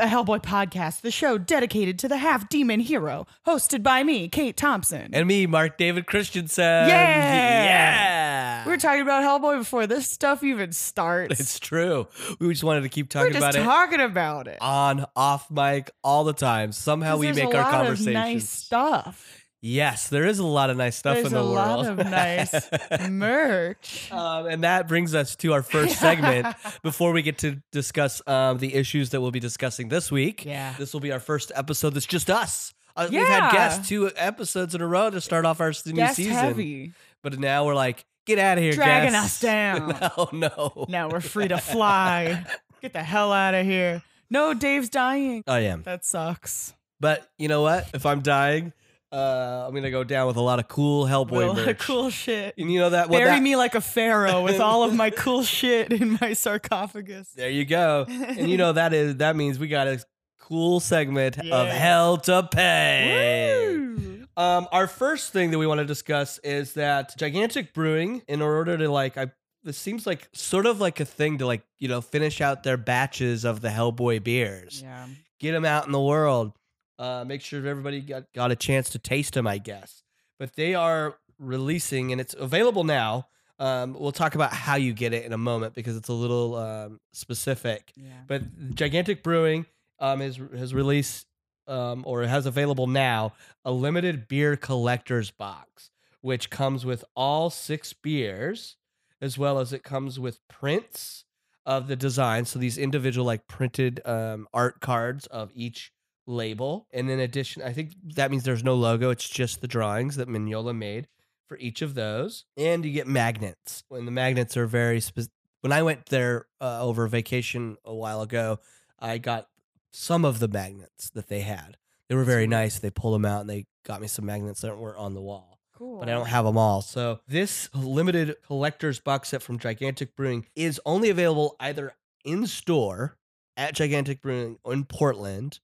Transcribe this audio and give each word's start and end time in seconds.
a 0.00 0.06
Hellboy 0.06 0.42
podcast, 0.42 1.02
the 1.02 1.10
show 1.10 1.36
dedicated 1.36 1.98
to 1.98 2.08
the 2.08 2.16
half 2.16 2.48
demon 2.48 2.80
hero, 2.80 3.26
hosted 3.46 3.82
by 3.82 4.02
me, 4.02 4.28
Kate 4.28 4.56
Thompson. 4.56 5.10
And 5.12 5.28
me, 5.28 5.46
Mark 5.46 5.76
David 5.76 6.06
Christensen. 6.06 6.64
Yeah. 6.64 7.64
Yeah. 7.64 8.64
we 8.64 8.70
were 8.70 8.78
talking 8.78 9.02
about 9.02 9.22
Hellboy 9.22 9.58
before 9.58 9.86
this 9.86 10.08
stuff 10.08 10.42
even 10.42 10.72
starts. 10.72 11.38
It's 11.38 11.58
true. 11.58 12.08
We 12.38 12.48
just 12.48 12.64
wanted 12.64 12.82
to 12.82 12.88
keep 12.88 13.10
talking 13.10 13.28
we're 13.28 13.40
just 13.40 13.56
about 13.56 13.64
talking 13.64 14.00
about 14.00 14.48
it. 14.48 14.52
it 14.52 14.62
on, 14.62 15.04
off 15.14 15.50
mic, 15.50 15.90
all 16.02 16.24
the 16.24 16.32
time. 16.32 16.72
Somehow 16.72 17.18
we 17.18 17.32
make 17.32 17.54
our. 17.54 17.80
Of 17.80 18.00
nice 18.06 18.48
stuff. 18.48 19.39
Yes, 19.62 20.08
there 20.08 20.24
is 20.26 20.38
a 20.38 20.44
lot 20.46 20.70
of 20.70 20.76
nice 20.78 20.96
stuff 20.96 21.16
There's 21.16 21.26
in 21.26 21.32
the 21.34 21.40
world. 21.42 21.52
a 21.52 21.54
lot 21.54 21.86
of 21.86 21.96
nice 21.98 22.54
merch. 23.10 24.10
Um, 24.10 24.46
and 24.46 24.64
that 24.64 24.88
brings 24.88 25.14
us 25.14 25.36
to 25.36 25.52
our 25.52 25.62
first 25.62 25.98
segment 26.00 26.46
before 26.82 27.12
we 27.12 27.20
get 27.22 27.38
to 27.38 27.62
discuss 27.70 28.22
um, 28.26 28.58
the 28.58 28.74
issues 28.74 29.10
that 29.10 29.20
we'll 29.20 29.30
be 29.30 29.40
discussing 29.40 29.88
this 29.88 30.10
week. 30.10 30.44
Yeah. 30.46 30.74
This 30.78 30.92
will 30.92 31.00
be 31.00 31.12
our 31.12 31.20
first 31.20 31.52
episode 31.54 31.90
that's 31.94 32.06
just 32.06 32.30
us. 32.30 32.72
Uh, 32.96 33.08
We've 33.10 33.26
had 33.26 33.52
guests 33.52 33.88
two 33.88 34.10
episodes 34.16 34.74
in 34.74 34.80
a 34.80 34.86
row 34.86 35.10
to 35.10 35.20
start 35.20 35.44
off 35.44 35.60
our 35.60 35.72
new 35.86 35.92
Guest 35.92 36.16
season. 36.16 36.32
heavy. 36.32 36.92
But 37.22 37.38
now 37.38 37.66
we're 37.66 37.74
like, 37.74 38.04
get 38.26 38.38
out 38.38 38.56
of 38.58 38.64
here, 38.64 38.72
Dragging 38.72 39.12
guests. 39.12 39.36
us 39.36 39.40
down. 39.42 39.96
No, 40.16 40.28
no. 40.32 40.86
Now 40.88 41.08
we're 41.10 41.20
free 41.20 41.48
to 41.48 41.58
fly. 41.58 42.44
Get 42.80 42.92
the 42.94 43.02
hell 43.02 43.30
out 43.32 43.54
of 43.54 43.66
here. 43.66 44.02
No, 44.30 44.54
Dave's 44.54 44.88
dying. 44.88 45.44
I 45.46 45.60
am. 45.60 45.82
That 45.82 46.04
sucks. 46.04 46.72
But 46.98 47.28
you 47.38 47.48
know 47.48 47.62
what? 47.62 47.88
If 47.94 48.06
I'm 48.06 48.20
dying, 48.20 48.72
uh, 49.12 49.64
I'm 49.66 49.74
gonna 49.74 49.90
go 49.90 50.04
down 50.04 50.26
with 50.28 50.36
a 50.36 50.40
lot 50.40 50.58
of 50.58 50.68
cool 50.68 51.04
Hellboy 51.06 51.44
a 51.44 51.46
lot 51.52 51.68
of 51.68 51.78
cool 51.78 52.10
shit. 52.10 52.54
And 52.58 52.72
you 52.72 52.78
know 52.80 52.90
that? 52.90 53.08
What 53.10 53.18
Bury 53.18 53.30
that 53.30 53.42
me 53.42 53.56
like 53.56 53.74
a 53.74 53.80
pharaoh 53.80 54.42
with 54.42 54.60
all 54.60 54.82
of 54.84 54.94
my 54.94 55.10
cool 55.10 55.42
shit 55.42 55.92
in 55.92 56.16
my 56.20 56.32
sarcophagus. 56.32 57.30
there 57.34 57.50
you 57.50 57.64
go. 57.64 58.06
And 58.08 58.48
you 58.48 58.56
know 58.56 58.72
that 58.72 58.92
is 58.94 59.16
that 59.16 59.34
means 59.36 59.58
we 59.58 59.68
got 59.68 59.88
a 59.88 60.00
cool 60.40 60.80
segment 60.80 61.38
of 61.38 61.68
Hell 61.68 62.16
to 62.18 62.48
Pay. 62.52 63.76
Woo! 63.76 64.26
Um, 64.36 64.68
our 64.72 64.86
first 64.86 65.32
thing 65.32 65.50
that 65.50 65.58
we 65.58 65.66
want 65.66 65.80
to 65.80 65.84
discuss 65.86 66.38
is 66.38 66.74
that 66.74 67.16
Gigantic 67.18 67.74
Brewing, 67.74 68.22
in 68.28 68.40
order 68.40 68.78
to 68.78 68.88
like, 68.90 69.18
I 69.18 69.32
this 69.64 69.76
seems 69.76 70.06
like 70.06 70.28
sort 70.32 70.64
of 70.66 70.80
like 70.80 71.00
a 71.00 71.04
thing 71.04 71.38
to 71.38 71.46
like 71.46 71.62
you 71.78 71.88
know 71.88 72.00
finish 72.00 72.40
out 72.40 72.62
their 72.62 72.76
batches 72.78 73.44
of 73.44 73.60
the 73.60 73.68
Hellboy 73.68 74.22
beers, 74.24 74.80
Yeah. 74.82 75.06
get 75.40 75.52
them 75.52 75.64
out 75.66 75.84
in 75.86 75.92
the 75.92 76.00
world, 76.00 76.52
uh, 77.00 77.24
make 77.26 77.40
sure 77.40 77.66
everybody 77.66 78.02
got 78.02 78.30
got 78.34 78.50
a 78.50 78.56
chance 78.56 78.90
to 78.90 78.98
taste 78.98 79.32
them, 79.34 79.46
I 79.46 79.58
guess. 79.58 80.02
But 80.38 80.54
they 80.54 80.74
are 80.74 81.16
releasing, 81.38 82.12
and 82.12 82.20
it's 82.20 82.34
available 82.38 82.84
now. 82.84 83.26
Um, 83.58 83.96
we'll 83.98 84.12
talk 84.12 84.34
about 84.34 84.52
how 84.52 84.76
you 84.76 84.92
get 84.92 85.12
it 85.12 85.24
in 85.24 85.32
a 85.32 85.38
moment 85.38 85.74
because 85.74 85.96
it's 85.96 86.08
a 86.08 86.14
little 86.14 86.54
um, 86.56 87.00
specific. 87.12 87.92
Yeah. 87.96 88.08
But 88.26 88.74
Gigantic 88.74 89.22
Brewing 89.22 89.66
um, 89.98 90.22
is, 90.22 90.38
has 90.56 90.72
released 90.72 91.26
um, 91.66 92.02
or 92.06 92.22
has 92.22 92.46
available 92.46 92.86
now 92.86 93.34
a 93.64 93.70
limited 93.70 94.28
beer 94.28 94.56
collector's 94.56 95.30
box, 95.30 95.90
which 96.22 96.48
comes 96.48 96.86
with 96.86 97.04
all 97.14 97.50
six 97.50 97.92
beers, 97.92 98.76
as 99.20 99.36
well 99.36 99.58
as 99.58 99.74
it 99.74 99.82
comes 99.82 100.18
with 100.18 100.46
prints 100.48 101.24
of 101.66 101.86
the 101.86 101.96
design. 101.96 102.46
So 102.46 102.58
these 102.58 102.78
individual 102.78 103.26
like 103.26 103.46
printed 103.46 104.00
um, 104.06 104.48
art 104.54 104.80
cards 104.80 105.26
of 105.26 105.50
each 105.54 105.92
label, 106.30 106.86
and 106.92 107.10
in 107.10 107.20
addition, 107.20 107.62
I 107.62 107.72
think 107.72 107.92
that 108.14 108.30
means 108.30 108.44
there's 108.44 108.64
no 108.64 108.74
logo. 108.74 109.10
It's 109.10 109.28
just 109.28 109.60
the 109.60 109.68
drawings 109.68 110.16
that 110.16 110.28
Mignola 110.28 110.76
made 110.76 111.08
for 111.46 111.58
each 111.58 111.82
of 111.82 111.94
those, 111.94 112.44
and 112.56 112.84
you 112.84 112.92
get 112.92 113.06
magnets. 113.06 113.84
When 113.88 114.04
the 114.04 114.12
magnets 114.12 114.56
are 114.56 114.66
very 114.66 115.00
specific. 115.00 115.32
When 115.60 115.72
I 115.72 115.82
went 115.82 116.06
there 116.06 116.46
uh, 116.60 116.82
over 116.82 117.06
vacation 117.06 117.76
a 117.84 117.94
while 117.94 118.22
ago, 118.22 118.60
I 118.98 119.18
got 119.18 119.48
some 119.90 120.24
of 120.24 120.38
the 120.38 120.48
magnets 120.48 121.10
that 121.10 121.28
they 121.28 121.40
had. 121.40 121.76
They 122.08 122.14
were 122.14 122.24
very 122.24 122.46
nice. 122.46 122.78
They 122.78 122.90
pulled 122.90 123.14
them 123.14 123.24
out 123.24 123.42
and 123.42 123.50
they 123.50 123.66
got 123.84 124.00
me 124.00 124.06
some 124.06 124.26
magnets 124.26 124.62
that 124.62 124.78
weren't 124.78 124.96
on 124.96 125.14
the 125.14 125.20
wall. 125.20 125.60
Cool. 125.76 126.00
But 126.00 126.08
I 126.08 126.12
don't 126.12 126.26
have 126.26 126.44
them 126.44 126.58
all. 126.58 126.82
So 126.82 127.20
this 127.28 127.68
limited 127.74 128.36
collector's 128.46 129.00
box 129.00 129.28
set 129.30 129.42
from 129.42 129.58
Gigantic 129.58 130.16
Brewing 130.16 130.46
is 130.56 130.80
only 130.84 131.10
available 131.10 131.56
either 131.60 131.94
in 132.24 132.46
store 132.46 133.16
at 133.56 133.74
Gigantic 133.74 134.22
Brewing 134.22 134.58
in 134.66 134.84
Portland, 134.84 135.60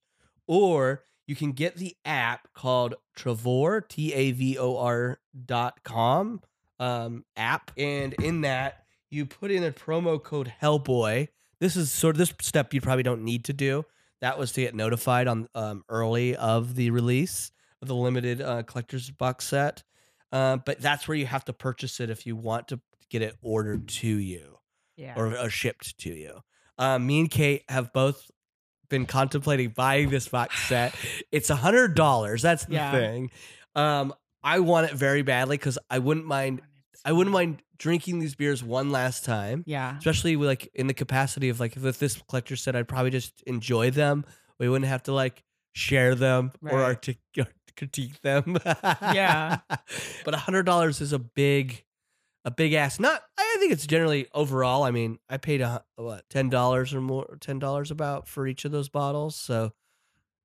or 0.47 1.03
you 1.27 1.34
can 1.34 1.53
get 1.53 1.77
the 1.77 1.97
app 2.05 2.49
called 2.55 2.95
Tavour 3.17 3.87
T 3.89 4.12
A 4.12 4.33
V 4.33 4.59
O 4.59 4.77
R 4.77 5.19
dot 5.45 5.83
com 5.83 6.41
um, 6.79 7.25
app, 7.37 7.71
and 7.77 8.12
in 8.15 8.43
that 8.43 8.85
you 9.11 9.27
put 9.27 9.51
in 9.51 9.65
a 9.65 9.73
promo 9.73 10.23
code 10.23 10.53
Hellboy. 10.62 11.29
This 11.59 11.75
is 11.77 11.91
sort 11.91 12.17
of 12.17 12.19
this 12.19 12.35
step 12.43 12.75
you 12.75 12.81
probably 12.81 13.03
don't 13.03 13.23
need 13.25 13.45
to 13.47 13.53
do. 13.53 13.85
That 14.21 14.39
was 14.39 14.53
to 14.53 14.61
get 14.62 14.75
notified 14.75 15.27
on 15.27 15.49
um, 15.55 15.85
early 15.89 16.37
of 16.37 16.75
the 16.75 16.91
release 16.91 17.51
of 17.83 17.89
the 17.89 17.95
limited 17.95 18.41
uh, 18.43 18.62
collector's 18.65 19.11
box 19.11 19.47
set. 19.47 19.83
Uh, 20.33 20.56
but 20.59 20.81
that's 20.81 21.06
where 21.09 21.17
you 21.17 21.27
have 21.27 21.45
to 21.47 21.53
purchase 21.53 22.01
it 22.01 22.11
if 22.11 22.27
you 22.27 22.37
want 22.37 22.69
to 22.69 22.81
get 23.11 23.23
it 23.23 23.37
ordered 23.43 23.89
to 23.89 24.09
you 24.09 24.59
Yeah. 24.97 25.15
or, 25.17 25.37
or 25.39 25.49
shipped 25.51 25.97
to 25.99 26.11
you. 26.11 26.41
Um, 26.79 27.06
me 27.06 27.21
and 27.21 27.31
Kate 27.31 27.62
have 27.69 27.93
both 27.93 28.31
been 28.89 29.07
contemplating 29.07 29.71
buying 29.71 30.09
this 30.11 30.29
box 30.29 30.67
set. 30.69 30.95
It's 31.33 31.51
a 31.51 31.57
hundred 31.57 31.95
dollars. 31.95 32.43
That's 32.43 32.65
the 32.65 32.75
Yeah. 32.75 32.91
thing. 32.93 33.31
Um, 33.75 34.15
I 34.43 34.61
want 34.61 34.91
it 34.91 34.97
very 34.97 35.23
badly 35.23 35.57
because 35.57 35.79
I 35.91 35.99
wouldn't 35.99 36.27
mind. 36.27 36.63
I 37.05 37.13
wouldn't 37.13 37.33
mind 37.33 37.63
drinking 37.79 38.19
these 38.21 38.35
beers 38.35 38.63
one 38.65 38.91
last 38.91 39.25
time, 39.25 39.63
Yeah. 39.67 39.97
especially 39.99 40.35
with, 40.37 40.49
like 40.49 40.69
in 40.75 40.87
the 40.87 40.95
capacity 40.95 41.49
of 41.51 41.61
like 41.61 41.77
if 41.77 41.99
this 41.99 42.21
collector 42.29 42.57
said 42.57 42.75
I'd 42.75 42.89
probably 42.89 43.11
just 43.11 43.43
enjoy 43.47 43.91
them. 43.91 44.25
We 44.59 44.69
wouldn't 44.69 44.89
have 44.89 45.03
to 45.05 45.13
like 45.13 45.43
share 45.75 46.15
them 46.15 46.53
or 46.63 46.81
artic- 46.83 47.19
or 47.39 47.47
critique 47.77 48.21
them. 48.23 48.57
Yeah. 48.83 49.59
but 50.25 50.35
a 50.35 50.39
hundred 50.39 50.65
dollars 50.65 51.01
is 51.01 51.13
a 51.13 51.19
big, 51.19 51.85
a 52.47 52.51
big 52.51 52.73
ass. 52.73 52.99
Not, 52.99 53.21
I 53.39 53.57
think 53.61 53.73
it's 53.73 53.87
generally 53.87 54.29
overall. 54.33 54.83
I 54.84 54.91
mean, 54.93 55.19
I 55.29 55.37
paid 55.37 55.61
a 55.61 55.84
what 55.97 56.25
ten 56.31 56.49
dollars 56.49 56.95
or 56.95 57.01
more, 57.03 57.37
ten 57.41 57.59
dollars 57.59 57.91
about 57.91 58.27
for 58.29 58.47
each 58.47 58.65
of 58.65 58.73
those 58.73 58.89
bottles. 58.89 59.37
So, 59.37 59.73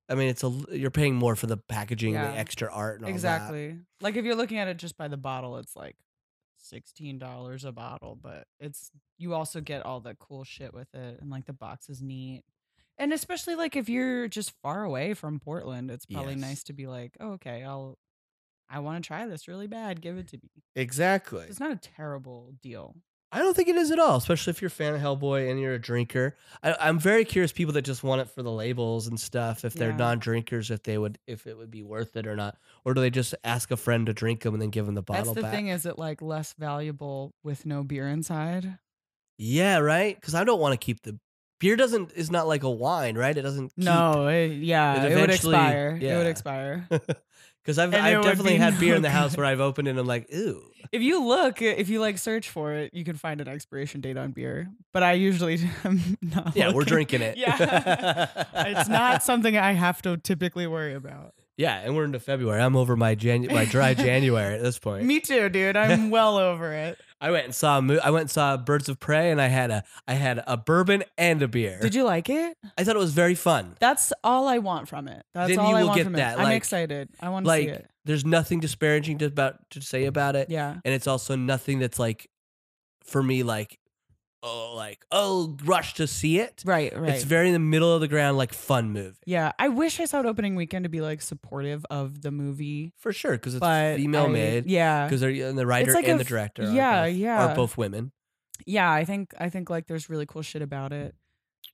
I 0.10 0.16
mean, 0.16 0.28
it's 0.28 0.44
a 0.44 0.50
you're 0.72 0.92
paying 0.92 1.16
more 1.16 1.38
for 1.38 1.48
the 1.48 1.56
packaging, 1.58 2.16
and 2.18 2.26
Yeah. 2.26 2.32
the 2.34 2.38
extra 2.40 2.70
art, 2.70 2.96
and 2.98 3.06
all 3.06 3.10
that. 3.12 3.16
Exactly. 3.16 3.78
Like 4.02 4.18
if 4.18 4.26
you're 4.26 4.36
looking 4.36 4.58
at 4.58 4.68
it 4.68 4.78
just 4.78 4.98
by 4.98 5.08
the 5.08 5.16
bottle, 5.18 5.58
it's 5.58 5.76
like 5.78 5.96
sixteen 6.58 7.18
dollars 7.20 7.64
a 7.66 7.72
bottle, 7.72 8.18
but 8.22 8.46
it's 8.60 8.92
you 9.18 9.34
also 9.34 9.62
get 9.62 9.86
all 9.86 10.00
the 10.00 10.16
cool 10.16 10.44
shit 10.44 10.74
with 10.74 10.94
it, 10.94 11.20
and 11.22 11.30
like 11.30 11.46
the 11.46 11.54
box 11.54 11.88
is 11.90 12.02
neat. 12.02 12.44
And 12.98 13.14
especially 13.14 13.56
like 13.56 13.76
if 13.76 13.90
you're 13.90 14.28
just 14.28 14.52
far 14.62 14.84
away 14.84 15.14
from 15.14 15.40
Portland, 15.40 15.90
it's 15.90 16.06
probably 16.06 16.34
Yes. 16.34 16.42
nice 16.42 16.64
to 16.66 16.74
be 16.74 16.86
like, 16.88 17.16
oh, 17.20 17.32
okay, 17.34 17.64
I'll, 17.64 17.98
I 18.72 18.80
want 18.80 19.04
to 19.04 19.08
try 19.08 19.26
this 19.28 19.48
really 19.48 19.68
bad. 19.68 20.02
Give 20.02 20.18
it 20.18 20.28
to 20.30 20.38
me. 20.38 20.50
Exactly. 20.76 21.46
It's 21.50 21.60
not 21.60 21.72
a 21.72 21.76
terrible 21.76 22.54
deal. 22.62 22.96
I 23.34 23.40
don't 23.40 23.56
think 23.56 23.70
it 23.70 23.78
is 23.78 23.92
at 23.92 24.00
all, 24.00 24.18
especially 24.18 24.52
if 24.52 24.62
you're 24.62 24.68
a 24.68 24.72
fan 24.72 24.94
of 24.94 25.00
Hellboy 25.00 25.50
and 25.50 25.58
you're 25.60 25.74
a 25.74 25.80
drinker. 25.80 26.36
I, 26.64 26.76
I'm 26.80 27.00
very 27.00 27.24
curious 27.24 27.54
people 27.54 27.74
that 27.76 27.84
just 27.84 28.04
want 28.04 28.20
it 28.20 28.30
for 28.30 28.44
the 28.44 28.52
labels 28.52 29.08
and 29.08 29.18
stuff. 29.18 29.64
If 29.64 29.74
they're 29.74 29.92
Yeah. 29.92 29.96
non-drinkers, 29.98 30.70
if 30.70 30.84
they 30.84 30.98
would, 30.98 31.18
if 31.28 31.48
it 31.48 31.58
would 31.58 31.72
be 31.72 31.82
worth 31.82 32.18
it 32.18 32.28
or 32.28 32.36
not, 32.36 32.58
or 32.84 32.94
do 32.94 33.00
they 33.00 33.10
just 33.10 33.34
ask 33.46 33.72
a 33.72 33.78
friend 33.78 34.06
to 34.08 34.14
drink 34.14 34.42
them 34.42 34.54
and 34.54 34.62
then 34.62 34.70
give 34.70 34.86
them 34.86 34.96
the 34.96 35.02
bottle? 35.02 35.24
That's 35.34 35.36
the 35.36 35.42
back? 35.44 35.54
thing. 35.54 35.68
Is 35.70 35.86
it 35.86 35.98
like 35.98 36.22
less 36.22 36.54
valuable 36.60 37.34
with 37.42 37.66
no 37.66 37.84
beer 37.84 38.06
inside? 38.10 38.78
Yeah, 39.38 39.78
right. 39.78 40.14
Because 40.16 40.36
I 40.36 40.44
don't 40.44 40.60
want 40.60 40.74
to 40.74 40.86
keep 40.86 41.02
the 41.04 41.18
beer. 41.62 41.78
Doesn't 41.78 42.12
is 42.12 42.32
not 42.32 42.48
like 42.50 42.64
a 42.64 42.70
wine, 42.70 43.18
right? 43.18 43.38
It 43.38 43.44
doesn't. 43.44 43.70
keep- 43.76 43.86
No, 43.86 44.28
it, 44.28 44.48
yeah, 44.58 45.06
It 45.06 45.14
it, 45.14 45.22
would 45.22 45.30
expire. 45.30 45.98
It 46.02 46.18
would 46.18 46.28
expire. 46.28 46.86
Because 47.64 47.78
I've 47.78 47.94
And 47.94 48.04
I've 48.04 48.24
definitely 48.24 48.58
had 48.58 48.80
beer 48.80 48.96
in 48.96 49.02
the 49.02 49.10
house 49.10 49.38
where 49.38 49.46
I've 49.46 49.60
opened 49.60 49.88
it 49.88 49.92
and 49.92 50.00
I'm 50.00 50.08
like, 50.08 50.34
ooh. 50.34 50.64
If 50.92 51.02
you 51.02 51.24
look, 51.24 51.62
if 51.62 51.90
you 51.90 52.00
like 52.00 52.18
search 52.18 52.50
for 52.50 52.74
it, 52.74 52.94
you 52.94 53.04
can 53.04 53.16
find 53.16 53.40
an 53.40 53.48
expiration 53.48 54.02
date 54.02 54.18
on 54.18 54.32
beer. 54.32 54.70
But 54.92 55.04
I 55.04 55.14
usually 55.14 55.60
am 55.84 56.18
not. 56.22 56.56
Yeah, 56.56 56.74
we're 56.74 56.84
drinking 56.84 57.22
it. 57.22 57.38
Yeah, 57.38 58.28
it's 58.54 58.90
not 58.90 59.24
something 59.24 59.56
I 59.58 59.74
have 59.74 60.02
to 60.02 60.18
typically 60.18 60.68
worry 60.68 60.96
about. 60.96 61.34
Yeah, 61.58 61.76
and 61.76 61.96
we're 61.96 62.06
into 62.06 62.20
February. 62.20 62.60
I'm 62.62 62.76
over 62.76 62.96
my 62.96 63.16
Janu- 63.16 63.52
my 63.54 63.66
dry 63.66 63.94
January 63.94 64.56
at 64.56 64.64
this 64.64 64.80
point. 64.80 65.06
Me 65.06 65.20
too, 65.20 65.48
dude. 65.50 65.78
I'm 65.78 66.10
well 66.10 66.38
over 66.38 66.74
it. 66.74 66.98
I 67.22 67.30
went 67.32 67.46
and 67.46 67.54
saw 67.56 67.78
a 67.78 67.82
mo- 67.82 68.00
I 68.04 68.10
went 68.10 68.24
and 68.24 68.32
saw 68.32 68.58
Birds 68.58 68.90
of 68.90 69.00
Prey, 69.00 69.30
and 69.32 69.40
I 69.40 69.48
had 69.48 69.70
a 69.72 69.84
I 70.08 70.16
had 70.16 70.44
a 70.48 70.58
bourbon 70.58 71.04
and 71.18 71.42
a 71.44 71.48
beer. 71.48 71.80
Did 71.80 71.94
you 71.96 72.04
like 72.04 72.30
it? 72.30 72.58
I 72.78 72.84
thought 72.84 72.96
it 72.96 73.00
was 73.00 73.14
very 73.14 73.36
fun. 73.36 73.76
That's 73.80 74.12
all 74.24 74.48
I 74.48 74.58
want 74.58 74.90
from 74.90 75.08
it. 75.08 75.24
That's 75.34 75.50
Then 75.52 75.60
all 75.60 75.70
you 75.70 75.76
I 75.76 75.80
will 75.82 75.88
want 75.90 75.98
get 75.98 76.04
from 76.06 76.14
that, 76.14 76.34
it. 76.38 76.42
I'm 76.42 76.46
like- 76.46 76.58
excited. 76.58 77.10
I 77.22 77.30
want 77.30 77.46
to 77.46 77.52
see 77.52 77.68
Like, 77.68 77.70
it. 77.80 77.90
there's 78.06 78.26
nothing 78.26 78.60
disparaging 78.60 79.20
to 79.20 79.26
about 79.26 79.70
to 79.72 79.82
say 79.82 80.06
about 80.06 80.36
it, 80.36 80.50
Yeah. 80.50 80.78
and 80.84 80.94
it's 80.96 81.06
also 81.08 81.36
nothing 81.36 81.78
that's 81.80 82.00
like, 82.00 82.28
for 83.06 83.22
me, 83.22 83.44
like, 83.44 83.78
oh, 84.44 84.74
like 84.76 85.06
oh, 85.12 85.56
rush 85.64 85.94
to 85.96 86.08
see 86.08 86.40
it. 86.40 86.64
Right. 86.66 86.96
Right. 86.98 87.14
It's 87.14 87.24
very 87.24 87.48
in 87.48 87.54
the 87.54 87.60
middle 87.60 87.94
of 87.94 88.02
the 88.02 88.08
ground, 88.08 88.38
like 88.38 88.54
fun 88.54 88.92
movie 88.92 89.16
yeah. 89.26 89.52
I 89.60 89.68
wish 89.70 90.00
I 90.00 90.06
saw 90.06 90.20
it 90.20 90.26
opening 90.26 90.56
weekend 90.56 90.84
to 90.84 90.90
be 90.90 91.02
like 91.02 91.22
supportive 91.22 91.86
of 91.90 92.22
the 92.22 92.32
movie, 92.32 92.94
for 92.98 93.14
sure 93.14 93.34
because 93.34 93.54
it's 93.56 93.60
but 93.60 93.98
female 93.98 94.26
I- 94.26 94.30
made. 94.30 94.66
Yeah. 94.66 95.06
because 95.06 95.22
they're 95.22 95.30
and 95.50 95.58
the 95.58 95.66
writer 95.68 95.94
like 95.94 96.06
and 96.06 96.14
a 96.16 96.18
the 96.18 96.22
f- 96.24 96.28
director. 96.28 96.64
yeah, 96.72 97.02
are 97.04 97.08
both, 97.08 97.16
yeah. 97.18 97.46
are 97.52 97.56
both 97.56 97.78
women. 97.78 98.12
yeah. 98.66 98.92
I 98.92 99.06
think 99.06 99.34
I 99.40 99.50
think 99.50 99.70
like 99.70 99.88
there's 99.88 100.10
really 100.10 100.26
cool 100.26 100.42
shit 100.42 100.62
about 100.62 100.92
it. 100.94 101.16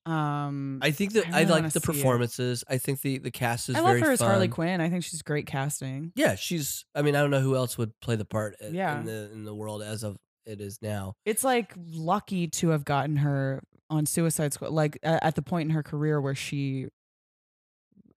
Um, 0.06 0.80
I 0.82 0.92
think 0.92 1.14
that 1.14 1.28
I 1.34 1.40
really 1.42 1.46
like 1.52 1.64
the 1.66 1.72
see 1.72 1.78
it. 1.80 1.84
performances. 1.84 2.64
I 2.70 2.78
think 2.78 3.02
the 3.02 3.18
the 3.18 3.32
cast 3.32 3.68
is 3.70 3.76
I 3.76 3.80
love 3.80 3.90
very 3.98 4.02
her 4.02 4.12
as 4.12 4.22
Harley 4.22 4.48
fun. 4.48 4.54
Quinn. 4.54 4.82
I 4.82 4.90
think 4.90 5.04
she's 5.04 5.22
great 5.22 5.48
casting. 5.48 6.14
Yeah, 6.16 6.36
she's. 6.36 6.86
I 6.96 7.02
mean, 7.02 7.16
I 7.16 7.20
don't 7.22 7.32
know 7.32 7.42
who 7.42 7.56
else 7.56 7.78
would 7.78 7.92
play 8.00 8.16
the 8.16 8.24
part 8.26 8.56
i- 8.64 8.68
Yeah. 8.68 9.00
in 9.00 9.06
the 9.06 9.30
in 9.34 9.44
the 9.44 9.54
world 9.54 9.84
as 9.84 10.04
of 10.04 10.18
it 10.48 10.62
is 10.62 10.80
now. 10.82 11.14
It's 11.26 11.44
like 11.44 11.74
lucky 11.76 12.48
to 12.48 12.70
have 12.70 12.86
gotten 12.86 13.18
her 13.18 13.62
on 13.90 14.06
Suicide 14.06 14.54
Squad, 14.54 14.72
like 14.72 14.98
at 15.04 15.36
the 15.36 15.42
point 15.42 15.70
in 15.70 15.76
her 15.76 15.84
career 15.84 16.20
where 16.20 16.36
she, 16.36 16.88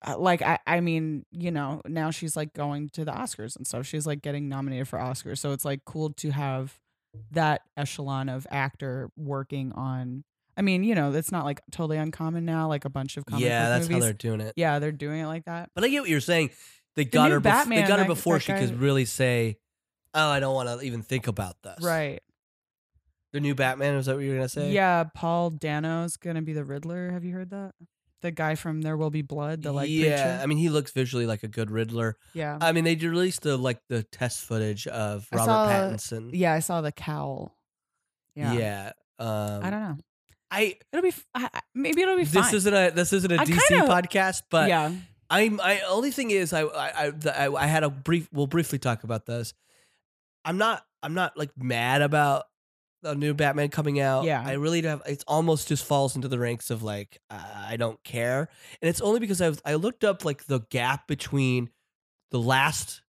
uh, 0.07 0.17
like 0.17 0.41
I, 0.41 0.59
I 0.65 0.79
mean, 0.79 1.25
you 1.31 1.51
know, 1.51 1.81
now 1.85 2.11
she's 2.11 2.37
like 2.37 2.53
going 2.53 2.89
to 2.89 3.03
the 3.03 3.11
Oscars 3.11 3.55
and 3.55 3.67
stuff. 3.67 3.85
She's 3.85 4.07
like 4.07 4.21
getting 4.21 4.47
nominated 4.47 4.87
for 4.87 4.97
Oscars, 4.99 5.39
so 5.39 5.51
it's 5.51 5.65
like 5.65 5.83
cool 5.85 6.11
to 6.13 6.31
have 6.31 6.79
that 7.31 7.61
echelon 7.75 8.29
of 8.29 8.47
actor 8.51 9.09
working 9.17 9.71
on. 9.73 10.23
I 10.55 10.61
mean, 10.61 10.83
you 10.83 10.93
know, 10.93 11.13
it's 11.13 11.31
not 11.31 11.45
like 11.45 11.61
totally 11.71 11.97
uncommon 11.97 12.45
now. 12.45 12.67
Like 12.67 12.85
a 12.85 12.89
bunch 12.89 13.17
of 13.17 13.25
comic 13.25 13.45
yeah, 13.45 13.69
that's 13.69 13.87
how 13.87 13.99
they're 13.99 14.13
doing 14.13 14.41
it. 14.41 14.53
yeah, 14.55 14.79
they're 14.79 14.91
doing 14.91 15.21
it 15.21 15.27
like 15.27 15.45
that. 15.45 15.69
But 15.73 15.83
I 15.83 15.89
get 15.89 16.01
what 16.01 16.09
you're 16.09 16.19
saying. 16.19 16.51
They 16.95 17.05
got 17.05 17.31
her. 17.31 17.39
Bef- 17.39 17.69
they 17.69 17.83
got 17.83 17.99
her 17.99 18.05
before 18.05 18.39
she 18.39 18.51
guy- 18.51 18.59
could 18.65 18.79
really 18.79 19.05
say, 19.05 19.57
"Oh, 20.13 20.29
I 20.29 20.39
don't 20.39 20.53
want 20.55 20.67
to 20.69 20.85
even 20.85 21.01
think 21.01 21.27
about 21.27 21.55
this." 21.63 21.77
Right. 21.81 22.21
The 23.31 23.39
new 23.39 23.53
Batman. 23.55 23.95
Is 23.95 24.07
that 24.07 24.15
what 24.15 24.23
you 24.23 24.31
were 24.31 24.37
gonna 24.37 24.49
say? 24.49 24.71
Yeah, 24.71 25.03
Paul 25.13 25.51
Dano's 25.51 26.17
gonna 26.17 26.41
be 26.41 26.53
the 26.53 26.63
Riddler. 26.63 27.11
Have 27.11 27.23
you 27.23 27.33
heard 27.33 27.51
that? 27.51 27.73
The 28.21 28.31
guy 28.31 28.55
from 28.55 28.81
There 28.81 28.97
Will 28.97 29.11
Be 29.11 29.21
Blood, 29.21 29.61
the 29.61 29.71
like 29.71 29.87
yeah. 29.89 30.01
preacher. 30.09 30.39
I 30.43 30.45
mean, 30.47 30.57
he 30.57 30.67
looks 30.69 30.91
visually 30.91 31.25
like 31.25 31.43
a 31.43 31.47
good 31.47 31.71
Riddler. 31.71 32.17
Yeah. 32.33 32.57
I 32.59 32.71
mean, 32.73 32.83
they 32.83 32.95
released 32.95 33.43
the 33.43 33.55
like 33.55 33.79
the 33.87 34.03
test 34.03 34.41
footage 34.41 34.87
of 34.87 35.27
I 35.31 35.35
Robert 35.37 35.47
saw- 35.51 35.67
Pattinson. 35.69 36.29
yeah, 36.33 36.53
I 36.53 36.59
saw 36.59 36.81
the 36.81 36.91
cowl. 36.91 37.55
Yeah. 38.35 38.53
Yeah. 38.53 38.91
Um, 39.19 39.63
I 39.63 39.69
don't 39.69 39.81
know. 39.81 39.97
I 40.51 40.75
It'll 40.91 41.03
be 41.03 41.09
f- 41.09 41.25
I, 41.35 41.49
I- 41.53 41.59
maybe 41.75 42.01
it'll 42.01 42.17
be 42.17 42.23
this 42.23 42.33
fine. 42.47 42.55
isn't 42.55 42.73
a 42.73 42.89
this 42.91 43.13
isn't 43.13 43.31
a 43.31 43.39
I 43.39 43.45
DC 43.45 43.59
kinda- 43.67 43.87
podcast, 43.87 44.41
but 44.49 44.67
yeah. 44.69 44.91
I'm 45.29 45.61
I 45.61 45.81
only 45.87 46.09
thing 46.11 46.31
is 46.31 46.51
I 46.51 46.63
I 46.63 46.91
I, 47.05 47.09
the- 47.11 47.39
I 47.39 47.53
I 47.63 47.67
had 47.67 47.83
a 47.83 47.89
brief 47.91 48.27
we'll 48.33 48.47
briefly 48.47 48.79
talk 48.79 49.03
about 49.03 49.27
this. 49.27 49.53
I'm 50.45 50.57
not 50.57 50.83
I'm 51.03 51.13
not 51.13 51.37
like 51.37 51.51
mad 51.57 52.01
about 52.01 52.43
the 53.01 53.15
new 53.15 53.33
Batman 53.33 53.69
coming 53.69 53.99
out. 53.99 54.25
Yeah. 54.25 54.43
I 54.45 54.53
really 54.53 54.81
don't 54.81 54.99
have 54.99 55.01
it's 55.05 55.23
almost 55.27 55.67
just 55.67 55.85
falls 55.85 56.15
into 56.15 56.27
the 56.27 56.39
ranks 56.39 56.69
of 56.69 56.83
like 56.83 57.19
uh, 57.29 57.39
I 57.67 57.77
don't 57.77 58.01
care. 58.03 58.49
And 58.81 58.89
it's 58.89 59.01
only 59.01 59.19
because 59.19 59.41
I 59.41 59.49
was 59.49 59.61
I 59.65 59.75
looked 59.75 60.03
up 60.03 60.25
like 60.25 60.45
the 60.45 60.59
gap 60.69 61.07
between 61.07 61.69
the 62.31 62.39
last 62.39 63.01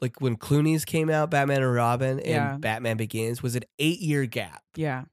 like 0.00 0.20
when 0.20 0.36
Clooney's 0.36 0.84
came 0.84 1.08
out, 1.08 1.30
Batman 1.30 1.62
and 1.62 1.72
Robin 1.72 2.18
and 2.18 2.28
Yeah. 2.28 2.56
Batman 2.58 2.96
Begins 2.96 3.42
was 3.42 3.54
an 3.56 3.62
8-year 3.80 4.26
gap 4.26 4.62
Yeah. 4.74 5.04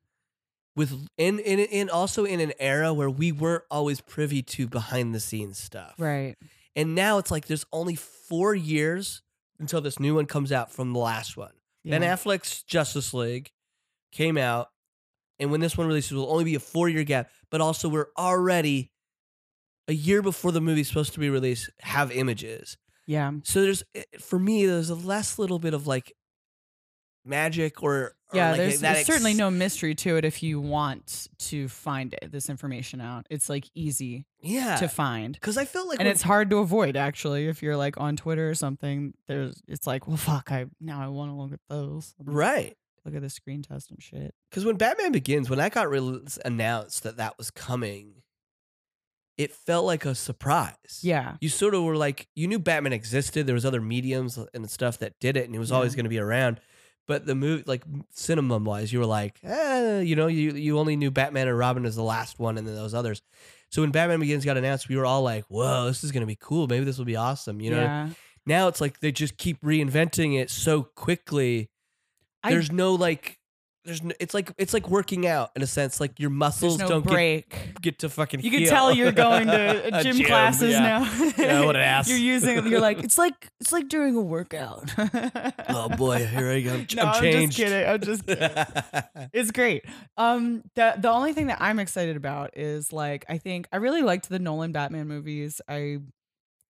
with 0.76 1.08
in 1.18 1.40
in 1.40 1.60
in 1.60 1.90
also 1.90 2.26
in 2.26 2.40
an 2.40 2.52
era 2.60 2.94
where 2.94 3.10
we 3.10 3.32
weren't 3.32 3.64
always 3.72 4.02
privy 4.02 4.42
to 4.42 4.68
behind 4.68 5.14
the 5.14 5.20
scenes 5.20 5.58
stuff. 5.60 5.94
Right. 6.00 6.36
And 6.76 6.96
now 6.96 7.20
it's 7.20 7.30
like 7.32 7.46
there's 7.46 7.66
only 7.72 7.96
four 7.96 8.56
years 8.56 9.22
until 9.64 9.82
this 9.82 10.00
new 10.00 10.16
one 10.16 10.26
comes 10.26 10.52
out 10.52 10.72
from 10.72 10.94
the 10.94 11.00
last 11.00 11.38
one. 11.38 11.52
Yeah. 11.84 11.98
Ben 11.98 12.18
Affleck's 12.18 12.64
Justice 12.64 13.14
League 13.14 13.52
came 14.12 14.38
out, 14.38 14.68
and 15.40 15.52
when 15.52 15.62
this 15.62 15.78
one 15.78 15.88
releases, 15.88 16.12
it 16.12 16.16
will 16.16 16.32
only 16.32 16.44
be 16.44 16.56
a 16.56 16.60
four 16.60 16.90
year 16.90 17.04
gap. 17.04 17.30
But 17.50 17.62
also, 17.62 17.90
we're 17.90 18.10
already 18.18 18.92
a 19.88 19.94
year 19.94 20.22
before 20.22 20.52
the 20.52 20.62
movie's 20.62 20.88
supposed 20.88 21.14
to 21.14 21.20
be 21.20 21.30
released. 21.30 21.70
Have 21.80 22.12
images, 22.12 22.78
yeah. 23.08 23.32
so 23.44 23.62
there's 23.62 23.84
eh, 23.96 24.04
for 24.20 24.38
me 24.38 24.66
there's 24.66 24.90
a 24.90 24.96
less 24.96 25.40
little 25.40 25.60
bit 25.60 25.74
of 25.74 25.88
like 25.88 26.14
magic 27.26 27.82
or 27.82 28.16
Yeah, 28.34 28.52
like 28.52 28.58
there's, 28.58 28.80
there's 28.80 29.06
certainly 29.06 29.34
no 29.34 29.52
mystery 29.52 29.96
to 29.96 30.18
it 30.18 30.26
if 30.26 30.44
you 30.44 30.60
want 30.60 31.30
to 31.40 31.68
find 31.68 32.14
it, 32.14 32.32
this 32.32 32.50
information 32.50 33.02
out. 33.02 33.26
It's 33.30 33.50
like 33.50 33.66
easy 33.74 34.26
yeah 34.42 34.76
to 34.78 34.88
find. 34.90 35.34
because 35.34 35.58
I 35.58 35.66
feel 35.66 35.88
like 35.88 36.00
and 36.00 36.08
it's 36.08 36.22
hard 36.22 36.50
to 36.50 36.58
avoid 36.58 36.98
actually 36.98 37.48
if 37.48 37.64
you're 37.64 37.78
like 37.78 37.98
on 37.98 38.16
Twitter 38.16 38.50
or 38.50 38.56
something. 38.56 39.14
There's 39.28 39.62
it's 39.68 39.88
like, 39.88 40.08
well 40.08 40.18
fuck, 40.18 40.52
I 40.52 40.66
now 40.82 41.02
I 41.02 41.08
want 41.08 41.32
to 41.32 41.36
look 41.36 41.54
at 41.54 41.62
those. 41.70 42.14
right 42.24 42.76
Look 43.06 43.16
at 43.16 43.22
the 43.22 43.30
screen 43.30 43.62
test 43.62 43.92
and 43.92 44.02
shit. 44.02 44.34
Because 44.50 44.64
when 44.64 44.78
Batman 44.78 45.12
Begins, 45.12 45.50
when 45.50 45.60
that 45.60 45.74
got 45.74 45.90
re- 45.90 46.22
announced 46.46 47.04
that 47.04 47.18
that 47.18 47.38
was 47.38 47.52
coming, 47.52 48.24
it 49.38 49.52
felt 49.52 49.86
like 49.86 50.06
a 50.06 50.16
surprise. 50.16 51.00
Yeah. 51.02 51.36
You 51.42 51.50
sort 51.50 51.74
of 51.76 51.84
were 51.84 51.98
like, 51.98 52.28
you 52.36 52.48
knew 52.48 52.60
Batman 52.60 52.94
existed. 52.94 53.46
There 53.46 53.56
was 53.56 53.66
other 53.66 53.82
mediums 53.82 54.38
uh, 54.38 54.46
and 54.54 54.70
stuff 54.70 55.00
that 55.00 55.20
did 55.20 55.36
it, 55.36 55.46
and 55.46 55.56
it 55.56 55.60
was 55.60 55.72
always 55.72 55.96
going 55.96 56.06
to 56.06 56.10
be 56.10 56.20
around. 56.20 56.62
But 57.08 57.26
the 57.26 57.36
movie, 57.36 57.64
like 57.68 57.84
cinema 58.12 58.58
wise, 58.60 58.94
you 58.94 59.00
were 59.00 59.06
like, 59.06 59.40
eh, 59.44 60.00
you 60.02 60.16
know, 60.16 60.28
you 60.28 60.52
you 60.54 60.80
only 60.80 60.96
knew 60.96 61.12
Batman 61.12 61.48
and 61.48 61.58
Robin 61.58 61.86
as 61.86 61.96
the 61.96 62.04
last 62.04 62.40
one, 62.40 62.58
and 62.58 62.66
then 62.68 62.76
those 62.76 62.94
others. 62.94 63.22
So 63.70 63.82
when 63.82 63.92
Batman 63.92 64.20
Begins 64.20 64.46
got 64.46 64.56
announced, 64.56 64.88
we 64.88 64.96
were 64.96 65.06
all 65.06 65.22
like, 65.24 65.46
whoa, 65.48 65.88
this 65.88 66.04
is 66.04 66.12
going 66.12 66.22
to 66.22 66.28
be 66.28 66.38
cool. 66.40 66.68
Maybe 66.68 66.86
this 66.86 66.98
will 66.98 67.06
be 67.06 67.16
awesome. 67.16 67.60
You 67.60 67.72
know. 67.72 67.82
yeah. 67.82 68.10
Now 68.46 68.68
it's 68.68 68.80
like 68.82 69.00
they 69.00 69.12
just 69.12 69.38
keep 69.38 69.62
reinventing 69.62 70.40
it 70.40 70.50
so 70.50 70.84
quickly 70.84 71.70
I- 72.44 72.52
there's 72.52 72.72
no 72.72 72.94
like 72.96 73.40
there's 73.86 74.02
no, 74.02 74.14
it's 74.20 74.34
like 74.34 74.52
it's 74.58 74.74
like 74.74 74.90
working 74.90 75.28
out 75.28 75.52
in 75.56 75.62
a 75.62 75.68
sense 75.68 76.00
like 76.00 76.20
your 76.20 76.30
muscles 76.30 76.80
no 76.80 76.88
don't 76.88 77.06
break. 77.06 77.50
get, 77.50 77.82
get 77.82 78.00
to 78.00 78.10
fucking 78.10 78.40
You 78.42 78.50
can 78.50 78.66
tell 78.66 78.94
you're 78.94 79.12
going 79.12 79.48
to 79.48 79.88
A 80.00 80.04
gym, 80.04 80.24
classes 80.26 80.72
yeah. 80.72 80.80
now. 80.80 81.32
Yeah, 81.38 81.66
what 81.66 81.76
an 81.76 81.82
ass. 81.82 82.08
You're 82.08 82.18
using. 82.18 82.66
You're 82.68 82.80
like 82.80 83.00
it's 83.04 83.18
like 83.18 83.50
it's 83.60 83.74
like 83.74 83.90
doing 83.90 84.16
a 84.16 84.22
workout. 84.22 84.90
oh 85.70 85.90
boy 85.98 86.26
here 86.26 86.50
i 86.50 86.62
go 86.62 86.74
i'm, 86.74 86.88
no, 86.96 87.04
I'm 87.04 87.22
changed 87.22 87.58
just 87.58 87.70
kidding. 87.70 87.90
I'm 87.90 88.00
just 88.00 88.26
kidding. 88.26 89.30
it's 89.34 89.52
great. 89.52 89.84
Um, 90.18 90.64
the 90.76 90.94
the 90.98 91.10
only 91.10 91.34
thing 91.34 91.48
that 91.48 91.58
I'm 91.62 91.80
excited 91.80 92.16
about 92.16 92.58
is 92.58 92.94
like 92.94 93.26
I 93.28 93.38
think 93.38 93.68
I 93.74 93.78
really 93.78 94.02
liked 94.02 94.30
the 94.30 94.40
Nolan 94.40 94.72
Batman 94.72 95.08
movies. 95.10 95.60
I 95.68 96.00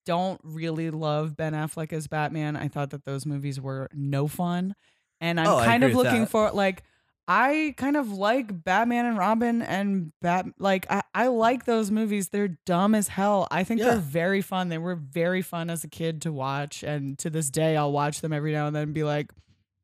don't 0.06 0.42
really 0.44 0.90
love 0.90 1.38
Ben 1.38 1.54
Affleck 1.54 1.94
as 1.94 2.08
Batman. 2.08 2.56
I 2.58 2.68
thought 2.68 2.90
that 2.90 3.06
those 3.06 3.26
movies 3.26 3.62
were 3.62 3.88
no 3.94 4.28
fun, 4.28 4.76
and 5.22 5.40
I'm 5.40 5.48
Oh, 5.48 5.64
kind 5.64 5.84
of 5.84 5.94
looking 5.94 6.26
for 6.26 6.50
like. 6.52 6.82
I 7.28 7.74
kind 7.78 7.96
of 7.96 8.12
like 8.12 8.64
Batman 8.66 9.06
and 9.06 9.18
Robin 9.18 9.62
and 9.62 10.12
Bat 10.22 10.48
like 10.60 10.86
I, 10.90 11.04
I 11.16 11.28
like 11.28 11.66
those 11.66 11.90
movies. 11.90 12.30
They're 12.30 12.58
dumb 12.66 12.94
as 12.96 13.08
hell. 13.08 13.48
I 13.50 13.64
think 13.64 13.80
Yeah. 13.80 13.92
they're 13.92 14.00
very 14.00 14.42
fun. 14.42 14.68
They 14.70 14.78
were 14.78 14.96
very 14.96 15.42
fun 15.42 15.70
as 15.70 15.84
a 15.84 15.88
kid 15.88 16.22
to 16.24 16.34
watch 16.34 16.84
and 16.84 17.18
to 17.20 17.30
this 17.30 17.50
day 17.50 17.78
I'll 17.78 17.92
watch 17.94 18.20
them 18.22 18.34
every 18.34 18.52
now 18.52 18.68
and 18.68 18.76
then 18.76 18.84
and 18.84 18.94
be 18.94 19.04
like 19.04 19.32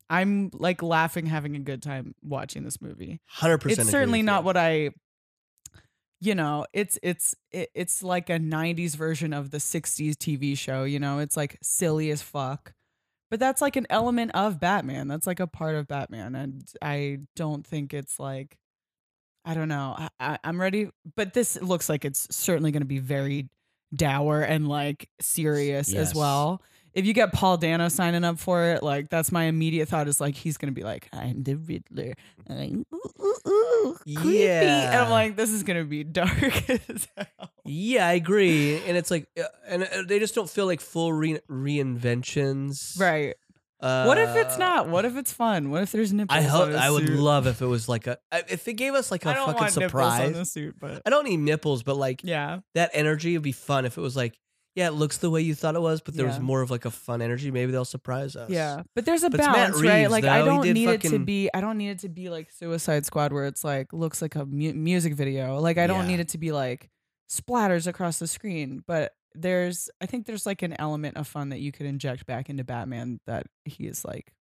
I'm 0.10 0.50
like 0.54 0.82
laughing, 0.84 1.28
having 1.28 1.56
a 1.56 1.60
good 1.60 1.82
time 1.84 2.16
watching 2.24 2.64
this 2.64 2.82
movie. 2.82 3.22
100% 3.38 3.72
It's 3.78 3.90
certainly 3.90 4.22
not 4.24 4.42
you. 4.42 4.46
what 4.48 4.58
I, 4.58 4.90
you 6.20 6.36
know, 6.36 6.66
it's 6.74 7.00
it's 7.04 7.36
it, 7.52 7.70
it's 7.74 8.04
like 8.04 8.30
a 8.30 8.40
'90s 8.40 8.96
version 8.96 9.34
of 9.34 9.52
the 9.52 9.60
'60s 9.60 10.16
TV 10.16 10.58
show. 10.58 10.84
You 10.84 11.00
know, 11.00 11.20
it's 11.20 11.38
like 11.38 11.58
silly 11.62 12.10
as 12.12 12.22
fuck, 12.22 12.74
but 13.30 13.40
that's 13.40 13.62
like 13.62 13.76
an 13.76 13.88
element 13.90 14.32
of 14.34 14.60
Batman. 14.60 15.08
That's 15.08 15.28
like 15.28 15.40
a 15.40 15.48
part 15.48 15.76
of 15.76 15.88
Batman, 15.88 16.36
and 16.36 16.64
I 16.82 17.20
don't 17.36 17.66
think 17.66 17.94
it's 17.94 18.20
like, 18.20 18.58
I 19.46 19.54
don't 19.54 19.70
know. 19.70 19.96
I, 19.98 20.10
I, 20.20 20.40
I'm 20.44 20.60
ready, 20.60 20.90
but 21.16 21.34
this 21.34 21.62
looks 21.62 21.90
like 21.90 22.06
it's 22.06 22.28
certainly 22.36 22.72
going 22.72 22.82
to 22.82 22.88
be 22.88 23.00
very 23.00 23.50
dour 23.96 24.42
and 24.42 24.68
like 24.68 25.10
serious 25.20 25.94
as 25.94 26.14
well 26.14 26.62
if 26.94 27.06
you 27.06 27.14
get 27.14 27.32
Paul 27.34 27.58
Dano 27.58 27.88
signing 27.90 28.24
up 28.24 28.40
for 28.40 28.64
it, 28.66 28.84
like 28.84 29.10
that's 29.10 29.32
my 29.32 29.46
immediate 29.46 29.88
thought 29.90 30.08
is 30.08 30.20
like 30.20 30.36
he's 30.36 30.58
gonna 30.58 30.72
be 30.72 30.84
like, 30.84 31.08
I'm 31.14 31.44
the 31.44 31.56
Riddler. 31.56 32.14
I'm, 32.50 32.86
ooh, 32.94 33.00
ooh, 33.20 33.50
ooh, 33.50 33.98
creepy. 34.16 34.48
And 34.48 34.96
I'm 34.96 35.10
like, 35.12 35.36
this 35.36 35.52
is 35.52 35.64
gonna 35.64 35.84
be 35.86 36.04
dark 36.04 36.70
as 36.90 37.08
hell. 37.16 37.52
yeah 37.66 38.08
i 38.08 38.14
agree 38.14 38.82
and 38.88 38.98
it's 38.98 39.12
like 39.12 39.28
uh, 39.40 39.44
and 39.68 39.84
uh, 39.84 40.04
they 40.08 40.18
just 40.18 40.34
don't 40.34 40.50
feel 40.50 40.66
like 40.66 40.82
full 40.82 41.14
re- 41.14 41.40
reinventions 41.50 43.00
Right. 43.00 43.36
uh, 43.80 44.06
what 44.06 44.18
if 44.18 44.36
it's 44.36 44.58
not? 44.58 44.90
What 44.90 45.06
if 45.06 45.16
it's 45.16 45.32
fun? 45.32 45.70
What 45.70 45.84
if 45.84 45.92
there's 45.92 46.12
nipples? 46.12 46.38
i 46.38 46.42
hope 46.42 46.70
i 46.74 46.90
would 46.90 47.08
suit? 47.08 47.20
love 47.20 47.48
if 47.48 47.62
it 47.62 47.66
was 47.68 47.88
like 47.88 48.08
a 48.08 48.18
if 48.50 48.68
it 48.68 48.74
gave 48.74 48.94
us 48.94 49.12
like 49.12 49.26
a 49.26 49.30
I 49.30 49.34
don't 49.36 49.46
fucking 49.48 49.62
want 49.62 49.76
nipples 49.78 50.04
on 50.04 50.20
surprise 50.34 50.52
suit, 50.52 50.76
but 50.80 51.02
i 51.06 51.10
don't 51.10 51.26
need 51.26 51.38
nipples 51.40 51.84
but 51.84 51.96
like 51.98 52.22
yeah. 52.24 52.60
that 52.76 52.90
energy 52.94 53.34
would 53.34 53.44
be 53.44 53.52
fun 53.52 53.86
if 53.86 53.98
it 53.98 54.02
was 54.02 54.16
like, 54.16 54.38
yeah, 54.76 54.88
it 54.88 54.94
looks 54.94 55.18
the 55.18 55.30
way 55.30 55.42
you 55.42 55.56
thought 55.56 55.76
it 55.76 55.82
was, 55.82 56.00
but 56.02 56.14
there 56.16 56.26
was 56.26 56.36
Yeah. 56.38 56.42
more 56.44 56.62
of 56.62 56.70
like 56.72 56.86
a 56.86 56.92
fun 56.92 57.22
energy. 57.22 57.52
Maybe 57.52 57.72
they'll 57.72 57.86
surprise 57.86 58.36
us. 58.36 58.50
Yeah, 58.50 58.84
but 58.96 59.06
there's 59.06 59.24
a 59.24 59.30
But 59.30 59.40
it's 59.40 59.48
Matt 59.48 59.56
balance, 59.56 59.82
right? 59.84 60.00
Reeves, 60.02 60.12
Like 60.12 60.24
though. 60.24 60.30
I 60.32 60.40
He 60.40 60.46
don't 60.46 60.64
did 60.64 60.74
need 60.74 60.90
it 60.90 61.02
to 61.02 61.08
fucking- 61.10 61.26
be. 61.26 61.50
I 61.54 61.62
don't 61.62 61.78
need 61.78 61.90
it 61.90 62.00
to 62.00 62.10
be 62.10 62.30
like 62.30 62.52
Suicide 62.52 63.06
Squad, 63.06 63.34
where 63.34 63.46
it's 63.46 63.64
like 63.64 63.92
looks 63.94 64.22
like 64.22 64.36
a 64.36 64.46
mu- 64.46 64.74
music 64.74 65.14
video. 65.16 65.60
Like 65.60 65.78
I 65.78 65.88
don't 65.88 66.02
Yeah. 66.06 66.08
need 66.12 66.20
it 66.20 66.30
to 66.30 66.38
be 66.38 66.52
like 66.52 66.90
splatters 67.30 67.88
across 67.88 68.20
the 68.20 68.28
screen. 68.28 68.84
But 68.88 69.14
there's, 69.36 69.90
I 70.02 70.06
think 70.08 70.26
there's 70.26 70.46
like 70.46 70.62
an 70.64 70.76
element 70.80 71.16
of 71.18 71.28
fun 71.28 71.50
that 71.50 71.60
you 71.60 71.72
could 71.72 71.86
inject 71.86 72.26
back 72.26 72.50
into 72.50 72.64
Batman 72.64 73.20
that 73.28 73.46
he 73.66 73.86
is 73.86 74.04
like 74.04 74.34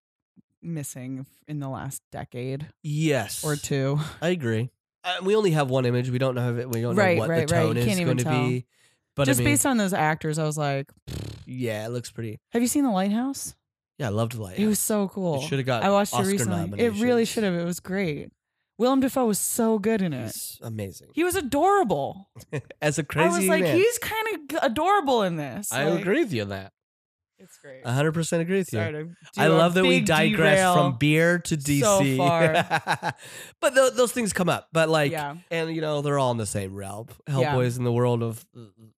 missing 0.61 1.25
in 1.47 1.59
the 1.59 1.69
last 1.69 2.01
decade 2.11 2.67
Yes. 2.83 3.43
or 3.43 3.55
two. 3.55 3.99
I 4.21 4.29
agree. 4.29 4.69
Uh, 5.03 5.17
we 5.23 5.35
only 5.35 5.51
have 5.51 5.69
one 5.69 5.85
image. 5.85 6.09
We 6.09 6.17
don't 6.17 6.35
know 6.35 6.51
if 6.53 6.57
it, 6.59 6.69
we 6.69 6.81
don't 6.81 6.95
Right, 6.95 7.15
know 7.15 7.21
what 7.21 7.29
right, 7.29 7.47
the 7.47 7.55
right. 7.55 7.61
tone 7.61 7.75
You 7.77 7.81
is 7.83 7.87
can't 7.87 8.05
going 8.05 8.17
to 8.17 8.23
tell. 8.23 8.47
be. 8.47 8.65
But 9.19 9.25
Just 9.25 9.41
I 9.41 9.43
mean, 9.43 9.51
based 9.51 9.65
on 9.65 9.75
those 9.75 9.91
actors, 9.91 10.39
I 10.39 10.45
was 10.45 10.57
like, 10.57 10.89
yeah, 11.45 11.85
it 11.85 11.89
looks 11.89 12.09
pretty. 12.09 12.39
have 12.53 12.61
you 12.61 12.69
seen 12.69 12.85
The 12.85 12.89
Lighthouse? 12.89 13.53
Yeah, 13.97 14.05
I 14.05 14.09
loved 14.11 14.33
Light. 14.33 14.57
It 14.57 14.65
was 14.65 14.79
so 14.79 15.09
cool. 15.09 15.41
should 15.41 15.59
have 15.59 15.65
got 15.65 15.83
I 15.83 15.89
watched 15.89 16.13
Oscar 16.13 16.29
it 16.29 16.31
recently. 16.31 16.79
It 16.81 16.91
really 16.93 16.99
nominations. 17.01 17.27
should 17.27 17.43
have. 17.43 17.53
It 17.53 17.65
was 17.65 17.81
great. 17.81 18.29
Willem 18.77 19.01
Dafoe 19.01 19.25
was 19.25 19.37
so 19.37 19.77
good 19.77 20.01
in 20.01 20.13
it. 20.13 20.23
He's 20.27 20.57
amazing. 20.61 21.09
He 21.13 21.25
was 21.25 21.35
adorable. 21.35 22.29
As 22.81 22.97
a 22.97 23.03
crazy 23.03 23.27
I 23.27 23.37
was 23.39 23.47
like, 23.49 23.63
man. 23.63 23.75
he's 23.75 23.97
kind 23.97 24.25
of 24.53 24.59
adorable 24.63 25.23
in 25.23 25.35
this. 25.35 25.73
I 25.73 25.83
Like, 25.83 25.99
agree 25.99 26.23
with 26.23 26.31
you 26.31 26.43
on 26.43 26.49
that. 26.49 26.71
It's 27.39 27.57
great. 27.57 27.83
100% 27.83 28.39
agree 28.41 28.57
with 28.57 28.73
you. 28.73 28.79
Sorry 28.79 28.91
to 28.91 29.03
do 29.05 29.41
love 29.53 29.73
that 29.75 29.83
we 29.83 30.01
digress 30.01 30.73
from 30.75 30.97
beer 30.97 31.39
to 31.39 31.55
DC. 31.57 31.81
so 31.81 32.17
far. 32.17 32.51
but 33.61 33.73
th- 33.75 33.93
those 33.93 34.11
things 34.11 34.33
come 34.33 34.49
up. 34.49 34.67
But 34.73 34.89
like, 34.89 35.11
Yeah. 35.11 35.35
and 35.49 35.73
you 35.73 35.81
know, 35.81 36.01
they're 36.01 36.19
all 36.19 36.31
in 36.31 36.37
the 36.37 36.45
same 36.45 36.75
realm. 36.75 37.07
Yeah. 37.27 37.35
Hellboy's 37.55 37.77
in 37.77 37.83
the 37.83 37.91
world 37.93 38.21
of 38.23 38.45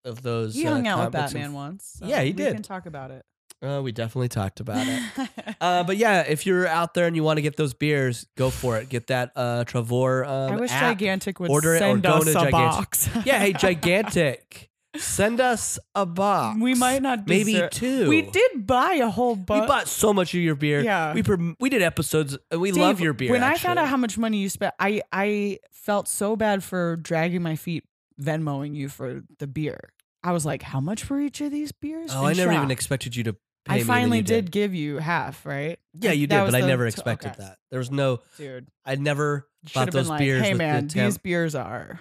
of 0.04 0.22
those. 0.22 0.54
He 0.54 0.66
uh, 0.66 0.72
hung 0.72 0.86
out 0.88 1.04
with 1.04 1.12
Batman 1.12 1.44
and- 1.46 1.54
once. 1.54 1.96
so 1.98 2.06
Yeah, 2.06 2.20
he 2.22 2.30
we 2.30 2.32
did. 2.34 2.54
can 2.54 2.62
talk 2.62 2.86
about 2.86 3.10
it. 3.10 3.24
Uh, 3.62 3.82
we 3.82 3.92
definitely 3.92 4.28
talked 4.28 4.60
about 4.60 4.86
it. 4.88 5.02
uh, 5.60 5.84
but 5.84 5.98
yeah, 5.98 6.22
if 6.22 6.46
you're 6.46 6.66
out 6.66 6.94
there 6.94 7.06
and 7.06 7.14
you 7.14 7.22
want 7.22 7.36
to 7.36 7.42
get 7.42 7.56
those 7.56 7.74
beers, 7.74 8.26
go 8.38 8.48
for 8.48 8.78
it. 8.78 8.88
Get 8.88 9.08
that 9.08 9.32
uh, 9.36 9.64
Tavour. 9.66 10.26
Um, 10.26 10.52
I 10.54 10.56
wish 10.56 10.70
app. 10.70 10.80
Gigantic 10.98 11.38
would 11.40 11.50
Order 11.50 11.74
it 11.74 11.76
or 11.76 11.78
send 11.80 12.02
go 12.02 12.10
us 12.14 12.24
to 12.24 12.30
a 12.30 12.32
Gigantic. 12.32 12.52
box. 12.52 13.10
Yeah, 13.26 13.38
hey, 13.38 13.52
gigantic. 13.58 14.69
Send 14.96 15.40
us 15.40 15.78
a 15.94 16.04
box. 16.04 16.58
we 16.60 16.74
might 16.74 17.00
not 17.00 17.26
maybe 17.28 17.62
two. 17.70 18.08
We 18.08 18.22
did 18.22 18.66
buy 18.66 18.94
a 18.94 19.08
whole 19.08 19.36
box. 19.36 19.60
We 19.60 19.66
bought 19.66 19.88
so 19.88 20.12
much 20.12 20.34
of 20.34 20.40
your 20.40 20.56
beer. 20.56 20.80
Yeah. 20.80 21.14
we 21.14 21.22
prom- 21.22 21.56
we 21.60 21.70
did 21.70 21.80
episodes. 21.82 22.36
and 22.50 22.60
We 22.60 22.72
Dave, 22.72 22.80
love 22.80 23.00
your 23.00 23.12
beer. 23.12 23.30
When 23.30 23.44
I 23.44 23.56
found 23.56 23.78
out 23.78 23.88
how 23.88 23.96
much 23.96 24.18
money 24.18 24.38
you 24.38 24.48
spent, 24.48 24.74
I 24.80 25.02
I 25.12 25.58
felt 25.70 26.08
so 26.08 26.34
bad 26.34 26.64
for 26.64 26.96
dragging 26.96 27.42
my 27.42 27.56
feet 27.56 27.84
Venmoing 28.20 28.74
you 28.74 28.88
for 28.88 29.22
the 29.38 29.46
beer. 29.46 29.92
I 30.22 30.32
was 30.32 30.44
like, 30.44 30.62
how 30.62 30.80
much 30.80 31.04
for 31.04 31.18
each 31.20 31.40
of 31.40 31.50
these 31.50 31.72
beers? 31.72 32.10
Oh, 32.14 32.26
In 32.26 32.30
I 32.30 32.32
never 32.34 32.52
even 32.52 32.70
expected 32.70 33.16
you 33.16 33.24
to. 33.24 33.32
Pay 33.66 33.74
I 33.74 33.76
and 33.78 33.86
finally 33.86 34.18
you 34.18 34.24
did. 34.24 34.50
give 34.50 34.74
you 34.74 34.96
half, 34.98 35.44
right? 35.44 35.78
Yeah, 35.92 36.12
you 36.12 36.26
did, 36.26 36.38
but 36.46 36.54
I 36.54 36.60
never 36.60 36.86
expected 36.86 37.32
okay. 37.32 37.42
that. 37.42 37.58
There 37.70 37.78
was 37.78 37.90
no. 37.90 38.20
Dude, 38.38 38.66
I 38.86 38.94
never 38.96 39.46
should 39.66 39.74
bought 39.74 39.90
those 39.92 40.08
like, 40.08 40.18
beers. 40.18 40.42
hey 40.42 40.54
man, 40.54 40.88
the 40.88 41.02
these 41.02 41.18
beers 41.18 41.54
are 41.54 42.00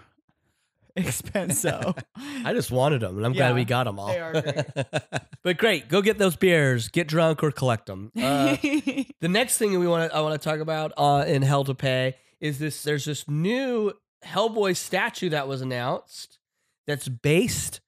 expensive. 0.95 1.93
I 2.45 2.53
just 2.53 2.71
wanted 2.71 3.01
them, 3.01 3.17
and 3.17 3.25
I'm 3.25 3.33
glad 3.33 3.49
Yeah, 3.49 3.55
we 3.55 3.65
got 3.65 3.85
them 3.85 3.99
all. 3.99 4.07
they 4.07 4.19
are 4.19 4.41
great. 4.41 4.65
but 5.43 5.57
great, 5.57 5.87
go 5.89 6.01
get 6.01 6.17
those 6.17 6.35
beers, 6.35 6.87
get 6.89 7.07
drunk 7.07 7.43
or 7.43 7.51
collect 7.51 7.85
them. 7.85 8.11
Uh, 8.15 8.55
the 8.61 9.27
next 9.27 9.57
thing 9.57 9.77
we 9.79 9.87
want 9.87 10.11
to 10.11 10.17
I 10.17 10.21
want 10.21 10.39
to 10.41 10.49
talk 10.49 10.59
about 10.59 10.91
uh, 10.97 11.23
in 11.27 11.41
Hell 11.41 11.63
to 11.65 11.73
Pay 11.75 12.15
is 12.39 12.59
this. 12.59 12.83
There's 12.83 13.05
this 13.05 13.27
new 13.27 13.93
Hellboy 14.25 14.75
statue 14.75 15.29
that 15.29 15.47
was 15.47 15.61
announced 15.61 16.39
that's 16.87 17.07
based 17.07 17.81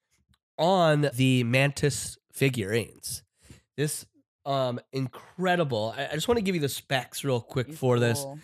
on 0.58 1.10
the 1.16 1.44
Mantis 1.44 2.18
figurines. 2.32 3.24
This 3.78 4.06
um 4.46 4.80
incredible. 4.92 5.94
I, 5.98 6.08
I 6.08 6.14
just 6.14 6.28
want 6.28 6.38
to 6.38 6.42
give 6.44 6.56
you 6.56 6.62
the 6.62 6.70
specs 6.70 7.24
real 7.24 7.42
quick 7.42 7.68
He's 7.68 7.78
for 7.78 8.00
this. 8.00 8.22
cool. 8.24 8.40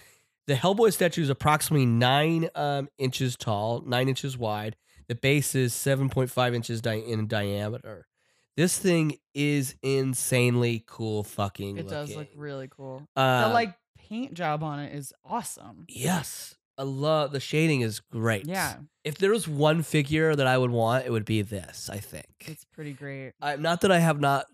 The 0.47 0.55
Hellboy 0.55 0.93
statue 0.93 1.21
is 1.21 1.29
approximately 1.29 1.85
nine 1.85 2.49
um, 2.55 2.87
inches 2.97 3.35
tall, 3.35 3.81
nine 3.85 4.07
inches 4.09 4.37
wide. 4.37 4.75
The 5.07 5.15
base 5.15 5.55
is 5.55 5.73
7.5 5.73 6.55
inches 6.55 6.81
di- 6.81 6.99
in 6.99 7.27
diameter. 7.27 8.07
This 8.55 8.79
thing 8.79 9.17
is 9.33 9.75
insanely 9.83 10.83
cool 10.87 11.23
fucking 11.23 11.77
It 11.77 11.87
does 11.87 12.15
look 12.15 12.29
really 12.35 12.67
cool. 12.69 13.07
Uh, 13.15 13.47
the 13.49 13.53
like 13.53 13.75
paint 13.97 14.33
job 14.33 14.63
on 14.63 14.79
it 14.79 14.95
is 14.95 15.13
awesome. 15.25 15.85
yes. 15.89 16.55
I 16.79 16.83
love 16.83 17.31
the 17.31 17.39
shading 17.39 17.81
is 17.81 17.99
great. 17.99 18.45
Yeah, 18.45 18.75
If 19.03 19.17
there 19.17 19.31
was 19.31 19.47
one 19.47 19.81
figure 19.81 20.35
that 20.35 20.45
I 20.45 20.59
would 20.59 20.69
want, 20.69 21.07
it 21.07 21.11
would 21.11 21.25
be 21.25 21.41
this, 21.41 21.89
I 21.91 21.97
think. 21.97 22.27
it's 22.41 22.65
pretty 22.65 22.93
great. 22.93 23.31
I, 23.41 23.55
not 23.55 23.81
that 23.81 23.91
I 23.91 23.97
have 23.97 24.19
not 24.19 24.45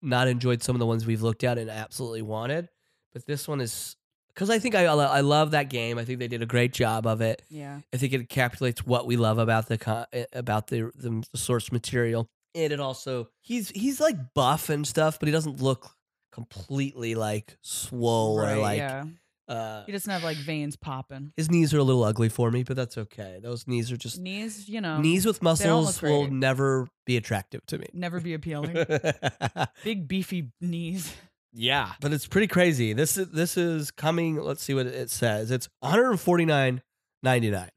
not 0.00 0.28
enjoyed 0.28 0.62
some 0.62 0.74
of 0.74 0.80
the 0.80 0.86
ones 0.86 1.04
we've 1.06 1.20
looked 1.20 1.44
at 1.44 1.58
and 1.58 1.68
absolutely 1.68 2.22
wanted, 2.22 2.70
but 3.12 3.26
this 3.26 3.46
one 3.46 3.60
is 3.60 3.96
because 4.34 4.50
I 4.50 4.58
think 4.58 4.74
I 4.74 4.84
I 4.84 5.20
love 5.20 5.50
that 5.52 5.68
game. 5.70 5.98
I 5.98 6.04
think 6.04 6.18
they 6.18 6.28
did 6.28 6.42
a 6.42 6.46
great 6.46 6.72
job 6.72 7.06
of 7.06 7.20
it. 7.20 7.42
Yeah, 7.48 7.80
I 7.92 7.96
think 7.96 8.12
it 8.12 8.28
encapsulates 8.28 8.80
what 8.80 9.06
we 9.06 9.16
love 9.16 9.38
about 9.38 9.68
the 9.68 10.06
eh, 10.12 10.24
about 10.32 10.68
the, 10.68 10.90
the 10.94 11.24
source 11.34 11.70
material, 11.72 12.28
and 12.54 12.72
it 12.72 12.80
also 12.80 13.28
he's 13.40 13.70
he's 13.70 14.00
like 14.00 14.16
buff 14.34 14.68
and 14.68 14.86
stuff, 14.86 15.18
but 15.18 15.28
he 15.28 15.32
doesn't 15.32 15.60
look 15.60 15.90
completely 16.32 17.14
like 17.14 17.58
swole 17.60 18.40
or 18.40 18.56
like 18.56 18.78
yeah. 18.78 19.04
uh 19.48 19.84
He 19.84 19.92
doesn't 19.92 20.10
have 20.10 20.24
like 20.24 20.38
veins 20.38 20.76
popping. 20.76 21.32
his 21.36 21.50
knees 21.50 21.74
are 21.74 21.78
a 21.78 21.82
little 21.82 22.02
ugly 22.04 22.30
for 22.30 22.50
me, 22.50 22.62
but 22.62 22.74
that's 22.74 22.96
okay. 22.96 23.38
Those 23.42 23.68
knees 23.68 23.92
are 23.92 23.98
just 23.98 24.18
Knees, 24.18 24.66
you 24.66 24.80
know, 24.80 24.98
knees 24.98 25.26
with 25.26 25.42
muscles 25.42 26.00
will 26.00 26.28
never 26.28 26.88
be 27.04 27.18
attractive 27.18 27.66
to 27.66 27.76
me. 27.78 27.86
never 27.92 28.18
be 28.18 28.32
appealing. 28.32 28.74
Big 29.84 30.08
beefy 30.08 30.50
knees. 30.60 31.14
Yeah, 31.52 31.92
but 32.00 32.12
it's 32.12 32.26
pretty 32.26 32.46
crazy. 32.46 32.92
This 32.92 33.16
is 33.18 33.28
this 33.28 33.56
is 33.56 33.90
coming. 33.90 34.36
Let's 34.36 34.62
see 34.62 34.74
what 34.74 34.86
it 34.86 35.10
says. 35.10 35.50
It's 35.50 35.68
149.99. 35.84 37.68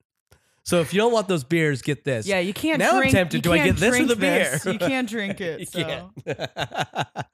So 0.63 0.79
if 0.81 0.93
you 0.93 0.99
don't 0.99 1.11
want 1.13 1.27
those 1.27 1.43
beers, 1.43 1.83
get 1.83 2.03
this. 2.03 2.25
Yeah, 2.25 2.39
you 2.39 2.53
can't. 2.53 2.79
Now 2.79 2.91
I'm 2.93 2.97
drink, 2.97 3.11
tempted. 3.13 3.37
you 3.37 3.41
Do 3.41 3.53
I 3.53 3.57
can't 3.59 3.69
get 3.71 3.79
this 3.79 3.87
or 3.89 3.97
drink 3.97 4.09
the 4.09 4.15
beer? 4.15 4.49
this. 4.51 4.65
You 4.65 4.79
can't 4.79 5.07
drink 5.07 5.39
it. 5.41 5.59
you 5.59 5.65
so 5.67 5.83
can't. 6.25 6.49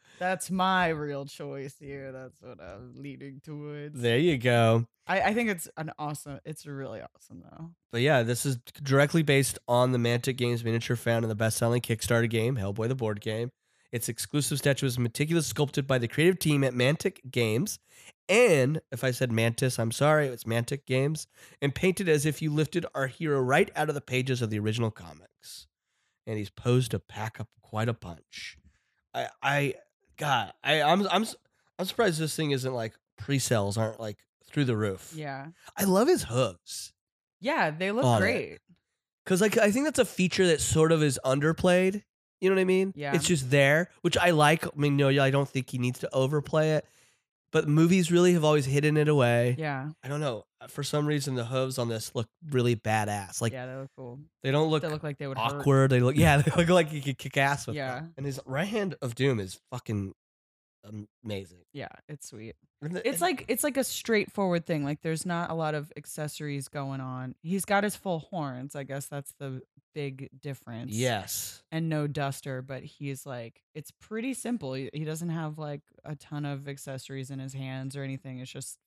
that's 0.20 0.52
my 0.52 0.90
real 0.90 1.24
choice 1.26 1.76
here. 1.80 2.12
That's 2.12 2.42
what 2.42 2.60
I'm 2.60 2.94
leading 2.98 3.40
towards. 3.40 4.02
there 4.02 4.18
you 4.18 4.38
go. 4.38 4.86
I, 5.08 5.22
I 5.22 5.34
think 5.34 5.50
it's 5.50 5.70
an 5.78 5.92
awesome. 5.98 6.40
It's 6.44 6.66
really 6.66 7.00
awesome 7.02 7.42
though. 7.50 7.72
But 7.94 8.02
yeah, 8.02 8.24
this 8.24 8.46
is 8.46 8.58
directly 8.84 9.24
based 9.24 9.58
on 9.68 9.94
the 9.94 9.98
Mantic 9.98 10.36
Games 10.36 10.64
miniature 10.66 10.98
found 10.98 11.24
in 11.24 11.30
the 11.30 11.36
best-selling 11.36 11.82
Kickstarter 11.82 12.30
game, 12.30 12.58
Hellboy 12.58 12.90
the 12.90 12.96
board 12.96 13.22
game. 13.22 13.52
Its 13.92 14.08
exclusive 14.08 14.58
statue 14.58 14.86
is 14.86 14.98
meticulously 14.98 15.50
sculpted 15.50 15.86
by 15.86 15.98
the 15.98 16.08
creative 16.08 16.40
team 16.40 16.64
at 16.64 16.74
Mantic 16.74 17.30
Games. 17.30 17.80
And 18.30 18.80
if 18.92 19.04
I 19.04 19.12
said 19.12 19.32
Mantis, 19.32 19.78
I'm 19.78 19.92
sorry, 19.92 20.28
it's 20.28 20.46
Mantic 20.46 20.86
Games. 20.86 21.28
And 21.62 21.76
painted 21.76 22.08
as 22.08 22.26
if 22.26 22.42
you 22.42 22.54
lifted 22.54 22.86
our 22.96 23.08
hero 23.08 23.42
right 23.42 23.70
out 23.76 23.90
of 23.90 23.96
the 23.96 24.02
pages 24.02 24.42
of 24.42 24.50
the 24.50 24.60
original 24.60 24.92
comics. 24.92 25.68
And 26.26 26.38
he's 26.38 26.50
posed 26.50 26.92
to 26.92 27.00
pack 27.00 27.40
up 27.40 27.50
quite 27.62 27.90
a 27.90 27.94
punch. 27.94 28.58
I, 29.14 29.28
I, 29.44 29.74
God, 30.18 30.54
I, 30.64 30.82
I'm, 30.82 31.06
I'm, 31.10 31.26
I'm 31.78 31.86
surprised 31.86 32.20
this 32.20 32.36
thing 32.36 32.52
isn't 32.52 32.74
like 32.74 32.94
pre-sales 33.18 33.78
aren't 33.78 34.00
like 34.00 34.20
through 34.46 34.66
the 34.66 34.78
roof. 34.78 35.12
Yeah. 35.14 35.48
I 35.78 35.84
love 35.84 36.08
his 36.08 36.24
hooves. 36.24 36.94
Yeah, 37.42 37.72
they 37.72 37.92
look 37.92 38.06
On 38.06 38.18
it. 38.18 38.22
great. 38.22 38.60
Cause 39.26 39.42
like 39.42 39.58
I 39.58 39.72
think 39.72 39.86
that's 39.86 40.00
a 40.00 40.06
feature 40.06 40.48
that 40.48 40.62
sort 40.62 40.92
of 40.92 41.04
is 41.04 41.20
underplayed. 41.26 42.04
You 42.42 42.50
know 42.50 42.56
what 42.56 42.62
I 42.62 42.66
mean? 42.66 42.94
Yeah. 42.96 43.14
It's 43.16 43.28
just 43.28 43.50
there, 43.52 43.90
which 44.02 44.18
I 44.18 44.32
like. 44.32 44.66
I 44.66 44.70
mean, 44.76 44.98
no, 44.98 45.10
I 45.10 45.30
don't 45.30 45.48
think 45.48 45.70
he 45.70 45.78
needs 45.78 46.00
to 46.00 46.10
overplay 46.14 46.72
it. 46.72 46.86
But 47.52 47.68
movies 47.68 48.12
really 48.12 48.34
have 48.34 48.44
always 48.46 48.66
hidden 48.66 48.96
it 48.98 49.08
away. 49.10 49.56
Yeah. 49.60 49.90
I 50.04 50.08
don't 50.08 50.22
know. 50.22 50.46
Uh, 50.62 50.68
for 50.68 50.84
some 50.84 51.06
reason, 51.06 51.36
the 51.36 51.44
hooves 51.46 51.78
on 51.78 51.90
this 51.90 52.16
look 52.16 52.28
really 52.50 52.76
badass. 52.76 53.42
Like 53.42 53.52
yeah, 53.52 53.66
they 53.66 53.76
look 53.76 53.90
cool. 53.98 54.20
they 54.42 54.52
don't 54.52 54.70
look, 54.70 54.82
they 54.82 54.88
look 54.88 55.04
like 55.04 55.18
they 55.18 55.28
would 55.28 55.38
hurt. 55.38 55.56
awkward. 55.60 55.92
They 55.92 56.00
look 56.00 56.16
yeah, 56.16 56.38
they 56.42 56.52
look 56.56 56.70
like 56.70 56.94
you 56.94 57.02
could 57.02 57.18
kick 57.18 57.36
ass 57.38 57.68
with. 57.68 57.76
Yeah. 57.76 57.96
them. 57.96 58.14
And 58.18 58.26
his 58.26 58.40
right 58.46 58.68
hand 58.68 58.96
of 59.02 59.16
doom 59.16 59.40
is 59.40 59.60
fucking 59.70 60.14
amazing. 61.24 61.60
Yeah, 61.74 61.90
it's 62.10 62.30
sweet. 62.30 62.56
The- 62.82 63.08
It's 63.08 63.22
like 63.22 63.46
it's 63.48 63.64
like 63.64 63.78
a 63.78 63.84
straightforward 63.84 64.66
thing. 64.66 64.84
Like 64.84 65.02
there's 65.02 65.26
not 65.26 65.52
a 65.52 65.54
lot 65.54 65.76
of 65.76 65.92
accessories 65.96 66.68
going 66.68 67.00
on. 67.02 67.36
He's 67.44 67.66
got 67.66 67.84
his 67.84 67.96
full 67.96 68.20
horns. 68.20 68.76
I 68.76 68.84
guess 68.84 69.06
that's 69.06 69.34
the 69.40 69.62
big 69.94 70.30
difference. 70.40 70.94
yes. 70.94 71.62
And 71.72 71.90
no 71.90 72.08
duster, 72.08 72.62
but 72.62 72.84
he's 72.84 73.26
like 73.26 73.62
it's 73.76 73.92
pretty 74.00 74.34
simple. 74.34 74.74
He, 74.74 74.90
he 74.94 75.04
doesn't 75.06 75.30
have 75.30 75.58
like 75.60 75.82
a 76.06 76.16
ton 76.16 76.46
of 76.46 76.68
accessories 76.68 77.30
in 77.30 77.40
his 77.40 77.54
hands 77.54 77.96
or 77.96 78.04
anything. 78.04 78.40
It's 78.40 78.52
just 78.52 78.78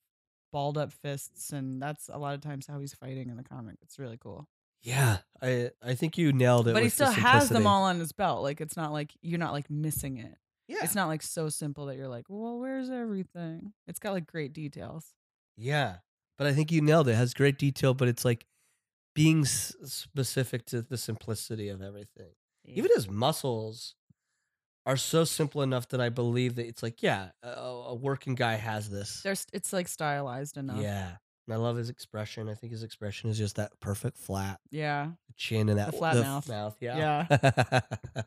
balled 0.51 0.77
up 0.77 0.91
fists 0.91 1.51
and 1.51 1.81
that's 1.81 2.09
a 2.11 2.17
lot 2.17 2.33
of 2.33 2.41
times 2.41 2.65
how 2.67 2.79
he's 2.79 2.93
fighting 2.93 3.29
in 3.29 3.37
the 3.37 3.43
comic. 3.43 3.75
It's 3.81 3.99
really 3.99 4.17
cool. 4.17 4.47
Yeah. 4.83 5.17
I 5.41 5.71
I 5.81 5.93
think 5.95 6.17
you 6.17 6.33
nailed 6.33 6.67
it. 6.67 6.73
But 6.73 6.83
he 6.83 6.89
still 6.89 7.11
has 7.11 7.49
them 7.49 7.65
all 7.67 7.83
on 7.83 7.99
his 7.99 8.11
belt. 8.11 8.41
Like 8.43 8.59
it's 8.61 8.75
not 8.77 8.91
like 8.91 9.11
you're 9.21 9.39
not 9.39 9.53
like 9.53 9.69
missing 9.69 10.17
it. 10.17 10.35
Yeah. 10.67 10.79
It's 10.83 10.95
not 10.95 11.07
like 11.07 11.21
so 11.21 11.49
simple 11.49 11.85
that 11.87 11.95
you're 11.97 12.07
like, 12.07 12.25
well, 12.27 12.59
where's 12.59 12.89
everything? 12.89 13.73
It's 13.87 13.99
got 13.99 14.13
like 14.13 14.25
great 14.27 14.53
details. 14.53 15.13
Yeah, 15.57 15.97
but 16.37 16.47
I 16.47 16.53
think 16.53 16.71
you 16.71 16.81
nailed 16.81 17.07
it. 17.07 17.11
It 17.11 17.15
has 17.15 17.33
great 17.33 17.57
detail, 17.57 17.93
but 17.93 18.07
it's 18.07 18.25
like 18.25 18.45
being 19.13 19.41
s- 19.41 19.75
specific 19.85 20.65
to 20.65 20.81
the 20.81 20.97
simplicity 20.97 21.69
of 21.69 21.81
everything. 21.81 22.31
Even 22.65 22.89
his 22.95 23.07
muscles 23.07 23.95
are 24.87 24.97
so 24.97 25.23
simple 25.23 25.61
enough 25.61 25.87
that 25.89 26.01
I 26.01 26.09
believe 26.09 26.55
that 26.55 26.65
it's 26.67 26.83
like, 26.83 27.01
yeah, 27.03 27.29
a, 27.43 27.47
a 27.49 27.95
working 27.95 28.35
guy 28.35 28.55
has 28.55 28.89
this. 28.89 29.21
There's 29.23 29.45
it's 29.53 29.71
like 29.71 29.87
stylized 29.87 30.57
enough. 30.57 30.81
Yeah, 30.81 31.11
and 31.47 31.53
I 31.53 31.57
love 31.57 31.77
his 31.77 31.89
expression. 31.89 32.49
I 32.49 32.55
think 32.55 32.71
his 32.71 32.83
expression 32.83 33.29
is 33.29 33.37
just 33.37 33.55
that 33.57 33.71
perfect 33.79 34.17
flat 34.17 34.59
Yeah. 34.71 35.11
chin 35.37 35.69
and 35.69 35.77
that 35.79 35.93
flat 35.95 36.15
the 36.15 36.21
mouth. 36.23 36.49
Mouth, 36.49 36.75
yeah, 36.81 37.27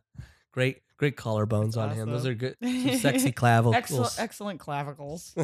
great, 0.59 0.79
great 0.97 1.17
collarbones 1.17 1.77
on 1.77 1.91
him. 1.91 2.11
Those 2.11 2.27
are 2.27 2.35
good, 2.35 2.57
some 2.63 2.99
sexy 2.99 3.31
clavicles. 3.33 3.77
Excellent 3.77 4.17
excellent 4.19 4.61
clavicles. 4.61 5.35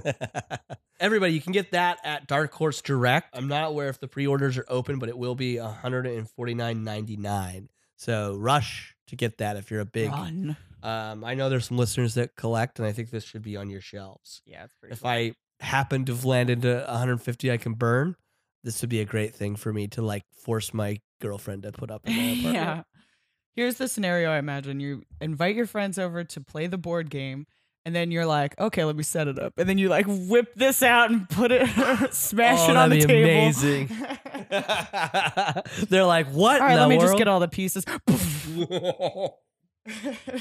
Everybody, 1.00 1.32
you 1.34 1.40
can 1.40 1.52
get 1.52 1.72
that 1.72 1.98
at 2.04 2.26
Dark 2.26 2.52
Horse 2.52 2.80
Direct. 2.82 3.36
I'm 3.36 3.48
not 3.48 3.68
aware 3.68 3.88
if 3.88 4.00
the 4.00 4.08
pre-orders 4.08 4.56
are 4.58 4.64
open, 4.68 4.98
but 4.98 5.08
it 5.08 5.16
will 5.18 5.34
be 5.34 5.58
149.99. 6.52 7.68
So 7.96 8.36
rush 8.36 8.94
to 9.08 9.16
get 9.16 9.38
that 9.38 9.56
if 9.56 9.70
you're 9.70 9.80
a 9.80 9.84
big. 9.86 10.10
Run. 10.10 10.56
Um, 10.82 11.24
I 11.24 11.34
know 11.34 11.48
there's 11.48 11.66
some 11.66 11.78
listeners 11.78 12.14
that 12.14 12.36
collect, 12.36 12.78
and 12.78 12.86
I 12.86 12.92
think 12.92 13.10
this 13.10 13.24
should 13.24 13.42
be 13.42 13.56
on 13.56 13.70
your 13.70 13.80
shelves. 13.80 14.42
Yeah, 14.44 14.64
it's 14.64 14.74
pretty 14.74 14.92
If 14.92 15.00
cool. 15.02 15.10
I 15.10 15.32
happen 15.60 16.04
to 16.06 16.12
have 16.14 16.24
landed 16.24 16.62
to 16.62 16.84
150, 16.86 17.50
I 17.50 17.56
can 17.56 17.72
burn. 17.74 18.16
this 18.62 18.80
would 18.82 18.90
be 18.90 19.00
a 19.00 19.04
great 19.04 19.34
thing 19.34 19.56
for 19.56 19.72
me 19.72 19.86
to 19.88 20.02
like 20.02 20.24
force 20.44 20.74
my 20.74 20.98
girlfriend 21.20 21.62
to 21.62 21.72
put 21.72 21.90
up 21.90 22.06
in 22.06 22.14
my 22.14 22.22
apartment. 22.32 22.54
yeah. 22.54 22.82
Here's 23.56 23.76
the 23.76 23.86
scenario 23.88 24.30
I 24.30 24.38
imagine. 24.38 24.80
You 24.80 25.02
invite 25.20 25.54
your 25.54 25.66
friends 25.66 25.98
over 25.98 26.24
to 26.24 26.40
play 26.40 26.66
the 26.66 26.78
board 26.78 27.08
game, 27.10 27.46
and 27.84 27.94
then 27.94 28.10
you're 28.10 28.26
like, 28.26 28.58
okay, 28.58 28.82
let 28.84 28.96
me 28.96 29.02
set 29.02 29.28
it 29.28 29.38
up. 29.38 29.54
And 29.58 29.68
then 29.68 29.78
you 29.78 29.88
like 29.88 30.06
whip 30.08 30.54
this 30.56 30.82
out 30.82 31.10
and 31.10 31.28
put 31.28 31.52
it, 31.52 31.68
smash 32.14 32.58
Oh, 32.68 32.70
it 32.70 32.76
on 32.76 32.90
the 32.90 32.96
be 32.96 33.04
table. 33.04 33.30
amazing. 33.30 33.88
They're 35.88 36.04
like, 36.04 36.26
what? 36.28 36.60
all 36.60 36.66
right, 36.66 36.72
in 36.74 36.78
let 36.80 36.84
the 36.84 36.88
me 36.88 36.98
just 36.98 37.16
get 37.16 37.28
all 37.28 37.40
the 37.40 37.48
pieces. 37.48 37.84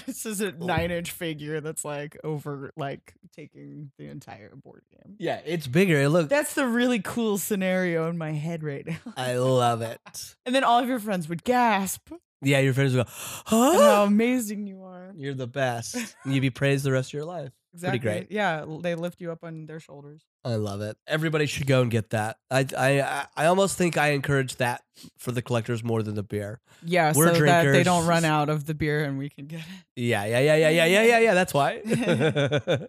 this 0.05 0.25
is 0.25 0.39
a 0.41 0.53
oh. 0.53 0.65
nine 0.65 0.89
inch 0.89 1.11
figure 1.11 1.59
that's 1.59 1.83
like 1.83 2.17
over, 2.23 2.71
like 2.77 3.13
taking 3.35 3.91
the 3.97 4.07
entire 4.07 4.55
board 4.55 4.83
game. 4.91 5.15
yeah, 5.19 5.41
it's 5.45 5.67
bigger. 5.67 6.01
It 6.01 6.09
look. 6.09 6.29
That's 6.29 6.53
the 6.53 6.65
really 6.65 6.99
cool 6.99 7.37
scenario 7.37 8.07
in 8.09 8.17
my 8.17 8.31
head 8.31 8.63
right 8.63 8.87
now. 8.87 9.13
I 9.17 9.35
love 9.35 9.81
it. 9.81 9.99
And 10.45 10.55
then 10.55 10.63
all 10.63 10.79
of 10.79 10.87
your 10.87 10.99
friends 10.99 11.27
would 11.27 11.43
gasp 11.43 12.09
Yeah, 12.43 12.59
your 12.59 12.73
friends 12.73 12.93
will 12.93 13.03
go, 13.03 13.09
huh? 13.09 13.79
how 13.79 14.03
amazing 14.03 14.67
you 14.67 14.83
are. 14.83 15.11
You're 15.15 15.33
the 15.33 15.47
best. 15.47 15.95
And 16.23 16.33
you'd 16.33 16.41
be 16.41 16.49
praised 16.49 16.83
the 16.83 16.91
rest 16.91 17.09
of 17.09 17.13
your 17.13 17.25
life. 17.25 17.51
Exactly. 17.73 17.99
great. 17.99 18.27
Yeah, 18.31 18.65
they 18.81 18.93
lift 18.93 19.19
you 19.19 19.31
up 19.31 19.43
on 19.43 19.65
their 19.65 19.79
shoulders. 19.79 20.21
I 20.45 20.55
love 20.55 20.81
it. 20.81 20.95
Everybody 21.07 21.47
should 21.47 21.65
go 21.65 21.81
and 21.81 21.89
get 21.89 22.11
that. 22.11 22.37
I 22.51 22.67
I 22.77 23.25
I 23.35 23.45
almost 23.47 23.77
think 23.77 23.97
I 23.97 24.09
encourage 24.09 24.57
that 24.57 24.83
for 25.17 25.31
the 25.31 25.41
collectors 25.41 25.83
more 25.83 26.03
than 26.03 26.13
the 26.13 26.23
beer. 26.23 26.61
Yeah, 26.85 27.13
We're 27.15 27.33
so 27.33 27.41
that 27.45 27.63
they 27.63 27.83
don't 27.83 28.05
run 28.05 28.25
out 28.25 28.49
of 28.49 28.65
the 28.65 28.75
beer 28.75 29.03
and 29.03 29.17
we 29.17 29.29
can 29.29 29.47
get 29.47 29.61
it. 29.61 29.65
Yeah, 29.95 30.25
yeah, 30.25 30.39
yeah, 30.39 30.55
yeah, 30.55 30.69
yeah, 30.69 30.85
yeah, 30.85 31.03
yeah, 31.03 31.19
yeah. 31.19 31.33
That's 31.33 31.53
why. 31.53 31.81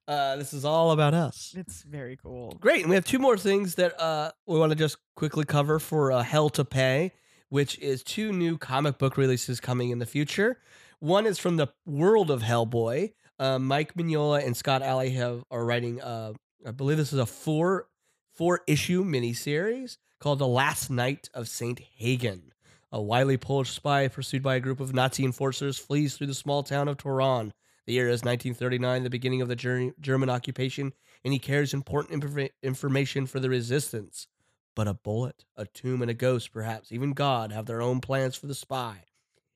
uh, 0.08 0.36
this 0.36 0.52
is 0.52 0.64
all 0.64 0.92
about 0.92 1.14
us. 1.14 1.52
It's 1.56 1.82
very 1.82 2.16
cool. 2.16 2.56
Great. 2.60 2.82
And 2.82 2.90
we 2.90 2.94
have 2.94 3.04
two 3.04 3.18
more 3.18 3.36
things 3.36 3.74
that 3.76 4.00
uh, 4.00 4.30
we 4.46 4.58
want 4.58 4.70
to 4.70 4.76
just 4.76 4.96
quickly 5.16 5.44
cover 5.44 5.78
for 5.78 6.12
uh, 6.12 6.22
Hell 6.22 6.50
to 6.50 6.64
Pay, 6.64 7.12
which 7.50 7.78
is 7.78 8.02
two 8.02 8.32
new 8.32 8.56
comic 8.56 8.96
book 8.98 9.16
releases 9.16 9.60
coming 9.60 9.90
in 9.90 9.98
the 9.98 10.06
future. 10.06 10.58
One 11.00 11.26
is 11.26 11.38
from 11.38 11.56
the 11.56 11.68
world 11.84 12.30
of 12.30 12.42
Hellboy. 12.42 13.12
Uh, 13.38 13.58
Mike 13.58 13.94
Mignola 13.94 14.44
and 14.44 14.56
Scott 14.56 14.82
Allie 14.82 15.10
have 15.10 15.44
are 15.50 15.64
writing. 15.64 16.00
Uh, 16.00 16.32
I 16.66 16.70
believe 16.70 16.96
this 16.96 17.12
is 17.12 17.18
a 17.18 17.26
four 17.26 17.88
four 18.34 18.60
issue 18.66 19.04
miniseries 19.04 19.98
called 20.20 20.38
The 20.38 20.46
Last 20.46 20.90
Night 20.90 21.28
of 21.34 21.48
Saint 21.48 21.80
Hagen. 21.80 22.52
A 22.92 23.00
wily 23.00 23.36
Polish 23.36 23.70
spy 23.70 24.08
pursued 24.08 24.42
by 24.42 24.56
a 24.56 24.60
group 24.60 24.80
of 24.80 24.94
Nazi 24.94 25.24
enforcers 25.24 25.78
flees 25.78 26.16
through 26.16 26.26
the 26.26 26.34
small 26.34 26.62
town 26.62 26.88
of 26.88 26.96
Toron. 26.96 27.52
The 27.86 27.94
year 27.94 28.06
is 28.06 28.22
1939, 28.22 29.04
the 29.04 29.10
beginning 29.10 29.42
of 29.42 29.48
the 29.48 29.92
German 30.00 30.30
occupation, 30.30 30.92
and 31.24 31.32
he 31.32 31.38
carries 31.38 31.72
important 31.72 32.22
infor- 32.22 32.50
information 32.62 33.26
for 33.26 33.40
the 33.40 33.48
resistance. 33.48 34.26
But 34.76 34.88
a 34.88 34.94
bullet, 34.94 35.44
a 35.56 35.66
tomb, 35.66 36.00
and 36.00 36.10
a 36.10 36.14
ghost, 36.14 36.52
perhaps 36.52 36.92
even 36.92 37.12
God, 37.12 37.52
have 37.52 37.66
their 37.66 37.82
own 37.82 38.00
plans 38.00 38.36
for 38.36 38.46
the 38.46 38.54
spy, 38.54 39.04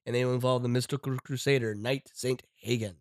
and 0.05 0.14
they 0.14 0.24
will 0.24 0.35
involve 0.35 0.62
the 0.62 0.68
mystical 0.68 1.16
crusader, 1.18 1.74
Knight 1.74 2.11
Saint 2.12 2.42
Hagen. 2.57 2.96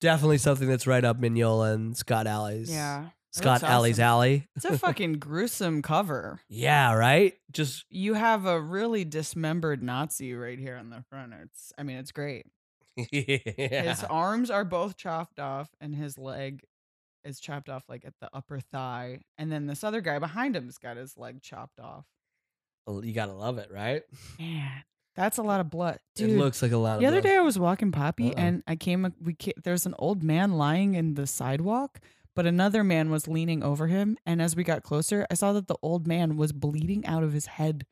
Definitely 0.00 0.38
something 0.38 0.68
that's 0.68 0.86
right 0.86 1.04
up 1.04 1.20
Mignola 1.20 1.74
and 1.74 1.96
Scott 1.96 2.26
Allie's. 2.26 2.70
Yeah. 2.70 3.08
Scott 3.30 3.62
looks 3.62 3.70
Allie's 3.70 3.96
awesome. 3.98 4.04
alley. 4.04 4.48
It's 4.56 4.64
a 4.64 4.78
fucking 4.78 5.14
gruesome 5.14 5.82
cover. 5.82 6.40
Yeah, 6.48 6.94
right. 6.94 7.34
Just 7.52 7.84
You 7.90 8.14
have 8.14 8.46
a 8.46 8.60
really 8.60 9.04
dismembered 9.04 9.82
Nazi 9.82 10.34
right 10.34 10.58
here 10.58 10.76
on 10.76 10.90
the 10.90 11.04
front. 11.10 11.34
It's 11.42 11.72
I 11.76 11.82
mean, 11.82 11.98
it's 11.98 12.12
great. 12.12 12.46
yeah. 13.12 13.82
His 13.82 14.02
arms 14.04 14.50
are 14.50 14.64
both 14.64 14.96
chopped 14.96 15.38
off 15.38 15.68
and 15.80 15.94
his 15.94 16.16
leg 16.18 16.64
is 17.24 17.40
chopped 17.40 17.68
off 17.68 17.84
like 17.88 18.04
at 18.04 18.14
the 18.20 18.28
upper 18.32 18.60
thigh. 18.60 19.20
And 19.36 19.50
then 19.52 19.66
this 19.66 19.84
other 19.84 20.00
guy 20.00 20.18
behind 20.18 20.56
him 20.56 20.66
has 20.66 20.78
got 20.78 20.96
his 20.96 21.16
leg 21.16 21.42
chopped 21.42 21.80
off. 21.80 22.04
Well, 22.86 23.04
you 23.04 23.12
gotta 23.12 23.34
love 23.34 23.58
it, 23.58 23.70
right? 23.72 24.02
Man, 24.38 24.70
that's 25.14 25.38
a 25.38 25.42
lot 25.42 25.60
of 25.60 25.68
blood. 25.68 25.98
Dude, 26.14 26.30
it 26.30 26.38
looks 26.38 26.62
like 26.62 26.72
a 26.72 26.76
lot 26.76 26.94
of 26.94 27.00
the 27.00 27.06
other 27.06 27.20
blood. 27.20 27.30
day 27.30 27.36
I 27.36 27.40
was 27.40 27.58
walking 27.58 27.92
Poppy 27.92 28.28
Uh-oh. 28.30 28.40
and 28.40 28.62
I 28.66 28.76
came 28.76 29.12
we 29.20 29.34
ca- 29.34 29.52
there's 29.62 29.84
an 29.86 29.94
old 29.98 30.22
man 30.22 30.52
lying 30.52 30.94
in 30.94 31.14
the 31.14 31.26
sidewalk, 31.26 32.00
but 32.34 32.46
another 32.46 32.82
man 32.84 33.10
was 33.10 33.28
leaning 33.28 33.62
over 33.62 33.88
him 33.88 34.16
and 34.24 34.40
as 34.40 34.56
we 34.56 34.64
got 34.64 34.82
closer, 34.82 35.26
I 35.30 35.34
saw 35.34 35.52
that 35.52 35.66
the 35.66 35.76
old 35.82 36.06
man 36.06 36.36
was 36.36 36.52
bleeding 36.52 37.04
out 37.04 37.22
of 37.24 37.32
his 37.32 37.46
head 37.46 37.84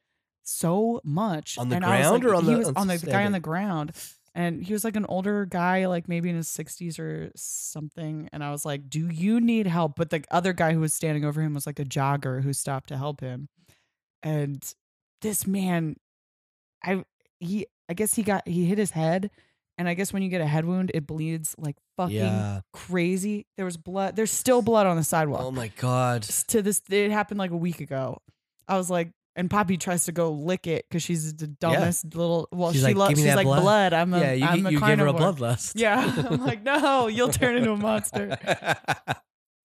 so 0.43 1.01
much 1.05 1.59
On 1.59 1.69
the 1.69 1.77
and 1.77 1.85
I 1.85 1.99
was 1.99 2.07
ground 2.09 2.25
like- 2.25 2.33
or 2.33 2.35
on 2.37 2.45
he 2.45 2.51
the- 2.53 2.59
was 2.59 2.69
on 2.69 2.77
on 2.77 2.87
the 2.87 2.99
guy 2.99 3.25
on 3.27 3.33
the 3.33 3.41
ground 3.41 3.93
and 4.37 4.63
he 4.63 4.73
was 4.73 4.85
like 4.85 4.95
an 4.95 5.07
older 5.09 5.47
guy 5.47 5.87
like 5.87 6.09
maybe 6.09 6.29
in 6.31 6.37
his 6.37 6.47
60s 6.49 6.99
or 7.01 7.33
something 7.35 8.29
and 8.33 8.45
I 8.45 8.51
was 8.53 8.65
like, 8.65 8.89
"Do 8.89 9.09
you 9.09 9.41
need 9.41 9.67
help?" 9.67 9.97
But 9.97 10.11
the 10.11 10.23
other 10.31 10.53
guy 10.53 10.73
who 10.75 10.81
was 10.81 10.93
standing 10.95 11.25
over 11.25 11.41
him 11.43 11.55
was 11.55 11.67
like 11.67 11.81
a 11.81 11.85
jogger 11.85 12.43
who 12.43 12.53
stopped 12.53 12.89
to 12.91 12.97
help 12.97 13.21
him. 13.21 13.49
And 14.23 14.63
this 15.23 15.47
man 15.47 15.97
I 16.85 17.05
he 17.41 17.67
I 17.89 17.95
guess 17.95 18.15
he 18.15 18.23
got 18.23 18.47
he 18.47 18.67
hit 18.67 18.79
his 18.79 18.91
head 18.91 19.31
and 19.79 19.89
I 19.89 19.95
guess 19.95 20.13
when 20.13 20.23
you 20.23 20.29
get 20.29 20.41
a 20.41 20.47
head 20.47 20.65
wound 20.65 20.91
it 20.95 21.07
bleeds 21.07 21.55
like 21.59 21.77
fucking 21.97 22.17
Yeah. 22.17 22.61
crazy. 22.73 23.47
There 23.57 23.65
was 23.65 23.77
blood. 23.77 24.17
There's 24.17 24.31
still 24.31 24.63
blood 24.63 24.87
on 24.87 24.97
the 24.97 25.05
sidewalk. 25.05 25.43
Oh 25.43 25.51
my 25.51 25.69
god. 25.79 26.23
To 26.49 26.63
this 26.63 26.83
it 26.91 27.11
happened 27.11 27.39
like 27.39 27.51
a 27.53 27.57
week 27.57 27.81
ago. 27.81 28.19
I 28.69 28.77
was 28.77 28.91
like 28.91 29.11
and 29.37 29.51
Poppy 29.51 29.77
tries 29.77 30.07
to 30.07 30.13
go 30.13 30.31
lick 30.33 30.67
it 30.67 30.87
because 30.89 31.03
she's 31.03 31.35
the 31.35 31.47
dumbest 31.47 32.17
little. 32.17 32.49
Well, 32.51 32.73
She's 32.73 32.81
she 32.81 32.87
like, 32.87 32.97
loves. 32.97 33.21
She's 33.21 33.35
like 33.35 33.45
blood." 33.45 33.63
blood. 33.63 33.93
I'm 33.93 34.13
a. 34.15 34.19
yeah, 34.21 34.33
you, 34.33 34.45
am 34.47 34.67
a 34.67 34.71
you 34.71 34.81
give 34.81 34.99
her 34.99 35.07
a 35.07 35.13
carnivore." 35.13 35.33
bloodlust. 35.33 35.73
Yeah, 35.77 36.27
I'm 36.31 36.45
like, 36.45 36.63
no, 36.63 37.07
you'll 37.07 37.29
turn 37.29 37.57
into 37.57 37.71
a 37.71 37.77
monster. 37.77 38.37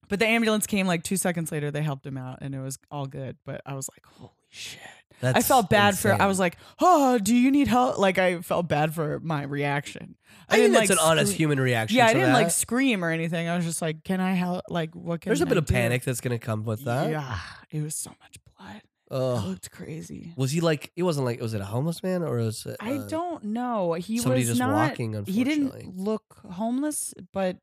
But 0.10 0.20
the 0.20 0.28
ambulance 0.28 0.68
came 0.68 0.88
like 0.88 1.04
two 1.04 1.16
seconds 1.16 1.54
later. 1.54 1.72
They 1.72 1.82
helped 1.82 2.06
him 2.06 2.18
out, 2.18 2.40
and 2.42 2.54
it 2.54 2.60
was 2.60 2.78
all 2.92 3.06
good. 3.06 3.38
But 3.46 3.62
I 3.66 3.76
was 3.76 3.90
like, 3.90 4.06
holy 4.06 4.34
shit. 4.50 4.82
I 5.24 5.32
That's 5.32 5.48
felt 5.48 5.70
bad 5.70 5.98
for. 5.98 6.12
I 6.12 6.26
was 6.26 6.38
like, 6.38 6.58
"Oh, 6.82 7.18
do 7.18 7.34
you 7.34 7.50
need 7.50 7.70
help?" 7.70 7.98
Like 7.98 8.18
I 8.18 8.42
felt 8.42 8.68
bad 8.68 8.94
for 8.94 9.22
my 9.22 9.44
reaction. 9.44 10.18
I, 10.50 10.56
think 10.56 10.64
didn't 10.64 10.74
that's 10.74 10.90
like 10.90 11.00
an 11.00 11.06
honest 11.06 11.32
human 11.32 11.62
reaction. 11.62 11.98
Yeah, 11.98 12.08
I 12.08 12.14
didn't 12.14 12.34
like 12.34 12.52
scream 12.52 13.06
or 13.06 13.10
anything. 13.10 13.48
I 13.48 13.56
was 13.56 13.64
just 13.64 13.82
like, 13.82 14.04
"Can 14.04 14.20
I 14.20 14.34
help?" 14.34 14.64
Like, 14.68 14.94
what 14.96 15.22
can? 15.22 15.30
There's 15.30 15.40
a 15.40 15.46
bit 15.46 15.56
I 15.56 15.60
of 15.60 15.66
do? 15.66 15.74
panic 15.74 16.04
that's 16.04 16.20
gonna 16.20 16.40
come 16.40 16.66
with 16.66 16.84
that. 16.84 17.10
Yeah, 17.10 17.40
it 17.70 17.82
was 17.82 17.96
so 17.96 18.10
much 18.22 18.36
blood. 18.58 18.82
It 19.12 19.16
Ugh. 19.16 19.46
looked 19.46 19.72
crazy. 19.72 20.34
Was 20.38 20.52
he 20.52 20.62
like? 20.62 20.92
It 20.96 21.04
wasn't 21.04 21.26
like. 21.26 21.42
Was 21.42 21.54
it 21.54 21.60
a 21.62 21.66
homeless 21.66 22.02
man 22.02 22.24
or 22.24 22.38
was 22.38 22.66
it? 22.66 22.78
I 22.80 22.94
uh, 22.94 23.08
don't 23.08 23.44
know. 23.44 23.94
He 23.94 24.18
somebody 24.20 24.42
was 24.42 24.48
just 24.50 24.60
not. 24.60 24.74
walking. 24.90 25.26
He 25.26 25.44
didn't 25.44 25.98
look 25.98 26.24
homeless, 26.50 27.14
but 27.34 27.58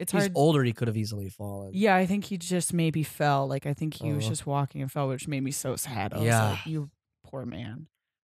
it's 0.00 0.10
He's 0.12 0.22
hard. 0.22 0.32
older. 0.34 0.64
He 0.64 0.72
could 0.72 0.88
have 0.88 0.96
easily 0.96 1.28
fallen. 1.28 1.70
Yeah, 1.72 1.94
I 1.94 2.04
think 2.06 2.24
he 2.24 2.36
just 2.36 2.72
maybe 2.74 3.02
fell. 3.04 3.46
Like 3.46 3.64
I 3.64 3.74
think 3.74 3.94
he 3.94 4.12
was 4.12 4.24
Uh-huh. 4.24 4.30
just 4.32 4.46
walking 4.46 4.82
and 4.82 4.90
fell, 4.90 5.08
which 5.08 5.28
made 5.28 5.42
me 5.44 5.52
so 5.52 5.76
sad. 5.76 6.12
I 6.12 6.16
was 6.18 6.26
Yeah. 6.26 6.50
like, 6.50 6.66
"You 6.66 6.90
poor 7.24 7.46
man." 7.46 7.86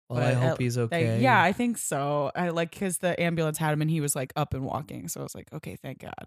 Well, 0.10 0.20
I 0.20 0.34
but, 0.34 0.42
hope 0.42 0.60
he's 0.60 0.76
Like, 0.78 0.86
okay. 0.94 1.22
yeah, 1.22 1.44
I 1.44 1.52
think 1.52 1.78
so. 1.78 2.32
I 2.34 2.50
like 2.50 2.72
because 2.72 2.98
the 3.00 3.20
ambulance 3.22 3.58
had 3.60 3.74
him 3.74 3.82
and 3.84 3.92
he 3.92 4.02
was 4.02 4.16
like 4.16 4.34
up 4.36 4.54
and 4.56 4.64
walking, 4.66 5.08
so 5.08 5.20
I 5.20 5.24
was 5.24 5.36
like, 5.36 5.52
okay, 5.54 5.76
thank 5.76 6.00
God. 6.00 6.26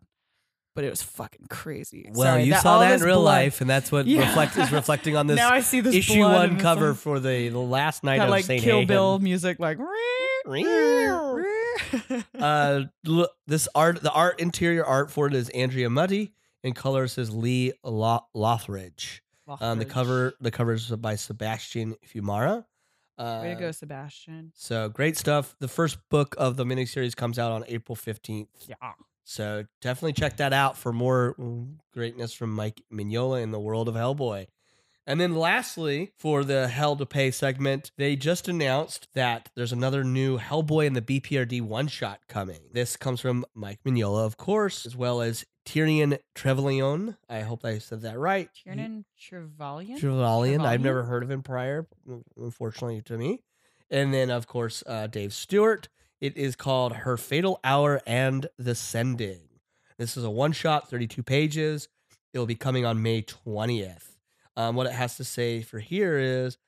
But 0.74 0.84
it 0.84 0.90
was 0.90 1.02
fucking 1.02 1.48
crazy. 1.50 2.10
Well, 2.14 2.32
Sorry, 2.32 2.44
you 2.44 2.52
that- 2.52 2.62
saw 2.62 2.78
that 2.80 2.94
in 3.00 3.06
real 3.06 3.16
blood- 3.20 3.24
life, 3.44 3.60
and 3.60 3.68
that's 3.68 3.92
what 3.92 4.06
Yeah. 4.06 4.20
reflect 4.26 4.56
is 4.56 4.72
reflecting 4.72 5.16
on 5.16 5.26
this 5.28 5.36
now 5.36 5.50
I 5.52 5.60
see 5.60 5.80
this 5.80 5.94
issue 5.94 6.20
one 6.20 6.58
cover 6.58 6.88
like- 6.90 6.96
for 6.98 7.20
the, 7.20 7.48
the 7.50 7.58
last 7.58 8.02
night 8.04 8.18
that 8.18 8.24
of 8.24 8.30
like 8.30 8.44
Saint 8.46 8.62
Kill 8.62 8.76
Hagen. 8.80 8.88
Bill 8.88 9.18
music, 9.18 9.58
like. 9.58 9.78
uh, 12.38 12.80
look, 13.04 13.30
this 13.46 13.68
art, 13.74 14.00
the 14.02 14.10
art 14.12 14.40
interior 14.40 14.84
art 14.84 15.10
for 15.10 15.26
it 15.26 15.34
is 15.34 15.48
Andrea 15.50 15.88
Mutti, 15.88 16.32
and 16.64 16.74
colors 16.74 17.18
is 17.18 17.30
Lee 17.30 17.72
Lo- 17.84 18.26
Loughridge. 18.34 19.22
Um, 19.60 19.78
the 19.78 19.84
cover, 19.84 20.32
the 20.40 20.50
cover 20.50 20.72
is 20.72 20.88
by 20.88 21.16
Sebastian 21.16 21.96
Fiumara. 22.06 22.64
Uh, 23.18 23.40
Way 23.42 23.54
to 23.54 23.60
go, 23.60 23.70
Sebastian. 23.72 24.52
So 24.54 24.88
great 24.88 25.18
stuff. 25.18 25.54
The 25.60 25.68
first 25.68 25.98
book 26.08 26.34
of 26.38 26.56
the 26.56 26.64
miniseries 26.64 27.14
comes 27.14 27.38
out 27.38 27.52
on 27.52 27.64
April 27.68 27.94
fifteenth. 27.94 28.48
Yeah. 28.66 28.76
So 29.24 29.64
definitely 29.80 30.14
check 30.14 30.36
that 30.38 30.52
out 30.52 30.76
for 30.76 30.92
more 30.92 31.34
mm, 31.38 31.76
greatness 31.92 32.32
from 32.32 32.52
Mike 32.52 32.82
Mignola 32.92 33.42
in 33.42 33.50
the 33.50 33.60
world 33.60 33.88
of 33.88 33.94
Hellboy. 33.94 34.46
And 35.04 35.20
then 35.20 35.34
lastly, 35.34 36.12
for 36.16 36.44
the 36.44 36.68
Hell 36.68 36.94
to 36.96 37.06
Pay 37.06 37.32
segment, 37.32 37.90
they 37.96 38.14
just 38.14 38.46
announced 38.46 39.08
that 39.14 39.50
there's 39.56 39.72
another 39.72 40.04
new 40.04 40.38
Hellboy 40.38 40.86
in 40.86 40.92
the 40.92 41.02
BPRD 41.02 41.60
one 41.60 41.88
shot 41.88 42.20
coming. 42.28 42.60
This 42.72 42.96
comes 42.96 43.20
from 43.20 43.44
Mike 43.52 43.80
Mignola, 43.84 44.24
of 44.24 44.36
course, 44.36 44.86
as 44.86 44.94
well 44.94 45.20
as 45.20 45.44
Tyrion 45.66 46.18
Trevallion. 46.36 47.16
I 47.28 47.40
hope 47.40 47.64
I 47.64 47.78
said 47.78 48.02
that 48.02 48.18
right. 48.18 48.48
Tiernan 48.54 49.04
Trevallion. 49.20 49.98
Trevallion. 49.98 50.64
I've 50.64 50.80
never 50.80 51.02
heard 51.02 51.24
of 51.24 51.30
him 51.30 51.42
prior, 51.42 51.86
unfortunately 52.36 53.02
to 53.02 53.18
me. 53.18 53.42
And 53.90 54.14
then, 54.14 54.30
of 54.30 54.46
course, 54.46 54.82
uh, 54.86 55.08
Dave 55.08 55.34
Stewart. 55.34 55.88
It 56.22 56.36
is 56.36 56.54
called 56.54 56.92
Her 56.98 57.16
Fatal 57.16 57.58
Hour 57.64 58.00
and 58.06 58.46
the 58.56 58.76
Sending. 58.76 59.40
This 59.98 60.16
is 60.16 60.22
a 60.22 60.30
one 60.30 60.52
shot, 60.52 60.88
32 60.88 61.20
pages. 61.20 61.88
It 62.32 62.38
will 62.38 62.46
be 62.46 62.54
coming 62.54 62.86
on 62.86 63.02
May 63.02 63.22
20th. 63.22 64.14
Um, 64.56 64.76
what 64.76 64.86
it 64.86 64.92
has 64.92 65.16
to 65.16 65.24
say 65.24 65.62
for 65.62 65.80
here 65.80 66.16
is 66.16 66.58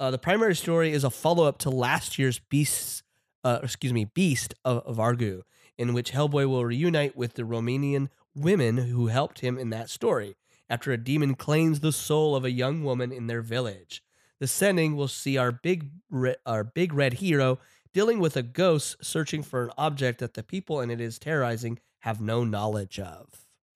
uh, 0.00 0.10
the 0.10 0.18
primary 0.18 0.56
story 0.56 0.90
is 0.90 1.04
a 1.04 1.10
follow 1.10 1.44
up 1.44 1.58
to 1.58 1.70
last 1.70 2.18
year's 2.18 2.40
Beast, 2.40 3.04
uh, 3.44 3.60
excuse 3.62 3.92
me, 3.92 4.04
Beast 4.04 4.52
of, 4.64 4.78
of 4.78 4.96
Vargu, 4.96 5.42
in 5.78 5.94
which 5.94 6.10
Hellboy 6.10 6.48
will 6.48 6.64
reunite 6.64 7.16
with 7.16 7.34
the 7.34 7.44
Romanian 7.44 8.08
women 8.34 8.78
who 8.78 9.06
helped 9.06 9.42
him 9.42 9.56
in 9.56 9.70
that 9.70 9.90
story. 9.90 10.34
after 10.68 10.90
a 10.90 10.98
demon 10.98 11.36
claims 11.36 11.78
the 11.78 11.92
soul 11.92 12.34
of 12.34 12.44
a 12.44 12.50
young 12.50 12.82
woman 12.82 13.12
in 13.12 13.28
their 13.28 13.42
village. 13.42 14.02
The 14.40 14.48
sending 14.48 14.96
will 14.96 15.06
see 15.06 15.38
our 15.38 15.52
big 15.52 15.90
re- 16.10 16.36
our 16.44 16.64
big 16.64 16.92
red 16.92 17.14
hero 17.14 17.60
dealing 17.94 18.18
with 18.18 18.36
a 18.36 18.42
ghost 18.42 18.96
searching 19.00 19.42
for 19.42 19.64
an 19.64 19.70
object 19.78 20.18
that 20.18 20.34
the 20.34 20.42
people 20.42 20.80
and 20.80 20.92
it 20.92 21.00
is 21.00 21.18
terrorizing 21.18 21.78
have 22.00 22.20
no 22.20 22.44
knowledge 22.44 22.98
of. 22.98 23.28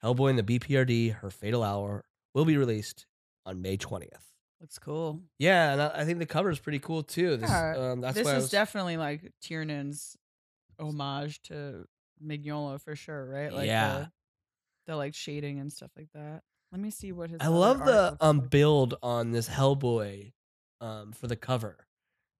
Hellboy 0.04 0.30
and 0.30 0.38
the 0.38 0.58
BPRD, 0.58 1.14
Her 1.14 1.30
Fatal 1.30 1.62
Hour, 1.62 2.04
will 2.34 2.44
be 2.44 2.56
released 2.58 3.06
on 3.46 3.62
May 3.62 3.78
20th. 3.78 4.10
Looks 4.60 4.78
cool. 4.78 5.22
Yeah, 5.38 5.72
and 5.72 5.80
I 5.80 6.00
I 6.00 6.04
think 6.04 6.18
the 6.18 6.26
cover 6.26 6.50
is 6.50 6.58
pretty 6.58 6.80
cool 6.80 7.04
too. 7.04 7.36
This, 7.36 7.48
Yeah, 7.48 7.74
um, 7.92 8.00
that's 8.00 8.16
this 8.16 8.26
is 8.26 8.34
was, 8.34 8.50
definitely 8.50 8.96
like 8.96 9.32
Tiernan's 9.40 10.16
homage 10.80 11.40
to 11.44 11.86
Mignola 12.24 12.80
for 12.80 12.96
sure, 12.96 13.24
right? 13.24 13.52
Like 13.52 13.68
Yeah. 13.68 13.98
the, 13.98 14.12
the 14.88 14.96
like 14.96 15.14
shading 15.14 15.60
and 15.60 15.72
stuff 15.72 15.92
like 15.96 16.08
that. 16.12 16.42
Let 16.72 16.80
me 16.80 16.90
see 16.90 17.12
what 17.12 17.30
his. 17.30 17.38
I 17.40 17.46
love 17.46 17.78
the 17.84 18.16
um 18.20 18.40
like. 18.40 18.50
build 18.50 18.94
on 19.00 19.30
this 19.30 19.48
Hellboy 19.48 20.32
um 20.80 21.12
for 21.12 21.28
the 21.28 21.36
cover. 21.36 21.86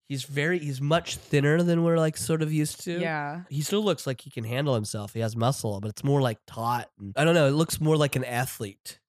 He's 0.09 0.23
very 0.23 0.57
he's 0.59 0.81
much 0.81 1.15
thinner 1.17 1.61
than 1.63 1.83
we're 1.83 1.97
like 1.97 2.17
sort 2.17 2.41
of 2.41 2.51
used 2.51 2.83
to. 2.85 2.99
Yeah, 2.99 3.43
He 3.49 3.61
still 3.61 3.83
looks 3.83 4.05
like 4.07 4.21
he 4.21 4.29
can 4.31 4.43
handle 4.43 4.73
himself. 4.73 5.13
He 5.13 5.19
has 5.21 5.35
muscle, 5.35 5.79
but 5.79 5.89
it's 5.89 6.03
more 6.03 6.19
like 6.19 6.39
taut. 6.47 6.89
And, 6.99 7.13
I 7.15 7.23
don't 7.23 7.35
know. 7.35 7.45
It 7.47 7.51
looks 7.51 7.79
more 7.79 7.95
like 7.95 8.15
an 8.15 8.23
athlete 8.25 8.99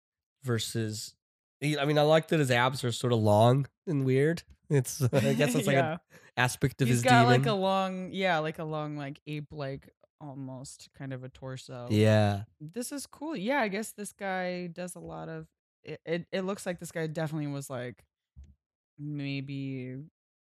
versus. 0.44 1.14
he- 1.60 1.78
I 1.78 1.84
mean, 1.86 1.96
I 1.98 2.02
like 2.02 2.28
that 2.28 2.38
his 2.38 2.50
abs 2.50 2.84
are 2.84 2.92
sort 2.92 3.12
of 3.14 3.18
long 3.20 3.66
and 3.86 4.04
weird. 4.04 4.42
It's 4.68 5.00
I 5.12 5.32
guess 5.34 5.54
it's 5.54 5.66
like 5.66 5.74
yeah. 5.76 5.92
an 5.94 5.98
aspect 6.36 6.82
of 6.82 6.88
He's 6.88 6.98
his 6.98 7.02
got 7.04 7.22
demon. 7.24 7.40
like 7.42 7.46
a 7.46 7.54
long, 7.54 8.10
yeah, 8.12 8.38
like 8.38 8.58
a 8.58 8.64
long, 8.64 8.96
like 8.98 9.20
ape, 9.26 9.52
like 9.52 9.88
almost 10.20 10.90
kind 10.98 11.14
of 11.14 11.24
a 11.24 11.30
torso. 11.30 11.86
yeah, 11.90 12.42
this 12.60 12.92
is 12.92 13.06
cool. 13.06 13.34
Yeah, 13.34 13.60
I 13.60 13.68
guess 13.68 13.92
this 13.92 14.12
guy 14.12 14.66
does 14.66 14.94
a 14.96 15.00
lot 15.00 15.30
of. 15.30 15.46
It, 15.82 15.98
it, 16.04 16.26
it 16.30 16.40
looks 16.42 16.66
like 16.66 16.78
this 16.78 16.92
guy 16.92 17.06
definitely 17.06 17.46
was 17.46 17.70
like 17.70 18.04
maybe 18.98 19.96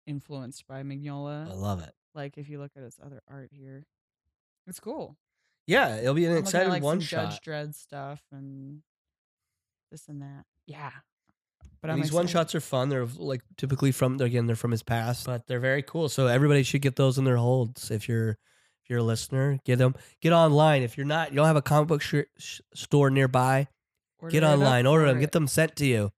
influenced 0.09 0.67
by 0.67 0.83
Mignola. 0.83 1.49
I 1.49 1.53
love 1.53 1.81
it. 1.81 1.93
like 2.15 2.37
if 2.37 2.49
you 2.49 2.59
look 2.59 2.71
at 2.75 2.83
his 2.83 2.97
other 3.03 3.21
art 3.29 3.51
here, 3.53 3.85
it's 4.67 4.79
cool. 4.79 5.15
Yeah, 5.67 5.97
it'll 5.97 6.15
be 6.15 6.25
an 6.25 6.31
I'm 6.31 6.37
looking 6.37 6.45
at, 6.45 6.49
exciting 6.49 6.69
like 6.69 6.83
one 6.83 6.99
shot. 6.99 7.29
Judge 7.29 7.41
Dredd 7.41 7.75
stuff 7.75 8.21
and 8.31 8.81
this 9.91 10.07
and 10.07 10.21
that. 10.21 10.45
Yeah, 10.65 10.91
but 11.81 11.95
these 11.95 12.11
one 12.11 12.27
shots 12.27 12.53
are 12.55 12.59
fun. 12.59 12.89
They're 12.89 13.05
like 13.05 13.41
typically 13.55 13.91
from 13.91 14.19
again 14.19 14.47
they're 14.47 14.55
from 14.55 14.71
his 14.71 14.83
past, 14.83 15.25
but 15.25 15.47
they're 15.47 15.59
very 15.59 15.83
cool. 15.83 16.09
So 16.09 16.27
everybody 16.27 16.63
should 16.63 16.81
get 16.81 16.95
those 16.95 17.17
in 17.17 17.23
their 17.23 17.37
holds. 17.37 17.91
If 17.91 18.09
you're 18.09 18.31
if 18.31 18.89
you're 18.89 18.99
a 18.99 19.03
listener, 19.03 19.59
get 19.63 19.77
them. 19.77 19.95
Get 20.21 20.33
online. 20.33 20.81
If 20.81 20.97
you're 20.97 21.05
not, 21.05 21.31
you 21.31 21.37
don't 21.37 21.45
have 21.45 21.55
a 21.55 21.61
comic 21.61 21.87
book 21.87 22.01
sh- 22.01 22.61
store 22.73 23.09
nearby. 23.09 23.67
Order 24.19 24.31
get 24.31 24.43
online, 24.43 24.85
order 24.85 25.05
them, 25.05 25.17
it. 25.17 25.21
get 25.21 25.31
them 25.31 25.47
sent 25.47 25.77
to 25.77 25.85
you. 25.85 26.11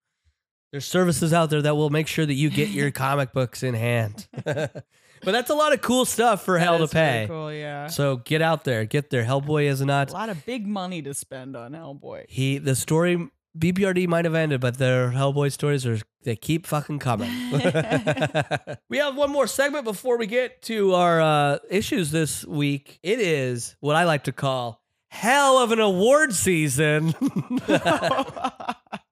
There's 0.72 0.86
services 0.86 1.34
out 1.34 1.50
there 1.50 1.62
that 1.62 1.76
will 1.76 1.90
make 1.90 2.08
sure 2.08 2.26
that 2.26 2.34
you 2.34 2.50
get 2.50 2.70
your 2.70 2.92
comic 2.92 3.34
books 3.34 3.62
in 3.62 3.74
hand. 3.74 4.28
but 4.44 4.84
that's 5.22 5.50
a 5.50 5.54
lot 5.54 5.74
of 5.74 5.82
cool 5.82 6.06
stuff 6.06 6.46
for 6.46 6.58
That 6.58 6.64
hell 6.64 6.78
to 6.80 6.88
pay. 6.88 7.26
Cool, 7.28 7.52
yeah. 7.52 7.88
So 7.88 8.18
get 8.18 8.42
out 8.42 8.64
there, 8.64 8.86
get 8.86 9.10
there. 9.10 9.26
Hellboy 9.26 9.66
is 9.66 9.82
not 9.82 10.12
a 10.12 10.14
lot 10.14 10.30
of 10.30 10.46
big 10.46 10.66
money 10.66 11.02
to 11.02 11.14
spend 11.14 11.58
on 11.58 11.74
Hellboy. 11.74 12.26
he. 12.30 12.58
The 12.58 12.76
story 12.76 13.30
BPRD 13.58 14.08
might 14.08 14.24
have 14.24 14.34
ended, 14.34 14.62
but 14.62 14.78
their 14.78 15.12
Hellboy 15.12 15.52
stories 15.52 15.86
are 15.86 16.00
they 16.24 16.38
keep 16.38 16.66
fucking 16.66 17.00
coming. 17.00 17.30
we 18.90 18.98
have 19.00 19.18
one 19.18 19.30
more 19.30 19.48
segment 19.48 19.84
before 19.84 20.18
we 20.18 20.26
get 20.26 20.62
to 20.64 20.94
our 20.94 21.22
uh, 21.22 21.58
issues 21.70 22.12
this 22.12 22.46
week. 22.46 23.00
It 23.04 23.20
is 23.20 23.76
what 23.82 23.98
I 23.98 24.06
like 24.06 24.24
to 24.26 24.32
call 24.32 24.82
hell 25.10 25.58
of 25.58 25.74
an 25.74 25.80
award 25.82 26.34
season. 26.34 27.14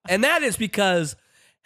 and 0.07 0.23
that 0.23 0.41
is 0.41 0.55
because 0.55 1.17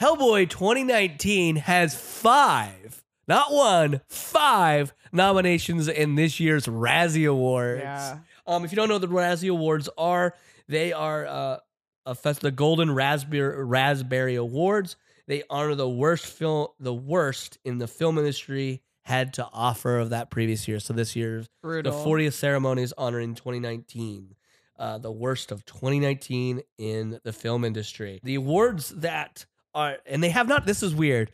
Hellboy 0.03 0.49
2019 0.49 1.55
has 1.55 1.95
five, 1.95 3.05
not 3.25 3.53
one, 3.53 4.01
five 4.09 4.93
nominations 5.13 5.87
in 5.87 6.15
this 6.15 6.41
year's 6.41 6.65
Razzie 6.65 7.29
Awards. 7.29 7.83
yeah. 7.83 8.17
Um, 8.45 8.65
if 8.65 8.73
you 8.73 8.75
don't 8.75 8.89
know 8.89 8.95
what 8.95 9.01
the 9.01 9.07
Razzie 9.07 9.49
Awards 9.49 9.87
are, 9.97 10.35
they 10.67 10.91
are 10.91 11.25
uh, 11.25 11.57
a 12.05 12.15
fest- 12.15 12.41
the 12.41 12.51
Golden 12.51 12.93
Raspberry 12.93 13.63
Raspberry 13.63 14.35
Awards. 14.35 14.97
They 15.27 15.43
honor 15.49 15.73
the 15.73 15.87
worst 15.87 16.25
film, 16.25 16.67
the 16.81 16.93
worst 16.93 17.57
in 17.63 17.77
the 17.77 17.87
film 17.87 18.17
industry 18.17 18.81
had 19.03 19.33
to 19.35 19.47
offer 19.53 19.99
of 19.99 20.09
that 20.09 20.29
previous 20.29 20.67
year. 20.67 20.81
So 20.81 20.93
this 20.93 21.15
year's 21.15 21.47
Brutal. 21.61 21.93
the 21.93 21.97
40th 21.97 22.33
ceremony 22.33 22.83
is 22.83 22.93
honoring 22.97 23.35
2019, 23.35 24.35
uh, 24.77 24.97
the 24.97 25.13
worst 25.13 25.53
of 25.53 25.63
2019 25.63 26.61
in 26.77 27.21
the 27.23 27.31
film 27.31 27.63
industry. 27.63 28.19
The 28.21 28.35
awards 28.35 28.89
that 28.89 29.45
are, 29.73 29.97
and 30.05 30.23
they 30.23 30.29
have 30.29 30.47
not. 30.47 30.65
This 30.65 30.83
is 30.83 30.93
weird 30.93 31.31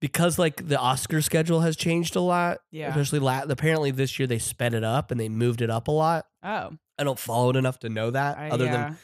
because 0.00 0.38
like 0.38 0.68
the 0.68 0.78
Oscar 0.78 1.22
schedule 1.22 1.60
has 1.60 1.76
changed 1.76 2.16
a 2.16 2.20
lot. 2.20 2.58
Yeah. 2.70 2.88
Especially 2.90 3.18
la- 3.18 3.44
apparently 3.48 3.90
this 3.90 4.18
year 4.18 4.26
they 4.26 4.38
sped 4.38 4.74
it 4.74 4.84
up 4.84 5.10
and 5.10 5.18
they 5.18 5.28
moved 5.28 5.62
it 5.62 5.70
up 5.70 5.88
a 5.88 5.92
lot. 5.92 6.26
Oh, 6.42 6.70
I 6.98 7.04
don't 7.04 7.18
follow 7.18 7.50
it 7.50 7.56
enough 7.56 7.78
to 7.80 7.88
know 7.88 8.10
that. 8.10 8.38
I, 8.38 8.50
other 8.50 8.66
yeah. 8.66 8.72
than 8.72 8.98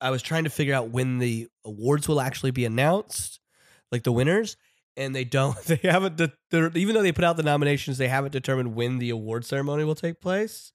I 0.00 0.10
was 0.10 0.22
trying 0.22 0.44
to 0.44 0.50
figure 0.50 0.74
out 0.74 0.90
when 0.90 1.18
the 1.18 1.48
awards 1.64 2.08
will 2.08 2.20
actually 2.20 2.50
be 2.50 2.64
announced, 2.64 3.40
like 3.90 4.02
the 4.04 4.12
winners, 4.12 4.56
and 4.96 5.14
they 5.14 5.24
don't. 5.24 5.56
They 5.66 5.80
haven't. 5.82 6.16
de- 6.16 6.32
even 6.50 6.94
though 6.94 7.02
they 7.02 7.12
put 7.12 7.24
out 7.24 7.36
the 7.36 7.42
nominations, 7.42 7.98
they 7.98 8.08
haven't 8.08 8.32
determined 8.32 8.74
when 8.74 8.98
the 8.98 9.10
award 9.10 9.44
ceremony 9.44 9.84
will 9.84 9.94
take 9.94 10.20
place. 10.20 10.72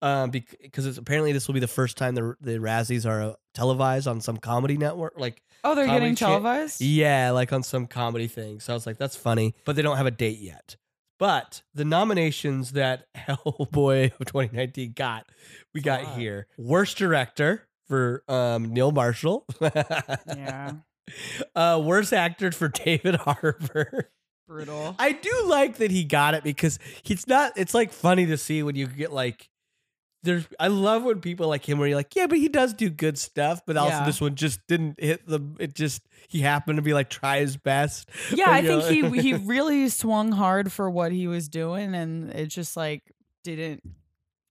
Um, 0.00 0.30
because 0.30 0.86
it's 0.86 0.96
apparently 0.98 1.32
this 1.32 1.48
will 1.48 1.54
be 1.54 1.60
the 1.60 1.66
first 1.66 1.96
time 1.96 2.14
the 2.14 2.36
the 2.40 2.58
Razzies 2.58 3.04
are 3.04 3.20
uh, 3.22 3.32
televised 3.54 4.06
on 4.06 4.20
some 4.20 4.36
comedy 4.36 4.76
network, 4.76 5.14
like 5.18 5.42
oh, 5.64 5.74
they're 5.74 5.86
getting 5.86 6.14
cha- 6.14 6.28
televised. 6.28 6.80
yeah, 6.80 7.30
like 7.32 7.52
on 7.52 7.62
some 7.64 7.86
comedy 7.86 8.28
thing. 8.28 8.60
So 8.60 8.72
I 8.72 8.76
was 8.76 8.86
like, 8.86 8.96
that's 8.96 9.16
funny, 9.16 9.54
but 9.64 9.74
they 9.74 9.82
don't 9.82 9.96
have 9.96 10.06
a 10.06 10.12
date 10.12 10.38
yet. 10.38 10.76
But 11.18 11.62
the 11.74 11.84
nominations 11.84 12.72
that 12.72 13.06
Hellboy 13.16 14.12
of 14.20 14.26
2019 14.26 14.92
got, 14.94 15.26
we 15.74 15.80
got 15.80 16.04
lot. 16.04 16.16
here: 16.18 16.46
worst 16.56 16.96
director 16.96 17.66
for 17.88 18.22
um, 18.28 18.72
Neil 18.72 18.92
Marshall. 18.92 19.46
yeah, 19.60 20.72
Uh, 21.56 21.80
worst 21.82 22.12
actor 22.12 22.52
for 22.52 22.68
David 22.84 23.16
Harbour. 23.16 24.10
brutal. 24.46 24.94
I 24.98 25.12
do 25.12 25.30
like 25.46 25.78
that 25.78 25.90
he 25.90 26.04
got 26.04 26.34
it 26.34 26.44
because 26.44 26.78
it's 27.04 27.26
not. 27.26 27.52
It's 27.56 27.74
like 27.74 27.92
funny 27.92 28.26
to 28.26 28.36
see 28.36 28.62
when 28.62 28.76
you 28.76 28.86
get 28.86 29.12
like. 29.12 29.48
There's, 30.24 30.46
I 30.58 30.66
love 30.66 31.04
when 31.04 31.20
people 31.20 31.46
like 31.48 31.68
him 31.68 31.78
where 31.78 31.86
you're 31.86 31.96
like, 31.96 32.16
yeah, 32.16 32.26
but 32.26 32.38
he 32.38 32.48
does 32.48 32.74
do 32.74 32.90
good 32.90 33.16
stuff, 33.18 33.62
but 33.64 33.76
also 33.76 33.98
Yeah. 33.98 34.04
this 34.06 34.20
one 34.20 34.34
just 34.34 34.58
didn't 34.66 34.98
hit 34.98 35.26
the. 35.26 35.40
It 35.60 35.74
just 35.74 36.02
he 36.28 36.40
happened 36.40 36.76
to 36.78 36.82
be 36.82 36.92
like 36.92 37.08
try 37.08 37.38
his 37.38 37.56
best. 37.56 38.08
yeah, 38.32 38.46
But, 38.46 38.52
I 38.54 38.62
think 38.62 39.04
know- 39.04 39.10
he 39.12 39.20
he 39.22 39.34
really 39.46 39.88
swung 39.88 40.32
hard 40.32 40.72
for 40.72 40.90
what 40.90 41.12
he 41.12 41.28
was 41.28 41.48
doing, 41.48 41.94
and 41.94 42.30
it 42.32 42.46
just 42.46 42.76
like 42.76 43.02
didn't. 43.44 43.82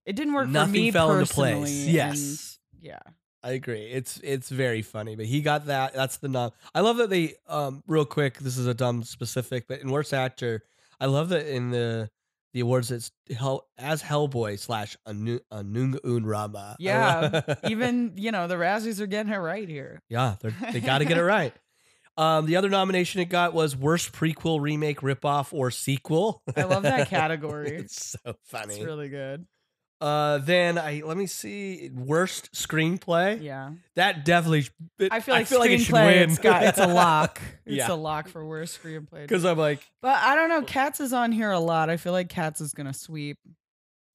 It 0.06 0.16
didn't 0.16 0.32
work 0.32 0.48
Nothing 0.48 0.72
for 0.72 0.78
me 0.78 0.90
fell 0.90 1.10
into 1.12 1.26
personally. 1.26 1.60
place. 1.60 1.84
and 1.84 1.92
Yes. 1.94 2.58
yeah. 2.80 2.98
I 3.42 3.50
agree. 3.52 3.86
It's 3.92 4.18
it's 4.24 4.48
very 4.48 4.80
funny, 4.82 5.16
but 5.16 5.26
he 5.26 5.42
got 5.42 5.66
that. 5.66 5.92
That's 5.94 6.16
the 6.16 6.28
nom. 6.28 6.50
I 6.74 6.80
love 6.80 6.96
that 6.96 7.10
they 7.10 7.34
um 7.46 7.84
real 7.86 8.06
quick. 8.06 8.38
This 8.38 8.56
is 8.56 8.66
a 8.66 8.74
dumb 8.74 9.04
specific, 9.04 9.68
but 9.68 9.80
in 9.80 9.90
worst 9.90 10.12
actor, 10.14 10.64
I 10.98 11.06
love 11.06 11.28
that 11.28 11.46
in 11.46 11.70
the 11.70 12.10
the 12.54 12.60
awards 12.60 12.90
it's 12.90 13.10
Hell 13.36 13.66
as 13.76 14.02
Hellboy 14.02 14.58
slash 14.58 14.96
Anu- 15.06 15.40
Anung 15.52 15.98
Un 16.04 16.24
Rama. 16.24 16.76
Yeah, 16.80 17.42
Even 17.68 18.12
you 18.16 18.32
know 18.32 18.46
the 18.48 18.54
Razzies 18.56 19.00
are 19.00 19.06
getting 19.06 19.32
it 19.32 19.36
right 19.36 19.68
here. 19.68 20.00
yeah, 20.08 20.36
they're, 20.40 20.54
they 20.72 20.80
got 20.80 20.98
to 20.98 21.04
get 21.04 21.18
it 21.18 21.22
right. 21.24 21.52
Um, 22.16 22.46
the 22.46 22.56
other 22.56 22.68
nomination 22.68 23.20
it 23.20 23.26
got 23.26 23.54
was 23.54 23.76
worst 23.76 24.12
prequel, 24.12 24.60
remake, 24.60 25.02
ripoff, 25.02 25.52
or 25.54 25.70
sequel. 25.70 26.42
I 26.56 26.64
love 26.64 26.82
that 26.82 27.08
category. 27.10 27.76
it's 27.76 28.16
so 28.24 28.34
funny. 28.44 28.74
It's 28.74 28.84
really 28.84 29.08
good. 29.08 29.46
Uh, 30.00 30.38
then 30.38 30.78
I 30.78 31.02
let 31.04 31.16
me 31.16 31.26
see 31.26 31.90
worst 31.94 32.52
screenplay. 32.52 33.42
Yeah, 33.42 33.72
That 33.96 34.24
definitely. 34.24 34.66
it- 34.98 35.12
I 35.12 35.20
feel 35.20 35.34
like 35.34 35.42
it 35.70 35.80
should 35.80 35.94
screenplay. 35.94 36.20
win. 36.20 36.30
It's 36.30 36.38
got 36.38 36.62
it's 36.64 36.78
a 36.78 36.86
lock. 36.92 37.40
It's 37.66 37.76
Yeah. 37.76 37.92
a 37.92 37.94
lock 37.96 38.28
for 38.28 38.44
worst 38.46 38.80
screenplay. 38.82 39.22
Because 39.22 39.44
I'm 39.44 39.58
like, 39.58 39.80
But 40.00 40.16
I 40.22 40.34
don't 40.34 40.48
know. 40.48 40.62
Cats 40.62 41.00
is 41.00 41.12
on 41.12 41.32
here 41.32 41.50
a 41.50 41.58
lot. 41.60 41.90
I 41.90 41.96
feel 41.96 42.12
like 42.12 42.28
Cats 42.28 42.60
is 42.60 42.72
gonna 42.72 42.94
sweep 42.94 43.38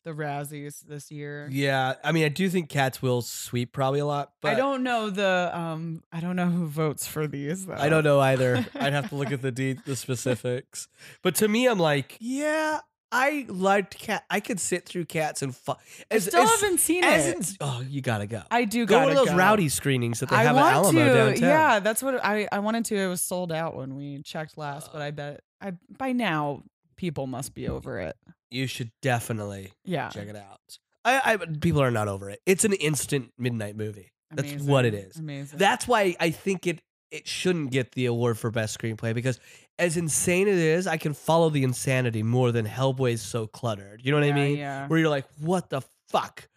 the 0.05 0.11
Razzies 0.11 0.81
this 0.85 1.11
year. 1.11 1.47
yeah. 1.49 1.93
I 2.03 2.11
mean, 2.11 2.25
I 2.25 2.29
do 2.29 2.49
think 2.49 2.67
Cats 2.69 3.01
will 3.01 3.21
sweep 3.21 3.71
probably 3.71 4.01
a 4.01 4.05
lot, 4.05 4.33
but 4.41 4.51
I 4.51 4.55
don't 4.55 4.83
know 4.83 5.09
the 5.09 5.49
um. 5.53 6.03
I 6.11 6.19
don't 6.19 6.35
know 6.35 6.47
who 6.49 6.67
votes 6.67 7.07
for 7.07 7.25
these. 7.25 7.65
Though. 7.65 7.75
I 7.77 7.87
don't 7.87 8.03
know 8.03 8.19
either. 8.19 8.65
I'd 8.75 8.91
have 8.91 9.07
to 9.09 9.15
look 9.15 9.31
at 9.31 9.41
the 9.41 9.51
de- 9.53 9.73
the 9.85 9.95
specifics. 9.95 10.89
But 11.21 11.35
to 11.35 11.47
me, 11.47 11.67
I'm 11.67 11.79
like, 11.79 12.17
yeah, 12.19 12.79
I 13.13 13.45
liked 13.47 13.97
Cat. 13.99 14.23
I 14.29 14.39
could 14.39 14.59
sit 14.59 14.85
through 14.85 15.05
Cats 15.05 15.41
and 15.41 15.55
fu- 15.55 15.73
I 16.11 16.17
still 16.19 16.41
as- 16.41 16.61
haven't 16.61 16.79
seen 16.79 17.03
as 17.03 17.27
it. 17.27 17.37
in- 17.37 17.43
oh, 17.61 17.81
you 17.87 18.01
gotta 18.01 18.27
go. 18.27 18.41
I 18.51 18.65
do 18.65 18.85
go 18.85 18.95
to 18.95 18.99
gotta 18.99 19.01
one 19.05 19.11
of 19.11 19.17
those 19.17 19.29
go. 19.31 19.37
rowdy 19.37 19.69
screenings 19.69 20.19
that 20.21 20.29
they 20.29 20.35
I 20.35 20.43
have 20.43 20.55
at 20.57 20.61
want 20.61 20.75
Alamo 20.75 21.05
to. 21.05 21.13
downtown. 21.13 21.41
Yeah, 21.49 21.79
that's 21.79 22.01
what 22.03 22.23
I 22.25 22.47
I 22.51 22.59
wanted 22.59 22.85
to. 22.85 22.95
It 22.97 23.07
was 23.07 23.21
sold 23.21 23.51
out 23.51 23.75
when 23.75 23.95
we 23.95 24.21
checked 24.23 24.57
last, 24.57 24.91
but 24.91 25.01
I 25.01 25.11
bet 25.11 25.41
I 25.61 25.73
by 25.97 26.11
now 26.11 26.63
people 26.95 27.27
must 27.27 27.53
be 27.53 27.67
over 27.67 27.99
it. 27.99 28.15
You 28.51 28.67
should 28.67 28.91
definitely 29.01 29.71
Yeah, 29.85 30.09
check 30.09 30.27
it 30.27 30.35
out. 30.35 30.59
I, 31.05 31.33
I 31.33 31.37
people 31.37 31.81
are 31.81 31.91
not 31.91 32.07
over 32.07 32.29
it. 32.29 32.39
It's 32.45 32.65
an 32.65 32.73
instant 32.73 33.31
midnight 33.37 33.75
movie. 33.75 34.11
That's 34.31 34.63
what 34.63 34.85
it 34.85 34.93
is. 34.93 35.17
Amazing. 35.17 35.59
That's 35.59 35.87
why 35.87 36.15
I 36.19 36.31
think 36.31 36.65
it 36.65 36.81
it 37.13 37.27
shouldn't 37.27 37.71
get 37.71 37.91
the 37.91 38.07
award 38.07 38.39
for 38.39 38.49
best 38.49 38.77
screenplay 38.77 39.13
because 39.13 39.39
as 39.77 39.97
insane 39.97 40.47
as 40.47 40.57
it 40.57 40.63
is, 40.63 40.87
I 40.87 40.97
can 40.97 41.13
follow 41.13 41.49
the 41.49 41.63
insanity 41.63 42.23
more 42.23 42.51
than 42.51 42.65
Hellboy's 42.65 43.21
so 43.21 43.45
cluttered. 43.47 44.01
You 44.03 44.11
know 44.11 44.19
what 44.19 44.27
I 44.27 44.33
mean? 44.33 44.57
Yeah. 44.57 44.87
Where 44.87 44.99
you're 44.99 45.09
like, 45.09 45.27
what 45.39 45.69
the 45.69 45.81
fuck? 46.09 46.49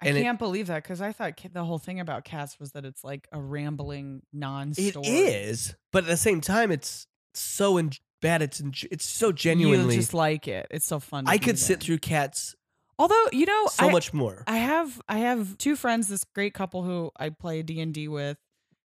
I 0.00 0.08
and 0.08 0.16
it- 0.16 0.22
can't 0.22 0.38
believe 0.38 0.68
that 0.68 0.82
because 0.82 1.00
I 1.02 1.12
thought 1.12 1.38
the 1.52 1.64
whole 1.64 1.78
thing 1.78 2.00
about 2.00 2.24
Cats 2.24 2.58
was 2.58 2.72
that 2.72 2.84
it's 2.84 3.04
like 3.04 3.28
a 3.30 3.40
rambling 3.40 4.22
non-story. 4.32 5.06
is, 5.06 5.76
but 5.92 6.04
at 6.04 6.08
the 6.08 6.16
same 6.16 6.40
time, 6.40 6.72
it's 6.72 7.06
so 7.34 7.76
in- 7.76 7.92
bad. 8.22 8.40
It's 8.40 8.60
in- 8.60 8.72
it's 8.90 9.04
so 9.04 9.32
genuinely 9.32 9.96
You 9.96 10.00
just 10.00 10.14
like 10.14 10.48
it. 10.48 10.66
It's 10.70 10.86
so 10.86 10.98
fun. 10.98 11.24
I 11.26 11.36
could 11.38 11.58
sit 11.58 11.80
through 11.80 11.98
Cats 11.98 12.54
Although 12.98 13.24
you 13.32 13.44
know, 13.46 13.66
so 13.66 13.88
I, 13.88 13.92
much 13.92 14.12
more. 14.14 14.44
I 14.46 14.58
have 14.58 15.00
I 15.08 15.18
have 15.18 15.58
two 15.58 15.76
friends, 15.76 16.08
this 16.08 16.24
great 16.24 16.54
couple 16.54 16.82
who 16.84 17.10
I 17.16 17.30
play 17.30 17.62
D 17.62 17.80
and 17.80 17.92
D 17.92 18.08
with. 18.08 18.38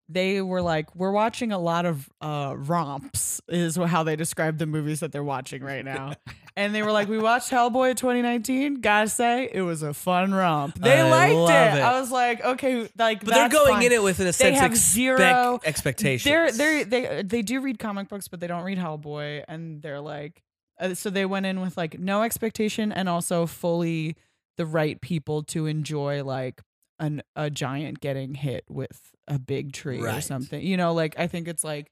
They 0.09 0.41
were 0.41 0.63
like, 0.63 0.95
we're 0.95 1.11
watching 1.11 1.51
a 1.51 1.59
lot 1.59 1.85
of 1.85 2.09
uh, 2.21 2.55
romps, 2.57 3.41
is 3.49 3.75
how 3.77 4.05
they 4.05 4.15
describe 4.15 4.59
the 4.59 4.67
movies 4.67 5.01
that 5.01 5.11
they're 5.11 5.25
watching 5.25 5.65
right 5.65 5.85
now. 5.95 6.13
and 6.57 6.73
they 6.73 6.83
were 6.85 6.93
like, 6.93 7.09
we 7.09 7.19
watched 7.19 7.51
Hellboy 7.51 7.97
2019. 7.97 8.81
Gotta 8.81 9.09
say, 9.09 9.51
it 9.53 9.63
was 9.63 9.83
a 9.83 9.93
fun 9.93 10.33
romp. 10.33 10.79
They 10.81 11.01
I 11.01 11.11
liked 11.11 11.51
it. 11.51 11.79
it. 11.79 11.83
I 11.83 11.99
was 12.01 12.13
like, 12.13 12.45
okay, 12.45 12.89
like, 12.97 13.25
but 13.25 13.35
they're 13.35 13.49
going 13.49 13.75
fine. 13.75 13.83
in 13.83 13.93
it 13.93 14.03
with 14.03 14.21
an 14.21 14.33
sense 14.33 14.59
have 14.61 14.77
zero- 14.77 15.59
expectations. 15.65 16.25
They're 16.31 16.53
they 16.53 16.85
they 16.85 17.23
they 17.23 17.43
do 17.43 17.61
read 17.61 17.81
comic 17.81 18.09
books, 18.09 18.29
but 18.29 18.39
they 18.39 18.47
don't 18.47 18.63
read 18.63 18.79
Hellboy, 18.79 19.43
and 19.49 19.83
they're 19.83 20.01
like, 20.01 20.43
uh, 20.79 20.95
so 20.95 21.11
they 21.11 21.27
went 21.27 21.47
in 21.47 21.61
with 21.61 21.77
like 21.77 21.99
no 21.99 22.23
expectation, 22.23 22.93
and 22.93 23.09
also 23.09 23.47
fully 23.47 24.15
the 24.57 24.67
right 24.67 25.01
people 25.01 25.43
to 25.43 25.67
enjoy 25.67 26.23
like 26.25 26.63
an 26.99 27.23
a 27.35 27.51
giant 27.51 28.01
getting 28.01 28.35
hit 28.35 28.65
with 28.69 29.13
a 29.29 29.39
big 29.39 29.73
tree 29.73 30.01
or 30.01 30.21
something. 30.21 30.61
You 30.63 30.77
know, 30.77 30.93
like 30.95 31.19
I 31.19 31.27
think 31.27 31.49
it's 31.49 31.65
like 31.65 31.91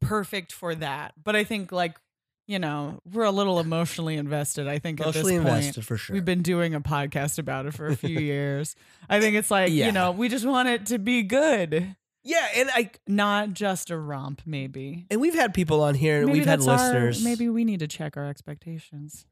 perfect 0.00 0.52
for 0.52 0.74
that. 0.76 1.14
But 1.22 1.36
I 1.36 1.44
think 1.44 1.72
like 1.72 1.96
you 2.46 2.58
know 2.58 3.00
we're 3.12 3.24
a 3.24 3.30
little 3.30 3.60
emotionally 3.60 4.16
invested. 4.16 4.66
I 4.68 4.78
think 4.78 5.00
Emotionally 5.00 5.36
at 5.36 5.42
this 5.42 5.44
point. 5.50 5.56
invested 5.58 5.86
for 5.86 5.96
sure. 5.96 6.14
We've 6.14 6.24
been 6.24 6.42
doing 6.42 6.74
a 6.74 6.80
podcast 6.80 7.38
about 7.38 7.66
it 7.66 7.74
for 7.74 7.86
a 7.86 7.96
few 7.96 8.18
years. 8.20 8.74
I 9.08 9.20
think 9.20 9.36
it's 9.36 9.50
like, 9.50 9.70
Yeah. 9.70 9.86
you 9.86 9.92
know, 9.92 10.12
we 10.12 10.28
just 10.28 10.46
want 10.46 10.68
it 10.68 10.86
to 10.86 10.98
be 10.98 11.22
good 11.22 11.94
yeah, 12.24 12.46
and 12.56 12.68
I 12.74 12.90
not 13.06 13.54
just 13.54 13.90
a 13.90 13.96
romp 13.96 14.42
maybe 14.44 15.06
and 15.10 15.18
we've 15.20 15.34
had 15.36 15.54
people 15.54 15.82
on 15.82 15.94
here, 15.94 16.18
and 16.18 16.26
maybe 16.26 16.40
we've 16.40 16.46
had 16.48 16.58
that's 16.60 16.68
our- 16.68 16.76
listeners. 16.76 17.24
maybe 17.24 17.48
we 17.48 17.64
need 17.64 17.78
to 17.80 17.86
check 17.88 18.16
our 18.18 18.26
expectations 18.28 19.24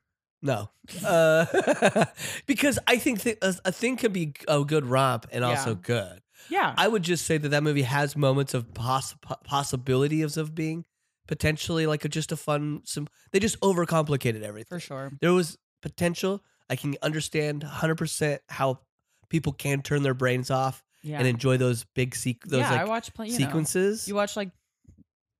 No, 0.46 0.70
uh, 1.04 2.04
because 2.46 2.78
I 2.86 2.96
think 2.96 3.20
th- 3.22 3.38
a, 3.42 3.54
a 3.66 3.72
thing 3.72 3.96
can 3.96 4.12
be 4.12 4.32
a 4.48 4.64
good 4.64 4.86
romp 4.86 5.26
and 5.32 5.44
also 5.44 5.70
Yeah. 5.70 5.76
good. 5.82 6.22
yeah 6.48 6.74
I 6.78 6.86
would 6.88 7.02
just 7.02 7.26
say 7.26 7.38
that 7.38 7.48
that 7.48 7.62
movie 7.62 7.82
has 7.82 8.16
moments 8.16 8.54
of 8.54 8.72
poss- 8.74 9.14
po- 9.20 9.36
possibilities 9.44 10.36
of 10.36 10.54
being 10.54 10.84
potentially 11.26 11.86
like 11.86 12.04
a, 12.04 12.08
just 12.08 12.30
a 12.32 12.36
fun. 12.36 12.82
Some 12.84 13.08
they 13.32 13.40
just 13.40 13.58
overcomplicated 13.60 14.42
everything. 14.42 14.68
for 14.68 14.80
sure 14.80 15.10
There 15.20 15.32
was 15.32 15.58
potential. 15.82 16.42
I 16.70 16.76
can 16.76 16.96
understand 17.02 17.62
100 17.62 17.96
percent 17.96 18.42
how 18.48 18.80
people 19.28 19.52
can 19.52 19.82
turn 19.82 20.02
their 20.02 20.14
brains 20.14 20.50
off 20.50 20.82
yeah 21.02 21.18
and 21.18 21.26
enjoy 21.26 21.56
those 21.56 21.84
big 21.94 22.14
sequ- 22.14 22.42
those 22.44 22.60
yeah 22.60 22.82
i 22.82 22.84
watch 22.84 23.12
plenty 23.14 23.32
you 23.32 23.38
know, 23.40 23.46
sequences. 23.46 24.06
you 24.08 24.14
watch 24.14 24.36
like 24.36 24.50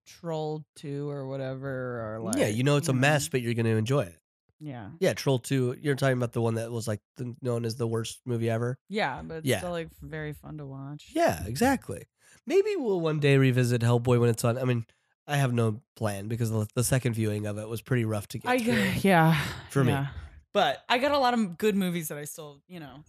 troll 0.07 0.65
2 0.77 1.09
or 1.11 1.27
whatever 1.27 2.15
or 2.15 2.21
like 2.21 2.37
yeah, 2.37 2.47
you 2.49 2.63
know 2.63 2.77
it's 2.77 2.89
a 2.89 2.93
mess, 2.93 3.29
but 3.29 3.41
you're 3.43 3.55
going 3.55 3.67
to 3.67 3.77
enjoy 3.77 4.03
it. 4.03 4.17
Yeah 4.61 4.91
Yeah, 5.01 5.13
Troll 5.15 5.39
Two. 5.39 5.77
You're 5.81 5.95
talking 5.97 6.17
about 6.17 6.33
the 6.33 6.41
one 6.41 6.55
that 6.55 6.71
was 6.71 6.89
like 6.89 7.01
the, 7.17 7.35
known 7.43 7.65
as 7.65 7.77
the 7.77 7.87
worst 7.87 8.21
movie 8.25 8.49
ever. 8.51 8.79
yeah 8.89 9.23
but 9.23 9.39
it's 9.39 9.47
Yeah. 9.47 9.59
still 9.59 9.71
like 9.73 9.89
very 10.03 10.33
fun 10.33 10.59
to 10.59 10.67
watch 10.67 11.11
Yeah, 11.15 11.45
exactly. 11.47 12.05
Maybe 12.47 12.77
we'll 12.77 13.01
one 13.01 13.19
day 13.21 13.37
revisit 13.39 13.83
Hellboy 13.83 14.21
when 14.21 14.31
it's 14.31 14.45
on. 14.45 14.57
I 14.59 14.65
mean, 14.65 14.87
I 15.27 15.37
have 15.37 15.53
no 15.53 15.81
plan 15.97 16.29
because 16.29 16.51
the, 16.51 16.67
the 16.75 16.85
second 16.85 17.15
viewing 17.15 17.47
of 17.47 17.59
it 17.59 17.69
was 17.69 17.83
pretty 17.83 18.05
rough 18.05 18.29
to 18.29 18.39
get 18.39 18.49
i 18.51 18.59
through. 18.59 18.93
yeah 19.11 19.41
For 19.71 19.83
me. 19.85 19.93
yeah. 19.93 20.07
But 20.55 20.83
i 20.89 20.99
got 20.99 21.13
a 21.13 21.19
lot 21.19 21.35
of 21.35 21.59
good 21.59 21.75
movies 21.77 22.09
that 22.09 22.19
i 22.19 22.25
still 22.25 22.61
you 22.69 22.81
know 22.81 23.03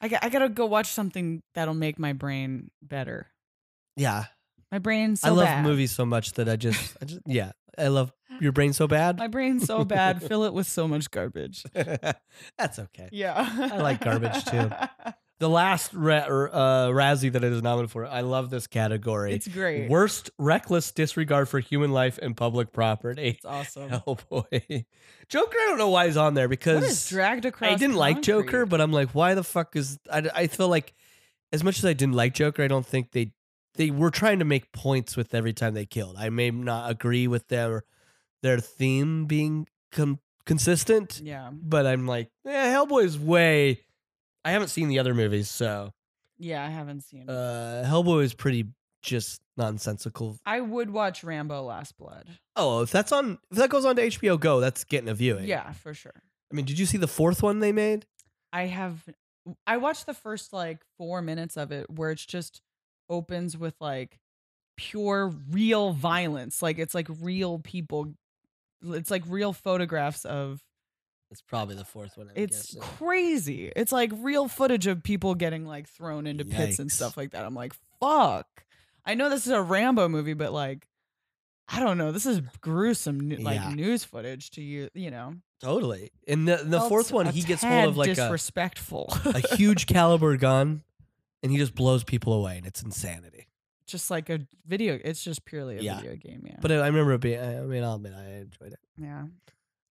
I, 0.00 0.08
got, 0.08 0.24
I 0.24 0.28
gotta 0.28 0.48
go 0.48 0.66
watch 0.66 0.88
something 0.88 1.42
that'll 1.54 1.74
make 1.74 1.98
my 1.98 2.12
brain 2.12 2.70
better 2.82 3.28
yeah, 3.96 4.24
my 4.74 4.80
brain's 4.80 5.20
so 5.20 5.28
I 5.28 5.30
love 5.30 5.44
bad. 5.46 5.64
movies 5.64 5.92
so 5.92 6.04
much 6.04 6.32
that 6.32 6.48
I 6.48 6.56
just, 6.56 6.96
I 7.00 7.04
just, 7.04 7.20
yeah, 7.26 7.52
I 7.78 7.86
love 7.86 8.12
your 8.40 8.50
brain 8.50 8.72
so 8.72 8.88
bad. 8.88 9.18
My 9.18 9.28
brain's 9.28 9.66
so 9.66 9.84
bad. 9.84 10.20
Fill 10.28 10.42
it 10.42 10.52
with 10.52 10.66
so 10.66 10.88
much 10.88 11.12
garbage. 11.12 11.62
That's 11.72 12.80
okay. 12.80 13.08
Yeah. 13.12 13.34
I 13.72 13.76
like 13.78 14.00
garbage, 14.00 14.44
too. 14.44 14.68
The 15.40 15.48
last 15.48 15.92
ra- 15.92 16.18
uh, 16.18 16.88
Razzie 16.90 17.30
that 17.32 17.42
it 17.42 17.52
is 17.52 17.60
nominated 17.60 17.90
for, 17.90 18.06
I 18.06 18.20
love 18.20 18.50
this 18.50 18.68
category. 18.68 19.34
It's 19.34 19.48
great. 19.48 19.90
Worst 19.90 20.30
reckless 20.38 20.92
disregard 20.92 21.48
for 21.48 21.58
human 21.58 21.90
life 21.90 22.20
and 22.22 22.36
public 22.36 22.72
property. 22.72 23.36
It's 23.36 23.44
awesome. 23.44 24.00
Oh 24.06 24.14
boy, 24.30 24.46
Joker! 25.28 25.56
I 25.58 25.66
don't 25.66 25.78
know 25.78 25.90
why 25.90 26.06
he's 26.06 26.16
on 26.16 26.34
there 26.34 26.46
because 26.46 27.08
dragged 27.08 27.44
across? 27.46 27.72
I 27.72 27.74
didn't 27.74 27.96
like 27.96 28.22
Joker, 28.22 28.64
but 28.64 28.80
I'm 28.80 28.92
like, 28.92 29.10
why 29.10 29.34
the 29.34 29.42
fuck 29.42 29.74
is? 29.74 29.98
I, 30.10 30.30
I 30.34 30.46
feel 30.46 30.68
like 30.68 30.94
as 31.52 31.64
much 31.64 31.78
as 31.78 31.84
I 31.84 31.94
didn't 31.94 32.14
like 32.14 32.32
Joker, 32.32 32.62
I 32.62 32.68
don't 32.68 32.86
think 32.86 33.10
they 33.10 33.32
they 33.74 33.90
were 33.90 34.10
trying 34.10 34.38
to 34.38 34.44
make 34.44 34.72
points 34.72 35.16
with 35.16 35.34
every 35.34 35.52
time 35.52 35.74
they 35.74 35.86
killed. 35.86 36.16
I 36.18 36.30
may 36.30 36.50
not 36.50 36.90
agree 36.90 37.26
with 37.26 37.48
their 37.48 37.84
their 38.42 38.58
theme 38.58 39.24
being 39.26 39.66
com- 39.90 40.20
consistent, 40.44 41.20
Yeah. 41.24 41.50
but 41.52 41.86
I'm 41.86 42.06
like, 42.06 42.30
yeah, 42.44 42.74
Hellboy's 42.74 43.18
way. 43.18 43.80
I 44.44 44.50
haven't 44.50 44.68
seen 44.68 44.88
the 44.88 44.98
other 44.98 45.14
movies, 45.14 45.48
so 45.50 45.92
Yeah, 46.38 46.64
I 46.64 46.68
haven't 46.68 47.00
seen 47.02 47.28
uh, 47.30 47.84
Hellboy 47.86 48.24
is 48.24 48.34
pretty 48.34 48.66
just 49.02 49.40
nonsensical. 49.56 50.36
I 50.44 50.60
would 50.60 50.90
watch 50.90 51.24
Rambo 51.24 51.62
Last 51.62 51.96
Blood. 51.96 52.26
Oh, 52.56 52.82
if 52.82 52.90
that's 52.90 53.12
on, 53.12 53.38
if 53.50 53.56
that 53.58 53.70
goes 53.70 53.84
on 53.84 53.96
to 53.96 54.02
HBO 54.02 54.38
Go, 54.38 54.60
that's 54.60 54.84
getting 54.84 55.08
a 55.08 55.14
viewing. 55.14 55.46
Yeah, 55.46 55.72
for 55.72 55.94
sure. 55.94 56.22
I 56.52 56.54
mean, 56.54 56.64
did 56.66 56.78
you 56.78 56.86
see 56.86 56.98
the 56.98 57.08
fourth 57.08 57.42
one 57.42 57.60
they 57.60 57.72
made? 57.72 58.06
I 58.52 58.66
have 58.66 59.02
I 59.66 59.76
watched 59.78 60.06
the 60.06 60.14
first 60.14 60.52
like 60.52 60.78
4 60.98 61.20
minutes 61.22 61.56
of 61.56 61.72
it 61.72 61.90
where 61.90 62.10
it's 62.10 62.24
just 62.24 62.60
opens 63.08 63.56
with 63.56 63.74
like 63.80 64.18
pure 64.76 65.28
real 65.50 65.92
violence. 65.92 66.62
Like 66.62 66.78
it's 66.78 66.94
like 66.94 67.08
real 67.20 67.58
people 67.58 68.14
it's 68.86 69.10
like 69.10 69.22
real 69.28 69.52
photographs 69.52 70.24
of 70.24 70.60
It's 71.30 71.40
probably 71.42 71.74
the 71.76 71.84
fourth 71.84 72.16
one. 72.18 72.28
I'm 72.28 72.32
it's 72.36 72.74
guessing. 72.74 72.82
crazy. 72.98 73.72
It's 73.74 73.92
like 73.92 74.10
real 74.16 74.46
footage 74.48 74.86
of 74.86 75.02
people 75.02 75.34
getting 75.34 75.64
like 75.66 75.88
thrown 75.88 76.26
into 76.26 76.44
pits 76.44 76.78
and 76.78 76.90
stuff 76.92 77.16
like 77.16 77.30
that. 77.30 77.44
I'm 77.44 77.54
like, 77.54 77.72
fuck. 78.00 78.46
I 79.06 79.14
know 79.14 79.30
this 79.30 79.46
is 79.46 79.52
a 79.52 79.62
Rambo 79.62 80.08
movie, 80.08 80.34
but 80.34 80.52
like, 80.52 80.86
I 81.68 81.80
don't 81.80 81.96
know. 81.96 82.12
This 82.12 82.26
is 82.26 82.40
gruesome, 82.60 83.30
like 83.42 83.56
Yeah. 83.56 83.70
news 83.74 84.04
footage 84.04 84.50
to 84.52 84.62
you. 84.62 84.90
You 84.94 85.10
know, 85.10 85.34
Totally. 85.62 86.10
In 86.26 86.44
the 86.44 86.56
the 86.62 86.80
fourth 86.80 87.10
one, 87.10 87.26
he 87.26 87.40
gets 87.42 87.62
hold 87.62 87.88
of 87.88 87.96
like 87.96 88.10
a, 88.10 88.14
disrespectful, 88.16 89.08
a 89.24 89.56
huge 89.56 89.86
caliber 89.94 90.36
gun, 90.36 90.82
and 91.44 91.52
he 91.52 91.58
just 91.58 91.74
blows 91.76 92.02
people 92.02 92.32
away, 92.32 92.56
and 92.58 92.66
it's 92.66 92.82
insanity. 92.82 93.46
just 93.86 94.10
like 94.10 94.30
a 94.30 94.40
video. 94.66 94.98
It's 95.04 95.22
just 95.22 95.44
purely 95.44 95.76
a 95.76 95.82
Yeah. 95.82 95.96
video 96.00 96.16
game. 96.16 96.42
Yeah, 96.46 96.56
But 96.60 96.72
I, 96.72 96.76
I 96.76 96.86
remember 96.86 97.12
it 97.12 97.20
being. 97.20 97.38
I 97.38 97.60
mean, 97.60 97.84
I'll 97.84 97.94
admit 97.96 98.14
I 98.14 98.24
enjoyed 98.40 98.72
it. 98.72 98.80
yeah. 98.96 99.26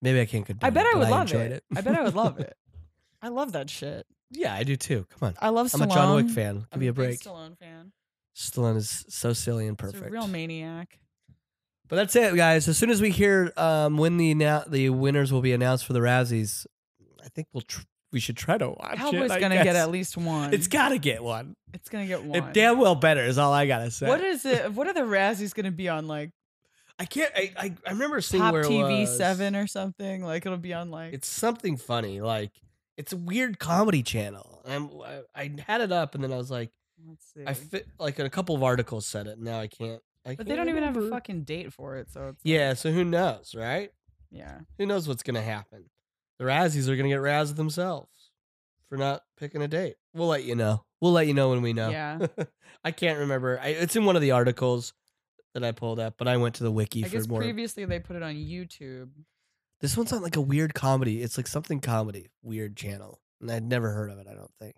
Maybe 0.02 0.20
I 0.20 0.26
can't 0.26 0.46
condone. 0.46 0.68
I 0.68 0.70
bet 0.72 0.86
it, 0.86 0.90
I 0.90 0.92
but 0.94 1.00
would 1.00 1.10
love 1.10 1.22
enjoyed 1.22 1.52
it. 1.54 1.64
I 1.74 1.80
bet 1.82 1.96
I 1.98 2.02
would 2.04 2.16
love 2.16 2.40
it. 2.40 2.58
I 3.22 3.30
love 3.30 3.54
that 3.54 3.70
shit. 3.70 4.06
Yeah, 4.32 4.54
I 4.54 4.64
do 4.64 4.76
too. 4.76 5.06
Come 5.18 5.28
on, 5.30 5.36
I 5.40 5.50
love 5.50 5.68
Stallone. 5.68 5.82
I'm 5.84 5.92
a 5.92 5.94
John 5.94 6.16
Wick 6.16 6.30
fan. 6.36 6.56
Give 6.56 6.66
I'm 6.74 6.80
me 6.80 6.88
a 6.88 6.92
big 6.94 6.96
break. 7.06 7.20
Stallone 7.22 7.58
fan. 7.58 7.92
Stallone 8.36 8.76
is 8.78 9.06
so 9.10 9.32
silly 9.32 9.68
and 9.68 9.80
He's 9.80 9.92
perfect. 9.92 10.10
a 10.10 10.12
real 10.12 10.28
maniac. 10.28 11.00
But 11.88 11.98
that's 11.98 12.16
it, 12.16 12.36
guys. 12.36 12.68
As 12.68 12.78
soon 12.80 12.90
as 12.90 13.00
we 13.00 13.12
hear 13.12 13.54
um, 13.56 13.98
when 13.98 14.18
the 14.18 14.34
annou- 14.34 14.68
the 14.70 14.90
winners 14.90 15.32
will 15.32 15.42
be 15.42 15.54
announced 15.54 15.86
for 15.86 15.94
the 15.94 16.00
Razzies, 16.00 16.66
I 17.24 17.30
think 17.30 17.48
we'll 17.54 17.62
tr- 17.62 17.82
we 18.14 18.20
should 18.22 18.38
try 18.38 18.58
to 18.58 18.70
watch 18.70 18.98
Hellboy's 18.98 19.32
it. 19.32 19.32
I 19.32 19.40
gonna 19.42 19.64
get 19.64 19.76
at 19.76 19.90
least 19.92 20.16
one. 20.18 20.54
It's 20.54 20.68
got 20.68 20.90
to 20.90 20.98
get 21.00 21.22
one. 21.24 21.56
It's 21.74 21.90
gonna 21.90 22.06
get 22.08 22.24
one. 22.24 22.38
It 22.38 22.54
damn 22.54 22.78
well 22.78 22.96
better 22.96 23.24
is 23.26 23.38
all 23.38 23.52
I 23.52 23.66
gotta 23.66 23.92
say. 23.92 24.08
What 24.08 24.22
is 24.22 24.46
it? 24.46 24.72
What 24.76 24.88
are 24.88 24.94
the 24.94 25.02
Razzies 25.02 25.54
gonna 25.54 25.72
be 25.72 25.90
on? 25.90 26.08
Like 26.08 26.32
I 27.00 27.06
can't. 27.06 27.32
I 27.36 27.52
I, 27.58 27.74
I 27.88 27.90
remember 27.92 28.22
seeing 28.22 28.44
Pop 28.44 28.54
where 28.54 28.62
it 28.62 28.68
TV 28.68 29.02
was. 29.02 29.18
Seven 29.18 29.56
or 29.56 29.66
something? 29.68 30.24
Like 30.24 30.46
it'll 30.46 30.58
be 30.58 30.74
on 30.74 30.92
like. 30.92 31.14
It's 31.14 31.28
something 31.28 31.76
funny. 31.76 32.22
Like 32.22 32.52
it's 32.96 33.12
a 33.12 33.18
weird 33.18 33.58
comedy 33.60 34.04
channel. 34.04 34.62
I'm, 34.68 34.90
I, 35.04 35.22
I 35.36 35.52
had 35.68 35.82
it 35.82 35.92
up, 35.92 36.14
and 36.16 36.24
then 36.24 36.32
I 36.32 36.38
was 36.38 36.52
like, 36.52 36.70
let's 37.08 37.26
see. 37.34 37.42
I 37.46 37.54
fit 37.56 37.88
like 38.00 38.20
a 38.20 38.30
couple 38.30 38.56
of 38.56 38.62
articles 38.64 39.06
said 39.08 39.26
it. 39.28 39.40
Now 39.40 39.60
I 39.60 39.68
can't. 39.68 40.02
I 40.26 40.36
but 40.36 40.46
they 40.46 40.56
can't 40.56 40.60
don't 40.68 40.70
even 40.70 40.84
have 40.84 40.96
a 40.96 41.10
fucking 41.10 41.44
date 41.44 41.74
for 41.74 41.98
it, 41.98 42.10
so 42.12 42.28
it's 42.30 42.46
like- 42.46 42.52
Yeah. 42.54 42.76
So 42.76 42.92
who 42.92 43.04
knows, 43.04 43.56
right? 43.58 43.92
yeah. 44.32 44.60
Who 44.78 44.86
knows 44.86 45.08
what's 45.08 45.22
gonna 45.24 45.42
happen? 45.42 45.86
The 46.44 46.50
Razzies 46.50 46.90
are 46.90 46.98
gonna 46.98 47.08
get 47.08 47.22
razzed 47.22 47.56
themselves 47.56 48.10
for 48.90 48.98
not 48.98 49.24
picking 49.40 49.62
a 49.62 49.68
date. 49.70 49.96
We'll 50.14 50.28
let 50.28 50.44
you 50.44 50.56
know. 50.56 50.84
We'll 51.00 51.14
let 51.14 51.26
you 51.26 51.34
know 51.34 51.52
when 51.52 51.62
we 51.62 51.72
know. 51.72 51.90
Yeah. 51.90 52.28
I 52.84 52.92
can't 52.92 53.20
remember. 53.20 53.58
I, 53.64 53.68
it's 53.70 53.96
in 53.96 54.04
one 54.04 54.18
of 54.18 54.22
the 54.22 54.32
articles 54.32 54.94
that 55.54 55.64
I 55.64 55.72
pulled 55.72 56.02
up, 56.02 56.16
but 56.18 56.28
I 56.28 56.36
went 56.36 56.56
to 56.56 56.64
the 56.64 56.72
wiki 56.72 57.06
I 57.06 57.08
for 57.08 57.16
guess 57.16 57.28
more. 57.30 57.40
previously 57.40 57.86
they 57.86 58.00
put 58.00 58.18
it 58.18 58.24
on 58.24 58.34
YouTube. 58.34 59.12
This 59.80 59.96
one's 59.96 60.12
on 60.12 60.22
like 60.22 60.36
a 60.36 60.42
weird 60.42 60.74
comedy. 60.74 61.22
It's 61.22 61.38
like 61.38 61.48
something 61.48 61.80
comedy, 61.80 62.28
weird 62.42 62.76
channel, 62.76 63.22
and 63.40 63.50
I'd 63.50 63.64
never 63.64 63.92
heard 63.92 64.12
of 64.12 64.18
it. 64.18 64.28
I 64.30 64.34
don't 64.34 64.52
think. 64.60 64.76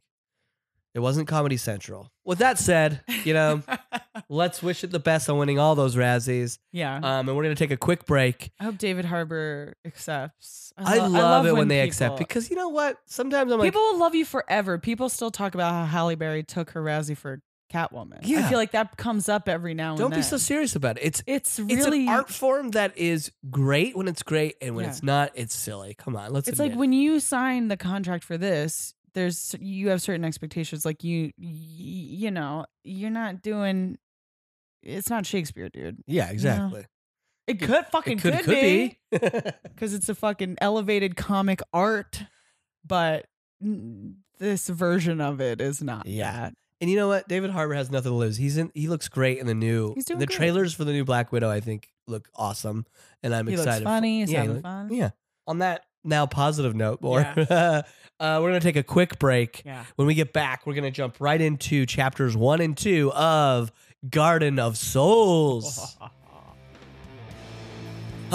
It 0.93 0.99
wasn't 0.99 1.27
Comedy 1.27 1.57
Central. 1.57 2.11
With 2.23 2.37
that 2.39 2.59
said, 2.59 3.01
you 3.23 3.33
know, 3.33 3.63
let's 4.29 4.61
wish 4.61 4.83
it 4.83 4.91
the 4.91 4.99
best 4.99 5.29
on 5.29 5.39
winning 5.39 5.57
all 5.57 5.73
those 5.73 5.95
Razzies. 5.95 6.59
yeah. 6.71 6.95
Um, 6.97 7.27
and 7.27 7.35
we're 7.35 7.43
gonna 7.43 7.55
take 7.55 7.71
a 7.71 7.77
quick 7.77 8.05
break. 8.05 8.51
I 8.59 8.65
hope 8.65 8.77
David 8.77 9.05
Harbour 9.05 9.75
accepts. 9.83 10.64
I, 10.77 10.97
lo- 10.97 11.07
love, 11.07 11.45
it 11.45 11.53
when, 11.53 11.67
they 11.69 11.81
accept 11.81 12.17
because 12.17 12.49
you 12.49 12.55
know 12.55 12.69
what? 12.69 12.97
Sometimes 13.05 13.51
I'm 13.51 13.59
like, 13.59 13.67
people 13.67 13.81
will 13.81 13.97
love 13.97 14.13
you 14.15 14.25
forever. 14.25 14.77
People 14.77 15.09
still 15.09 15.31
talk 15.31 15.55
about 15.55 15.71
how 15.71 15.85
Halle 15.85 16.15
Berry 16.15 16.43
took 16.43 16.71
her 16.71 16.83
Razzie 16.83 17.15
for 17.15 17.41
Catwoman. 17.71 18.19
Yeah. 18.23 18.39
I 18.39 18.49
feel 18.49 18.57
like 18.57 18.71
that 18.71 18.97
comes 18.97 19.29
up 19.29 19.47
every 19.47 19.73
now 19.73 19.91
and 19.91 19.97
then. 19.97 20.03
don't 20.03 20.11
then. 20.11 20.19
be 20.19 20.23
so 20.23 20.37
serious 20.37 20.75
about 20.75 20.97
it. 20.97 21.01
It's 21.03 21.23
It's 21.25 21.59
it's 21.59 21.85
really 21.85 22.03
an 22.03 22.09
art 22.09 22.29
form 22.29 22.71
that 22.71 22.97
is 22.97 23.31
great 23.49 23.95
when 23.95 24.07
it's 24.07 24.21
great, 24.23 24.55
and 24.61 24.75
when 24.75 24.85
Yeah. 24.85 24.91
it's 24.91 25.03
not, 25.03 25.31
it's 25.35 25.55
silly. 25.55 25.93
Come 25.93 26.15
on, 26.15 26.31
let's. 26.31 26.47
it's 26.47 26.59
admit 26.59 26.73
like 26.73 26.79
when 26.79 26.93
you 26.93 27.19
sign 27.19 27.69
the 27.69 27.77
contract 27.77 28.23
for 28.23 28.37
this 28.37 28.93
there's 29.15 29.55
you 29.59 29.89
have 29.89 30.01
certain 30.01 30.25
expectations 30.25 30.85
like 30.85 31.03
you 31.03 31.31
you 31.37 32.29
know 32.29 32.65
you're 32.83 33.09
not 33.09 33.41
doing 33.41 33.97
it's 34.83 35.09
not 35.09 35.25
shakespeare 35.25 35.69
dude 35.69 35.97
yeah, 36.05 36.29
exactly. 36.29 36.85
It 37.47 37.61
could 37.61 37.85
fucking 37.87 38.17
It 38.17 38.21
could 38.21 38.33
could, 38.33 38.45
could 38.45 38.51
be 38.51 38.97
be. 39.11 39.19
because 39.63 39.93
it's 39.93 40.09
a 40.09 40.15
fucking 40.15 40.57
elevated 40.61 41.15
comic 41.15 41.61
art 41.73 42.23
but 42.85 43.25
this 44.39 44.67
version 44.67 45.21
of 45.21 45.41
it 45.41 45.61
is 45.61 45.81
not 45.81 46.05
Yeah. 46.07 46.31
that 46.31 46.53
And 46.81 46.89
you 46.89 46.97
know 46.97 47.07
what? 47.07 47.27
David 47.27 47.51
Harbour 47.51 47.73
has 47.73 47.89
nothing 47.89 48.11
to 48.11 48.15
lose. 48.17 48.37
He's 48.37 48.57
in. 48.57 48.69
He 48.73 48.87
looks 48.87 49.07
great 49.07 49.39
in 49.39 49.47
the 49.47 49.53
new. 49.55 49.93
He's 49.95 50.05
doing 50.05 50.19
the 50.19 50.25
great. 50.27 50.35
trailers 50.35 50.73
for 50.73 50.83
the 50.83 50.91
new 50.91 51.05
Black 51.05 51.31
Widow. 51.31 51.49
I 51.49 51.61
think 51.61 51.87
look 52.07 52.27
awesome, 52.35 52.85
and 53.23 53.33
I'm 53.33 53.47
he 53.47 53.53
excited. 53.53 53.71
looks 53.71 53.83
funny 53.83 54.19
he's 54.19 54.31
yeah, 54.31 54.39
having 54.41 54.53
look- 54.55 54.63
fun 54.63 54.93
Yeah. 54.93 55.09
On 55.47 55.59
that 55.59 55.85
now 56.03 56.25
positive 56.27 56.75
note, 56.75 57.01
more. 57.01 57.21
uh, 57.49 57.81
we're 58.19 58.41
gonna 58.41 58.59
take 58.59 58.75
a 58.75 58.83
quick 58.83 59.17
break. 59.19 59.63
yeah 59.65 59.85
When 59.95 60.05
we 60.05 60.13
get 60.15 60.33
back, 60.33 60.67
we're 60.67 60.73
gonna 60.75 60.91
jump 60.91 61.15
right 61.19 61.39
into 61.41 61.85
chapters 61.85 62.35
one 62.35 62.59
and 62.61 62.75
two 62.77 63.11
of 63.13 63.71
Garden 64.09 64.59
of 64.59 64.77
Souls. 64.77 65.97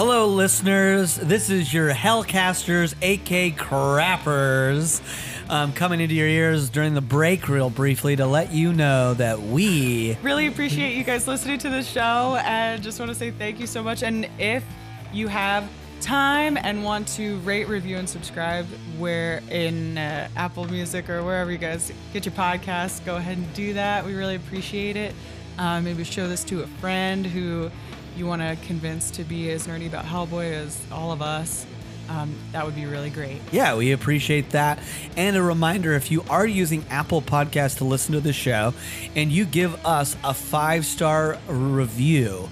Hello, 0.03 0.25
listeners. 0.25 1.15
This 1.15 1.51
is 1.51 1.71
your 1.71 1.93
Hellcasters, 1.93 2.93
AK 3.03 3.55
Crappers, 3.55 4.99
um, 5.47 5.73
coming 5.73 6.01
into 6.01 6.15
your 6.15 6.27
ears 6.27 6.71
during 6.71 6.95
the 6.95 7.01
break, 7.01 7.47
real 7.47 7.69
briefly, 7.69 8.15
to 8.15 8.25
let 8.25 8.51
you 8.51 8.73
know 8.73 9.13
that 9.13 9.39
we. 9.39 10.17
really 10.23 10.47
appreciate 10.47 10.95
you 10.95 11.03
guys 11.03 11.27
listening 11.27 11.59
to 11.59 11.69
the 11.69 11.83
show 11.83 12.35
and 12.43 12.81
just 12.81 12.99
want 12.99 13.09
to 13.11 13.15
say 13.15 13.29
thank 13.29 13.59
you 13.59 13.67
so 13.67 13.83
much 13.83 14.01
and 14.01 14.27
if 14.39 14.65
you 15.13 15.27
have 15.27 15.69
time 15.99 16.57
and 16.57 16.83
want 16.83 17.07
to 17.09 17.37
rate 17.41 17.67
review 17.67 17.97
and 17.97 18.09
subscribe 18.09 18.65
where 18.97 19.43
in 19.51 19.99
uh, 19.99 20.27
apple 20.35 20.65
music 20.65 21.11
or 21.11 21.23
wherever 21.23 21.51
you 21.51 21.59
guys 21.59 21.93
get 22.11 22.25
your 22.25 22.33
podcasts 22.33 23.05
go 23.05 23.17
ahead 23.17 23.37
and 23.37 23.53
do 23.53 23.71
that 23.73 24.03
we 24.03 24.15
really 24.15 24.35
appreciate 24.35 24.95
it 24.95 25.13
uh, 25.59 25.79
maybe 25.79 26.03
show 26.03 26.27
this 26.27 26.43
to 26.43 26.63
a 26.63 26.67
friend 26.67 27.23
who 27.23 27.69
you 28.15 28.25
want 28.25 28.41
to 28.41 28.57
convince 28.67 29.11
to 29.11 29.23
be 29.23 29.51
as 29.51 29.67
nerdy 29.67 29.87
about 29.87 30.05
hellboy 30.05 30.51
as 30.51 30.81
all 30.91 31.11
of 31.11 31.21
us 31.21 31.65
um, 32.09 32.35
that 32.51 32.65
would 32.65 32.75
be 32.75 32.85
really 32.85 33.09
great 33.09 33.39
Yeah, 33.51 33.75
we 33.75 33.93
appreciate 33.93 34.49
that. 34.49 34.79
And 35.15 35.37
a 35.37 35.41
reminder 35.41 35.93
if 35.93 36.11
you 36.11 36.23
are 36.29 36.45
using 36.45 36.83
Apple 36.89 37.21
Podcasts 37.21 37.77
to 37.77 37.85
listen 37.85 38.13
to 38.13 38.19
the 38.19 38.33
show 38.33 38.73
and 39.15 39.31
you 39.31 39.45
give 39.45 39.85
us 39.85 40.17
a 40.23 40.33
five 40.33 40.85
star 40.85 41.37
review, 41.47 42.49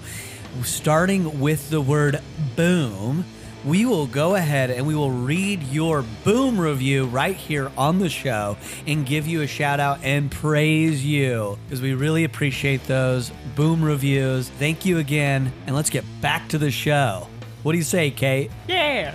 starting 0.62 1.40
with 1.40 1.68
the 1.68 1.80
word 1.80 2.22
boom, 2.56 3.24
we 3.64 3.84
will 3.84 4.06
go 4.06 4.34
ahead 4.36 4.70
and 4.70 4.86
we 4.86 4.94
will 4.94 5.10
read 5.10 5.62
your 5.64 6.04
boom 6.24 6.58
review 6.58 7.06
right 7.06 7.36
here 7.36 7.70
on 7.76 7.98
the 7.98 8.08
show 8.08 8.56
and 8.86 9.04
give 9.04 9.26
you 9.26 9.42
a 9.42 9.46
shout 9.46 9.80
out 9.80 9.98
and 10.02 10.30
praise 10.30 11.04
you 11.04 11.58
because 11.64 11.82
we 11.82 11.94
really 11.94 12.24
appreciate 12.24 12.82
those 12.84 13.30
boom 13.54 13.82
reviews. 13.82 14.48
Thank 14.48 14.84
you 14.84 14.98
again. 14.98 15.52
And 15.66 15.76
let's 15.76 15.90
get 15.90 16.04
back 16.20 16.48
to 16.50 16.58
the 16.58 16.70
show. 16.70 17.28
What 17.62 17.72
do 17.72 17.78
you 17.78 17.84
say, 17.84 18.10
Kate? 18.10 18.50
yeah 18.66 19.14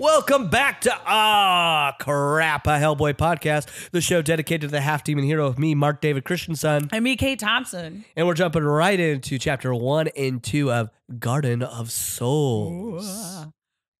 Welcome 0.00 0.48
back 0.48 0.80
to 0.80 0.98
Ah 1.04 1.94
Crap, 2.00 2.66
a 2.66 2.70
Hellboy 2.70 3.12
podcast, 3.18 3.90
the 3.90 4.00
show 4.00 4.22
dedicated 4.22 4.62
to 4.62 4.68
the 4.68 4.80
half 4.80 5.04
demon 5.04 5.24
hero 5.24 5.46
of 5.46 5.58
me, 5.58 5.74
Mark 5.74 6.00
David 6.00 6.24
Christensen. 6.24 6.88
i'm 6.90 7.02
me 7.02 7.16
kate 7.16 7.38
thompson 7.38 8.06
And 8.16 8.26
we're 8.26 8.32
jumping 8.32 8.62
right 8.62 8.98
into 8.98 9.38
chapter 9.38 9.74
one 9.74 10.08
and 10.16 10.42
two 10.42 10.72
of 10.72 10.88
Garden 11.18 11.62
of 11.62 11.92
Souls. 11.92 13.46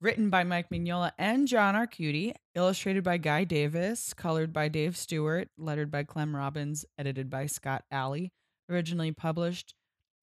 Written 0.00 0.30
by 0.30 0.42
Mike 0.42 0.70
Mignola 0.70 1.12
and 1.18 1.46
John 1.46 1.74
Arcudi, 1.74 2.32
illustrated 2.54 3.04
by 3.04 3.18
Guy 3.18 3.44
Davis, 3.44 4.14
colored 4.14 4.54
by 4.54 4.68
Dave 4.68 4.96
Stewart, 4.96 5.48
lettered 5.58 5.90
by 5.90 6.04
Clem 6.04 6.34
Robins, 6.34 6.86
edited 6.96 7.28
by 7.28 7.44
Scott 7.44 7.84
Allie. 7.90 8.32
Originally 8.70 9.12
published 9.12 9.74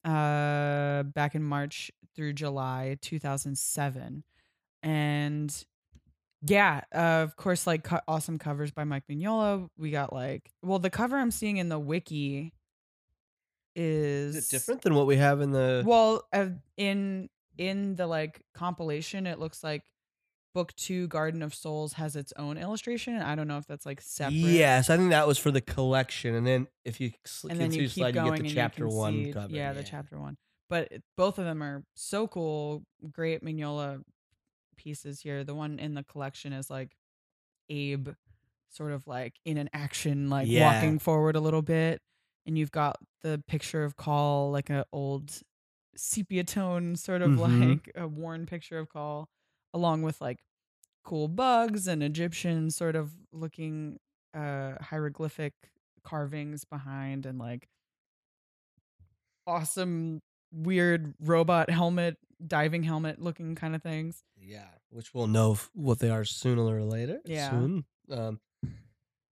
uh, 0.03 1.03
back 1.03 1.35
in 1.35 1.43
March 1.43 1.91
through 2.15 2.33
July 2.33 2.97
2007. 2.99 4.23
And 4.83 5.53
yeah, 6.41 6.81
uh, 6.93 7.23
of 7.23 7.35
course, 7.35 7.65
like 7.67 7.83
co- 7.83 7.99
awesome 8.07 8.37
covers 8.37 8.71
by 8.71 8.83
Mike 8.83 9.03
Mignola. 9.09 9.67
We 9.77 9.91
got 9.91 10.13
like, 10.13 10.51
well, 10.61 10.79
the 10.79 10.89
cover 10.89 11.17
I'm 11.17 11.31
seeing 11.31 11.57
in 11.57 11.69
the 11.69 11.79
wiki 11.79 12.53
is 13.75 14.35
Is 14.35 14.47
it 14.47 14.51
different 14.51 14.81
than 14.81 14.95
what 14.95 15.07
we 15.07 15.17
have 15.17 15.41
in 15.41 15.51
the. 15.51 15.83
well, 15.85 16.23
uh, 16.33 16.49
in 16.77 17.29
in 17.57 17.95
the 17.95 18.07
like 18.07 18.41
compilation, 18.53 19.27
it 19.27 19.39
looks 19.39 19.63
like 19.63 19.83
book 20.53 20.73
two, 20.75 21.07
Garden 21.07 21.43
of 21.43 21.53
Souls, 21.53 21.93
has 21.93 22.15
its 22.15 22.33
own 22.37 22.57
illustration. 22.57 23.15
I 23.21 23.35
don't 23.35 23.47
know 23.47 23.57
if 23.57 23.67
that's 23.67 23.85
like 23.85 24.01
separate. 24.01 24.35
Yes, 24.35 24.89
I 24.89 24.97
think 24.97 25.11
that 25.11 25.27
was 25.27 25.37
for 25.37 25.51
the 25.51 25.61
collection. 25.61 26.33
And 26.35 26.45
then 26.47 26.67
if 26.85 26.99
you 26.99 27.11
sl- 27.25 27.49
and 27.49 27.59
then 27.59 27.71
you 27.71 27.81
keep 27.83 27.91
slide, 27.91 28.15
you 28.15 28.21
going 28.21 28.41
get 28.41 28.49
the 28.49 28.55
chapter 28.55 28.87
one 28.87 29.25
see- 29.25 29.33
cover. 29.33 29.53
Yeah, 29.53 29.73
the 29.73 29.83
chapter 29.83 30.19
one. 30.19 30.37
But 30.69 30.91
both 31.15 31.39
of 31.39 31.45
them 31.45 31.63
are 31.63 31.83
so 31.95 32.27
cool. 32.27 32.83
Great 33.11 33.43
Mignola 33.43 34.01
pieces 34.77 35.21
here. 35.21 35.43
The 35.43 35.55
one 35.55 35.79
in 35.79 35.95
the 35.95 36.03
collection 36.03 36.53
is 36.53 36.69
like 36.69 36.95
Abe, 37.69 38.09
sort 38.69 38.91
of 38.93 39.07
like 39.07 39.39
in 39.45 39.57
an 39.57 39.69
action, 39.73 40.29
like 40.29 40.49
Yeah. 40.49 40.53
walking 40.53 40.99
forward 40.99 41.35
a 41.35 41.39
little 41.41 41.61
bit, 41.61 42.01
and 42.45 42.57
you've 42.57 42.71
got 42.71 42.97
the 43.21 43.43
picture 43.47 43.83
of 43.83 43.97
Call, 43.97 44.51
like 44.51 44.69
an 44.69 44.83
old 44.93 45.41
sepia 45.95 46.43
tone, 46.43 46.95
sort 46.95 47.21
of 47.21 47.37
Mhm. 47.37 47.79
like 47.79 47.91
a 47.95 48.07
worn 48.07 48.45
picture 48.45 48.79
of 48.79 48.89
Call, 48.89 49.29
along 49.73 50.03
with 50.03 50.21
like 50.21 50.39
cool 51.03 51.27
bugs 51.27 51.87
and 51.87 52.03
Egyptian 52.03 52.71
sort 52.71 52.95
of 52.95 53.13
looking 53.31 53.99
uh 54.33 54.75
hieroglyphic 54.83 55.53
carvings 56.03 56.65
behind 56.65 57.25
and 57.25 57.39
like 57.39 57.69
awesome 59.45 60.21
weird 60.51 61.13
robot 61.19 61.69
helmet 61.69 62.17
diving 62.45 62.83
helmet 62.83 63.21
looking 63.21 63.55
kind 63.55 63.75
of 63.75 63.81
things 63.83 64.23
Yeah, 64.39 64.67
which 64.89 65.13
we'll 65.13 65.27
know 65.27 65.57
what 65.73 65.99
they 65.99 66.09
are 66.09 66.23
sooner 66.25 66.63
or 66.63 66.83
later. 66.83 67.19
Yeah. 67.25 67.49
Soon. 67.49 67.85
Um, 68.11 68.39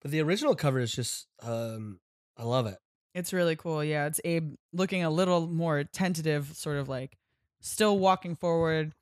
but 0.01 0.12
the 0.12 0.22
original 0.22 0.56
cover 0.56 0.80
is 0.80 0.91
just, 0.93 1.28
um, 1.41 1.99
I 2.38 2.43
love 2.43 2.66
it. 2.68 2.78
it's 3.14 3.32
really 3.32 3.56
cool 3.56 3.84
yeah 3.84 4.08
it's 4.08 4.20
abe 4.26 4.56
looking 4.74 5.03
a 5.03 5.10
little 5.10 5.47
more 5.47 5.84
tentative 5.86 6.51
sort 6.56 6.78
of 6.78 6.89
like 6.89 7.18
still 7.62 7.97
walking 7.97 8.36
forward 8.36 8.93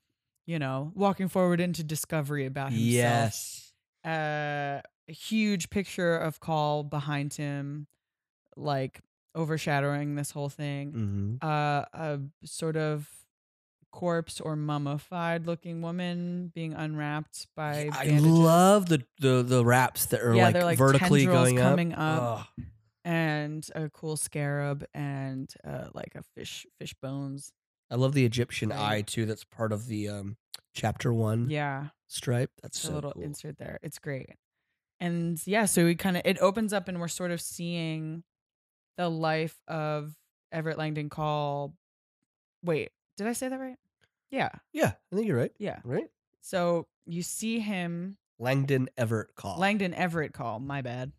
you 0.46 0.58
know 0.58 0.92
walking 0.94 1.28
forward 1.28 1.60
into 1.60 1.82
discovery 1.82 2.46
about 2.46 2.70
himself 2.70 3.32
Yes. 3.32 3.72
uh, 4.04 4.80
a 5.08 5.12
huge 5.12 5.68
picture 5.70 6.16
of 6.16 6.40
Call 6.40 6.82
behind 6.84 7.34
him, 7.34 7.86
like 8.56 9.00
overshadowing 9.34 10.14
this 10.14 10.30
whole 10.30 10.48
thing. 10.48 10.92
hmm 10.92 11.46
Uh, 11.46 11.84
a 11.92 12.20
sort 12.44 12.76
of 12.76 13.08
corpse 13.94 14.40
or 14.40 14.56
mummified 14.56 15.46
looking 15.46 15.80
woman 15.80 16.50
being 16.52 16.74
unwrapped 16.74 17.46
by 17.54 17.88
I 17.92 18.06
bandages. 18.06 18.26
love 18.38 18.88
the, 18.88 19.04
the 19.20 19.42
the 19.44 19.64
wraps 19.64 20.06
that 20.06 20.20
are 20.20 20.34
Yeah, 20.34 20.46
like, 20.46 20.62
like 20.62 20.78
vertically 20.78 21.24
going 21.26 21.56
coming 21.56 21.92
up. 21.94 22.22
up. 22.40 22.46
And 23.04 23.64
a 23.74 23.88
cool 23.90 24.16
scarab 24.16 24.84
and 24.94 25.52
uh, 25.62 25.88
like 25.94 26.12
a 26.16 26.22
fish 26.34 26.66
fish 26.80 26.94
bones. 27.02 27.52
I 27.90 27.96
love 27.96 28.14
the 28.14 28.24
Egyptian 28.24 28.70
Right. 28.70 28.96
eye 28.96 29.02
too. 29.02 29.26
That's 29.26 29.44
part 29.44 29.72
of 29.72 29.86
the 29.86 30.08
um 30.08 30.36
chapter 30.74 31.12
one 31.12 31.48
Yeah, 31.50 31.88
stripe. 32.08 32.50
That's 32.62 32.82
a 32.88 32.92
little 32.92 33.12
cool. 33.12 33.22
insert 33.22 33.58
there. 33.58 33.78
It's 33.82 33.98
great. 33.98 34.30
And 35.00 35.38
yeah, 35.46 35.66
so 35.66 35.84
we 35.84 35.94
kind 35.94 36.16
of 36.16 36.22
it 36.24 36.38
opens 36.40 36.72
up 36.72 36.88
and 36.88 36.98
we're 36.98 37.08
sort 37.08 37.30
of 37.30 37.40
seeing 37.40 38.24
the 38.96 39.08
life 39.10 39.60
of 39.68 40.14
Everett 40.50 40.78
Langdon 40.78 41.10
Call. 41.10 41.74
Wait, 42.64 42.90
did 43.18 43.26
I 43.26 43.34
say 43.34 43.48
that 43.48 43.60
right? 43.60 43.76
Yeah, 44.34 44.48
yeah, 44.72 44.92
I 45.12 45.16
think 45.16 45.28
you're 45.28 45.38
right. 45.38 45.52
yeah. 45.58 45.78
Right. 45.84 46.08
So 46.40 46.88
you 47.06 47.22
see 47.22 47.60
him 47.60 48.16
Langdon 48.38 48.88
Everett 48.98 49.36
call. 49.36 49.58
Langdon 49.58 49.94
Everett 49.94 50.32
Call. 50.32 50.58
My 50.58 50.82
bad. 50.82 51.12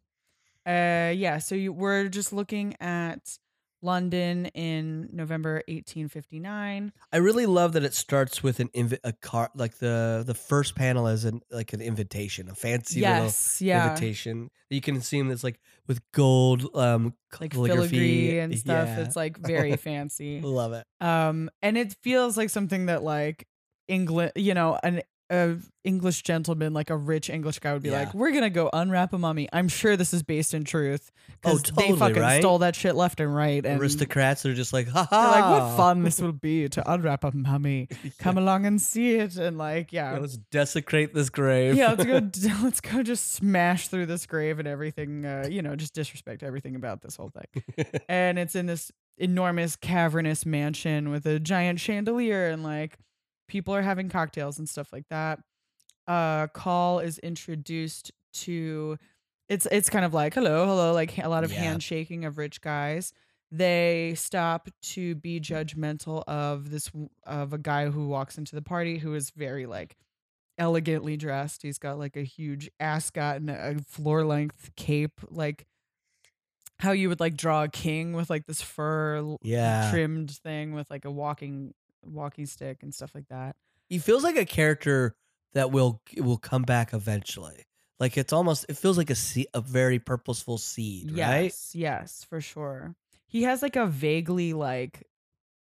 Uh, 0.65 1.13
yeah. 1.15 1.37
So 1.37 1.55
you, 1.55 1.71
we're 1.71 2.09
just 2.09 2.33
looking 2.33 2.75
at 2.81 3.37
London 3.81 4.47
in 4.47 5.09
November 5.13 5.61
1859. 5.67 6.91
I 7.13 7.17
really 7.17 7.45
love 7.45 7.73
that 7.73 7.83
it 7.83 7.93
starts 7.93 8.43
with 8.43 8.59
an 8.59 8.69
invi- 8.69 8.99
a 9.03 9.13
car 9.13 9.49
like 9.55 9.77
the 9.77 10.23
the 10.25 10.33
first 10.33 10.75
panel 10.75 11.07
is 11.07 11.23
an 11.23 11.41
like 11.51 11.71
an 11.71 11.81
invitation, 11.81 12.49
a 12.49 12.55
fancy 12.55 12.99
yes, 12.99 13.61
little 13.61 13.67
yeah. 13.67 13.89
invitation. 13.89 14.49
You 14.69 14.81
can 14.81 15.01
see 15.01 15.19
them. 15.19 15.31
It's 15.31 15.43
like 15.43 15.59
with 15.87 16.01
gold 16.13 16.75
um 16.75 17.13
Like 17.39 17.53
filigree 17.53 18.39
and 18.39 18.57
stuff. 18.57 18.87
Yeah. 18.87 18.99
It's 19.01 19.15
like 19.15 19.37
very 19.53 19.75
fancy. 19.77 20.41
love 20.41 20.73
it. 20.73 20.85
Um, 21.01 21.49
and 21.61 21.77
it 21.77 21.95
feels 22.01 22.37
like 22.37 22.49
something 22.49 22.87
that 22.87 23.03
like 23.03 23.47
England, 23.87 24.31
you 24.35 24.53
know, 24.53 24.79
an 24.83 25.01
a 25.31 25.55
English 25.83 26.21
gentleman, 26.21 26.73
like 26.73 26.89
a 26.89 26.95
rich 26.97 27.29
English 27.29 27.59
guy, 27.59 27.73
would 27.73 27.81
be 27.81 27.89
Yeah. 27.89 27.99
like, 27.99 28.13
"We're 28.13 28.31
gonna 28.31 28.49
go 28.49 28.69
unwrap 28.71 29.11
a 29.13 29.17
mummy." 29.17 29.47
I'm 29.51 29.67
sure 29.67 29.97
this 29.97 30.13
is 30.13 30.21
based 30.21 30.53
in 30.53 30.63
truth 30.63 31.11
Oh, 31.15 31.33
because 31.41 31.63
totally, 31.63 31.91
they 31.93 31.97
fucking 31.99 32.21
right? 32.21 32.41
stole 32.41 32.59
that 32.59 32.75
shit 32.75 32.95
left 32.95 33.19
and 33.19 33.33
right. 33.35 33.65
And 33.65 33.79
Aristocrats 33.81 34.45
are 34.45 34.53
just 34.53 34.71
like, 34.73 34.87
ha 34.87 35.07
ha. 35.09 35.31
like, 35.31 35.43
"What 35.61 35.77
fun 35.77 36.03
this 36.03 36.21
will 36.21 36.31
be 36.31 36.69
to 36.69 36.91
unwrap 36.91 37.23
a 37.23 37.31
mummy! 37.35 37.87
Come 38.19 38.37
along 38.37 38.65
and 38.67 38.79
see 38.81 39.15
it." 39.15 39.35
And 39.37 39.57
like, 39.57 39.91
Yeah, 39.91 40.13
yeah, 40.13 40.19
let's 40.19 40.37
desecrate 40.51 41.13
this 41.15 41.29
grave. 41.29 41.75
yeah, 41.75 41.89
let's 41.97 42.05
go. 42.05 42.21
Let's 42.63 42.81
go. 42.81 43.01
Just 43.03 43.33
smash 43.33 43.87
through 43.87 44.05
this 44.05 44.25
grave 44.25 44.59
and 44.59 44.67
everything. 44.67 45.25
Uh, 45.25 45.47
you 45.49 45.61
know, 45.61 45.75
just 45.75 45.93
disrespect 45.95 46.43
everything 46.43 46.75
about 46.75 47.01
this 47.01 47.15
whole 47.15 47.29
thing. 47.31 47.85
and 48.09 48.37
it's 48.37 48.55
in 48.55 48.65
this 48.67 48.91
enormous 49.17 49.75
cavernous 49.75 50.45
mansion 50.45 51.09
with 51.09 51.25
a 51.25 51.39
giant 51.39 51.79
chandelier 51.79 52.47
and 52.49 52.63
like 52.63 52.97
people 53.47 53.73
are 53.75 53.81
having 53.81 54.09
cocktails 54.09 54.59
and 54.59 54.67
stuff 54.67 54.91
like 54.93 55.07
that. 55.09 55.39
Uh 56.07 56.47
Call 56.47 56.99
is 56.99 57.17
introduced 57.19 58.11
to 58.33 58.97
it's 59.49 59.65
it's 59.71 59.89
kind 59.89 60.05
of 60.05 60.13
like 60.13 60.33
hello, 60.33 60.65
hello, 60.65 60.93
like 60.93 61.17
a 61.17 61.29
lot 61.29 61.43
of 61.43 61.51
Yeah. 61.51 61.59
handshaking 61.63 62.25
of 62.25 62.37
rich 62.37 62.61
guys. 62.61 63.13
They 63.51 64.13
stop 64.17 64.69
to 64.93 65.15
be 65.15 65.39
judgmental 65.39 66.23
of 66.27 66.71
this 66.71 66.91
of 67.25 67.53
a 67.53 67.57
guy 67.57 67.89
who 67.89 68.07
walks 68.07 68.37
into 68.37 68.55
the 68.55 68.61
party 68.61 68.97
who 68.97 69.13
is 69.13 69.29
very 69.31 69.65
like 69.65 69.95
elegantly 70.57 71.15
dressed. 71.17 71.61
He's 71.61 71.77
got 71.77 71.97
like 71.99 72.15
a 72.15 72.23
huge 72.23 72.69
ascot 72.79 73.37
and 73.37 73.49
a 73.49 73.75
floor 73.87 74.23
length 74.25 74.71
cape, 74.75 75.19
like 75.29 75.65
how 76.79 76.91
you 76.91 77.07
would 77.09 77.19
like 77.19 77.37
draw 77.37 77.63
a 77.63 77.67
king 77.69 78.13
with 78.13 78.29
like 78.29 78.45
this 78.47 78.61
fur 78.61 79.37
Yeah. 79.41 79.89
trimmed 79.91 80.31
thing 80.31 80.73
with 80.73 80.89
like 80.89 81.05
a 81.05 81.11
walking 81.11 81.73
walking 82.05 82.45
stick 82.45 82.83
and 82.83 82.93
stuff 82.93 83.11
like 83.15 83.27
that. 83.29 83.55
he 83.89 83.97
feels 83.99 84.23
like 84.23 84.35
a 84.37 84.45
character 84.45 85.15
that 85.53 85.71
will 85.71 86.01
will 86.17 86.37
come 86.37 86.63
back 86.63 86.93
eventually. 86.93 87.63
Like 87.99 88.17
it's 88.17 88.33
almost 88.33 88.65
it 88.67 88.77
feels 88.77 88.97
like 88.97 89.09
a 89.09 89.15
se- 89.15 89.47
a 89.53 89.61
very 89.61 89.99
purposeful 89.99 90.57
seed, 90.57 91.11
right? 91.11 91.43
Yes, 91.45 91.71
yes, 91.73 92.25
for 92.27 92.41
sure. 92.41 92.95
He 93.27 93.43
has 93.43 93.61
like 93.61 93.75
a 93.75 93.85
vaguely 93.85 94.53
like 94.53 95.03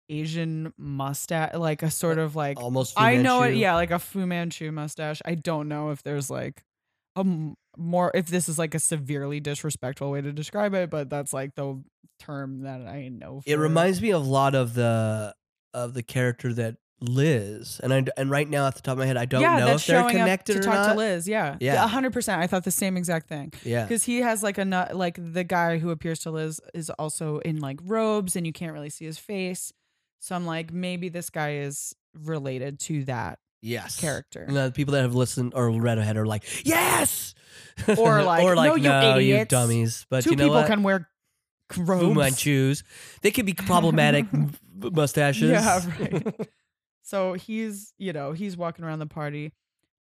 Asian 0.08 0.72
mustache, 0.76 1.54
like 1.54 1.82
a 1.82 1.86
uh, 1.86 1.90
sort 1.90 2.18
of 2.18 2.36
like 2.36 2.58
Almost. 2.58 2.94
Fu 2.94 3.00
I 3.02 3.16
know 3.16 3.42
it, 3.42 3.54
yeah, 3.54 3.74
like 3.74 3.90
a 3.90 3.98
Fu 3.98 4.26
Manchu 4.26 4.70
mustache. 4.72 5.22
I 5.24 5.34
don't 5.34 5.68
know 5.68 5.90
if 5.90 6.02
there's 6.02 6.28
like 6.30 6.62
a 7.16 7.20
m- 7.20 7.56
more 7.76 8.10
if 8.14 8.26
this 8.26 8.48
is 8.48 8.58
like 8.58 8.74
a 8.74 8.78
severely 8.78 9.40
disrespectful 9.40 10.10
way 10.10 10.20
to 10.20 10.32
describe 10.32 10.74
it, 10.74 10.90
but 10.90 11.08
that's 11.08 11.32
like 11.32 11.54
the 11.54 11.82
term 12.18 12.62
that 12.62 12.82
I 12.82 13.08
know. 13.08 13.40
For 13.40 13.48
It 13.50 13.58
reminds 13.58 14.02
me 14.02 14.10
of 14.10 14.22
a 14.22 14.28
lot 14.28 14.54
of 14.54 14.74
the 14.74 15.34
of 15.74 15.92
the 15.94 16.02
character 16.02 16.52
that 16.54 16.76
Liz 17.00 17.80
and 17.82 17.92
I 17.92 18.04
and 18.16 18.30
right 18.30 18.48
now 18.48 18.66
at 18.66 18.76
the 18.76 18.80
top 18.80 18.92
of 18.92 18.98
my 18.98 19.06
head 19.06 19.16
I 19.18 19.26
don't 19.26 19.42
yeah, 19.42 19.58
know 19.58 19.74
if 19.74 19.84
they're 19.86 20.08
connected 20.08 20.54
to 20.54 20.58
or 20.60 20.62
talk 20.62 20.74
not. 20.74 20.92
to 20.92 20.98
Liz. 20.98 21.28
Yeah, 21.28 21.56
Yeah. 21.60 21.86
hundred 21.86 22.12
percent. 22.14 22.40
I 22.40 22.46
thought 22.46 22.64
the 22.64 22.70
same 22.70 22.96
exact 22.96 23.28
thing. 23.28 23.52
Yeah, 23.62 23.82
because 23.82 24.04
he 24.04 24.18
has 24.22 24.42
like 24.42 24.56
a 24.56 24.64
nut 24.64 24.96
like 24.96 25.18
the 25.20 25.44
guy 25.44 25.78
who 25.78 25.90
appears 25.90 26.20
to 26.20 26.30
liz 26.30 26.60
is 26.72 26.88
also 26.90 27.38
in 27.40 27.60
like 27.60 27.80
robes 27.84 28.36
and 28.36 28.46
you 28.46 28.52
can't 28.54 28.72
really 28.72 28.88
see 28.90 29.04
his 29.04 29.18
face 29.18 29.72
so 30.20 30.34
i'm 30.34 30.46
like 30.46 30.72
maybe 30.72 31.08
this 31.10 31.28
guy 31.28 31.56
is 31.56 31.94
related 32.22 32.78
to 32.80 33.04
that 33.04 33.38
yes, 33.60 34.00
character 34.00 34.44
And 34.46 34.56
the 34.56 34.70
people 34.74 34.92
that 34.92 35.02
have 35.02 35.14
listened 35.14 35.52
or 35.54 35.70
read 35.70 35.98
ahead 35.98 36.16
are 36.16 36.26
like, 36.26 36.44
yes, 36.64 37.34
Or 37.98 38.22
like, 38.22 38.44
or 38.44 38.54
like, 38.54 38.68
"No, 38.68 38.76
you 38.76 38.82
no, 38.88 39.18
you 39.18 39.34
idiots. 39.34 39.50
dummies. 39.50 40.06
But 40.08 40.22
two 40.24 40.30
you 40.30 40.36
know 40.36 40.44
people 40.44 40.56
what? 40.58 40.66
can 40.68 40.82
wear 40.82 41.08
Fu 41.70 41.82
robes 41.82 42.16
Manchus. 42.16 42.82
They 43.22 43.30
could 43.30 43.46
be 43.46 43.52
problematic 43.72 44.26
mustaches. 44.92 45.50
Yeah, 45.50 45.80
right. 46.00 46.48
so 47.02 47.34
he's 47.34 47.92
you 47.98 48.12
know 48.12 48.32
he's 48.32 48.56
walking 48.56 48.84
around 48.84 48.98
the 48.98 49.06
party 49.06 49.52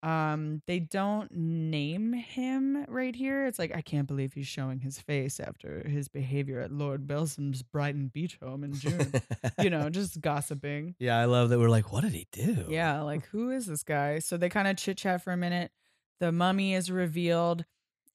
um 0.05 0.62
they 0.68 0.79
don't 0.79 1.33
name 1.33 2.12
him 2.12 2.85
right 2.87 3.16
here 3.16 3.47
it's 3.47 3.59
like 3.59 3.74
i 3.74 3.81
can't 3.81 4.07
believe 4.07 4.33
he's 4.33 4.47
showing 4.47 4.79
his 4.79 5.01
face 5.01 5.41
after 5.41 5.89
his 5.89 6.07
behavior 6.07 6.61
at 6.61 6.70
lord 6.70 7.05
belsom's 7.05 7.64
brighton 7.64 8.09
beach 8.14 8.39
home 8.41 8.62
in 8.62 8.72
june 8.72 9.12
you 9.61 9.70
know 9.70 9.91
just 9.91 10.20
gossiping 10.20 10.95
Yeah, 11.01 11.18
I 11.18 11.24
love 11.24 11.49
that 11.49 11.59
we're 11.59 11.68
like, 11.68 11.91
what 11.93 12.03
did 12.03 12.12
he 12.12 12.29
do? 12.31 12.66
Yeah, 12.68 13.01
like 13.03 13.26
who 13.26 13.51
is 13.51 13.66
this 13.66 13.83
guy? 13.83 14.20
So 14.20 14.37
they 14.37 14.49
kind 14.49 14.68
of 14.68 14.76
chit 14.76 14.99
chat 14.99 15.22
for 15.22 15.33
a 15.33 15.37
minute. 15.37 15.72
The 16.20 16.31
mummy 16.31 16.74
is 16.74 16.93
revealed 16.93 17.64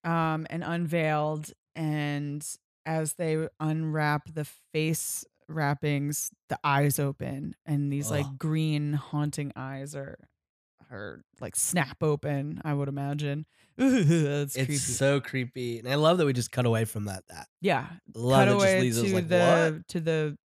um 0.05 0.47
and 0.49 0.63
unveiled 0.63 1.51
and 1.75 2.45
as 2.85 3.13
they 3.13 3.47
unwrap 3.59 4.33
the 4.33 4.45
face 4.73 5.25
wrappings, 5.47 6.29
the 6.49 6.59
eyes 6.63 6.99
open 6.99 7.55
and 7.65 7.91
these 7.91 8.09
like 8.11 8.25
Ugh. 8.25 8.37
green 8.37 8.93
haunting 8.93 9.51
eyes 9.55 9.95
are 9.95 10.17
are 10.91 11.21
like 11.41 11.55
snap 11.55 12.01
open, 12.01 12.61
I 12.63 12.73
would 12.73 12.87
imagine. 12.87 13.45
That's 13.77 14.55
it's 14.55 14.65
creepy. 14.65 14.75
so 14.77 15.19
creepy, 15.19 15.79
and 15.79 15.87
I 15.87 15.95
love 15.95 16.19
that 16.19 16.25
we 16.25 16.33
just 16.33 16.51
cut 16.51 16.65
away 16.65 16.85
from 16.85 17.05
that. 17.05 17.23
That 17.29 17.47
yeah, 17.61 17.87
love 18.13 18.47
cut 18.47 18.47
it 18.47 18.51
just 18.51 19.01
away 19.03 19.09
to 19.09 19.15
like 19.15 19.27
the 19.27 19.73
what? 19.75 19.87
to 19.89 19.99
the 19.99 20.37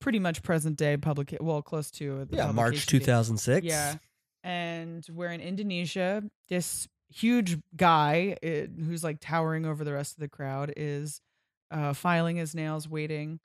pretty 0.00 0.18
much 0.18 0.42
present 0.42 0.76
day 0.76 0.96
public 0.96 1.36
well 1.40 1.62
close 1.62 1.90
to 1.92 2.26
the 2.26 2.36
Yeah, 2.36 2.52
March 2.52 2.86
two 2.86 3.00
thousand 3.00 3.38
six. 3.38 3.66
Yeah. 3.66 3.96
And 4.44 5.04
we're 5.10 5.30
in 5.30 5.40
Indonesia. 5.40 6.22
This 6.50 6.86
huge 7.08 7.58
guy 7.74 8.36
eh, 8.42 8.66
who's 8.84 9.02
like 9.02 9.18
towering 9.20 9.64
over 9.64 9.84
the 9.84 9.92
rest 9.92 10.16
of 10.16 10.20
the 10.20 10.28
crowd 10.28 10.72
is 10.76 11.22
uh, 11.70 11.94
filing 11.94 12.36
his 12.36 12.54
nails, 12.54 12.88
waiting 12.88 13.40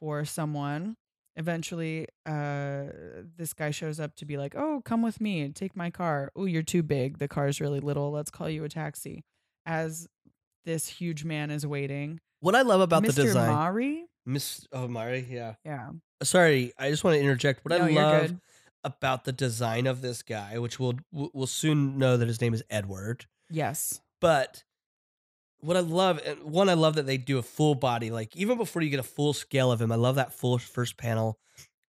for 0.00 0.24
someone. 0.24 0.96
Eventually, 1.36 2.06
uh, 2.26 2.84
this 3.36 3.52
guy 3.54 3.70
shows 3.72 3.98
up 3.98 4.14
to 4.16 4.24
be 4.24 4.36
like, 4.36 4.54
Oh, 4.56 4.82
come 4.84 5.02
with 5.02 5.20
me. 5.20 5.48
Take 5.48 5.74
my 5.76 5.90
car. 5.90 6.30
Oh, 6.36 6.44
you're 6.44 6.62
too 6.62 6.82
big. 6.82 7.18
The 7.18 7.26
car's 7.28 7.60
really 7.60 7.80
little. 7.80 8.12
Let's 8.12 8.30
call 8.30 8.48
you 8.48 8.62
a 8.64 8.68
taxi. 8.68 9.24
As 9.66 10.06
this 10.64 10.86
huge 10.88 11.24
man 11.24 11.50
is 11.50 11.66
waiting, 11.66 12.20
What 12.40 12.54
I 12.54 12.62
love 12.62 12.80
about 12.80 13.02
Mr. 13.02 13.14
the 13.16 13.22
design, 13.24 13.52
Mari. 13.52 14.04
Miss 14.26 14.66
Oh 14.72 14.86
Mari, 14.88 15.26
yeah. 15.28 15.54
Yeah. 15.64 15.90
Sorry, 16.22 16.72
I 16.78 16.90
just 16.90 17.02
want 17.04 17.16
to 17.16 17.20
interject. 17.20 17.64
What 17.64 17.76
No, 17.78 17.84
I 17.84 17.90
love 17.90 18.34
about 18.84 19.24
the 19.24 19.32
design 19.32 19.86
of 19.86 20.02
this 20.02 20.22
guy, 20.22 20.58
which 20.58 20.78
we'll 20.78 20.94
we'll 21.12 21.30
we'll 21.34 21.46
soon 21.46 21.98
know 21.98 22.16
that 22.16 22.28
his 22.28 22.40
name 22.40 22.54
is 22.54 22.62
Edward, 22.70 23.26
Yes. 23.50 24.00
but 24.20 24.62
what 25.64 25.76
I 25.76 25.80
love, 25.80 26.20
eh, 26.24 26.34
one, 26.42 26.68
I 26.68 26.74
love 26.74 26.94
that 26.96 27.06
they 27.06 27.16
do 27.16 27.38
a 27.38 27.42
full 27.42 27.74
body. 27.74 28.10
Like 28.10 28.36
even 28.36 28.58
before 28.58 28.82
you 28.82 28.90
get 28.90 29.00
a 29.00 29.04
full 29.04 29.32
scale 29.32 29.72
of 29.72 29.80
him, 29.80 29.90
I 29.92 29.96
love 29.96 30.16
that 30.16 30.32
full 30.32 30.58
first 30.58 30.96
panel 30.96 31.38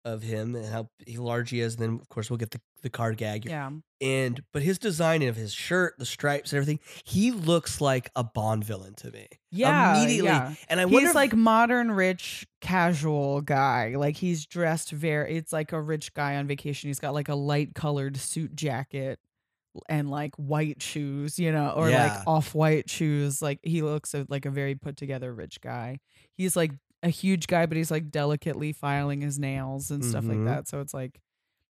of 0.04 0.20
him 0.22 0.56
and 0.56 0.66
how 0.66 0.88
he 1.06 1.16
large 1.16 1.50
he 1.50 1.60
is. 1.60 1.74
And 1.74 1.82
then 1.82 2.00
of 2.00 2.08
course 2.08 2.28
we'll 2.28 2.36
get 2.38 2.50
the 2.50 2.60
the 2.82 2.90
card 2.90 3.16
gag. 3.16 3.44
Yeah. 3.44 3.70
And 4.00 4.42
but 4.52 4.62
his 4.62 4.78
design 4.78 5.22
of 5.22 5.36
his 5.36 5.52
shirt, 5.52 5.94
the 5.98 6.04
stripes, 6.04 6.52
and 6.52 6.56
everything, 6.58 6.80
he 7.04 7.30
looks 7.30 7.80
like 7.80 8.10
a 8.16 8.24
Bond 8.24 8.64
villain 8.64 8.94
to 8.94 9.12
me. 9.12 9.28
Yeah. 9.52 9.96
immediately. 9.96 10.30
yeah. 10.30 10.54
And 10.68 10.80
I 10.80 10.86
wonder, 10.86 11.00
he's 11.00 11.08
if- 11.10 11.14
like 11.14 11.34
modern 11.34 11.92
rich 11.92 12.44
casual 12.60 13.40
guy 13.40 13.94
like 13.96 14.16
he's 14.16 14.46
dressed 14.46 14.90
very 14.92 15.36
it's 15.36 15.52
like 15.52 15.72
a 15.72 15.80
rich 15.80 16.14
guy 16.14 16.36
on 16.36 16.46
vacation 16.46 16.88
he's 16.88 17.00
got 17.00 17.12
like 17.12 17.28
a 17.28 17.34
light 17.34 17.74
colored 17.74 18.16
suit 18.16 18.54
jacket 18.54 19.18
and 19.88 20.10
like 20.10 20.34
white 20.36 20.82
shoes 20.82 21.38
you 21.38 21.50
know 21.52 21.70
or 21.70 21.88
Yeah. 21.90 22.08
like 22.18 22.26
off 22.26 22.54
white 22.54 22.90
shoes 22.90 23.40
like 23.40 23.58
he 23.62 23.82
looks 23.82 24.14
like 24.28 24.44
a 24.46 24.50
very 24.50 24.74
put 24.74 24.96
together 24.96 25.32
rich 25.32 25.60
guy 25.60 25.98
he's 26.34 26.56
like 26.56 26.72
a 27.02 27.08
huge 27.08 27.46
guy 27.46 27.64
but 27.66 27.76
he's 27.76 27.90
like 27.90 28.10
delicately 28.10 28.72
filing 28.72 29.22
his 29.22 29.38
nails 29.38 29.90
and 29.90 30.04
stuff 30.04 30.24
Mhm. 30.24 30.28
like 30.28 30.44
that 30.44 30.68
so 30.68 30.80
it's 30.80 30.92
like 30.94 31.20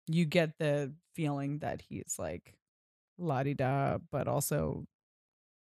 you 0.06 0.24
get 0.26 0.58
the 0.58 0.92
feeling 1.14 1.58
that 1.60 1.80
he's 1.88 2.16
like 2.18 2.54
la-di-da 3.18 3.98
but 4.10 4.28
also 4.28 4.84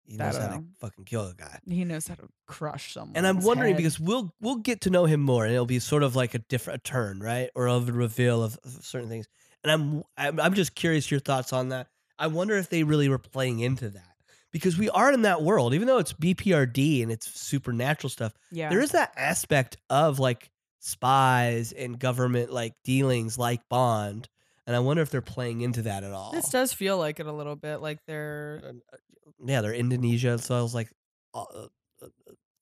he 0.05 0.17
knows 0.17 0.35
how 0.37 0.47
to 0.47 0.63
fucking 0.79 1.05
kill 1.05 1.27
a 1.27 1.33
guy. 1.33 1.59
he 1.67 1.83
knows 1.85 2.07
how 2.07 2.15
to 2.15 2.27
crush 2.47 2.93
someone 2.93 3.15
And 3.15 3.27
I'm 3.27 3.39
wondering 3.41 3.75
because 3.75 3.99
we'll 3.99 4.33
we'll 4.41 4.55
get 4.57 4.81
to 4.81 4.89
know 4.89 5.05
him 5.05 5.21
more, 5.21 5.45
and 5.45 5.53
it'll 5.53 5.65
be 5.67 5.79
sort 5.79 6.01
of 6.03 6.15
like 6.15 6.33
a 6.33 6.39
different 6.39 6.79
a 6.79 6.83
turn, 6.89 7.19
right, 7.19 7.49
or 7.55 7.67
of 7.69 7.87
a 7.87 7.91
reveal 7.91 8.43
of, 8.43 8.57
of 8.65 8.83
certain 8.83 9.07
things. 9.09 9.27
And 9.63 9.71
I'm 10.17 10.37
I'm 10.39 10.53
just 10.55 10.73
curious 10.75 11.11
your 11.11 11.19
thoughts 11.19 11.53
on 11.53 11.69
that. 11.69 11.87
I 12.21 12.27
wonder 12.27 12.55
if 12.55 12.69
they 12.69 12.83
really 12.83 13.09
were 13.09 13.17
playing 13.17 13.59
into 13.61 13.89
that 13.89 14.15
because 14.51 14.77
we 14.77 14.89
are 14.91 15.11
in 15.11 15.23
that 15.23 15.41
world, 15.41 15.73
even 15.73 15.87
though 15.87 15.97
it's 15.97 16.13
BPRD 16.13 17.01
and 17.01 17.11
it's 17.11 17.27
supernatural 17.39 18.09
stuff. 18.09 18.33
yeah 18.51 18.69
There 18.69 18.79
is 18.79 18.91
that 18.91 19.11
aspect 19.17 19.77
of 19.89 20.19
like 20.19 20.51
spies 20.79 21.71
and 21.71 21.97
government 21.97 22.53
like 22.53 22.75
dealings, 22.83 23.37
like 23.39 23.67
Bond, 23.69 24.29
and 24.67 24.75
I 24.75 24.79
wonder 24.79 25.01
if 25.01 25.09
they're 25.09 25.21
playing 25.21 25.61
into 25.61 25.81
that 25.83 26.03
at 26.03 26.11
all. 26.11 26.31
This 26.31 26.49
does 26.49 26.73
feel 26.73 26.97
like 26.97 27.19
it 27.19 27.25
a 27.25 27.33
little 27.33 27.55
bit, 27.55 27.77
like 27.77 27.97
they're 28.05 28.61
uh, 28.63 28.97
yeah, 29.43 29.61
they're 29.61 29.73
Indonesia, 29.73 30.37
so 30.37 30.57
I 30.57 30.61
was 30.61 30.75
like, 30.75 30.91
uh, 31.33 31.41
uh, 31.41 31.67
uh, 32.03 32.07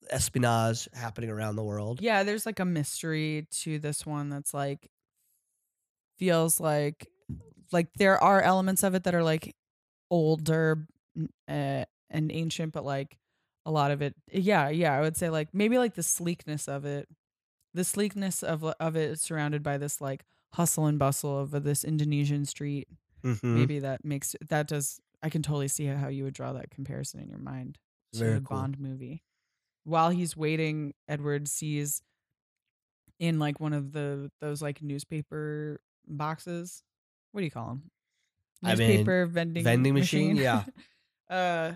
espionage 0.08 0.88
happening 0.94 1.28
around 1.28 1.56
the 1.56 1.62
world. 1.62 2.00
Yeah, 2.00 2.22
there's 2.22 2.46
like 2.46 2.60
a 2.60 2.64
mystery 2.64 3.46
to 3.62 3.78
this 3.78 4.06
one 4.06 4.30
that's 4.30 4.54
like 4.54 4.90
feels 6.18 6.60
like 6.60 7.06
like 7.72 7.88
there 7.94 8.22
are 8.22 8.40
elements 8.42 8.82
of 8.82 8.94
it 8.94 9.04
that 9.04 9.14
are 9.14 9.22
like 9.22 9.54
older 10.10 10.86
uh, 11.48 11.84
and 12.10 12.32
ancient, 12.32 12.72
but 12.72 12.84
like 12.84 13.18
a 13.66 13.70
lot 13.70 13.90
of 13.90 14.02
it, 14.02 14.14
yeah, 14.32 14.68
yeah, 14.68 14.94
I 14.96 15.00
would 15.00 15.16
say 15.16 15.30
like 15.30 15.48
maybe 15.52 15.78
like 15.78 15.94
the 15.94 16.02
sleekness 16.02 16.68
of 16.68 16.84
it, 16.84 17.08
the 17.74 17.84
sleekness 17.84 18.42
of 18.42 18.64
of 18.64 18.96
it 18.96 19.20
surrounded 19.20 19.62
by 19.62 19.78
this 19.78 20.00
like 20.00 20.24
hustle 20.54 20.86
and 20.86 20.98
bustle 20.98 21.38
of 21.40 21.50
this 21.64 21.84
Indonesian 21.84 22.44
street. 22.44 22.88
Mhm. 23.24 23.42
Maybe 23.44 23.78
that 23.80 24.04
makes 24.04 24.34
that 24.48 24.66
does. 24.68 25.00
I 25.22 25.28
can 25.28 25.42
totally 25.42 25.68
see 25.68 25.84
how 25.86 26.08
you 26.08 26.24
would 26.24 26.34
draw 26.34 26.54
that 26.54 26.70
comparison 26.70 27.20
in 27.20 27.28
your 27.28 27.38
mind 27.38 27.78
to 28.14 28.18
Very 28.20 28.34
the 28.36 28.40
cool. 28.40 28.56
Bond 28.56 28.78
movie. 28.80 29.22
While 29.84 30.10
he's 30.10 30.36
waiting, 30.36 30.94
Edward 31.08 31.48
sees 31.48 32.02
in 33.18 33.38
like 33.38 33.60
one 33.60 33.72
of 33.72 33.92
the 33.92 34.30
those 34.40 34.62
like 34.62 34.82
newspaper 34.82 35.80
boxes. 36.06 36.82
What 37.32 37.40
do 37.40 37.44
you 37.44 37.50
call 37.50 37.68
them? 37.68 37.82
I 38.62 38.74
mean, 38.74 38.88
Newspaper 38.88 39.26
vending 39.26 39.64
vending 39.64 39.94
machine, 39.94 40.36
yeah. 40.36 40.64
uh, 41.30 41.72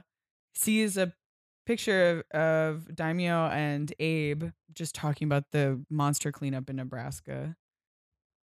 sees 0.54 0.96
a 0.96 1.12
picture 1.66 2.24
of, 2.32 2.40
of 2.40 2.88
Daimio 2.94 3.50
and 3.50 3.92
Abe 3.98 4.50
just 4.74 4.94
talking 4.94 5.26
about 5.26 5.44
the 5.52 5.82
monster 5.88 6.32
cleanup 6.32 6.68
in 6.68 6.76
Nebraska. 6.76 7.56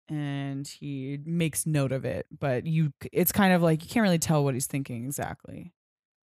And 0.08 0.66
he 0.66 1.18
makes 1.24 1.66
note 1.66 1.92
of 1.92 2.04
it, 2.04 2.26
but 2.36 2.66
you 2.66 2.92
it's 3.12 3.30
kind 3.30 3.52
of 3.52 3.62
like 3.62 3.84
you 3.84 3.88
can't 3.88 4.02
really 4.02 4.18
tell 4.18 4.42
what 4.42 4.54
he's 4.54 4.66
thinking 4.66 5.04
exactly. 5.04 5.72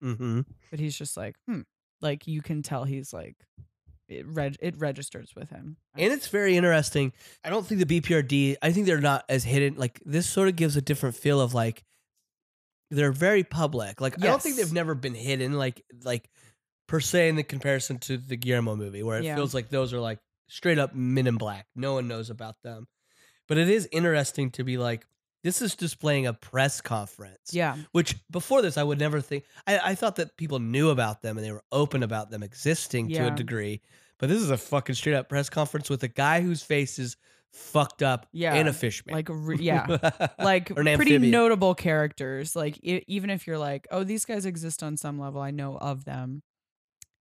Mhm. 0.04 0.46
But 0.72 0.80
he's 0.80 0.98
just 0.98 1.16
like, 1.16 1.36
hmm. 1.48 1.62
Like 2.02 2.26
you 2.26 2.42
can 2.42 2.64
tell 2.64 2.86
he's 2.86 3.14
like 3.14 3.36
it 4.10 4.26
reg- 4.28 4.58
it 4.62 4.76
registers 4.78 5.34
with 5.36 5.50
him. 5.50 5.78
And 5.96 6.14
it's 6.14 6.28
very 6.30 6.56
interesting. 6.56 7.14
I 7.44 7.50
don't 7.50 7.66
think 7.66 7.86
the 7.86 8.00
BPRD, 8.02 8.56
I 8.62 8.72
think 8.72 8.86
they're 8.86 9.02
not 9.02 9.26
as 9.30 9.44
hidden. 9.44 9.76
Like 9.78 10.02
this 10.06 10.28
sort 10.28 10.48
of 10.48 10.56
gives 10.56 10.76
a 10.78 10.82
different 10.82 11.16
feel 11.16 11.42
of 11.42 11.54
like 11.54 11.84
they're 12.92 13.12
very 13.12 13.44
public. 13.44 14.00
Like 14.00 14.16
I 14.22 14.28
don't 14.28 14.42
think 14.42 14.56
Yes. 14.58 14.66
they've 14.68 14.74
never 14.74 14.96
been 14.96 15.16
hidden 15.16 15.54
like 15.54 15.84
like 16.04 16.30
per 16.88 17.00
se 17.02 17.28
in 17.30 17.36
the 17.36 17.44
comparison 17.44 18.00
to 18.00 18.18
the 18.18 18.38
Guillermo 18.38 18.76
movie 18.76 19.04
where 19.04 19.18
it 19.20 19.26
Yeah. 19.26 19.36
feels 19.36 19.54
like 19.54 19.70
those 19.70 19.94
are 19.94 20.00
like 20.00 20.20
straight 20.48 20.80
up 20.80 20.96
men 20.96 21.28
in 21.28 21.36
black. 21.36 21.68
No 21.76 21.94
one 21.94 22.08
knows 22.08 22.30
about 22.30 22.56
them. 22.64 22.88
But 23.50 23.58
it 23.58 23.70
is 23.70 23.90
interesting 23.92 24.52
to 24.52 24.64
be 24.64 24.78
like 24.78 25.06
this 25.48 25.62
is 25.62 25.76
displaying 25.76 26.28
a 26.28 26.34
press 26.34 26.82
conference. 26.82 27.54
yeah. 27.54 27.78
Which 27.94 28.16
before 28.30 28.62
this, 28.62 28.78
I 28.78 28.84
would 28.84 29.00
never 29.00 29.22
think. 29.22 29.46
I, 29.66 29.80
I 29.92 29.96
thought 29.96 30.18
that 30.18 30.36
people 30.36 30.60
knew 30.60 30.90
about 30.90 31.22
them 31.22 31.38
and 31.38 31.46
they 31.46 31.54
were 31.54 31.64
open 31.72 32.04
about 32.04 32.30
them 32.32 32.44
existing 32.44 33.08
to 33.10 33.28
a 33.28 33.32
degree. 33.32 33.82
But 34.20 34.28
this 34.30 34.42
is 34.42 34.50
a 34.50 34.58
fucking 34.58 34.96
straight 34.96 35.16
up 35.16 35.30
press 35.30 35.50
conference 35.50 35.90
with 35.90 36.04
a 36.04 36.08
guy 36.10 36.42
whose 36.42 36.62
face 36.64 37.00
is 37.00 37.16
fucked 37.54 38.04
up 38.04 38.28
Yeah, 38.34 38.56
and 38.56 38.68
a 38.68 38.74
fishman. 38.74 39.16
Like 39.16 39.28
re- 39.32 39.58
yeah. 39.60 39.86
like 40.40 40.74
pretty 40.76 40.92
amphibian. 40.92 41.32
notable 41.32 41.76
characters. 41.76 42.56
Like 42.56 42.78
e- 42.84 43.04
even 43.08 43.30
if 43.30 43.48
you're 43.48 43.58
like, 43.58 43.88
oh, 43.90 44.04
these 44.04 44.26
guys 44.26 44.46
exist 44.46 44.84
on 44.84 44.98
some 44.98 45.18
level, 45.18 45.40
I 45.42 45.52
know 45.52 45.78
of 45.78 46.04
them, 46.04 46.44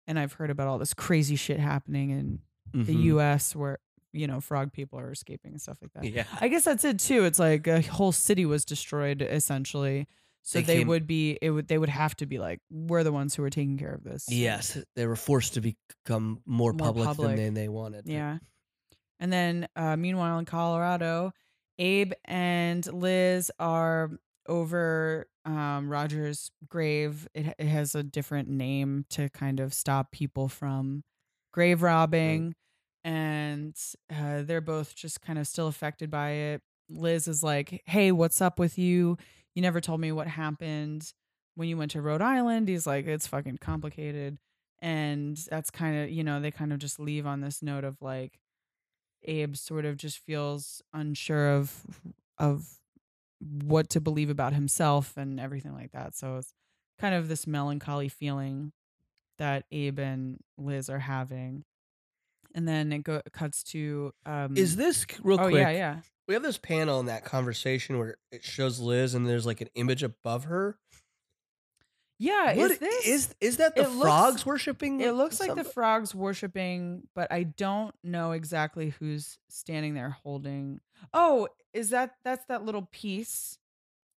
and 0.08 0.18
I've 0.18 0.32
heard 0.32 0.50
about 0.50 0.66
all 0.68 0.78
this 0.78 0.94
crazy 0.94 1.36
shit 1.36 1.60
happening 1.60 2.10
in 2.10 2.40
the 2.84 2.94
Mhm. 2.94 3.02
U.S. 3.04 3.54
where 3.54 3.78
you 4.16 4.26
know 4.26 4.40
frog 4.40 4.72
people 4.72 4.98
are 4.98 5.12
escaping 5.12 5.52
and 5.52 5.60
stuff 5.60 5.78
like 5.82 5.92
that. 5.94 6.04
Yeah. 6.04 6.24
I 6.40 6.48
guess 6.48 6.64
that's 6.64 6.84
it 6.84 6.98
too. 6.98 7.24
It's 7.24 7.38
like 7.38 7.66
a 7.66 7.82
whole 7.82 8.12
city 8.12 8.46
was 8.46 8.64
destroyed 8.64 9.22
essentially, 9.22 10.06
so 10.42 10.58
They 10.60 10.64
they, 10.64 10.76
came- 10.78 10.88
would 10.88 11.06
be 11.06 11.38
it 11.42 11.50
would 11.50 11.68
they 11.68 11.78
would 11.78 11.88
have 11.88 12.16
to 12.16 12.26
be 12.26 12.38
like 12.38 12.60
we're 12.70 13.04
the 13.04 13.12
ones 13.12 13.34
who 13.34 13.42
are 13.44 13.50
taking 13.50 13.78
care 13.78 13.92
of 13.94 14.02
this. 14.04 14.26
Yes, 14.28 14.78
they 14.96 15.06
were 15.06 15.16
forced 15.16 15.54
to 15.54 15.60
become 15.60 16.40
more, 16.46 16.72
More 16.72 16.86
public, 16.88 17.06
public. 17.06 17.36
than 17.36 17.54
they, 17.54 17.62
they 17.62 17.68
wanted. 17.68 18.06
Yeah. 18.06 18.38
And 19.20 19.32
then 19.32 19.68
uh, 19.76 19.96
meanwhile 19.96 20.38
in 20.38 20.44
Colorado, 20.44 21.32
Abe 21.78 22.12
and 22.24 22.86
Liz 22.92 23.50
are 23.58 24.10
over 24.48 25.26
um, 25.44 25.88
Roger's 25.90 26.50
grave. 26.68 27.26
It, 27.34 27.54
it 27.58 27.66
has 27.66 27.94
a 27.94 28.02
different 28.02 28.48
name 28.48 29.04
to 29.10 29.28
kind 29.30 29.58
of 29.60 29.72
stop 29.74 30.12
people 30.12 30.48
from 30.48 31.02
grave 31.52 31.82
robbing. 31.82 32.54
And 33.06 33.76
uh, 34.12 34.42
they're 34.42 34.60
both 34.60 34.96
just 34.96 35.20
kind 35.20 35.38
of 35.38 35.46
still 35.46 35.68
affected 35.68 36.10
by 36.10 36.30
it. 36.30 36.62
Liz 36.90 37.28
is 37.28 37.40
like, 37.40 37.82
Hey, 37.86 38.10
what's 38.10 38.40
up 38.40 38.58
with 38.58 38.78
you? 38.78 39.16
You 39.54 39.62
never 39.62 39.80
told 39.80 40.00
me 40.00 40.10
what 40.10 40.26
happened 40.26 41.12
when 41.54 41.68
you 41.68 41.76
went 41.76 41.92
to 41.92 42.02
Rhode 42.02 42.20
Island. 42.20 42.68
He's 42.68 42.84
like, 42.86 43.06
It's 43.06 43.28
fucking 43.28 43.58
complicated. 43.58 44.38
And 44.82 45.36
that's 45.48 45.70
kind 45.70 45.96
of, 46.02 46.10
you 46.10 46.24
know, 46.24 46.40
they 46.40 46.50
kind 46.50 46.72
of 46.72 46.80
just 46.80 46.98
leave 46.98 47.26
on 47.26 47.40
this 47.40 47.62
note 47.62 47.84
of 47.84 48.02
like, 48.02 48.40
Abe 49.22 49.56
sort 49.56 49.84
of 49.84 49.96
just 49.96 50.18
feels 50.18 50.82
unsure 50.92 51.50
of 51.50 51.84
of 52.38 52.66
what 53.40 53.88
to 53.90 54.00
believe 54.00 54.30
about 54.30 54.52
himself 54.52 55.16
and 55.16 55.38
everything 55.38 55.72
like 55.74 55.92
that. 55.92 56.16
So 56.16 56.36
it's 56.36 56.52
kind 56.98 57.14
of 57.14 57.28
this 57.28 57.46
melancholy 57.46 58.08
feeling 58.08 58.72
that 59.38 59.64
Abe 59.70 59.98
and 59.98 60.38
Liz 60.58 60.88
are 60.88 60.98
having. 60.98 61.64
And 62.56 62.66
then 62.66 62.90
it 62.92 63.04
go 63.04 63.20
cuts 63.32 63.62
to 63.64 64.12
um 64.24 64.56
Is 64.56 64.74
this 64.76 65.06
real 65.22 65.38
Oh 65.40 65.44
quick? 65.48 65.60
yeah, 65.60 65.70
yeah. 65.70 65.96
We 66.26 66.34
have 66.34 66.42
this 66.42 66.58
panel 66.58 66.98
in 66.98 67.06
that 67.06 67.24
conversation 67.24 67.98
where 67.98 68.16
it 68.32 68.42
shows 68.42 68.80
Liz 68.80 69.14
and 69.14 69.28
there's 69.28 69.46
like 69.46 69.60
an 69.60 69.68
image 69.76 70.02
above 70.02 70.44
her. 70.44 70.76
Yeah, 72.18 72.54
What 72.56 72.70
is 72.70 72.78
this 72.78 73.06
is 73.06 73.34
is 73.42 73.56
that 73.58 73.76
the 73.76 73.82
it 73.82 73.88
looks- 73.90 74.02
frogs 74.02 74.46
worshiping? 74.46 75.00
It 75.02 75.12
looks 75.12 75.38
like 75.38 75.50
the 75.50 75.56
something? 75.56 75.72
frogs 75.72 76.14
worshiping, 76.14 77.02
but 77.14 77.30
I 77.30 77.42
don't 77.42 77.94
know 78.02 78.32
exactly 78.32 78.94
who's 78.98 79.38
standing 79.50 79.92
there 79.92 80.16
holding. 80.22 80.80
Oh, 81.12 81.48
is 81.74 81.90
that 81.90 82.12
that's 82.24 82.46
that 82.46 82.64
little 82.64 82.88
piece, 82.90 83.58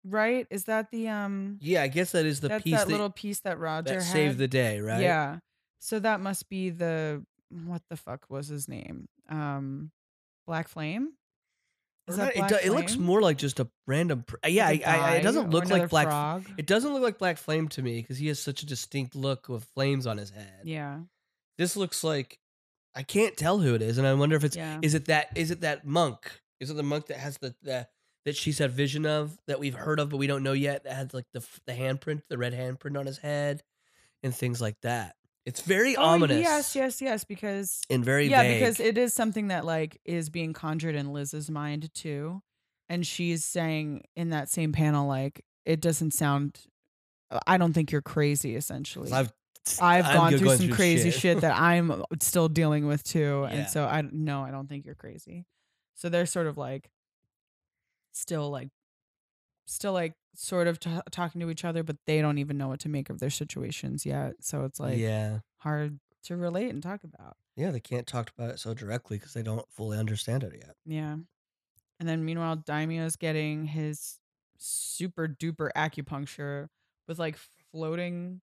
right? 0.05 0.47
Is 0.49 0.64
that 0.64 0.93
the 0.93 1.09
um? 1.09 1.59
Yeah, 1.61 1.82
I 1.82 1.89
guess 1.89 2.12
that 2.12 2.24
is 2.24 2.39
the 2.41 2.47
that's 2.49 2.62
piece 2.62 2.74
that, 2.76 2.86
that, 2.86 2.93
little 2.93 3.11
piece 3.11 3.41
that 3.41 3.59
Roger 3.59 3.95
that 3.95 4.03
had. 4.05 4.12
saved 4.12 4.39
the 4.39 4.47
day, 4.49 4.80
right? 4.80 5.03
Yeah. 5.03 5.39
So 5.80 5.99
that 5.99 6.20
must 6.20 6.49
be 6.49 6.70
the 6.70 7.24
what 7.51 7.83
the 7.91 7.97
fuck 7.97 8.27
was 8.29 8.49
his 8.49 8.69
name? 8.69 9.09
Um, 9.29 9.91
Black 10.47 10.69
Flame. 10.69 11.13
Is 12.09 12.17
that 12.17 12.31
it, 12.31 12.37
Black 12.37 12.49
do- 12.51 12.57
it 12.63 12.71
looks 12.73 12.97
more 12.97 13.21
like 13.21 13.37
just 13.37 13.61
a 13.61 13.69
random. 13.87 14.23
Pr- 14.23 14.37
yeah, 14.47 14.67
I, 14.67 14.71
Like 14.71 14.81
a 14.83 14.89
I, 14.89 14.97
I- 14.97 15.15
it 15.17 15.23
doesn't 15.23 15.51
look 15.51 15.69
like 15.69 15.91
black. 15.91 16.07
frog. 16.07 16.47
It 16.57 16.67
doesn't 16.67 16.93
look 16.93 17.03
like 17.03 17.19
Black 17.19 17.37
Flame 17.37 17.69
to 17.69 17.83
me 17.83 18.01
because 18.01 18.17
he 18.19 18.29
has 18.29 18.39
such 18.41 18.63
a 18.63 18.67
distinct 18.67 19.15
look 19.15 19.49
with 19.49 19.65
flames 19.75 20.07
on 20.07 20.17
his 20.17 20.31
head. 20.31 20.61
Yeah. 20.65 21.01
This 21.59 21.77
looks 21.77 22.03
like 22.03 22.39
I 22.95 23.03
can't 23.03 23.37
tell 23.37 23.59
who 23.59 23.75
it 23.75 23.83
is, 23.83 23.99
and 23.99 24.07
I 24.07 24.15
wonder 24.15 24.37
if 24.37 24.45
it's 24.45 24.57
Yeah. 24.57 24.79
is 24.81 24.95
it 24.95 25.05
that 25.07 25.29
is 25.37 25.51
it 25.51 25.61
that 25.61 25.87
monk? 25.87 26.41
Is 26.61 26.71
it 26.71 26.75
the 26.75 26.83
monk 26.83 27.07
that 27.09 27.19
has 27.19 27.37
the, 27.39 27.55
the 27.63 27.87
that 28.25 28.37
she's 28.37 28.59
had 28.59 28.71
vision 28.73 29.05
of 29.05 29.39
that 29.47 29.61
we've 29.61 29.75
heard 29.75 30.01
of 30.01 30.09
but 30.11 30.17
we 30.17 30.27
don't 30.27 30.43
know 30.43 30.53
yet 30.53 30.85
that 30.85 30.95
has 30.95 31.13
like 31.13 31.27
the 31.35 31.45
the 31.67 31.73
handprint, 31.75 32.23
the 32.31 32.39
red 32.39 32.55
handprint 32.55 32.99
on 32.99 33.05
his 33.05 33.19
head, 33.19 33.63
and 34.23 34.35
things 34.35 34.63
like 34.63 34.81
that. 34.81 35.15
It's 35.49 35.61
very 35.63 35.97
Oh, 35.97 36.03
ominous. 36.03 36.43
yes, 36.43 36.77
yes, 36.77 37.01
yes. 37.03 37.25
Because 37.25 37.81
and 37.91 38.05
very 38.05 38.27
yeah, 38.29 38.43
vague. 38.43 38.61
because 38.61 38.81
it 38.81 38.99
is 38.99 39.15
something 39.15 39.49
that 39.49 39.65
like 39.65 39.99
is 40.05 40.29
being 40.31 40.53
conjured 40.53 40.95
in 40.95 41.13
Liz's 41.13 41.51
mind 41.51 41.93
too, 41.95 42.43
and 42.89 43.07
she's 43.07 43.45
saying 43.45 44.05
in 44.15 44.31
that 44.31 44.49
same 44.51 44.73
panel 44.73 45.09
like 45.09 45.43
it 45.65 45.81
doesn't 45.81 46.13
sound. 46.13 46.61
uh, 47.31 47.41
I 47.47 47.57
don't 47.57 47.73
think 47.73 47.91
you're 47.93 48.03
crazy. 48.03 48.57
Essentially, 48.57 49.11
I've 49.13 49.33
I've 49.81 50.05
I'm 50.07 50.15
gone 50.15 50.39
through 50.39 50.57
some 50.57 50.67
through 50.67 50.75
crazy 50.77 51.11
shit. 51.11 51.21
shit. 51.21 51.41
that 51.41 51.59
I'm 51.61 52.03
still 52.21 52.49
dealing 52.49 52.87
with 52.87 53.03
too, 53.03 53.47
Yeah. 53.49 53.55
and 53.57 53.69
so 53.69 53.85
I 53.87 54.03
no, 54.11 54.43
I 54.43 54.51
don't 54.51 54.69
think 54.69 54.85
you're 54.87 54.95
crazy. 54.95 55.47
So 55.95 56.09
they're 56.09 56.27
sort 56.27 56.47
of 56.47 56.57
like 56.59 56.91
still 58.13 58.51
like 58.51 58.69
still 59.67 59.93
like 59.93 60.13
sort 60.41 60.68
of 60.68 60.78
t- 60.78 60.91
talking 61.11 61.41
to 61.41 61.51
each 61.51 61.64
other, 61.64 61.82
but 61.82 61.97
they 62.07 62.20
don't 62.20 62.39
even 62.39 62.57
know 62.57 62.68
what 62.68 62.78
to 62.80 62.89
make 62.89 63.11
of 63.11 63.18
their 63.18 63.28
situations 63.30 64.07
yet. 64.07 64.34
So 64.41 64.64
it's 64.64 64.78
like 64.78 64.97
yeah, 64.99 65.41
hard 65.59 65.99
to 66.24 66.36
relate 66.36 66.70
and 66.70 66.80
talk 66.82 67.03
about. 67.03 67.36
yeah, 67.57 67.70
they 67.72 67.80
can't 67.80 68.07
talk 68.07 68.30
about 68.39 68.51
it 68.51 68.61
so 68.61 68.72
directly 68.74 69.18
because 69.18 69.34
they 69.34 69.43
don't 69.43 69.66
fully 69.72 69.99
understand 69.99 70.45
it 70.45 70.53
yet. 70.55 70.76
Yeah. 70.86 71.16
And 71.99 72.09
then 72.09 72.24
meanwhile, 72.24 72.57
Daimio's 72.57 73.16
getting 73.16 73.64
his 73.66 74.18
super 74.59 75.26
duper 75.26 75.70
acupuncture 75.76 76.68
with 77.09 77.18
like 77.18 77.36
floating 77.72 78.41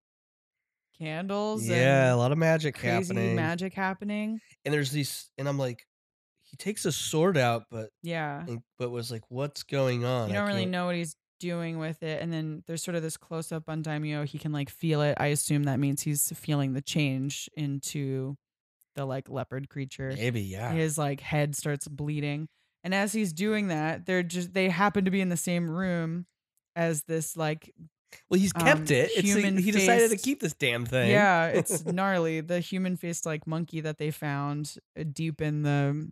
candles. 0.97 1.67
Yeah, 1.67 2.13
a 2.13 2.17
lot 2.17 2.31
of 2.31 2.37
magic 2.37 2.75
crazy 2.75 3.13
happening. 3.13 3.35
magic 3.35 3.73
happening. 3.73 4.39
and 4.63 4.73
there's 4.73 4.91
these, 4.91 5.29
and 5.37 5.47
I'm 5.47 5.57
like, 5.57 5.85
he 6.43 6.57
takes 6.57 6.85
a 6.85 6.91
sword 6.91 7.37
out, 7.37 7.63
but 7.71 7.89
Yeah. 8.03 8.43
and- 8.47 8.61
but 8.77 8.91
was 8.91 9.11
like, 9.11 9.23
what's 9.29 9.63
going 9.63 10.05
on? 10.05 10.29
You 10.29 10.35
don't 10.35 10.47
really 10.47 10.65
know 10.65 10.85
what 10.87 10.95
he's 10.95 11.15
doing 11.39 11.79
with 11.79 12.03
it. 12.03 12.21
And 12.21 12.31
then 12.31 12.63
there's 12.67 12.83
sort 12.83 12.95
of 12.95 13.03
this 13.03 13.17
close 13.17 13.51
up 13.51 13.69
on 13.69 13.83
Daimio. 13.83 14.25
He 14.25 14.38
can 14.38 14.51
like 14.51 14.69
feel 14.69 15.01
it. 15.01 15.17
I 15.19 15.27
assume 15.27 15.63
that 15.63 15.79
means 15.79 16.01
he's 16.01 16.31
feeling 16.36 16.73
the 16.73 16.81
change 16.81 17.49
into 17.55 18.38
the 18.95 19.05
like 19.05 19.29
leopard 19.29 19.69
creature. 19.69 20.13
Maybe, 20.15 20.41
yeah. 20.41 20.71
his 20.71 20.97
like 20.97 21.19
head 21.19 21.55
starts 21.55 21.88
bleeding 21.88 22.47
and 22.86 22.93
as 22.93 23.11
he's 23.11 23.33
doing 23.33 23.67
that 23.69 24.05
they're 24.05 24.23
just 24.23 24.53
they 24.53 24.69
happen 24.69 25.03
to 25.03 25.11
be 25.11 25.19
in 25.19 25.27
the 25.27 25.36
same 25.36 25.69
room 25.69 26.25
as 26.77 27.03
this 27.03 27.36
like 27.36 27.73
Well, 28.29 28.39
he's 28.39 28.53
kept 28.53 28.91
Um, 28.91 28.95
it. 28.95 29.11
It's 29.15 29.33
he 29.33 29.71
decided 29.71 30.11
to 30.11 30.17
keep 30.17 30.39
this 30.39 30.53
damn 30.53 30.86
thing. 30.86 31.09
Yeah, 31.09 31.47
it's 31.47 31.83
gnarly. 31.86 32.41
The 32.41 32.59
human 32.59 32.95
faced 32.95 33.25
like 33.25 33.45
monkey 33.47 33.81
that 33.81 33.97
they 33.97 34.11
found 34.11 34.77
uh, 34.97 35.03
deep 35.11 35.41
in 35.41 35.63
the 35.63 36.11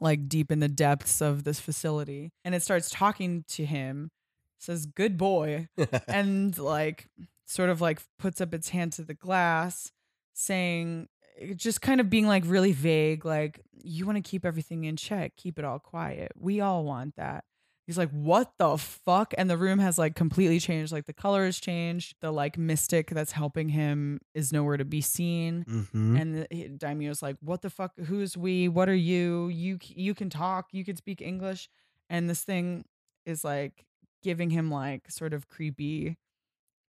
like 0.00 0.28
deep 0.28 0.52
in 0.52 0.60
the 0.60 0.68
depths 0.68 1.20
of 1.20 1.44
this 1.44 1.58
facility. 1.58 2.30
And 2.44 2.54
it 2.54 2.62
starts 2.62 2.90
talking 2.90 3.44
to 3.48 3.64
him, 3.64 4.10
says, 4.58 4.86
Good 4.86 5.16
boy. 5.16 5.68
and 6.08 6.56
like 6.58 7.08
sort 7.46 7.70
of 7.70 7.80
like 7.80 8.00
puts 8.18 8.40
up 8.40 8.52
its 8.54 8.70
hand 8.70 8.92
to 8.94 9.02
the 9.02 9.14
glass, 9.14 9.92
saying 10.34 11.08
just 11.54 11.82
kind 11.82 12.00
of 12.00 12.08
being 12.10 12.26
like 12.26 12.44
really 12.46 12.72
vague, 12.72 13.24
like, 13.24 13.60
you 13.72 14.06
want 14.06 14.16
to 14.16 14.28
keep 14.28 14.44
everything 14.44 14.84
in 14.84 14.96
check, 14.96 15.36
keep 15.36 15.58
it 15.58 15.64
all 15.64 15.78
quiet. 15.78 16.32
We 16.38 16.60
all 16.60 16.84
want 16.84 17.16
that. 17.16 17.44
He's 17.86 17.96
like, 17.98 18.10
what 18.10 18.50
the 18.58 18.76
fuck? 18.76 19.32
And 19.38 19.48
the 19.48 19.56
room 19.56 19.78
has 19.78 19.96
like 19.96 20.16
completely 20.16 20.58
changed. 20.58 20.90
Like 20.90 21.06
the 21.06 21.12
color 21.12 21.44
has 21.44 21.60
changed. 21.60 22.16
The 22.20 22.32
like 22.32 22.58
mystic 22.58 23.10
that's 23.10 23.30
helping 23.30 23.68
him 23.68 24.18
is 24.34 24.52
nowhere 24.52 24.76
to 24.76 24.84
be 24.84 25.00
seen. 25.00 25.62
hmm 25.62 26.16
And 26.16 26.34
the, 26.34 26.68
Daimio's 26.70 27.22
like, 27.22 27.36
"What 27.40 27.62
the 27.62 27.70
fuck? 27.70 27.92
Who's 27.96 28.36
we? 28.36 28.66
What 28.66 28.88
are 28.88 28.94
you? 28.94 29.48
You 29.48 29.78
you 29.84 30.14
can 30.14 30.30
talk. 30.30 30.66
You 30.72 30.84
can 30.84 30.96
speak 30.96 31.22
English." 31.22 31.68
And 32.10 32.28
this 32.28 32.42
thing 32.42 32.86
is 33.24 33.44
like 33.44 33.86
giving 34.22 34.50
him 34.50 34.70
like 34.70 35.10
sort 35.10 35.32
of 35.32 35.48
creepy 35.48 36.16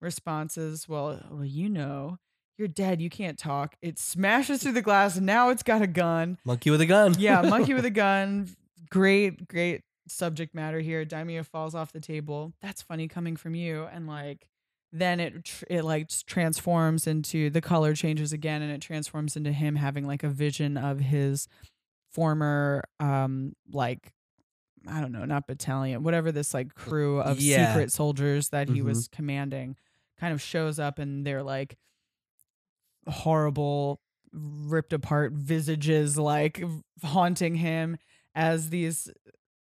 responses. 0.01 0.87
Well, 0.87 1.21
well, 1.29 1.45
you 1.45 1.69
know, 1.69 2.17
you're 2.57 2.67
dead. 2.67 3.01
You 3.01 3.09
can't 3.09 3.37
talk. 3.37 3.75
It 3.81 3.99
smashes 3.99 4.63
through 4.63 4.73
the 4.73 4.81
glass. 4.81 5.17
And 5.17 5.25
now 5.25 5.49
it's 5.49 5.63
got 5.63 5.81
a 5.81 5.87
gun. 5.87 6.37
Monkey 6.45 6.69
with 6.69 6.81
a 6.81 6.85
gun. 6.85 7.15
Yeah, 7.17 7.41
monkey 7.41 7.73
with 7.73 7.85
a 7.85 7.89
gun. 7.91 8.49
Great, 8.89 9.47
great 9.47 9.81
subject 10.07 10.55
matter 10.55 10.79
here. 10.79 11.05
Daimio 11.05 11.45
falls 11.45 11.75
off 11.75 11.91
the 11.91 11.99
table. 11.99 12.53
That's 12.61 12.81
funny 12.81 13.07
coming 13.07 13.35
from 13.35 13.55
you. 13.55 13.83
And 13.91 14.07
like, 14.07 14.47
then 14.93 15.19
it 15.19 15.43
tr- 15.43 15.65
it 15.69 15.83
like 15.83 16.09
transforms 16.25 17.07
into 17.07 17.49
the 17.49 17.59
color 17.59 17.93
changes 17.93 18.31
again, 18.31 18.61
and 18.61 18.71
it 18.71 18.81
transforms 18.81 19.35
into 19.35 19.51
him 19.51 19.75
having 19.75 20.07
like 20.07 20.23
a 20.23 20.29
vision 20.29 20.77
of 20.77 20.99
his 20.99 21.47
former 22.13 22.83
um 23.01 23.53
like 23.71 24.13
I 24.87 25.01
don't 25.01 25.11
know, 25.11 25.25
not 25.25 25.47
battalion, 25.47 26.03
whatever 26.03 26.31
this 26.31 26.53
like 26.53 26.73
crew 26.75 27.19
of 27.21 27.39
Yeah. 27.39 27.67
secret 27.73 27.91
soldiers 27.91 28.49
that 28.49 28.69
he 28.69 28.79
Mhm. 28.81 28.85
was 28.85 29.07
commanding 29.09 29.75
kind 30.19 30.33
of 30.33 30.41
shows 30.41 30.79
up 30.79 30.97
and 30.99 31.25
they're 31.25 31.43
like 31.43 31.77
horrible 33.07 34.01
ripped 34.33 34.93
apart 34.93 35.31
visages 35.33 36.17
like 36.17 36.61
haunting 37.03 37.55
him 37.55 37.97
as 38.35 38.69
these 38.69 39.09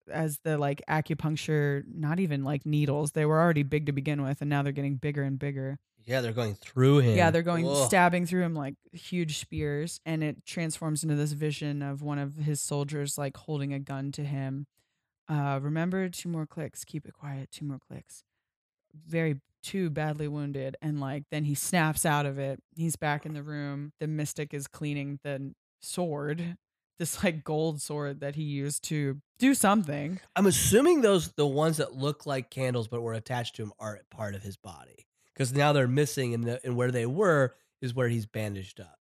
as 0.09 0.39
the 0.43 0.57
like 0.57 0.81
acupuncture 0.87 1.83
not 1.93 2.19
even 2.19 2.43
like 2.43 2.65
needles 2.65 3.11
they 3.11 3.25
were 3.25 3.39
already 3.41 3.63
big 3.63 3.87
to 3.87 3.91
begin 3.91 4.21
with 4.23 4.39
and 4.41 4.49
now 4.49 4.61
they're 4.63 4.71
getting 4.71 4.95
bigger 4.95 5.23
and 5.23 5.37
bigger 5.39 5.77
Yeah, 6.05 6.21
they're 6.21 6.31
going 6.31 6.55
through 6.55 6.99
him. 6.99 7.17
yeah 7.17 7.31
they're 7.31 7.41
going 7.41 7.67
Ugh. 7.67 7.85
stabbing 7.87 8.25
through 8.25 8.43
him 8.43 8.53
like 8.53 8.75
huge 8.93 9.39
spears 9.39 9.99
and 10.05 10.23
it 10.23 10.45
transforms 10.45 11.03
into 11.03 11.15
this 11.15 11.33
vision 11.33 11.81
of 11.81 12.01
one 12.01 12.19
of 12.19 12.35
his 12.37 12.61
soldiers 12.61 13.17
like 13.17 13.35
holding 13.35 13.73
a 13.73 13.79
gun 13.79 14.11
to 14.13 14.23
him 14.23 14.67
uh 15.29 15.59
remember 15.61 16.07
two 16.09 16.29
more 16.29 16.45
clicks 16.45 16.83
keep 16.83 17.07
it 17.07 17.13
quiet 17.13 17.49
two 17.51 17.65
more 17.65 17.79
clicks 17.87 18.23
very 19.07 19.39
too 19.63 19.89
badly 19.89 20.27
wounded 20.27 20.77
and 20.81 20.99
like 20.99 21.23
then 21.31 21.43
he 21.43 21.55
snaps 21.55 22.05
out 22.05 22.25
of 22.25 22.37
it 22.37 22.59
he's 22.75 22.95
back 22.95 23.25
in 23.25 23.33
the 23.33 23.41
room 23.43 23.91
the 23.99 24.07
mystic 24.07 24.53
is 24.53 24.67
cleaning 24.67 25.19
the 25.23 25.53
sword 25.81 26.55
this 26.99 27.23
like 27.23 27.43
gold 27.43 27.81
sword 27.81 28.19
that 28.21 28.35
he 28.35 28.43
used 28.43 28.83
to 28.83 29.19
do 29.39 29.53
something 29.53 30.19
I'm 30.35 30.45
assuming 30.45 31.01
those 31.01 31.31
the 31.33 31.47
ones 31.47 31.77
that 31.77 31.93
look 31.93 32.25
like 32.25 32.49
candles 32.49 32.87
but 32.87 33.01
were 33.01 33.13
attached 33.13 33.55
to 33.55 33.63
him 33.63 33.73
are 33.79 33.99
part 34.11 34.35
of 34.35 34.43
his 34.43 34.55
body 34.55 35.07
because 35.33 35.51
now 35.51 35.73
they're 35.73 35.87
missing, 35.89 36.33
and 36.33 36.45
the 36.45 36.61
and 36.63 36.77
where 36.77 36.91
they 36.91 37.05
were 37.05 37.53
is 37.81 37.93
where 37.93 38.07
he's 38.07 38.25
bandaged 38.25 38.79
up. 38.79 38.97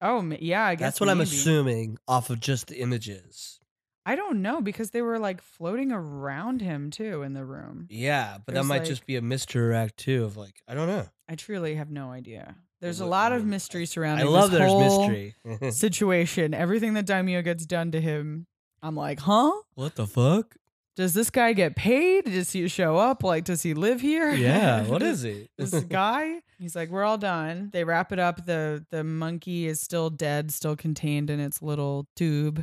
oh 0.00 0.22
yeah 0.40 0.64
i 0.64 0.74
guess 0.74 0.86
That's 0.86 1.00
what 1.00 1.10
I'm 1.10 1.20
assuming 1.20 1.98
off 2.08 2.30
of 2.30 2.40
just 2.40 2.68
the 2.68 2.80
images. 2.80 3.60
I 4.04 4.16
don't 4.16 4.42
know 4.42 4.60
because 4.60 4.90
they 4.90 5.02
were 5.02 5.18
like 5.18 5.40
floating 5.40 5.92
around 5.92 6.60
him 6.60 6.90
too 6.90 7.22
in 7.22 7.34
the 7.34 7.44
room 7.44 7.86
Yeah, 7.90 8.38
but 8.44 8.46
that 8.46 8.54
There's, 8.54 8.66
might 8.66 8.78
like- 8.80 8.88
just 8.88 9.06
be 9.06 9.16
a 9.16 9.22
misdirect 9.22 9.96
too. 9.96 10.24
Of 10.24 10.36
like, 10.36 10.60
I 10.66 10.74
don't 10.74 10.88
know. 10.88 11.06
i 11.28 11.34
truly 11.34 11.74
have 11.76 11.90
no 11.90 12.10
idea 12.10 12.56
there's 12.80 12.98
a 13.00 13.06
lot 13.06 13.30
I 13.32 13.36
of 13.36 13.44
mystery 13.46 13.82
I 13.82 13.84
surrounding 13.84 14.26
love 14.26 14.50
this 14.50 14.58
there's 14.58 14.70
whole 14.72 15.08
mystery. 15.08 15.34
situation 15.70 16.52
everything 16.52 16.94
that 16.94 17.06
daimio 17.06 17.42
gets 17.44 17.64
done 17.64 17.92
to 17.92 18.00
him 18.00 18.46
i'm 18.82 18.96
like 18.96 19.20
huh 19.20 19.52
what 19.74 19.94
the 19.94 20.06
fuck? 20.06 20.56
does 20.94 21.14
this 21.14 21.30
guy 21.30 21.54
get 21.54 21.74
paid? 21.74 22.26
Does 22.26 22.52
he 22.52 22.68
show 22.68 22.98
up? 22.98 23.22
Like, 23.24 23.44
does 23.44 23.62
he 23.62 23.72
live 23.72 24.02
here? 24.02 24.30
Yeah, 24.34 24.82
what 24.84 25.00
is 25.12 25.22
he? 25.22 25.48
this 25.56 25.72
guy? 25.84 26.42
He's 26.58 26.76
like, 26.76 26.90
we're 26.90 27.02
all 27.02 27.16
done. 27.16 27.70
They 27.72 27.82
wrap 27.82 28.12
it 28.12 28.18
up. 28.18 28.44
the 28.44 28.84
The 28.90 29.02
monkey 29.02 29.66
is 29.66 29.80
still 29.80 30.10
dead, 30.10 30.52
still 30.52 30.76
contained 30.76 31.30
in 31.30 31.40
its 31.40 31.62
little 31.62 32.06
tube. 32.14 32.62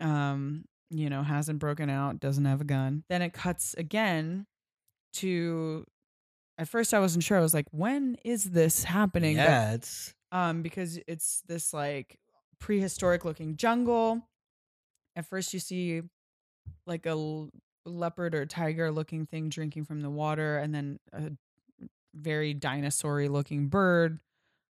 Um, 0.00 0.64
you 0.90 1.08
know, 1.08 1.22
hasn't 1.22 1.58
broken 1.58 1.88
out, 1.88 2.18
doesn't 2.20 2.44
have 2.44 2.60
a 2.60 2.64
gun. 2.64 3.04
Then 3.08 3.22
it 3.22 3.32
cuts 3.32 3.74
again 3.74 4.46
to. 5.14 5.84
At 6.58 6.68
first, 6.68 6.92
I 6.92 7.00
wasn't 7.00 7.24
sure. 7.24 7.38
I 7.38 7.40
was 7.40 7.54
like, 7.54 7.68
when 7.70 8.16
is 8.22 8.44
this 8.44 8.84
happening? 8.84 9.36
But 9.36 9.42
yeah, 9.42 9.72
it's 9.72 10.14
um 10.32 10.62
because 10.62 10.98
it's 11.06 11.42
this 11.46 11.72
like 11.72 12.18
prehistoric 12.58 13.24
looking 13.24 13.56
jungle 13.56 14.22
at 15.16 15.26
first 15.26 15.52
you 15.52 15.60
see 15.60 16.02
like 16.86 17.06
a 17.06 17.48
leopard 17.86 18.34
or 18.34 18.44
tiger 18.46 18.90
looking 18.90 19.26
thing 19.26 19.48
drinking 19.48 19.84
from 19.84 20.02
the 20.02 20.10
water 20.10 20.58
and 20.58 20.74
then 20.74 20.98
a 21.12 21.30
very 22.14 22.52
dinosaur 22.52 23.28
looking 23.28 23.68
bird 23.68 24.18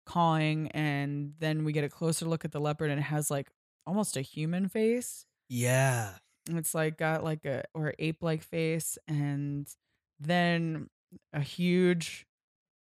cawing 0.06 0.70
and 0.72 1.34
then 1.40 1.64
we 1.64 1.72
get 1.72 1.84
a 1.84 1.90
closer 1.90 2.26
look 2.26 2.46
at 2.46 2.52
the 2.52 2.60
leopard 2.60 2.92
and 2.92 3.00
it 3.00 3.04
has 3.04 3.32
like 3.32 3.50
almost 3.86 4.18
a 4.18 4.22
human 4.22 4.68
face 4.68 5.26
yeah. 5.50 6.12
it's 6.50 6.74
like 6.74 6.98
got 6.98 7.24
like 7.24 7.46
a 7.46 7.64
or 7.74 7.94
ape 8.00 8.22
like 8.24 8.42
face 8.42 8.98
and 9.08 9.68
then 10.20 10.88
a 11.34 11.42
huge 11.42 12.26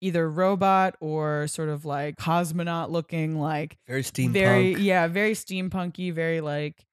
either 0.01 0.29
robot 0.29 0.95
or 0.99 1.47
sort 1.47 1.69
of 1.69 1.85
like 1.85 2.15
cosmonaut 2.17 2.89
looking 2.89 3.39
like 3.39 3.77
Very 3.87 4.03
steampunk. 4.03 4.33
very 4.33 4.73
yeah 4.75 5.07
very 5.07 5.33
steampunky 5.33 6.13
very 6.13 6.41
like 6.41 6.85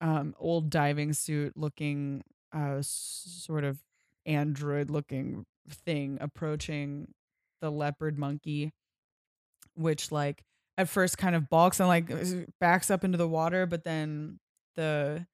um 0.00 0.34
old 0.38 0.70
diving 0.70 1.12
suit 1.12 1.56
looking 1.56 2.22
uh 2.52 2.78
sort 2.80 3.64
of 3.64 3.78
android 4.26 4.90
looking 4.90 5.44
thing 5.68 6.18
approaching 6.20 7.08
the 7.60 7.70
leopard 7.70 8.18
monkey 8.18 8.72
which 9.74 10.12
like 10.12 10.42
at 10.78 10.88
first 10.88 11.18
kind 11.18 11.34
of 11.36 11.48
balks 11.50 11.80
and 11.80 11.88
like 11.88 12.10
backs 12.60 12.90
up 12.90 13.04
into 13.04 13.18
the 13.18 13.28
water 13.28 13.66
but 13.66 13.84
then 13.84 14.38
the 14.76 15.26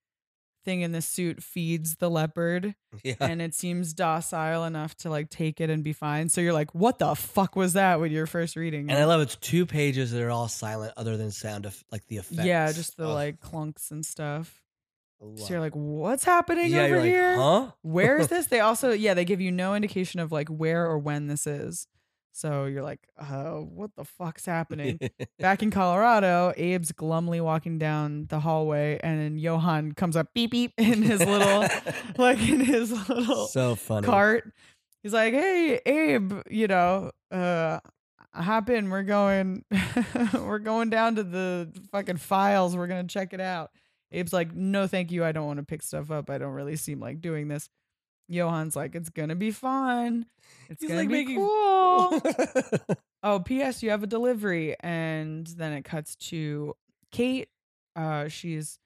thing 0.65 0.81
in 0.83 0.93
the 0.93 1.01
suit 1.01 1.43
feeds 1.43 1.97
the 1.97 2.11
leopard 2.11 2.75
yeah. 3.05 3.15
and 3.21 3.41
it 3.41 3.55
seems 3.55 3.95
docile 3.95 4.65
enough 4.65 4.95
to 4.97 5.09
like 5.09 5.31
take 5.31 5.61
it 5.61 5.71
and 5.71 5.83
be 5.85 5.93
fine 5.93 6.29
so 6.29 6.41
you're 6.41 6.53
like 6.53 6.75
what 6.75 6.99
the 6.99 7.15
fuck 7.15 7.57
was 7.57 7.73
that 7.75 8.01
when 8.01 8.11
you're 8.11 8.27
first 8.27 8.57
reading 8.57 8.91
And? 8.91 8.99
I 8.99 9.05
love 9.05 9.21
it's 9.21 9.37
two 9.37 9.65
pages 9.65 10.11
that 10.11 10.21
are 10.21 10.31
all 10.31 10.49
silent 10.49 10.93
other 10.97 11.17
than 11.17 11.31
sound 11.31 11.65
of 11.65 11.83
like 11.91 12.07
the 12.09 12.17
effects. 12.19 12.45
Yeah, 12.45 12.71
just 12.73 12.97
the 12.97 13.05
of- 13.05 13.15
like 13.15 13.41
clunks 13.41 13.91
and 13.91 14.05
stuff. 14.05 14.61
So 15.21 15.49
you're 15.49 15.61
like, 15.61 15.75
what's 15.75 16.23
happening 16.23 16.71
yeah, 16.71 16.83
over 16.83 16.89
you're 16.89 16.99
like, 17.01 17.07
here? 17.07 17.37
huh? 17.37 17.71
Where 17.83 18.19
is 18.19 18.29
this? 18.29 18.47
They 18.47 18.61
also, 18.61 18.93
yeah, 18.93 19.15
they 19.15 19.25
give 19.25 19.41
you 19.41 19.51
no 19.51 19.75
indication 19.75 20.21
of 20.21 20.31
like 20.31 20.49
where 20.49 20.87
or 20.87 20.97
when 20.97 21.27
this 21.27 21.45
is. 21.47 21.89
So 22.33 22.67
you're 22.67 22.83
like, 22.83 23.01
uh, 23.19 23.55
what 23.55 23.91
the 23.97 24.05
fuck's 24.05 24.47
happening? 24.47 24.99
Back 25.39 25.63
in 25.63 25.71
Colorado, 25.71 26.51
Abe's 26.57 26.93
glumly 26.93 27.41
walking 27.41 27.79
down 27.79 28.27
the 28.29 28.41
hallway, 28.41 29.01
and 29.03 29.21
then 29.21 29.39
Johan 29.39 29.93
comes 29.93 30.17
up 30.17 30.29
beep 30.35 30.53
beep 30.53 30.73
in 30.79 31.03
his 31.03 31.21
little, 31.21 31.67
like 32.19 32.39
in 32.49 32.61
his 32.61 32.93
little 33.09 33.47
so 33.47 33.75
funny. 33.75 34.07
cart. 34.07 34.53
He's 35.03 35.13
like, 35.13 35.33
"Hey, 35.33 35.81
Abe, 35.85 36.33
you 36.51 36.69
know, 36.69 37.11
uh, 37.31 37.81
hop 38.33 38.71
in. 38.71 38.91
We're 38.91 39.03
going, 39.03 39.65
we're 40.35 40.59
going 40.59 40.91
down 40.91 41.17
to 41.17 41.25
the 41.25 41.73
fucking 41.93 42.19
files. 42.19 42.77
We're 42.77 42.87
gonna 42.87 43.09
check 43.09 43.33
it 43.33 43.41
out." 43.41 43.71
Abe's 44.13 44.33
like, 44.33 44.55
"No, 44.55 44.87
thank 44.87 45.11
you. 45.11 45.25
I 45.25 45.33
don't 45.33 45.47
want 45.47 45.59
to 45.59 45.65
pick 45.65 45.83
stuff 45.83 46.11
up. 46.11 46.31
I 46.31 46.39
don't 46.39 46.53
really 46.53 46.77
seem 46.77 47.01
like 47.01 47.21
doing 47.21 47.49
this." 47.49 47.69
Johan's 48.31 48.77
like, 48.77 48.95
"It's 48.95 49.11
gonna 49.11 49.35
be 49.37 49.51
fun. 49.51 50.27
It's 50.69 50.81
He's 50.83 50.89
gonna 50.91 51.01
like 51.01 51.09
be 51.09 51.15
making- 51.15 51.37
cool." 51.37 52.23
oh, 53.23 53.41
P.S. 53.41 53.83
You 53.83 53.91
have 53.91 54.03
a 54.03 54.07
delivery, 54.07 54.77
and 54.81 55.47
then 55.47 55.73
it 55.73 55.85
cuts 55.85 56.15
to 56.17 56.75
Kate. 57.11 57.49
Uh, 57.97 58.29
she's 58.29 58.79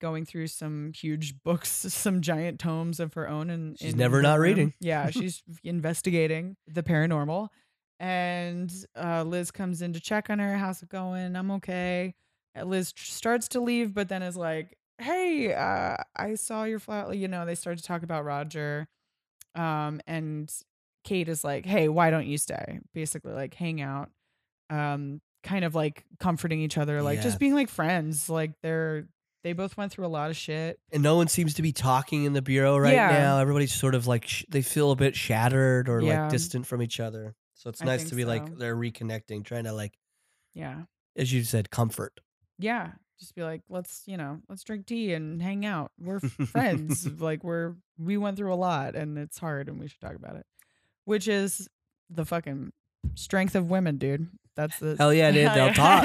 going 0.00 0.24
through 0.24 0.46
some 0.46 0.92
huge 0.94 1.34
books, 1.42 1.68
some 1.70 2.20
giant 2.22 2.58
tomes 2.58 3.00
of 3.00 3.14
her 3.14 3.28
own, 3.28 3.50
and 3.50 3.78
She's 3.78 3.94
never 3.94 4.22
not 4.22 4.38
reading. 4.38 4.74
Yeah, 4.80 5.10
she's 5.10 5.42
investigating 5.62 6.56
the 6.66 6.82
paranormal, 6.82 7.48
and 7.98 8.72
uh, 8.96 9.22
Liz 9.24 9.50
comes 9.50 9.82
in 9.82 9.92
to 9.92 10.00
check 10.00 10.30
on 10.30 10.38
her. 10.38 10.56
How's 10.56 10.82
it 10.82 10.88
going? 10.88 11.36
I'm 11.36 11.50
okay. 11.52 12.14
Liz 12.60 12.92
starts 12.96 13.48
to 13.48 13.60
leave, 13.60 13.94
but 13.94 14.08
then 14.08 14.22
is 14.22 14.36
like, 14.36 14.76
"Hey, 15.00 15.52
uh, 15.54 15.96
I 16.16 16.34
saw 16.34 16.64
your 16.64 16.78
flat." 16.78 17.16
You 17.16 17.28
know, 17.28 17.46
they 17.46 17.54
start 17.54 17.78
to 17.78 17.84
talk 17.84 18.02
about 18.02 18.24
Roger, 18.24 18.86
um, 19.54 20.00
and 20.06 20.52
Kate 21.04 21.28
is 21.28 21.44
like, 21.44 21.66
"Hey, 21.66 21.88
why 21.88 22.10
don't 22.10 22.26
you 22.26 22.38
stay?" 22.38 22.80
Basically, 22.94 23.32
like 23.32 23.54
hang 23.54 23.80
out, 23.80 24.10
um, 24.68 25.20
kind 25.42 25.64
of 25.64 25.74
like 25.74 26.04
comforting 26.18 26.60
each 26.60 26.76
other, 26.78 27.02
like 27.02 27.16
Yeah. 27.16 27.22
just 27.22 27.38
being 27.38 27.54
like 27.54 27.68
friends. 27.70 28.28
Like 28.28 28.52
they're 28.62 29.08
they 29.42 29.54
both 29.54 29.74
went 29.78 29.90
through 29.90 30.04
a 30.04 30.08
lot 30.08 30.28
of 30.28 30.36
shit. 30.36 30.78
And 30.92 31.02
no 31.02 31.16
one 31.16 31.26
seems 31.26 31.54
to 31.54 31.62
be 31.62 31.72
talking 31.72 32.24
in 32.24 32.34
the 32.34 32.42
bureau 32.42 32.76
right 32.76 32.92
Yeah. 32.92 33.08
now. 33.10 33.38
Everybody's 33.38 33.72
sort 33.74 33.94
of 33.94 34.06
like 34.06 34.26
sh- 34.26 34.44
they 34.50 34.60
feel 34.60 34.90
a 34.90 34.96
bit 34.96 35.16
shattered 35.16 35.88
or 35.88 36.02
Yeah. 36.02 36.24
like 36.24 36.30
distant 36.32 36.66
from 36.66 36.82
each 36.82 37.00
other. 37.00 37.34
So 37.54 37.70
it's 37.70 37.82
nice 37.82 38.06
to 38.10 38.14
be 38.14 38.26
like 38.26 38.58
they're 38.58 38.76
reconnecting, 38.76 39.42
trying 39.44 39.64
to 39.64 39.72
like, 39.72 39.94
Yeah, 40.52 40.82
as 41.16 41.32
you 41.32 41.42
said, 41.44 41.70
comfort. 41.70 42.20
yeah. 42.58 42.92
Just 43.20 43.34
be 43.34 43.42
like, 43.42 43.60
let's 43.68 44.02
you 44.06 44.16
know, 44.16 44.40
let's 44.48 44.64
drink 44.64 44.86
tea 44.86 45.12
and 45.12 45.40
hang 45.40 45.64
out. 45.66 45.92
We're 46.00 46.20
friends. 46.46 47.06
Like 47.20 47.44
we're 47.44 47.74
we 47.98 48.16
went 48.16 48.36
through 48.38 48.52
a 48.52 48.56
lot 48.56 48.96
and 48.96 49.16
it's 49.18 49.38
hard 49.38 49.68
and 49.68 49.78
we 49.78 49.88
should 49.88 50.00
talk 50.00 50.14
about 50.16 50.36
it. 50.36 50.46
Which 51.04 51.28
is 51.28 51.68
the 52.08 52.24
fucking 52.24 52.72
strength 53.14 53.54
of 53.54 53.70
women, 53.70 53.98
dude. 53.98 54.28
That's 54.56 54.78
the 54.78 54.96
Hell 54.98 55.12
yeah, 55.14 55.30
dude. 55.30 55.52
They'll 55.52 55.72
talk. 55.72 56.04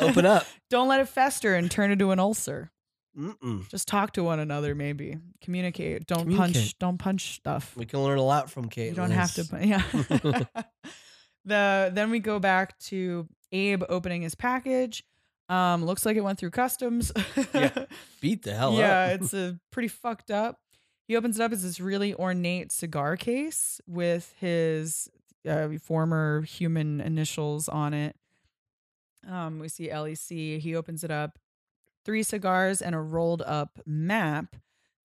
Open 0.00 0.26
up. 0.26 0.46
Don't 0.70 0.88
let 0.88 1.00
it 1.00 1.08
fester 1.08 1.54
and 1.54 1.70
turn 1.70 1.90
into 1.90 2.10
an 2.12 2.18
ulcer. 2.18 2.70
Mm-mm. 3.18 3.68
Just 3.68 3.86
talk 3.86 4.12
to 4.14 4.24
one 4.24 4.40
another, 4.40 4.74
maybe 4.74 5.18
communicate. 5.40 6.06
Don't 6.06 6.22
Communicate. 6.22 6.54
punch. 6.54 6.78
Don't 6.78 6.98
punch 6.98 7.34
stuff. 7.36 7.76
We 7.76 7.84
can 7.86 8.02
learn 8.02 8.18
a 8.18 8.24
lot 8.24 8.50
from 8.50 8.68
Kate. 8.68 8.88
You 8.88 8.94
don't 8.94 9.10
have 9.12 9.32
to. 9.34 9.46
Yeah. 9.60 9.82
the 11.44 11.90
then 11.92 12.10
we 12.10 12.18
go 12.20 12.38
back 12.38 12.78
to 12.80 13.28
Abe 13.52 13.82
opening 13.88 14.22
his 14.22 14.34
package. 14.34 15.04
Um, 15.48 15.84
looks 15.84 16.06
like 16.06 16.16
it 16.16 16.22
went 16.22 16.38
through 16.38 16.50
customs. 16.50 17.12
Yeah. 17.52 17.84
Beat 18.20 18.42
the 18.42 18.54
hell 18.54 18.74
yeah, 18.74 19.04
up. 19.04 19.20
it's 19.20 19.34
a 19.34 19.58
pretty 19.70 19.88
fucked 19.88 20.30
up. 20.30 20.58
He 21.06 21.16
opens 21.16 21.38
it 21.38 21.42
up 21.42 21.52
as 21.52 21.62
this 21.62 21.80
really 21.80 22.14
ornate 22.14 22.72
cigar 22.72 23.16
case 23.16 23.80
with 23.86 24.32
his 24.40 25.08
uh, 25.46 25.68
former 25.82 26.42
human 26.42 27.00
initials 27.00 27.68
on 27.68 27.92
it. 27.92 28.16
Um, 29.28 29.58
we 29.58 29.68
see 29.68 29.88
LEC. 29.88 30.60
He 30.60 30.74
opens 30.74 31.04
it 31.04 31.10
up, 31.10 31.38
three 32.04 32.22
cigars 32.22 32.80
and 32.80 32.94
a 32.94 33.00
rolled 33.00 33.42
up 33.42 33.80
map 33.86 34.56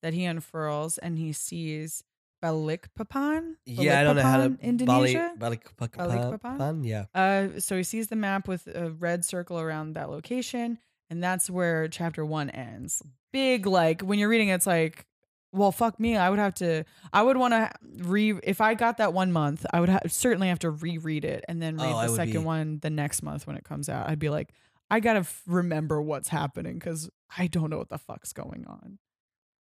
that 0.01 0.13
he 0.13 0.23
unfurls, 0.23 0.97
and 0.97 1.17
he 1.17 1.33
sees 1.33 2.03
Balikpapan. 2.43 3.55
yeah, 3.65 3.99
I 3.99 4.03
don't 4.03 4.15
know 4.15 4.21
how 4.21 4.37
to 4.37 4.49
Balikpapan, 4.49 4.61
Indonesia. 4.61 5.33
Bali, 5.37 5.57
Balikpapan? 5.57 6.39
Balikpapan? 6.39 6.85
Yeah. 6.85 7.05
Uh, 7.13 7.59
so 7.59 7.77
he 7.77 7.83
sees 7.83 8.07
the 8.07 8.15
map 8.15 8.47
with 8.47 8.67
a 8.67 8.91
red 8.91 9.25
circle 9.25 9.59
around 9.59 9.93
that 9.93 10.09
location, 10.09 10.77
and 11.09 11.23
that's 11.23 11.49
where 11.49 11.87
chapter 11.87 12.25
one 12.25 12.49
ends. 12.49 13.01
Big, 13.31 13.65
like 13.65 14.01
when 14.01 14.19
you're 14.19 14.29
reading, 14.29 14.49
it's 14.49 14.65
like, 14.67 15.05
well, 15.51 15.71
fuck 15.71 15.99
me. 15.99 16.15
I 16.15 16.29
would 16.29 16.39
have 16.39 16.53
to. 16.55 16.83
I 17.11 17.23
would 17.23 17.37
want 17.37 17.53
to 17.53 17.71
re. 18.03 18.33
If 18.43 18.61
I 18.61 18.73
got 18.75 18.97
that 18.97 19.13
one 19.13 19.31
month, 19.31 19.65
I 19.73 19.79
would 19.79 19.89
ha- 19.89 19.99
certainly 20.07 20.47
have 20.49 20.59
to 20.59 20.69
reread 20.71 21.25
it 21.25 21.43
and 21.47 21.61
then 21.61 21.77
read 21.77 21.91
Oh, 21.91 22.01
the 22.03 22.15
second 22.15 22.33
be- 22.41 22.45
one 22.45 22.79
the 22.81 22.89
next 22.89 23.23
month 23.23 23.47
when 23.47 23.55
it 23.55 23.63
comes 23.63 23.89
out. 23.89 24.07
I'd 24.09 24.19
be 24.19 24.29
like, 24.29 24.53
I 24.91 24.99
gotta 24.99 25.19
f- 25.19 25.41
remember 25.47 26.01
what's 26.01 26.29
happening 26.29 26.75
because 26.75 27.09
I 27.37 27.47
don't 27.47 27.69
know 27.69 27.77
what 27.79 27.89
the 27.89 27.97
fuck's 27.97 28.31
going 28.33 28.65
on. 28.67 28.99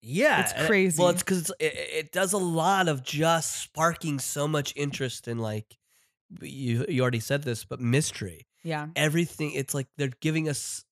Yeah, 0.06 0.42
It's 0.42 0.52
it- 0.52 0.68
crazy. 0.68 1.00
well, 1.02 1.10
it's 1.10 1.24
because 1.24 1.50
it, 1.60 1.74
it 1.76 2.12
does 2.12 2.34
a 2.34 2.38
lot 2.38 2.88
of 2.90 3.04
just 3.04 3.56
sparking 3.62 4.20
so 4.20 4.48
much 4.48 4.74
interest 4.76 5.28
in 5.30 5.40
like 5.40 5.78
you. 6.42 6.86
You 6.90 7.02
already 7.02 7.22
said 7.22 7.44
this, 7.44 7.64
but 7.64 7.80
mystery. 7.80 8.46
Yeah. 8.64 8.88
Everything. 8.96 9.52
It's 9.54 9.74
like 9.74 9.88
they're 9.98 10.12
giving 10.20 10.50
us. 10.50 10.84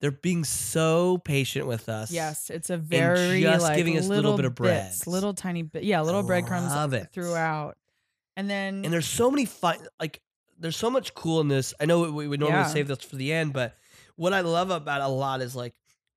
They're 0.00 0.10
being 0.10 0.44
so 0.44 1.18
patient 1.18 1.66
with 1.66 1.88
us. 1.88 2.10
Yes, 2.12 2.50
it's 2.50 2.68
a 2.70 2.76
very 2.76 3.40
just 3.42 3.62
like 3.62 3.76
giving 3.76 3.96
us 3.98 4.06
a 4.06 4.10
little 4.10 4.36
bit 4.36 4.44
of 4.44 4.54
bits, 4.54 5.04
bread. 5.04 5.06
little 5.12 5.32
tiny 5.32 5.62
bit, 5.62 5.84
yeah, 5.84 6.02
little 6.02 6.22
breadcrumbs 6.22 6.72
throughout, 7.12 7.76
and 8.36 8.48
then 8.48 8.84
and 8.84 8.92
there's 8.92 9.06
so 9.08 9.30
many 9.30 9.46
fun. 9.46 9.78
Like 9.98 10.20
there's 10.58 10.76
so 10.76 10.90
much 10.90 11.14
cool 11.14 11.40
in 11.40 11.48
this. 11.48 11.72
I 11.80 11.86
know 11.86 12.10
we 12.12 12.28
would 12.28 12.40
normally 12.40 12.58
Yeah. 12.60 12.66
save 12.66 12.88
this 12.88 13.00
for 13.02 13.16
the 13.16 13.32
end, 13.32 13.52
but 13.54 13.74
what 14.16 14.32
I 14.34 14.40
love 14.42 14.70
about 14.70 15.00
a 15.00 15.08
lot 15.08 15.40
is 15.40 15.56
like 15.56 15.74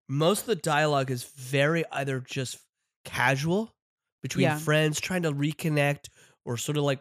most 0.09 0.41
of 0.41 0.47
the 0.47 0.55
dialogue 0.55 1.11
is 1.11 1.23
very 1.23 1.85
either 1.91 2.19
just 2.19 2.57
casual 3.05 3.73
between 4.21 4.43
Yeah. 4.43 4.57
friends 4.57 4.99
trying 4.99 5.21
to 5.23 5.31
reconnect 5.31 6.09
or 6.43 6.57
sort 6.57 6.77
of 6.77 6.83
like 6.83 6.99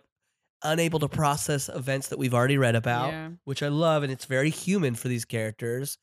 unable 0.62 0.98
to 1.00 1.08
process 1.08 1.68
events 1.68 2.08
that 2.08 2.18
we've 2.18 2.34
already 2.34 2.58
read 2.58 2.74
about, 2.76 3.08
Yeah. 3.10 3.30
which 3.44 3.62
I 3.62 3.68
love, 3.68 4.02
and 4.02 4.12
it's 4.12 4.24
very 4.26 4.50
human 4.50 4.94
for 4.94 5.08
these 5.08 5.24
characters 5.24 5.98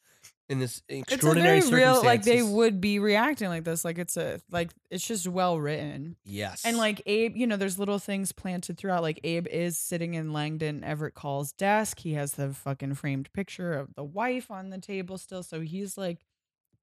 in 0.47 0.60
this 0.60 0.84
it's 0.88 1.12
a 1.12 1.14
extraordinary 1.16 1.60
very 1.60 1.82
real 1.82 2.03
like 2.03 2.22
they 2.22 2.43
would 2.43 2.80
be 2.80 2.99
reacting 2.99 3.49
like 3.49 3.64
this 3.64 3.84
like 3.84 3.97
it's 3.97 4.16
a 4.16 4.39
like 4.51 4.70
it's 4.91 5.06
just 5.08 5.28
well 5.28 5.60
written 5.60 6.16
Yes, 6.24 6.64
and 6.64 6.78
like 6.78 7.01
abe 7.08 7.36
you 7.36 7.47
know 7.47 7.58
there's 7.58 7.80
little 7.80 7.97
things 7.97 8.32
planted 8.32 8.78
throughout 8.78 9.01
like 9.01 9.20
abe 9.24 9.47
is 9.47 9.76
sitting 9.80 10.14
in 10.14 10.34
langdon 10.34 10.84
everett 10.84 11.16
call's 11.16 11.51
desk 11.51 11.97
he 11.99 12.14
has 12.14 12.34
the 12.34 12.53
fucking 12.53 12.93
framed 12.93 13.34
picture 13.34 13.74
of 13.74 13.95
the 13.95 14.03
wife 14.03 14.51
on 14.51 14.70
the 14.70 14.78
table 14.78 15.18
still 15.18 15.41
so 15.41 15.62
he's 15.62 15.97
like 15.97 16.20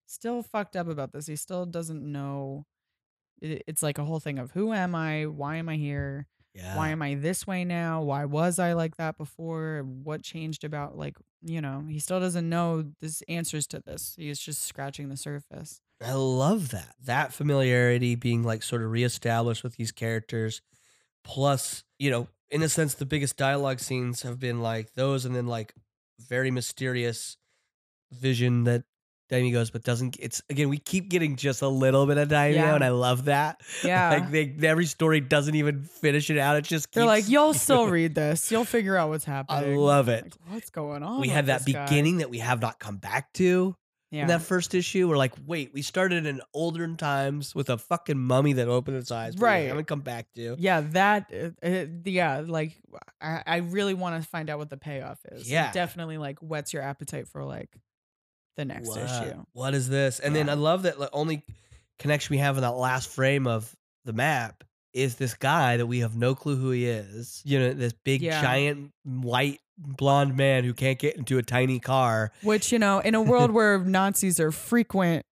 still 0.07 0.43
fucked 0.43 0.77
up 0.77 0.89
about 0.89 1.13
this 1.13 1.27
he 1.27 1.37
still 1.37 1.67
doesn't 1.67 2.03
know 2.03 2.67
it, 3.41 3.63
it's 3.67 3.83
like 3.83 3.99
a 3.99 4.05
whole 4.05 4.21
thing 4.21 4.39
of 4.39 4.51
who 4.53 4.73
am 4.73 4.95
i 4.95 5.25
why 5.25 5.57
am 5.57 5.69
i 5.69 5.77
here 5.77 6.27
yeah. 6.55 6.77
why 6.77 6.91
am 6.91 7.01
I 7.01 7.15
this 7.15 7.47
way 7.47 7.65
now? 7.65 8.03
Why 8.03 8.25
was 8.25 8.59
I 8.59 8.75
like 8.75 8.97
that 8.97 9.17
before? 9.17 9.85
What 9.85 10.23
changed 10.23 10.65
about 10.65 10.97
like, 10.97 11.17
you 11.43 11.61
know, 11.61 11.85
he 11.89 11.99
still 11.99 12.21
doesn't 12.21 12.49
know 12.49 12.93
this 13.01 13.23
answers 13.29 13.67
to 13.69 13.81
this. 13.81 14.15
He's 14.19 14.39
just 14.39 14.63
scratching 14.63 15.09
the 15.09 15.17
surface. 15.17 15.81
I 16.05 16.13
love 16.13 16.71
that. 16.71 16.95
That 17.05 17.33
familiarity 17.33 18.17
being 18.17 18.43
like 18.43 18.63
sort 18.63 18.83
of 18.83 18.91
reestablished 18.91 19.63
with 19.65 19.77
these 19.77 19.93
characters. 19.93 20.61
Plus, 21.25 21.85
you 21.99 22.11
know, 22.11 22.29
in 22.51 22.63
a 22.63 22.69
sense, 22.69 22.95
the 22.95 23.07
biggest 23.07 23.37
dialogue 23.37 23.81
scenes 23.81 24.23
have 24.23 24.39
been 24.39 24.61
like 24.61 24.95
those 24.95 25.25
and 25.25 25.35
then 25.35 25.47
like 25.47 25.75
very 26.19 26.51
mysterious 26.51 27.39
vision 28.13 28.65
that 28.65 28.85
Daimio 29.33 29.53
goes, 29.53 29.71
but 29.71 29.83
doesn't. 29.83 30.17
It's 30.21 30.43
again, 30.51 30.69
we 30.69 30.79
keep 30.79 31.09
getting 31.09 31.37
just 31.37 31.63
a 31.63 31.69
little 31.69 32.07
bit 32.07 32.19
of 32.19 32.29
Daimio, 32.29 32.55
Yeah. 32.55 32.75
and 32.75 32.85
I 32.85 32.91
love 32.91 33.25
that. 33.25 33.61
Yeah. 33.83 34.11
like 34.11 34.31
they, 34.31 34.55
every 34.69 34.87
story 34.87 35.21
doesn't 35.21 35.55
even 35.55 35.85
finish 35.85 36.29
it 36.31 36.39
out. 36.39 36.57
It 36.57 36.65
just 36.65 36.93
They're 36.93 37.07
like, 37.07 37.29
you'll 37.29 37.55
still 37.67 37.87
read 37.89 38.15
this. 38.15 38.51
You'll 38.53 38.65
figure 38.65 38.97
out 38.97 39.09
what's 39.09 39.25
happening. 39.25 39.73
I 39.75 39.77
love 39.77 40.09
it. 40.09 40.25
Like, 40.25 40.35
what's 40.49 40.71
going 40.71 41.03
on? 41.03 41.21
we 41.21 41.29
have 41.29 41.47
that 41.47 41.65
this 41.65 41.75
guy? 41.75 41.85
beginning 41.87 42.19
that 42.19 42.31
we 42.31 42.39
have 42.39 42.61
not 42.61 42.79
come 42.79 42.97
back 42.99 43.33
to. 43.35 43.75
Yeah. 44.11 44.21
in 44.23 44.29
that 44.29 44.43
first 44.43 44.75
issue. 44.75 45.09
We're 45.09 45.17
like, 45.17 45.33
wait, 45.47 45.73
we 45.73 45.81
started 45.81 46.27
in 46.27 46.43
olden 46.53 46.99
times 46.99 47.55
with 47.55 47.71
a 47.71 47.79
fucking 47.79 48.19
mummy 48.19 48.53
that 48.53 48.69
opened 48.69 48.99
its 48.99 49.11
eyes. 49.11 49.39
Right. 49.39 49.41
we 49.41 49.45
Right. 49.63 49.69
haven't 49.69 49.87
come 49.87 50.03
back 50.03 50.27
to. 50.35 50.55
yeah, 50.59 50.83
that 50.91 51.33
uh, 51.33 51.67
uh, 51.67 51.87
yeah, 52.05 52.43
like 52.47 52.77
I, 53.23 53.43
I 53.47 53.57
really 53.57 53.95
want 53.95 54.23
to 54.23 54.29
find 54.29 54.51
out 54.51 54.59
what 54.59 54.69
the 54.69 54.77
payoff 54.77 55.19
is. 55.33 55.47
It 55.47 55.53
Yeah. 55.53 55.73
definitely 55.73 56.19
like 56.19 56.41
whets 56.41 56.75
your 56.75 56.83
appetite 56.83 57.27
for 57.27 57.43
like 57.43 57.71
the 58.57 58.65
next 58.65 58.89
What- 58.89 58.99
issue. 59.01 59.45
What 59.53 59.75
is 59.75 59.89
this? 59.89 60.19
And 60.21 60.35
then 60.37 60.49
I 60.49 60.55
love 60.55 60.83
that 60.83 60.99
the 60.99 61.11
only 61.13 61.43
connection 61.99 62.35
we 62.35 62.39
have 62.39 62.57
in 62.57 62.63
that 62.63 62.73
last 62.77 63.09
frame 63.09 63.47
of 63.47 63.75
the 64.05 64.13
map 64.13 64.65
is 64.93 65.15
this 65.17 65.35
guy 65.35 65.77
that 65.79 65.87
we 65.87 66.01
have 66.01 66.17
no 66.17 66.35
clue 66.35 66.57
who 66.57 66.71
he 66.71 66.87
is. 66.87 67.41
You 67.45 67.59
know, 67.59 67.73
this 67.73 67.95
big 68.05 68.21
Yeah. 68.23 68.43
giant 68.43 68.91
white 69.05 69.61
blonde 69.79 70.37
man 70.37 70.65
who 70.65 70.75
can't 70.75 70.99
get 70.99 71.17
into 71.17 71.39
a 71.39 71.43
tiny 71.43 71.81
car. 71.81 72.31
Which 72.43 72.73
you 72.73 72.79
know, 72.79 72.99
in 73.01 73.15
a 73.15 73.23
world 73.23 73.51
where 73.53 73.79
Nazis 73.79 74.39
are 74.39 74.53
frequent, 74.53 75.25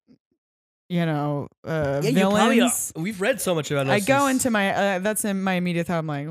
you 0.89 1.05
know, 1.05 1.49
uh, 1.65 2.01
Yeah, 2.03 2.09
you 2.11 2.21
probably 2.21 2.55
villains. 2.57 2.93
We've 2.97 3.21
read 3.21 3.41
so 3.41 3.55
much 3.55 3.71
about 3.71 3.89
I 3.91 4.01
go 4.01 4.27
into 4.29 4.51
my 4.51 4.73
uh, 4.75 4.99
that's 5.01 5.25
in 5.27 5.43
my 5.43 5.55
immediate 5.55 5.87
thought. 5.89 5.99
I'm 5.99 6.07
like, 6.07 6.27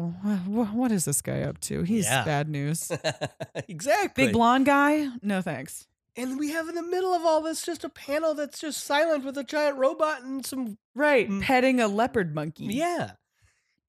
what, 0.47 0.73
what 0.73 0.91
is 0.91 1.05
this 1.05 1.21
guy 1.21 1.41
up 1.41 1.59
to? 1.61 1.83
He's 1.83 2.05
Yeah. 2.05 2.25
bad 2.25 2.49
news. 2.49 2.91
exactly. 3.67 4.25
Big 4.25 4.33
blonde 4.33 4.65
guy? 4.65 5.07
No 5.21 5.41
thanks. 5.41 5.85
And 6.19 6.37
we 6.37 6.51
have 6.51 6.67
in 6.67 6.75
the 6.75 6.83
middle 6.83 7.13
of 7.13 7.25
all 7.25 7.41
this 7.41 7.63
just 7.63 7.83
a 7.83 7.89
panel 7.89 8.33
that's 8.33 8.59
just 8.59 8.83
silent 8.83 9.23
with 9.23 9.37
a 9.37 9.43
giant 9.43 9.77
robot 9.77 10.21
and 10.23 10.45
some 10.45 10.77
Right, 10.95 11.29
petting 11.41 11.79
a 11.79 11.87
leopard 11.87 12.35
monkey. 12.35 12.65
Yeah. 12.65 13.11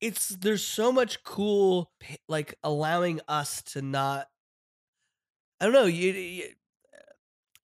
It's 0.01 0.29
there's 0.29 0.65
so 0.65 0.93
much 0.93 1.23
cool 1.25 1.91
like 2.29 2.55
allowing 2.63 3.21
us 3.29 3.63
to 3.73 3.83
not 3.83 4.29
I 5.61 5.65
don't 5.67 5.75
know, 5.75 5.85
you, 5.85 6.13
you 6.13 6.45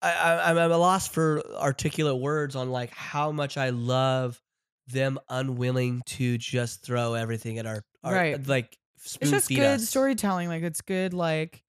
I, 0.00 0.50
I'm 0.50 0.58
at 0.58 0.70
a 0.70 0.76
loss 0.76 1.08
for 1.08 1.42
articulate 1.56 2.20
words 2.20 2.56
on 2.56 2.70
like 2.70 2.90
how 2.90 3.32
much 3.32 3.56
I 3.56 3.70
love 3.70 4.40
them 4.86 5.18
unwilling 5.28 6.02
to 6.06 6.36
just 6.38 6.82
throw 6.84 7.14
everything 7.14 7.58
at 7.58 7.66
our, 7.66 7.82
our 8.02 8.14
Right. 8.14 8.46
like 8.46 8.76
it's 9.04 9.18
just 9.18 9.48
good 9.48 9.60
us. 9.60 9.88
storytelling. 9.88 10.48
Like 10.48 10.62
it's 10.62 10.80
good, 10.80 11.12
like 11.12 11.62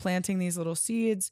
planting 0.00 0.38
these 0.38 0.56
little 0.56 0.74
seeds. 0.74 1.30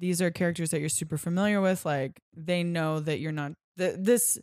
These 0.00 0.20
are 0.22 0.30
characters 0.30 0.70
that 0.70 0.80
you're 0.80 0.88
super 0.88 1.16
familiar 1.18 1.60
with. 1.60 1.84
Like 1.84 2.20
they 2.36 2.62
know 2.64 2.98
that 3.00 3.20
you're 3.20 3.30
not 3.32 3.52
th- 3.78 3.96
this. 3.98 4.38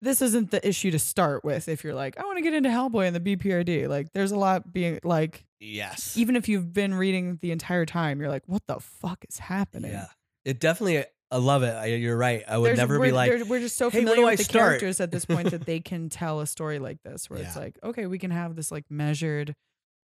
This 0.00 0.22
isn't 0.22 0.52
the 0.52 0.66
issue 0.68 0.90
to 0.92 0.98
start 0.98 1.44
with. 1.44 1.68
If 1.68 1.82
you're 1.82 1.94
like, 1.94 2.18
I 2.20 2.24
want 2.24 2.36
to 2.38 2.42
get 2.42 2.54
into 2.54 2.68
Hellboy 2.68 3.08
and 3.08 3.16
the 3.16 3.36
BPRD, 3.36 3.88
like 3.88 4.12
there's 4.12 4.30
a 4.30 4.36
lot 4.36 4.72
being 4.72 5.00
like, 5.02 5.44
Yes. 5.58 6.16
even 6.16 6.36
if 6.36 6.48
you've 6.48 6.72
been 6.72 6.94
reading 6.94 7.38
the 7.42 7.50
entire 7.50 7.84
time, 7.84 8.20
you're 8.20 8.28
like, 8.28 8.44
what 8.46 8.62
the 8.68 8.78
fuck 8.78 9.24
is 9.28 9.38
happening? 9.38 9.90
Yeah. 9.90 10.06
It 10.44 10.60
definitely 10.60 11.04
I 11.32 11.36
love 11.38 11.62
it. 11.64 11.74
I, 11.74 11.86
you're 11.86 12.16
right. 12.16 12.44
I 12.48 12.58
would 12.58 12.66
There's- 12.68 12.78
never 12.78 13.00
be 13.00 13.10
like, 13.10 13.44
we're 13.48 13.58
just 13.60 13.76
so 13.76 13.90
"Hey, 13.90 13.98
familiar 14.00 14.22
with 14.24 14.32
I 14.32 14.36
the 14.36 14.44
start?" 14.44 14.68
characters 14.68 15.00
at 15.00 15.10
this 15.10 15.24
point 15.24 15.50
that 15.50 15.66
they 15.66 15.80
can 15.80 16.08
tell 16.10 16.38
a 16.40 16.46
story 16.46 16.78
like 16.78 17.02
this, 17.02 17.28
where 17.28 17.40
it's 17.40 17.56
like, 17.56 17.76
okay, 17.82 18.06
we 18.06 18.18
can 18.20 18.30
have 18.30 18.54
this 18.56 18.70
like 18.72 18.84
measured, 18.88 19.54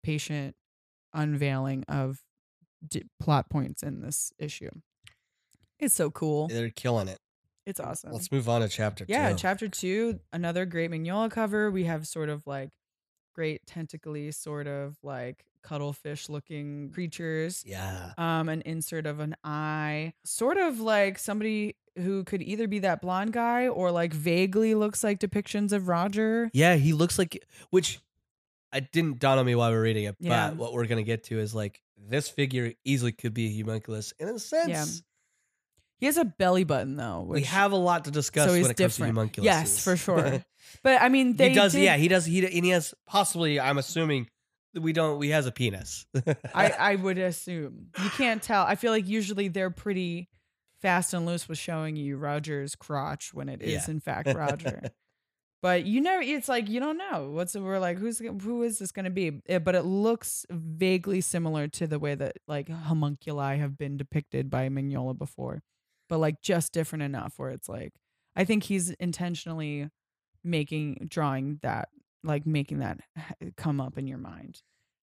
patient 0.03 0.55
unveiling 1.13 1.83
of 1.87 2.21
d- 2.87 3.03
plot 3.19 3.49
points 3.49 3.83
in 3.83 4.01
this 4.01 4.31
issue. 4.37 4.69
It's 5.79 5.95
so 5.95 6.11
cool. 6.11 6.47
They're 6.47 6.69
killing 6.69 7.07
it. 7.07 7.19
It's 7.65 7.79
awesome. 7.79 8.11
Let's 8.11 8.31
move 8.31 8.49
on 8.49 8.61
to 8.61 8.67
chapter 8.69 9.05
yeah, 9.07 9.29
two. 9.31 9.35
chapter 9.37 9.67
two, 9.67 10.19
another 10.33 10.65
great 10.65 10.89
Mignola 10.91 11.29
cover. 11.29 11.69
We 11.71 11.83
have 11.85 12.07
sort 12.07 12.29
of 12.29 12.45
like 12.47 12.69
great 13.35 13.65
tentacly, 13.65 14.31
sort 14.31 14.67
of 14.67 14.97
like 15.03 15.45
cuttlefish 15.63 16.27
looking 16.27 16.89
creatures. 16.91 17.63
yeah, 17.65 18.13
Um, 18.17 18.49
an 18.49 18.61
insert 18.65 19.05
of 19.05 19.19
an 19.19 19.35
eye, 19.43 20.13
sort 20.25 20.57
of 20.57 20.79
like 20.79 21.19
somebody 21.19 21.75
who 21.97 22.23
could 22.23 22.41
either 22.41 22.67
be 22.67 22.79
that 22.79 22.99
blonde 23.01 23.31
guy 23.33 23.67
or 23.67 23.91
like 23.91 24.11
vaguely 24.13 24.73
looks 24.73 25.03
like 25.03 25.19
depictions 25.19 25.71
of 25.71 25.87
Roger. 25.87 26.49
yeah, 26.53 26.75
he 26.75 26.93
looks 26.93 27.19
like 27.19 27.43
which 27.69 27.99
I 28.73 28.79
didn't 28.79 29.19
dawn 29.19 29.37
on 29.37 29.45
me 29.45 29.53
while 29.53 29.69
we 29.69 29.77
are 29.77 29.81
reading 29.81 30.05
it, 30.05 30.15
Yeah. 30.19 30.49
but 30.49 30.57
what 30.57 30.73
we're 30.73 30.87
gonna 30.87 31.03
get 31.03 31.25
to 31.25 31.37
is 31.39 31.53
like 31.53 31.79
this 32.09 32.29
figure 32.29 32.73
easily 32.85 33.11
could 33.11 33.33
be 33.33 33.47
a 33.47 33.57
homunculus. 33.63 34.13
In 34.19 34.27
a 34.27 34.39
sense, 34.39 35.03
He 35.99 36.05
has 36.07 36.17
a 36.17 36.25
belly 36.25 36.63
button 36.63 36.95
though. 36.97 37.21
Which, 37.21 37.41
we 37.41 37.45
have 37.47 37.71
a 37.71 37.75
lot 37.77 38.05
to 38.05 38.11
discuss 38.11 38.47
so 38.47 38.53
when 38.53 38.71
it 38.71 38.77
different. 38.77 39.15
comes 39.15 39.31
to 39.31 39.41
homunculuses. 39.41 39.45
Yes, 39.45 39.83
for 39.83 39.95
sure. 39.97 40.43
but 40.83 41.01
I 41.01 41.09
mean, 41.09 41.35
they 41.35 41.49
he 41.49 41.55
does. 41.55 41.73
did- 41.73 41.83
Yeah, 41.83 41.97
he 41.97 42.07
does. 42.07 42.25
He 42.25 42.45
and 42.45 42.65
he 42.65 42.71
has 42.71 42.93
possibly. 43.07 43.59
I'm 43.59 43.77
assuming 43.77 44.27
we 44.79 44.93
don't. 44.93 45.21
He 45.21 45.29
has 45.29 45.45
a 45.45 45.51
penis. 45.51 46.05
I, 46.55 46.69
I 46.79 46.95
would 46.95 47.17
assume 47.17 47.87
you 48.03 48.09
can't 48.11 48.41
tell. 48.41 48.63
I 48.63 48.75
feel 48.75 48.91
like 48.91 49.07
usually 49.07 49.47
they're 49.47 49.69
pretty 49.69 50.29
fast 50.81 51.13
and 51.13 51.25
loose 51.27 51.47
with 51.47 51.59
showing 51.59 51.95
you 51.95 52.17
Roger's 52.17 52.75
crotch 52.75 53.33
when 53.33 53.49
it 53.49 53.61
is 53.61 53.87
Yeah. 53.87 53.91
in 53.93 53.99
fact 53.99 54.27
Roger. 54.35 54.81
But 55.61 55.85
you 55.85 56.01
know, 56.01 56.19
it's 56.21 56.47
like 56.49 56.69
you 56.69 56.79
don't 56.79 56.97
know 56.97 57.29
what's 57.31 57.55
we're 57.55 57.79
like 57.79 57.97
who's 57.97 58.19
who 58.19 58.63
is 58.63 58.79
this 58.79 58.91
going 58.91 59.05
to 59.05 59.11
be? 59.11 59.41
Eh, 59.47 59.59
But 59.59 59.75
it 59.75 59.83
looks 59.83 60.45
vaguely 60.49 61.21
similar 61.21 61.67
to 61.69 61.87
the 61.87 61.99
way 61.99 62.15
that 62.15 62.37
like 62.47 62.69
homunculi 62.69 63.57
have 63.57 63.77
been 63.77 63.97
depicted 63.97 64.49
by 64.49 64.69
Mignola 64.69 65.17
before, 65.17 65.61
but 66.09 66.19
like 66.19 66.41
just 66.41 66.73
different 66.73 67.03
enough 67.03 67.33
where 67.37 67.49
it's 67.49 67.69
like 67.69 67.93
I 68.35 68.43
think 68.45 68.63
he's 68.63 68.91
intentionally 68.91 69.89
making 70.43 71.07
drawing 71.09 71.59
that 71.61 71.89
like 72.23 72.45
making 72.45 72.79
that 72.79 72.99
come 73.57 73.79
up 73.81 73.97
in 73.97 74.07
your 74.07 74.17
mind. 74.17 74.61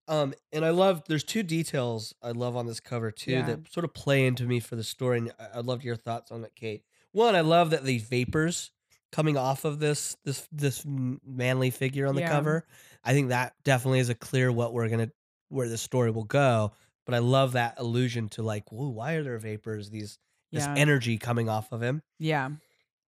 Um, 0.09 0.33
and 0.53 0.65
I 0.65 0.71
love 0.71 1.03
there's 1.07 1.23
two 1.25 1.43
details 1.43 2.15
I 2.23 2.31
love 2.31 2.57
on 2.57 2.67
this 2.67 2.81
cover 2.81 3.11
too 3.11 3.33
Yeah. 3.33 3.43
that 3.47 3.73
sort 3.73 3.85
of 3.85 3.93
play 3.93 4.27
into 4.27 4.45
me 4.45 4.59
for 4.61 4.75
the 4.75 4.83
story. 4.85 5.19
And 5.19 5.33
I- 5.39 5.59
I'd 5.59 5.67
love 5.67 5.85
your 5.85 5.97
thoughts 5.97 6.31
on 6.33 6.43
it, 6.45 6.53
Kate. 6.57 6.83
One, 7.13 7.35
I 7.37 7.43
love 7.43 7.71
that 7.71 7.85
these 7.85 8.05
vapors 8.05 8.71
coming 9.13 9.37
off 9.37 9.65
of 9.65 9.79
this 9.79 10.17
this 10.25 10.47
this 10.53 10.85
manly 10.87 11.71
figure 11.71 12.07
on 12.07 12.15
the 12.15 12.21
Yeah. 12.23 12.29
cover. 12.31 12.67
I 13.05 13.13
think 13.13 13.29
that 13.29 13.55
definitely 13.65 14.01
is 14.01 14.09
a 14.09 14.15
clear 14.15 14.51
what 14.53 14.73
we're 14.73 14.89
gonna 14.89 15.11
where 15.49 15.69
the 15.69 15.79
story 15.79 16.11
will 16.11 16.25
go. 16.25 16.73
But 17.07 17.15
I 17.15 17.19
love 17.21 17.53
that 17.53 17.75
allusion 17.79 18.29
to 18.31 18.43
like, 18.43 18.71
whoa, 18.71 18.89
why 18.89 19.15
are 19.15 19.23
there 19.23 19.39
vapors? 19.39 19.91
These 19.91 20.19
this 20.53 20.65
Yeah. 20.65 20.75
energy 20.77 21.19
coming 21.19 21.49
off 21.49 21.73
of 21.73 21.83
him. 21.83 22.03
Yeah. 22.19 22.51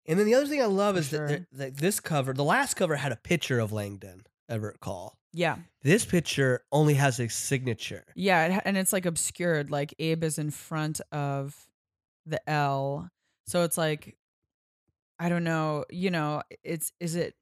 And 0.07 0.19
then 0.19 0.27
the 0.27 0.35
other 0.35 0.47
thing 0.47 0.61
I 0.63 0.67
love 0.67 0.95
For 0.97 1.01
is 1.01 1.11
that, 1.11 1.17
sure. 1.17 1.29
that, 1.29 1.47
that 1.53 1.77
this 1.77 2.01
cover, 2.01 2.33
the 2.33 2.45
last 2.45 2.75
cover 2.75 2.97
had 2.97 3.13
a 3.13 3.17
picture 3.17 3.59
of 3.61 3.73
Langdon 3.73 4.25
Everett 4.49 4.81
Call. 4.81 5.19
Yeah. 5.33 5.59
This 5.83 6.05
picture 6.05 6.65
only 6.73 6.95
has 6.95 7.21
a 7.21 7.29
signature. 7.29 8.05
Yeah, 8.17 8.57
it, 8.59 8.63
and 8.65 8.77
it's 8.77 8.93
like 8.93 9.07
obscured. 9.07 9.71
Like 9.71 9.95
Abe 9.99 10.25
is 10.25 10.39
in 10.39 10.51
front 10.51 11.01
of 11.13 11.69
the 12.27 12.41
L, 12.51 13.11
so 13.47 13.63
it's 13.63 13.79
like 13.79 14.17
I 15.21 15.29
don't 15.29 15.45
know. 15.45 15.85
You 15.91 16.11
know, 16.11 16.43
it's 16.65 16.93
is 16.99 17.15
it 17.15 17.35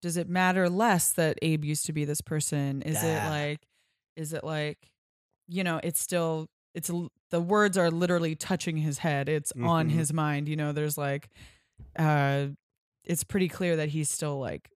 does 0.00 0.16
it 0.16 0.28
matter 0.28 0.68
less 0.68 1.12
that 1.12 1.38
Abe 1.42 1.64
used 1.64 1.86
to 1.86 1.92
be 1.92 2.04
this 2.04 2.20
person? 2.20 2.82
Is 2.82 3.02
it 3.02 3.24
like 3.28 3.60
is 4.16 4.32
it 4.32 4.44
like 4.44 4.78
you 5.48 5.64
know? 5.64 5.80
It's 5.82 6.00
still 6.00 6.48
it's 6.74 6.90
the 7.30 7.40
words 7.40 7.76
are 7.78 7.90
literally 7.90 8.34
touching 8.34 8.76
his 8.76 8.98
head. 8.98 9.28
It's 9.28 9.52
on 9.62 9.88
Mhm. 9.88 9.92
his 9.92 10.12
mind. 10.12 10.48
You 10.48 10.56
know, 10.56 10.72
there's 10.72 10.98
like 10.98 11.28
uh, 11.98 12.48
it's 13.04 13.24
pretty 13.24 13.48
clear 13.48 13.76
that 13.76 13.88
he's 13.88 14.10
still 14.10 14.38
like 14.38 14.68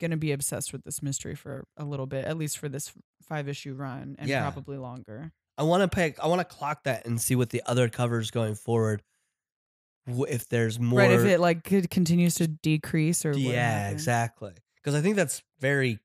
going 0.00 0.10
to 0.12 0.16
be 0.16 0.30
obsessed 0.32 0.72
with 0.72 0.84
this 0.84 1.02
mystery 1.02 1.34
for 1.34 1.64
a 1.76 1.84
little 1.84 2.06
bit, 2.06 2.24
at 2.24 2.36
least 2.38 2.56
for 2.58 2.68
this 2.68 2.92
five 3.22 3.48
issue 3.48 3.74
run, 3.74 4.14
and 4.18 4.28
Yeah. 4.28 4.42
probably 4.50 4.76
longer. 4.78 5.32
I 5.56 5.64
want 5.64 5.82
to 5.82 5.88
pick. 5.88 6.18
I 6.22 6.28
want 6.28 6.40
to 6.40 6.44
clock 6.44 6.84
that 6.84 7.04
and 7.04 7.20
see 7.20 7.34
what 7.34 7.50
the 7.50 7.62
other 7.66 7.88
covers 7.88 8.30
going 8.30 8.54
forward. 8.54 9.02
If 10.28 10.48
there's 10.48 10.78
more, 10.80 11.00
right? 11.00 11.10
If 11.10 11.24
it 11.24 11.38
like 11.40 11.64
could, 11.64 11.90
continues 11.90 12.34
to 12.36 12.48
decrease 12.48 13.24
or 13.26 13.32
yeah, 13.32 13.90
exactly. 13.90 14.52
Because 14.76 14.94
I 14.94 15.00
think 15.02 15.16
that's 15.16 15.42
very 15.60 15.98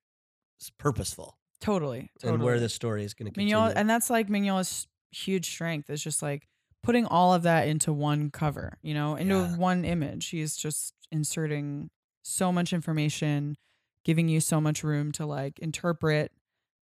purposeful 0.78 1.38
Totally, 1.62 2.10
totally. 2.20 2.34
and 2.36 2.44
where 2.44 2.60
the 2.60 2.70
story 2.70 3.04
is 3.04 3.14
going 3.14 3.28
to 3.28 3.32
continue. 3.32 3.56
Mignola, 3.56 3.74
and 3.76 3.90
that's 3.90 4.10
like 4.10 4.28
Mignola's 4.28 4.88
huge 5.12 5.50
strength 5.50 5.90
is 5.90 6.04
just 6.04 6.22
like 6.22 6.48
putting 6.82 7.06
all 7.06 7.34
of 7.34 7.44
that 7.44 7.68
into 7.68 7.94
one 7.94 8.30
cover, 8.30 8.78
you 8.82 8.94
know, 8.94 9.16
into 9.16 9.36
Yeah. 9.36 9.56
one 9.56 9.86
image. 9.86 10.28
He's 10.30 10.56
just 10.58 10.94
inserting 11.12 11.90
so 12.24 12.52
much 12.52 12.74
information, 12.74 13.56
giving 14.04 14.28
you 14.28 14.42
so 14.42 14.60
much 14.60 14.84
room 14.84 15.12
to 15.14 15.26
like 15.26 15.60
interpret 15.60 16.32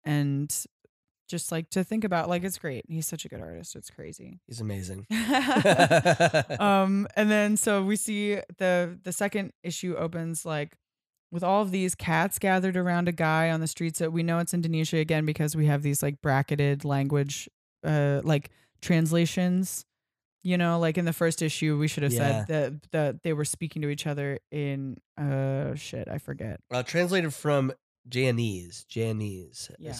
and 0.04 0.54
just 1.28 1.52
like 1.52 1.70
to 1.70 1.84
think 1.84 2.02
about. 2.04 2.28
Like 2.28 2.42
it's 2.44 2.58
great. 2.58 2.84
He's 2.88 3.06
such 3.06 3.24
a 3.24 3.28
good 3.28 3.40
artist. 3.40 3.76
It's 3.76 3.90
crazy. 3.90 4.40
He's 4.46 4.60
amazing. 4.60 5.06
um 6.60 7.06
and 7.16 7.30
then 7.30 7.56
so 7.56 7.82
we 7.82 7.96
see 7.96 8.36
the 8.58 8.98
the 9.04 9.12
second 9.12 9.52
issue 9.62 9.94
opens 9.96 10.44
like 10.44 10.76
with 11.30 11.44
all 11.44 11.62
of 11.62 11.70
these 11.70 11.94
cats 11.94 12.38
gathered 12.38 12.76
around 12.76 13.06
a 13.08 13.12
guy 13.12 13.50
on 13.50 13.60
the 13.60 13.66
streets 13.66 13.98
that 13.98 14.12
we 14.12 14.22
know 14.22 14.38
it's 14.38 14.54
Indonesia 14.54 14.96
again 14.96 15.26
because 15.26 15.54
we 15.54 15.66
have 15.66 15.82
these 15.82 16.02
like 16.02 16.20
bracketed 16.22 16.84
language 16.84 17.48
uh 17.84 18.20
like 18.24 18.50
translations 18.80 19.84
you 20.42 20.56
know 20.56 20.78
like 20.78 20.96
in 20.98 21.04
the 21.04 21.12
first 21.12 21.42
issue 21.42 21.76
we 21.78 21.88
should 21.88 22.02
have 22.02 22.12
Yeah. 22.12 22.44
said 22.44 22.46
that 22.48 22.90
that 22.92 23.22
they 23.22 23.32
were 23.32 23.44
speaking 23.44 23.82
to 23.82 23.88
each 23.88 24.06
other 24.06 24.38
in 24.50 24.96
uh 25.18 25.74
shit 25.74 26.08
I 26.08 26.18
forget 26.18 26.60
uh, 26.70 26.82
translated 26.82 27.34
from 27.34 27.72
Janese. 28.08 28.86
Janese. 28.86 29.70
yeah 29.78 29.92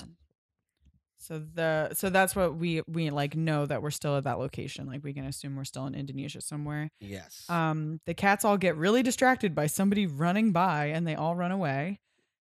so 1.29 1.39
the 1.55 1.93
so 1.95 2.09
that's 2.11 2.35
what 2.35 2.57
we 2.57 2.83
we 2.89 3.11
like 3.11 3.37
know 3.37 3.67
that 3.67 3.83
we're 3.83 3.91
still 3.91 4.17
at 4.17 4.25
that 4.25 4.39
location 4.39 4.87
like 4.87 5.05
we 5.05 5.13
can 5.13 5.25
assume 5.25 5.55
we're 5.57 5.65
still 5.65 5.87
in 5.87 5.95
Indonesia 5.95 6.41
somewhere 6.41 6.91
Yes. 7.01 7.45
Um, 7.49 8.01
the 8.07 8.15
cats 8.15 8.45
all 8.45 8.57
get 8.57 8.77
really 8.77 9.03
distracted 9.03 9.55
by 9.55 9.67
somebody 9.67 10.07
running 10.07 10.53
by 10.53 10.87
and 10.87 11.07
they 11.07 11.15
all 11.15 11.35
run 11.35 11.51
away. 11.53 12.01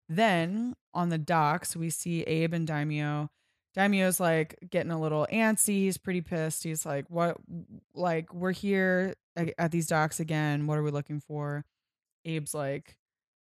Then 0.09 0.75
on 0.95 1.09
the 1.09 1.19
docks, 1.19 1.75
we 1.77 1.91
see 1.91 2.23
Abe 2.23 2.55
and 2.55 2.67
Daimio. 2.67 3.29
Daimio's 3.77 4.21
like 4.21 4.57
getting 4.71 4.93
a 4.93 5.01
little 5.01 5.27
antsy. 5.33 5.81
He's 5.81 5.99
pretty 5.99 6.21
pissed. 6.21 6.63
He's 6.63 6.87
like, 6.87 7.07
What? 7.09 7.37
Like, 7.95 8.33
we're 8.33 8.53
here 8.53 9.15
at 9.59 9.71
these 9.71 9.87
docks 9.87 10.21
again. 10.21 10.67
What 10.67 10.79
are 10.79 10.83
we 10.83 10.91
looking 10.91 11.21
for? 11.21 11.65
Abe's 12.25 12.55
like, 12.55 12.97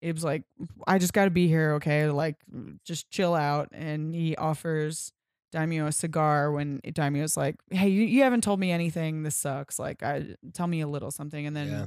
Abe's 0.02 0.24
like, 0.24 0.42
I 0.86 0.98
just 0.98 1.12
got 1.12 1.24
to 1.24 1.30
be 1.30 1.48
here. 1.48 1.74
Okay. 1.74 2.08
Like, 2.10 2.36
just 2.84 3.10
chill 3.10 3.34
out. 3.34 3.68
And 3.72 4.14
he 4.14 4.36
offers 4.36 5.12
Daimio 5.52 5.86
a 5.86 5.92
cigar 5.92 6.52
when 6.52 6.80
Daimio's 6.84 7.36
like, 7.36 7.56
Hey, 7.70 7.88
you, 7.88 8.02
you 8.02 8.22
haven't 8.22 8.42
told 8.42 8.60
me 8.60 8.70
anything. 8.70 9.22
This 9.22 9.36
sucks. 9.36 9.78
Like, 9.78 10.02
I 10.02 10.34
tell 10.52 10.66
me 10.66 10.80
a 10.80 10.86
little 10.88 11.10
something. 11.10 11.46
And 11.46 11.56
then 11.56 11.68
yeah. 11.68 11.86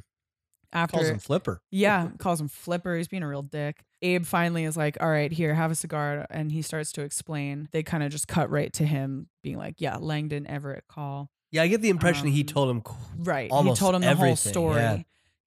after 0.73 0.97
Calls 0.97 1.09
him 1.09 1.19
Flipper. 1.19 1.61
yeah, 1.71 2.09
calls 2.17 2.39
him 2.41 2.47
Flipper. 2.47 2.95
He's 2.97 3.07
being 3.07 3.23
a 3.23 3.27
real 3.27 3.43
dick. 3.43 3.83
Abe 4.01 4.25
finally 4.25 4.63
is 4.63 4.75
like, 4.75 4.97
"All 4.99 5.09
right, 5.11 5.31
here, 5.31 5.53
have 5.53 5.69
a 5.69 5.75
cigar," 5.75 6.25
and 6.31 6.51
he 6.51 6.63
starts 6.63 6.91
to 6.93 7.01
explain. 7.03 7.69
They 7.71 7.83
kind 7.83 8.01
of 8.01 8.11
just 8.11 8.27
cut 8.27 8.49
right 8.49 8.73
to 8.73 8.85
him 8.85 9.27
being 9.43 9.57
like, 9.59 9.75
"Yeah, 9.79 9.97
Langdon 9.97 10.47
Everett 10.47 10.85
call." 10.87 11.29
Yeah, 11.51 11.61
I 11.61 11.67
get 11.67 11.81
the 11.81 11.89
impression 11.89 12.27
he 12.27 12.41
Um, 12.41 12.45
told 12.47 12.69
him. 12.71 12.83
Right. 13.19 13.51
He 13.51 13.73
told 13.75 13.93
him 13.93 14.01
the 14.01 14.15
whole 14.15 14.35
story. 14.35 14.77
yeah. 14.81 15.01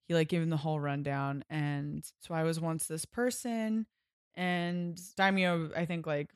He 0.07 0.13
like 0.13 0.29
gave 0.29 0.41
him 0.41 0.51
the 0.51 0.57
whole 0.57 0.79
rundown. 0.79 1.43
And 1.49 2.05
so 2.21 2.33
I 2.35 2.43
was 2.43 2.59
once 2.61 2.85
this 2.85 3.03
person. 3.05 3.87
And 4.35 4.99
Daimyo, 5.17 5.71
I 5.75 5.85
think 5.85 6.05
like, 6.05 6.29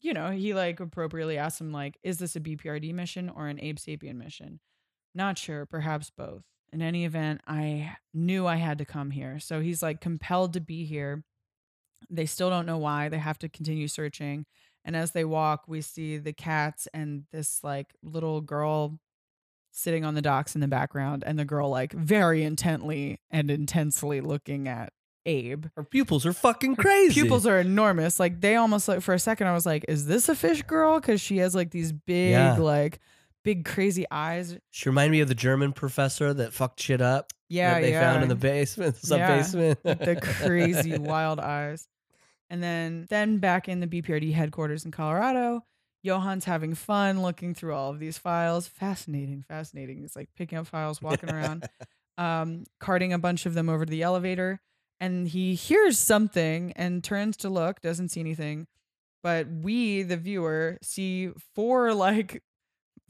you 0.00 0.12
know, 0.12 0.30
he 0.30 0.54
like 0.54 0.80
appropriately 0.80 1.38
asked 1.38 1.60
him 1.60 1.72
like, 1.72 1.98
is 2.02 2.18
this 2.18 2.36
a 2.36 2.40
BPRD 2.40 2.92
mission 2.94 3.30
or 3.30 3.48
an 3.48 3.60
Abe 3.60 3.76
Sapien 3.76 4.16
mission? 4.16 4.60
Not 5.14 5.38
sure, 5.38 5.66
perhaps 5.66 6.10
both. 6.16 6.42
In 6.72 6.82
any 6.82 7.04
event, 7.04 7.40
I 7.46 7.96
knew 8.12 8.46
I 8.46 8.56
had 8.56 8.78
to 8.78 8.84
come 8.84 9.10
here. 9.10 9.38
So 9.38 9.60
he's 9.60 9.82
like 9.82 10.00
compelled 10.00 10.52
to 10.54 10.60
be 10.60 10.84
here. 10.84 11.24
They 12.10 12.26
still 12.26 12.50
don't 12.50 12.66
know 12.66 12.78
why. 12.78 13.08
They 13.08 13.18
have 13.18 13.38
to 13.38 13.48
continue 13.48 13.88
searching. 13.88 14.44
And 14.84 14.94
as 14.94 15.12
they 15.12 15.24
walk, 15.24 15.64
we 15.66 15.80
see 15.80 16.18
the 16.18 16.32
cats 16.32 16.86
and 16.92 17.24
this 17.32 17.64
like 17.64 17.94
little 18.02 18.40
girl 18.40 19.00
sitting 19.72 20.04
on 20.04 20.14
the 20.14 20.22
docks 20.22 20.54
in 20.54 20.62
the 20.62 20.68
background, 20.68 21.22
and 21.26 21.38
the 21.38 21.44
girl 21.44 21.68
like 21.68 21.92
very 21.92 22.42
intently 22.42 23.20
and 23.30 23.50
intensely 23.50 24.22
looking 24.22 24.66
at 24.68 24.92
Abe. 25.26 25.66
Her 25.76 25.84
pupils 25.84 26.24
are 26.24 26.32
fucking 26.32 26.76
crazy. 26.76 27.20
Pupils 27.20 27.46
are 27.46 27.58
enormous. 27.58 28.18
Like 28.18 28.40
they 28.40 28.56
almost 28.56 28.88
like 28.88 29.00
for 29.02 29.12
a 29.12 29.18
second, 29.18 29.46
I 29.48 29.52
was 29.52 29.66
like, 29.66 29.84
"Is 29.88 30.06
this 30.06 30.28
a 30.28 30.34
fish 30.34 30.62
girl?" 30.62 30.98
Because 31.00 31.20
she 31.20 31.38
has 31.38 31.54
like 31.54 31.70
these 31.70 31.92
big 31.92 32.30
Yeah. 32.30 32.56
like 32.56 33.00
big 33.44 33.64
crazy 33.64 34.06
eyes. 34.10 34.56
She 34.70 34.88
reminded 34.88 35.12
me 35.12 35.20
of 35.20 35.28
the 35.28 35.34
German 35.34 35.72
professor 35.72 36.32
that 36.34 36.52
fucked 36.52 36.80
shit 36.80 37.00
up. 37.00 37.32
Yeah, 37.48 37.74
that 37.74 37.80
they 37.82 37.90
yeah. 37.90 38.00
found 38.12 38.22
in 38.22 38.28
the 38.28 38.34
basement, 38.34 38.96
sub 39.02 39.18
Yeah, 39.18 39.36
basement. 39.36 39.82
the 39.84 40.18
crazy 40.20 40.96
wild 40.98 41.38
eyes. 41.40 41.86
And 42.48 42.62
then 42.62 43.06
then 43.10 43.38
back 43.38 43.68
in 43.68 43.80
the 43.80 43.86
BPRD 43.86 44.32
headquarters 44.32 44.84
in 44.84 44.90
Colorado, 44.92 45.64
Johan's 46.04 46.44
having 46.44 46.74
fun 46.74 47.22
looking 47.22 47.54
through 47.54 47.74
all 47.74 47.90
of 47.90 47.98
these 47.98 48.18
files. 48.18 48.66
Fascinating, 48.68 49.42
fascinating. 49.48 50.00
He's 50.00 50.14
like 50.16 50.28
picking 50.36 50.58
up 50.58 50.66
files, 50.68 51.02
walking 51.02 51.30
around, 51.30 51.68
um, 52.18 52.64
carting 52.78 53.12
a 53.12 53.18
bunch 53.18 53.46
of 53.46 53.54
them 53.54 53.68
over 53.68 53.84
to 53.84 53.90
the 53.90 54.02
elevator. 54.02 54.60
And 55.00 55.28
he 55.28 55.54
hears 55.54 55.98
something 55.98 56.72
and 56.74 57.04
turns 57.04 57.36
to 57.38 57.48
look, 57.48 57.80
doesn't 57.80 58.08
see 58.08 58.20
anything. 58.20 58.66
But 59.22 59.46
we, 59.48 60.02
the 60.02 60.16
viewer, 60.16 60.78
see 60.82 61.30
four 61.54 61.92
like 61.92 62.42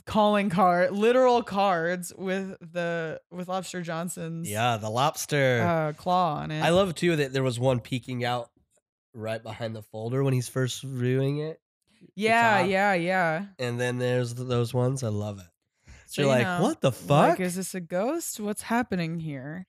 calling 0.07 0.51
card, 0.51 0.93
literal 0.93 1.43
cards 1.43 2.13
with 2.17 2.57
the 2.61 3.21
with 3.31 3.49
Lobster 3.49 3.83
Johnson's 3.83 4.49
yeah, 4.51 4.77
the 4.79 4.89
lobster. 4.91 5.63
uh, 5.63 5.93
claw 5.93 6.37
on 6.37 6.51
it. 6.51 6.63
I 6.63 6.71
love 6.71 6.95
too 6.95 7.17
that 7.17 7.33
there 7.33 7.43
was 7.43 7.59
one 7.61 7.81
peeking 7.81 8.25
out 8.25 8.51
right 9.15 9.43
behind 9.43 9.75
the 9.77 9.83
folder 9.83 10.23
when 10.25 10.33
he's 10.35 10.49
first 10.49 10.83
viewing 10.83 11.39
it, 11.39 11.61
yeah, 12.15 12.61
yeah, 12.63 12.95
yeah. 12.95 13.45
and 13.59 13.79
then 13.81 13.99
there's 13.99 14.35
th- 14.35 14.49
those 14.49 14.73
ones. 14.75 15.03
I 15.03 15.09
love 15.09 15.39
it. 15.39 15.47
So, 16.07 16.23
You're 16.23 16.31
you 16.33 16.39
like, 16.45 16.47
know, 16.61 16.63
what 16.63 16.81
the 16.81 16.91
Like, 17.09 17.31
fuck? 17.37 17.41
is 17.41 17.57
this 17.57 17.75
a 17.75 17.81
ghost? 17.81 18.39
What's 18.41 18.63
happening 18.63 19.19
here? 19.21 19.67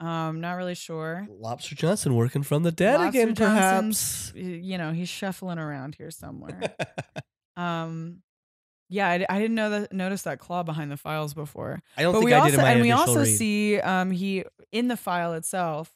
Um, 0.00 0.40
not 0.40 0.54
really 0.54 0.74
sure. 0.74 1.26
Lobster 1.30 1.74
Johnson 1.74 2.14
working 2.14 2.42
from 2.42 2.62
the 2.62 2.72
dead 2.72 3.00
Lobster 3.00 3.20
again, 3.22 3.34
Johnson's, 3.34 4.32
perhaps. 4.32 4.32
y- 4.34 4.40
You 4.62 4.78
know, 4.78 4.92
he's 4.92 5.08
shuffling 5.08 5.58
around 5.58 5.94
here 5.94 6.10
somewhere. 6.10 6.74
um, 7.56 8.22
yeah, 8.88 9.08
I 9.08 9.38
didn't 9.40 9.54
know 9.54 9.70
that 9.70 9.92
notice 9.92 10.22
that 10.22 10.38
claw 10.38 10.62
behind 10.62 10.90
the 10.90 10.96
files 10.96 11.32
before. 11.34 11.80
I 11.96 12.02
don't 12.02 12.12
but 12.12 12.18
think 12.18 12.26
we 12.26 12.32
I 12.34 12.38
also 12.40 12.56
did 12.56 12.60
and 12.60 12.80
we 12.82 12.90
also 12.90 13.20
read. 13.20 13.36
see 13.36 13.80
um 13.80 14.10
he 14.10 14.44
in 14.72 14.88
the 14.88 14.96
file 14.96 15.32
itself 15.34 15.90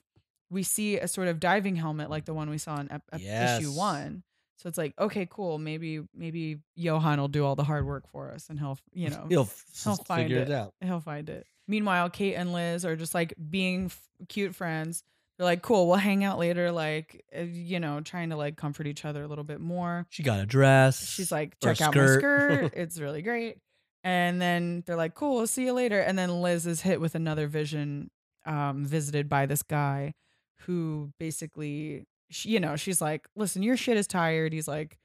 we 0.50 0.62
see 0.62 0.98
a 0.98 1.06
sort 1.06 1.28
of 1.28 1.38
diving 1.38 1.76
helmet 1.76 2.08
like 2.08 2.24
the 2.24 2.32
one 2.34 2.48
we 2.48 2.56
saw 2.58 2.80
in 2.80 2.90
ep- 2.90 3.02
ep- 3.12 3.20
issue 3.20 3.70
one 3.72 4.22
so 4.56 4.68
it's 4.68 4.78
like 4.78 4.94
okay 4.98 5.26
cool 5.30 5.58
maybe 5.58 6.00
maybe 6.14 6.58
johann 6.74 7.20
will 7.20 7.28
do 7.28 7.44
all 7.44 7.54
the 7.54 7.62
hard 7.64 7.84
work 7.84 8.08
for 8.10 8.32
us 8.32 8.48
and 8.48 8.58
he'll 8.58 8.78
you 8.94 9.10
know 9.10 9.26
He'll, 9.28 9.48
he'll 9.84 9.96
find 9.96 10.22
figure 10.22 10.38
it. 10.38 10.48
it 10.48 10.54
out. 10.54 10.72
he'll 10.80 11.00
find 11.00 11.28
it 11.28 11.46
meanwhile 11.68 12.10
kate 12.10 12.34
and 12.34 12.52
liz 12.52 12.84
are 12.84 12.96
just 12.96 13.14
like 13.14 13.34
being 13.50 13.86
f- 13.86 14.08
cute 14.28 14.54
friends. 14.54 15.04
They're 15.36 15.44
like 15.44 15.62
cool 15.62 15.86
we'll 15.86 15.96
hang 15.98 16.24
out 16.24 16.38
later 16.38 16.72
like 16.72 17.24
uh, 17.36 17.42
you 17.42 17.78
know 17.78 18.00
trying 18.00 18.30
to 18.30 18.36
like 18.36 18.56
comfort 18.56 18.88
each 18.88 19.04
other 19.04 19.22
a 19.22 19.28
little 19.28 19.44
bit 19.44 19.60
more. 19.60 20.06
She 20.10 20.24
got 20.24 20.40
a 20.40 20.46
dress. 20.46 21.08
she's 21.08 21.30
like 21.30 21.56
or 21.64 21.70
a 21.70 21.74
check 21.76 21.86
out 21.88 21.94
my 21.94 22.06
skirt." 22.06 22.18
skirt. 22.18 22.72
It's 22.76 22.98
really 22.98 23.22
great. 23.22 23.58
And 24.02 24.40
then 24.40 24.82
they're 24.86 24.96
like 24.96 25.14
cool 25.14 25.36
we'll 25.36 25.46
see 25.46 25.66
you 25.66 25.72
later. 25.72 26.00
And 26.00 26.18
then 26.18 26.42
liz 26.42 26.66
is 26.66 26.80
hit 26.80 27.00
with 27.00 27.14
another 27.14 27.46
vision 27.46 28.10
um 28.46 28.84
visited 28.84 29.28
by 29.28 29.46
this 29.46 29.62
guy 29.62 30.14
who 30.62 31.12
basically 31.20 32.06
she, 32.30 32.48
you 32.50 32.60
know 32.60 32.74
she's 32.76 33.00
like 33.00 33.28
listen 33.36 33.62
your 33.62 33.76
shit 33.76 33.96
is 33.96 34.06
tired. 34.08 34.52
He's 34.52 34.66
like 34.68 34.98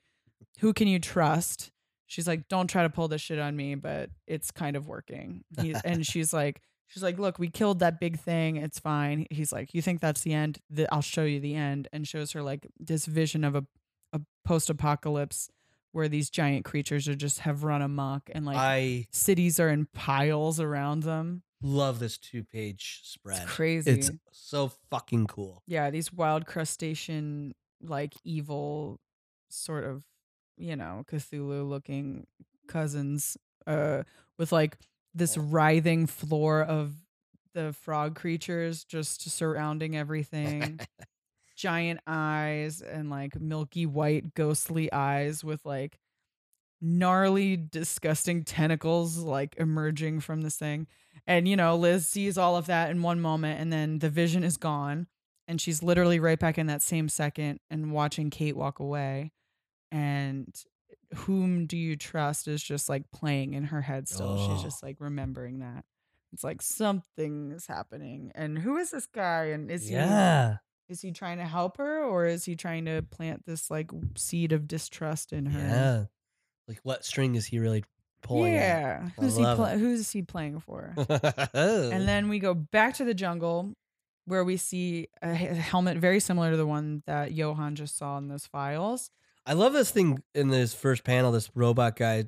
who 0.60 0.74
can 0.74 0.88
you 0.88 0.98
trust 1.00 1.72
she's 2.14 2.28
like 2.28 2.48
don't 2.48 2.68
try 2.68 2.84
to 2.84 2.90
pull 2.90 3.08
this 3.08 3.22
shit 3.22 3.40
on 3.40 3.56
me 3.56 3.74
but 3.74 4.10
it's 4.28 4.52
kind 4.52 4.76
of 4.76 4.88
working. 4.88 5.44
He's, 5.60 5.82
and 5.86 6.06
she's 6.06 6.32
like 6.32 6.62
she's 6.88 7.02
like 7.02 7.18
look 7.18 7.40
we 7.40 7.50
killed 7.50 7.80
that 7.80 8.00
big 8.00 8.20
thing. 8.20 8.58
It's 8.58 8.80
fine. 8.80 9.26
He's 9.32 9.52
like 9.52 9.74
you 9.74 9.82
think 9.82 10.00
that's 10.00 10.22
the 10.22 10.34
end? 10.34 10.60
The, 10.70 10.92
i'll 10.94 11.02
show 11.02 11.24
you 11.24 11.40
the 11.40 11.56
end 11.56 11.88
and 11.92 12.08
shows 12.08 12.32
her 12.34 12.44
like 12.44 12.68
this 12.80 13.06
vision 13.08 13.44
of 13.44 13.56
a, 13.56 13.66
a 14.14 14.22
post-apocalypse 14.46 15.50
where 15.92 16.08
these 16.08 16.30
giant 16.30 16.66
creatures 16.66 17.08
are 17.08 17.16
just 17.16 17.40
have 17.40 17.64
run 17.64 17.82
amok 17.82 18.30
and 18.34 18.46
like 18.46 18.58
I 18.58 19.08
cities 19.12 19.60
are 19.60 19.70
in 19.70 19.88
piles 19.94 20.60
around 20.60 21.04
them. 21.04 21.42
Love 21.66 22.00
this 22.00 22.18
two 22.18 22.44
page 22.44 23.02
spread. 23.06 23.42
it's 23.44 23.52
crazy. 23.52 23.92
It's 23.92 24.12
so 24.32 24.72
fucking 24.92 25.26
cool. 25.28 25.64
yeah 25.66 25.90
these 25.90 26.14
wild 26.14 26.46
crustacean 26.46 27.56
like 27.82 28.14
evil 28.24 29.00
sort 29.50 29.84
of 29.84 30.04
you 30.58 30.76
know 30.76 31.04
cthulhu 31.10 31.68
looking 31.68 32.28
cousins 32.68 33.38
uh 33.68 34.04
with 34.38 34.52
like 34.52 34.78
this 35.14 35.38
writhing 35.38 36.08
floor 36.08 36.62
of 36.62 36.94
the 37.54 37.74
frog 37.74 38.16
creatures 38.16 38.84
just 38.84 39.30
surrounding 39.30 39.96
everything. 39.96 40.80
Giant 41.56 42.00
eyes 42.08 42.82
and 42.82 43.10
like 43.10 43.40
milky 43.40 43.86
white 43.86 44.34
ghostly 44.34 44.92
eyes 44.92 45.44
with 45.44 45.64
like 45.66 46.00
gnarly 46.82 47.56
disgusting 47.56 48.44
tentacles 48.44 49.18
like 49.20 49.56
emerging 49.58 50.20
from 50.20 50.42
this 50.42 50.58
thing. 50.58 50.88
And 51.28 51.48
you 51.48 51.56
know 51.56 51.78
liz 51.78 52.08
sees 52.08 52.38
all 52.38 52.58
of 52.58 52.66
that 52.66 52.90
in 52.90 53.02
one 53.02 53.22
moment 53.22 53.62
and 53.62 53.72
then 53.72 54.00
the 54.00 54.10
vision 54.10 54.44
is 54.44 54.58
gone 54.58 55.08
and 55.48 55.62
she's 55.62 55.84
literally 55.84 56.20
right 56.20 56.40
back 56.40 56.58
in 56.58 56.68
that 56.68 56.82
same 56.82 57.08
second 57.08 57.60
and 57.70 57.92
watching 57.92 58.30
kate 58.30 58.58
walk 58.58 58.80
away 58.80 59.32
and 59.94 60.48
whom 61.16 61.68
do 61.68 61.78
you 61.78 61.96
trust 61.96 62.48
is 62.48 62.62
just 62.62 62.90
like 62.90 63.10
playing 63.12 63.54
in 63.54 63.66
her 63.66 63.82
head 63.82 64.08
still 64.10 64.36
she's 64.38 64.60
Oh. 64.60 64.64
just 64.64 64.82
like 64.84 64.98
remembering 65.00 65.60
that 65.60 65.86
it's 66.34 66.44
like 66.44 66.62
something 66.62 67.52
is 67.52 67.68
happening 67.68 68.32
and 68.34 68.58
who 68.58 68.78
is 68.78 68.90
this 68.92 69.06
guy 69.06 69.46
and 69.46 69.70
is 69.70 69.88
he 69.88 69.94
yeah. 69.94 70.58
is 70.90 71.02
he 71.02 71.12
trying 71.12 71.38
to 71.38 71.46
help 71.46 71.78
her 71.78 72.04
or 72.04 72.26
is 72.26 72.44
he 72.46 72.56
trying 72.56 72.86
to 72.86 73.04
plant 73.04 73.46
this 73.46 73.70
like 73.70 73.92
seed 74.16 74.52
of 74.52 74.68
distrust 74.68 75.32
in 75.32 75.46
her 75.46 75.60
Yeah. 75.60 76.06
Like 76.68 76.80
what 76.84 77.06
string 77.06 77.36
is 77.36 77.46
he 77.46 77.60
really 77.60 77.84
pulling? 78.24 78.54
yeah 78.54 79.10
who's 79.20 79.36
he 79.36 79.44
it. 79.44 79.78
who's 79.80 80.10
he 80.10 80.22
playing 80.24 80.60
for 80.62 80.94
and 81.54 82.08
then 82.08 82.30
we 82.30 82.40
go 82.40 82.54
back 82.56 82.96
to 82.96 83.04
the 83.04 83.14
jungle 83.14 83.74
where 84.26 84.44
we 84.46 84.56
see 84.58 85.10
a 85.22 85.36
helmet 85.36 85.98
very 85.98 86.20
similar 86.22 86.50
to 86.52 86.58
the 86.58 86.66
one 86.66 87.04
that 87.06 87.34
johann 87.34 87.76
just 87.76 87.98
saw 87.98 88.18
in 88.18 88.30
those 88.30 88.48
files 88.48 89.12
I 89.46 89.54
love 89.54 89.74
this 89.74 89.92
thing 89.92 90.22
in 90.34 90.50
this 90.50 90.74
first 90.74 91.04
panel. 91.04 91.32
This 91.32 91.50
robot 91.56 91.96
guy. 91.96 92.26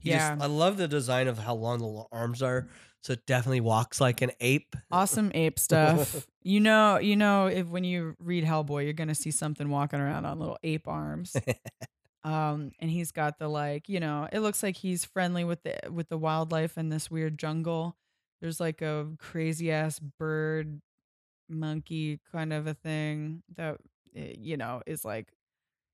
He 0.00 0.10
Yeah. 0.10 0.30
Just, 0.34 0.42
I 0.42 0.46
love 0.46 0.76
the 0.76 0.88
design 0.88 1.28
of 1.28 1.38
how 1.38 1.54
long 1.54 1.78
the 1.78 2.04
arms 2.12 2.42
are. 2.42 2.68
So 3.02 3.12
it 3.12 3.24
definitely 3.24 3.60
walks 3.60 4.00
like 4.00 4.20
an 4.20 4.32
ape. 4.40 4.74
awesome 4.90 5.30
ape 5.32 5.58
stuff 5.60 6.26
you 6.46 6.60
know 6.60 6.98
you 6.98 7.16
know 7.16 7.46
if 7.46 7.66
when 7.66 7.82
you 7.82 8.14
read 8.20 8.44
hellboy 8.44 8.84
you're 8.84 8.92
gonna 8.92 9.14
see 9.14 9.32
something 9.32 9.68
walking 9.68 9.98
around 9.98 10.24
on 10.24 10.38
little 10.38 10.58
ape 10.62 10.86
arms 10.86 11.36
um 12.24 12.70
and 12.78 12.88
he's 12.88 13.10
got 13.10 13.38
the 13.40 13.48
like 13.48 13.88
you 13.88 13.98
know 13.98 14.28
it 14.32 14.38
looks 14.38 14.62
like 14.62 14.76
he's 14.76 15.04
friendly 15.04 15.42
with 15.42 15.60
the 15.64 15.76
with 15.90 16.08
the 16.08 16.16
wildlife 16.16 16.78
in 16.78 16.88
this 16.88 17.10
weird 17.10 17.36
jungle 17.36 17.96
there's 18.40 18.60
like 18.60 18.80
a 18.80 19.08
crazy 19.18 19.72
ass 19.72 19.98
bird 19.98 20.80
monkey 21.48 22.20
kind 22.30 22.52
of 22.52 22.68
a 22.68 22.74
thing 22.74 23.42
that 23.56 23.76
eh, 24.14 24.34
you 24.38 24.56
know 24.56 24.82
is 24.86 25.04
like 25.04 25.26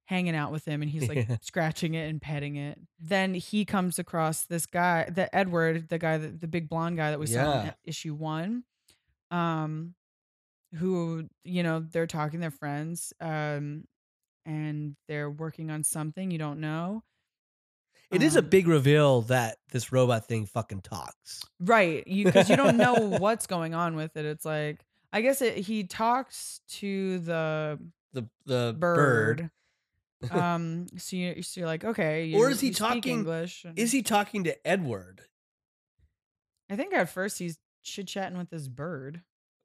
hanging 0.06 0.34
out 0.34 0.50
with 0.52 0.64
him 0.64 0.82
and 0.82 0.90
he's 0.90 1.08
like 1.08 1.28
Yeah. 1.28 1.36
scratching 1.42 1.94
it 1.94 2.08
and 2.10 2.20
petting 2.20 2.56
it 2.56 2.78
then 3.00 3.34
he 3.34 3.64
comes 3.64 3.98
across 3.98 4.44
this 4.44 4.66
guy 4.66 5.08
the 5.08 5.34
edward 5.34 5.88
the 5.88 5.98
guy 5.98 6.18
that 6.18 6.40
the 6.40 6.48
big 6.48 6.68
blonde 6.68 6.96
guy 6.96 7.10
that 7.10 7.20
we 7.20 7.26
saw 7.26 7.62
in 7.62 7.74
issue 7.84 8.14
one 8.14 8.64
um 9.30 9.94
who 10.74 11.28
you 11.44 11.62
know 11.62 11.80
they're 11.80 12.06
talking 12.06 12.40
they're 12.40 12.50
friends 12.50 13.12
um 13.20 13.84
and 14.44 14.96
they're 15.08 15.30
working 15.30 15.70
on 15.70 15.84
something 15.84 16.30
you 16.30 16.38
don't 16.38 16.60
know 16.60 17.02
It 18.10 18.22
is 18.22 18.34
a 18.36 18.40
Um, 18.40 18.48
big 18.48 18.66
reveal 18.66 19.22
that 19.22 19.58
this 19.70 19.92
robot 19.92 20.26
thing 20.26 20.46
fucking 20.46 20.80
talks. 20.82 21.42
right 21.60 22.06
you 22.08 22.24
because 22.24 22.50
you 22.50 22.56
don't 22.56 22.76
know 22.76 22.94
what's 23.18 23.46
going 23.46 23.72
on 23.74 23.94
with 23.96 24.16
it 24.16 24.24
it's 24.26 24.44
like 24.44 24.84
i 25.12 25.20
guess 25.20 25.40
it, 25.42 25.56
he 25.58 25.84
talks 25.84 26.60
to 26.80 27.18
the 27.20 27.78
The 28.12 28.26
the 28.46 28.74
bird, 28.78 29.36
bird. 29.38 29.50
Um 30.30 30.86
so, 30.96 31.16
you, 31.16 31.42
so 31.42 31.60
you're 31.60 31.66
like 31.66 31.84
okay 31.84 32.32
Or 32.34 32.48
is 32.50 32.60
he 32.60 32.70
talking- 32.70 33.18
english 33.18 33.64
and- 33.64 33.78
Is 33.78 33.92
he 33.92 34.02
talking 34.02 34.44
to 34.44 34.66
Edward? 34.66 35.22
i 36.70 36.76
think 36.76 36.94
at 36.94 37.08
first 37.08 37.38
he's 37.38 37.58
chit-chatting 37.82 38.38
with 38.38 38.50
this 38.50 38.68
bird 38.68 39.22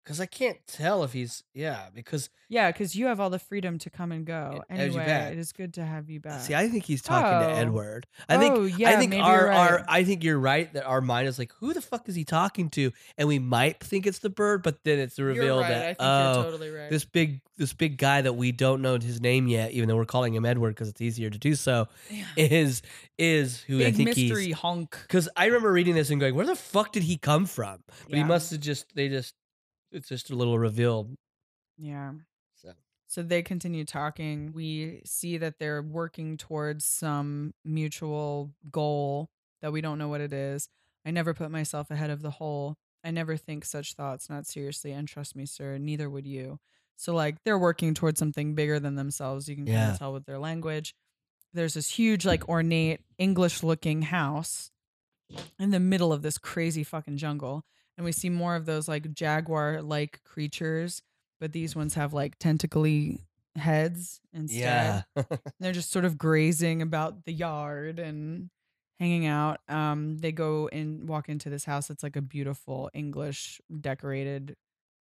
Because 0.08 0.22
I 0.22 0.26
can't 0.26 0.58
tell 0.68 1.04
if 1.04 1.12
he's 1.12 1.44
yeah. 1.54 1.88
Because 1.94 2.30
yeah 2.48 2.72
because 2.72 2.96
you 2.96 3.08
have 3.08 3.20
all 3.20 3.30
the 3.30 3.40
freedom 3.40 3.78
to 3.80 3.90
come 3.90 4.14
and 4.14 4.26
go 4.26 4.64
Yeah, 4.70 4.76
you 4.76 4.84
anyway 4.84 5.32
it 5.34 5.38
is 5.38 5.52
good 5.52 5.74
to 5.74 5.84
have 5.84 6.10
you 6.10 6.22
back 6.22 6.40
see, 6.40 6.56
I 6.56 6.70
think 6.70 6.86
he's 6.86 7.02
talking 7.02 7.46
to 7.46 7.54
Oh. 7.54 7.60
Edward. 7.60 8.08
I 8.30 8.38
think 8.38 8.56
oh, 8.56 8.64
yeah, 8.64 8.92
I 8.92 8.96
think 8.96 9.10
maybe 9.10 9.22
our 9.22 9.36
you're 9.36 9.52
our 9.52 9.76
right. 9.76 9.86
I 9.90 10.04
think 10.06 10.24
you're 10.24 10.40
right 10.40 10.72
that 10.72 10.86
our 10.86 11.02
mind 11.02 11.28
is 11.28 11.38
like, 11.38 11.52
who 11.60 11.74
the 11.74 11.82
fuck 11.82 12.08
is 12.08 12.16
he 12.16 12.24
talking 12.24 12.70
to? 12.70 12.94
And 13.18 13.28
we 13.28 13.38
might 13.38 13.82
think 13.84 14.08
it's 14.08 14.20
the 14.20 14.30
bird, 14.30 14.64
but 14.64 14.82
then 14.86 14.98
it's 14.98 15.18
the 15.18 15.26
reveal 15.26 15.60
right. 15.60 15.68
That 15.68 15.96
oh, 16.00 16.44
totally 16.44 16.70
right. 16.70 16.90
this 16.90 17.04
big 17.04 17.42
this 17.58 17.74
big 17.74 17.98
guy 17.98 18.22
that 18.22 18.34
we 18.34 18.54
don't 18.54 18.82
know 18.82 18.98
his 18.98 19.20
name 19.20 19.50
yet, 19.50 19.72
even 19.72 19.90
though 19.90 19.98
we're 19.98 20.06
calling 20.06 20.34
him 20.34 20.46
Edward 20.46 20.70
because 20.70 20.88
it's 20.88 21.02
easier 21.02 21.30
to 21.30 21.38
do 21.38 21.54
so, 21.54 21.90
Yeah. 22.10 22.24
is 22.38 22.82
is 23.18 23.60
who 23.62 23.82
I 23.84 23.92
think 23.92 24.16
mystery 24.16 24.46
he's. 24.46 24.56
honk. 24.56 24.98
Because 25.02 25.28
I 25.36 25.48
remember 25.48 25.70
reading 25.74 25.96
this 25.96 26.12
and 26.12 26.22
going, 26.22 26.34
where 26.34 26.46
the 26.46 26.56
fuck 26.56 26.94
did 26.94 27.04
he 27.04 27.18
come 27.18 27.46
from? 27.46 27.84
But 28.10 28.18
he 28.18 28.24
must 28.24 28.52
have 28.52 28.62
just 28.62 28.96
they 28.96 29.10
just 29.10 29.34
it's 29.92 30.08
just 30.08 30.30
a 30.30 30.36
little 30.36 30.60
reveal. 30.60 31.10
Yeah. 31.78 32.14
So 32.56 32.74
So 33.08 33.24
they 33.24 33.42
continue 33.42 33.86
talking. 33.86 34.52
We 34.54 35.02
see 35.06 35.38
that 35.38 35.60
they're 35.60 35.82
working 35.82 36.38
towards 36.38 36.86
some 36.86 37.54
mutual 37.64 38.52
goal 38.70 39.30
that 39.62 39.72
we 39.72 39.82
don't 39.82 39.98
know 39.98 40.10
what 40.10 40.22
it 40.22 40.34
is. 40.34 40.70
I 41.06 41.12
never 41.12 41.34
put 41.34 41.50
myself 41.50 41.90
ahead 41.90 42.10
of 42.10 42.22
the 42.22 42.32
whole. 42.32 42.76
I 43.04 43.12
never 43.12 43.38
think 43.38 43.64
such 43.64 43.94
thoughts, 43.94 44.30
not 44.30 44.46
seriously. 44.46 44.92
And 44.92 45.08
trust 45.08 45.36
me, 45.36 45.46
sir, 45.46 45.78
neither 45.78 46.10
would 46.10 46.28
you. 46.28 46.60
So, 46.98 47.14
like, 47.14 47.38
they're 47.46 47.60
working 47.60 47.94
towards 47.94 48.20
something 48.20 48.56
bigger 48.56 48.80
than 48.80 48.96
themselves. 48.96 49.48
You 49.48 49.56
can 49.56 49.68
kind 49.68 49.92
of 49.92 50.00
tell 50.00 50.14
with 50.14 50.26
their 50.26 50.40
language. 50.40 50.94
There's 51.54 51.76
this 51.76 51.90
huge, 51.92 52.26
like, 52.26 52.50
ornate, 52.50 53.02
English 53.18 53.64
looking 53.64 54.02
house 54.02 54.72
in 55.60 55.72
the 55.72 55.80
middle 55.80 56.12
of 56.12 56.24
this 56.24 56.38
crazy 56.38 56.84
fucking 56.84 57.18
jungle. 57.18 57.64
And 57.98 58.06
we 58.06 58.12
see 58.12 58.30
more 58.30 58.56
of 58.56 58.66
those, 58.66 58.88
like, 58.88 59.14
jaguar 59.14 59.82
like 59.82 60.24
creatures, 60.24 61.02
but 61.40 61.52
these 61.52 61.76
ones 61.76 61.96
have, 61.96 62.14
like, 62.14 62.38
tentacly 62.40 63.22
heads 63.56 64.22
instead 64.34 65.04
Yeah. 65.16 65.24
they're 65.60 65.74
just 65.74 65.92
sort 65.92 66.06
of 66.06 66.18
grazing 66.18 66.82
about 66.84 67.26
the 67.26 67.34
yard 67.34 67.98
and 68.00 68.50
hanging 69.00 69.26
out. 69.26 69.60
Um, 69.68 70.18
they 70.20 70.32
go 70.32 70.68
and 70.68 71.08
walk 71.10 71.28
into 71.30 71.50
this 71.50 71.66
house. 71.66 71.90
It's 71.90 72.04
like 72.04 72.16
a 72.16 72.22
beautiful 72.22 72.90
English 72.94 73.60
decorated 73.82 74.56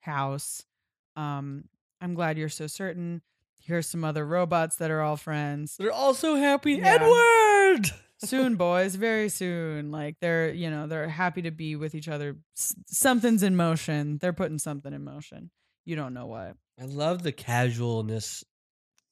house. 0.02 0.64
Um, 1.16 1.66
I'm 2.02 2.14
glad 2.14 2.38
you're 2.38 2.50
so 2.50 2.68
certain. 2.68 3.22
Here's 3.60 3.88
some 3.88 4.04
other 4.04 4.26
robots 4.26 4.76
that 4.78 4.92
are 4.92 5.02
all 5.02 5.16
friends. 5.18 5.78
They're 5.78 5.92
all 5.92 6.14
so 6.14 6.36
happy. 6.36 6.74
Yeah. 6.74 6.96
Edward. 6.96 7.53
Soon, 8.24 8.56
boys, 8.56 8.96
very 8.96 9.28
soon. 9.28 9.92
Like 9.92 10.16
they're, 10.22 10.50
you 10.54 10.70
know, 10.70 10.88
they're 10.88 11.10
happy 11.10 11.42
to 11.42 11.52
be 11.52 11.76
with 11.76 11.94
each 11.94 12.08
other. 12.08 12.38
S- 12.58 12.74
something's 12.88 13.44
in 13.44 13.58
motion. 13.58 14.18
They're 14.22 14.32
putting 14.32 14.60
something 14.60 14.94
in 14.94 15.04
motion. 15.04 15.52
You 15.86 15.98
don't 15.98 16.14
know 16.14 16.28
what. 16.28 16.56
I 16.82 16.86
love 16.86 17.22
the 17.24 17.34
casualness 17.34 18.44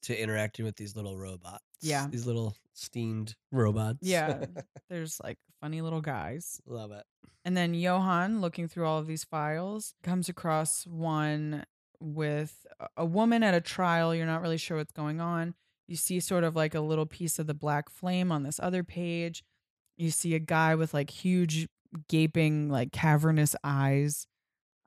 to 0.04 0.18
interacting 0.18 0.64
with 0.64 0.76
these 0.76 0.96
little 0.96 1.16
robots. 1.16 1.62
Yeah. 1.82 2.06
These 2.10 2.24
little 2.26 2.56
steamed 2.72 3.34
robots. 3.50 3.98
Yeah. 4.00 4.46
There's 4.88 5.20
like 5.22 5.36
funny 5.60 5.82
little 5.82 6.00
guys. 6.00 6.60
love 6.66 6.90
it. 6.92 7.04
And 7.44 7.54
then 7.54 7.74
Johann, 7.74 8.40
looking 8.40 8.66
through 8.66 8.86
all 8.86 8.98
of 8.98 9.06
these 9.06 9.24
files, 9.24 9.94
comes 10.02 10.30
across 10.30 10.86
one 10.86 11.64
with 12.00 12.66
a- 12.80 12.88
a 12.98 13.04
woman 13.04 13.42
at 13.42 13.52
a 13.52 13.60
trial. 13.60 14.14
You're 14.14 14.24
not 14.26 14.40
really 14.40 14.56
sure 14.56 14.78
what's 14.78 14.92
going 14.92 15.20
on. 15.20 15.54
You 15.92 15.96
see 15.98 16.20
sort 16.20 16.42
of 16.42 16.56
like 16.56 16.74
a 16.74 16.80
little 16.80 17.04
piece 17.04 17.38
of 17.38 17.46
the 17.46 17.52
black 17.52 17.90
flame 17.90 18.32
on 18.32 18.44
this 18.44 18.58
other 18.58 18.82
page. 18.82 19.44
You 19.98 20.10
see 20.10 20.34
a 20.34 20.38
guy 20.38 20.74
with 20.74 20.94
like 20.94 21.10
huge, 21.10 21.68
gaping, 22.08 22.70
like 22.70 22.92
cavernous 22.92 23.54
eyes, 23.62 24.26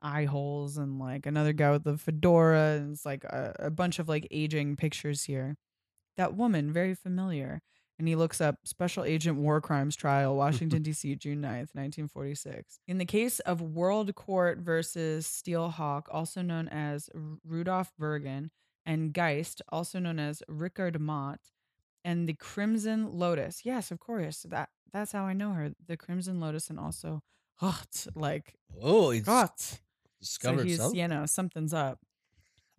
eye 0.02 0.24
holes, 0.24 0.76
and 0.76 0.98
like 0.98 1.24
another 1.24 1.52
guy 1.52 1.70
with 1.70 1.86
a 1.86 1.96
fedora. 1.96 2.78
And 2.78 2.92
it's 2.92 3.06
like 3.06 3.22
a, 3.22 3.54
a 3.60 3.70
bunch 3.70 4.00
of 4.00 4.08
like 4.08 4.26
aging 4.32 4.74
pictures 4.74 5.22
here. 5.22 5.54
That 6.16 6.34
woman, 6.34 6.72
very 6.72 6.96
familiar 6.96 7.62
and 7.98 8.06
he 8.06 8.16
looks 8.16 8.40
up 8.40 8.56
Special 8.64 9.04
Agent 9.04 9.38
War 9.38 9.60
Crimes 9.60 9.96
Trial, 9.96 10.36
Washington, 10.36 10.82
D.C., 10.82 11.14
June 11.16 11.38
9th, 11.38 11.72
1946. 11.74 12.80
In 12.86 12.98
the 12.98 13.04
case 13.04 13.40
of 13.40 13.62
World 13.62 14.14
Court 14.14 14.58
versus 14.58 15.26
Steel 15.26 15.70
Hawk, 15.70 16.08
also 16.10 16.42
known 16.42 16.68
as 16.68 17.08
Rudolph 17.44 17.92
Bergen, 17.98 18.50
and 18.86 19.12
Geist, 19.12 19.60
also 19.70 19.98
known 19.98 20.18
as 20.18 20.42
Rickard 20.48 20.98
Mott, 21.00 21.40
and 22.04 22.26
the 22.28 22.34
Crimson 22.34 23.12
Lotus. 23.12 23.62
Yes, 23.64 23.90
of 23.90 23.98
course. 24.00 24.46
That 24.48 24.70
That's 24.92 25.12
how 25.12 25.24
I 25.24 25.32
know 25.34 25.52
her. 25.52 25.72
The 25.86 25.96
Crimson 25.96 26.40
Lotus 26.40 26.70
and 26.70 26.78
also 26.78 27.22
Hot, 27.56 28.06
like 28.14 28.54
Oh, 28.80 29.10
he's 29.10 29.26
Hot. 29.26 29.58
So 29.60 29.76
discovered 30.20 30.66
he's, 30.66 30.76
something. 30.78 30.98
you 31.00 31.08
know, 31.08 31.26
something's 31.26 31.74
up. 31.74 31.98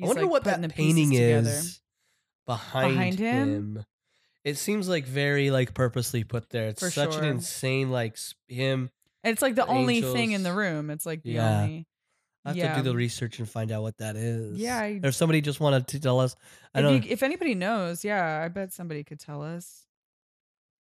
I 0.01 0.05
wonder 0.07 0.23
like, 0.23 0.31
what 0.31 0.43
that 0.45 0.61
the 0.61 0.69
painting 0.69 1.13
is 1.13 1.81
behind, 2.45 2.93
Behind 2.93 3.19
him? 3.19 3.47
him. 3.77 3.85
It 4.43 4.57
seems 4.57 4.87
like 4.87 5.05
very 5.05 5.51
like 5.51 5.73
purposely 5.73 6.23
put 6.23 6.49
there. 6.51 6.67
It's 6.69 6.79
For 6.81 6.89
such 6.91 7.13
sure. 7.13 7.23
an 7.23 7.29
insane 7.29 7.89
like 7.91 8.17
him. 8.47 8.89
And 9.23 9.33
it's 9.33 9.41
like 9.41 9.55
the 9.55 9.65
only 9.65 10.01
thing 10.01 10.31
in 10.31 10.43
the 10.43 10.53
room. 10.53 10.89
It's 10.89 11.05
like 11.05 11.23
the 11.23 11.31
Yeah. 11.31 11.61
only. 11.63 11.87
I 12.47 12.49
have 12.51 12.57
Yeah. 12.57 12.75
to 12.75 12.81
do 12.83 12.89
the 12.89 12.95
research 12.95 13.39
and 13.39 13.49
find 13.49 13.71
out 13.71 13.81
what 13.81 13.97
that 13.97 14.15
is. 14.15 14.57
Yeah, 14.57 14.77
I- 14.79 14.99
Or 15.03 15.07
if 15.09 15.15
somebody 15.15 15.41
just 15.41 15.59
wanted 15.59 15.87
to 15.87 15.99
tell 15.99 16.19
us. 16.19 16.35
I 16.73 16.79
if, 16.79 16.83
don't. 16.83 17.03
you, 17.03 17.11
if 17.11 17.23
anybody 17.23 17.55
knows, 17.55 18.03
yeah, 18.05 18.41
I 18.43 18.47
bet 18.47 18.71
somebody 18.73 19.03
could 19.03 19.19
tell 19.19 19.41
us. 19.43 19.85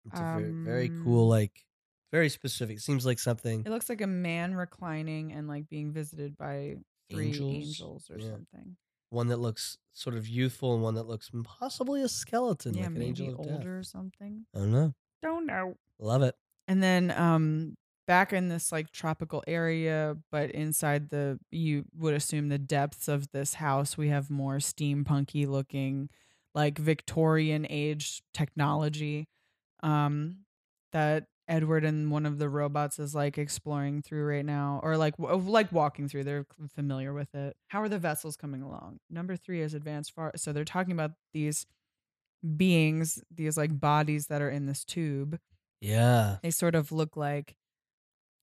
it's 0.06 0.20
a 0.20 0.22
very, 0.22 0.50
very 0.52 0.88
um, 0.88 1.02
cool, 1.04 1.28
like 1.28 1.64
very 2.12 2.28
specific. 2.28 2.78
Seems 2.80 3.06
like 3.06 3.18
something. 3.18 3.62
It 3.64 3.70
looks 3.70 3.88
like 3.88 4.02
a 4.02 4.06
man 4.06 4.54
reclining 4.54 5.32
and 5.32 5.48
like 5.48 5.68
being 5.68 5.92
visited 5.92 6.36
by 6.36 6.76
three 7.10 7.28
Angels? 7.28 7.54
angels, 7.54 8.10
or 8.10 8.18
Yeah. 8.18 8.30
something. 8.32 8.76
One 9.10 9.28
that 9.28 9.38
looks 9.38 9.78
sort 9.92 10.16
of 10.16 10.26
youthful 10.28 10.74
and 10.74 10.82
one 10.82 10.94
that 10.96 11.06
looks 11.06 11.30
possibly 11.44 12.02
a 12.02 12.08
skeleton, 12.08 12.74
yeah, 12.74 12.80
like 12.82 12.86
an 12.88 12.94
maybe 12.94 13.06
angel 13.08 13.40
of 13.40 13.46
death. 13.46 13.56
older 13.58 13.78
or 13.78 13.82
something. 13.82 14.44
I 14.54 14.58
don't 14.58 14.72
know. 14.72 14.94
Don't 15.22 15.46
know. 15.46 15.76
Love 15.98 16.22
it. 16.22 16.34
And 16.68 16.82
then 16.82 17.10
um 17.12 17.76
back 18.06 18.32
in 18.32 18.48
this 18.48 18.72
like 18.72 18.90
tropical 18.92 19.42
area, 19.46 20.16
but 20.30 20.50
inside 20.52 21.10
the 21.10 21.38
you 21.50 21.84
would 21.96 22.14
assume 22.14 22.48
the 22.48 22.58
depths 22.58 23.08
of 23.08 23.30
this 23.32 23.54
house, 23.54 23.96
we 23.96 24.08
have 24.08 24.30
more 24.30 24.56
steampunky 24.58 25.46
looking 25.46 26.10
like 26.54 26.78
Victorian 26.78 27.66
age 27.70 28.22
technology. 28.34 29.28
Um 29.82 30.44
that 30.92 31.26
Edward 31.46 31.84
and 31.84 32.10
one 32.10 32.24
of 32.24 32.38
the 32.38 32.48
robots 32.48 32.98
is 32.98 33.14
like 33.14 33.36
exploring 33.36 34.00
through 34.02 34.24
right 34.24 34.44
now 34.44 34.80
or 34.82 34.96
like 34.96 35.16
w- 35.18 35.50
like 35.50 35.70
walking 35.72 36.08
through 36.08 36.24
they're 36.24 36.46
familiar 36.74 37.12
with 37.12 37.34
it 37.34 37.54
how 37.68 37.82
are 37.82 37.88
the 37.88 37.98
vessels 37.98 38.34
coming 38.36 38.62
along 38.62 38.98
number 39.10 39.36
3 39.36 39.60
is 39.60 39.74
advanced 39.74 40.12
far 40.14 40.32
so 40.36 40.52
they're 40.54 40.64
talking 40.64 40.92
about 40.92 41.10
these 41.34 41.66
beings 42.56 43.22
these 43.30 43.56
like 43.56 43.78
bodies 43.80 44.26
that 44.28 44.42
are 44.42 44.50
in 44.50 44.66
this 44.66 44.84
tube 44.84 45.38
Yeah. 45.80 46.40
they 46.42 46.50
sort 46.50 46.74
of 46.74 46.92
look 46.92 47.16
like 47.16 47.56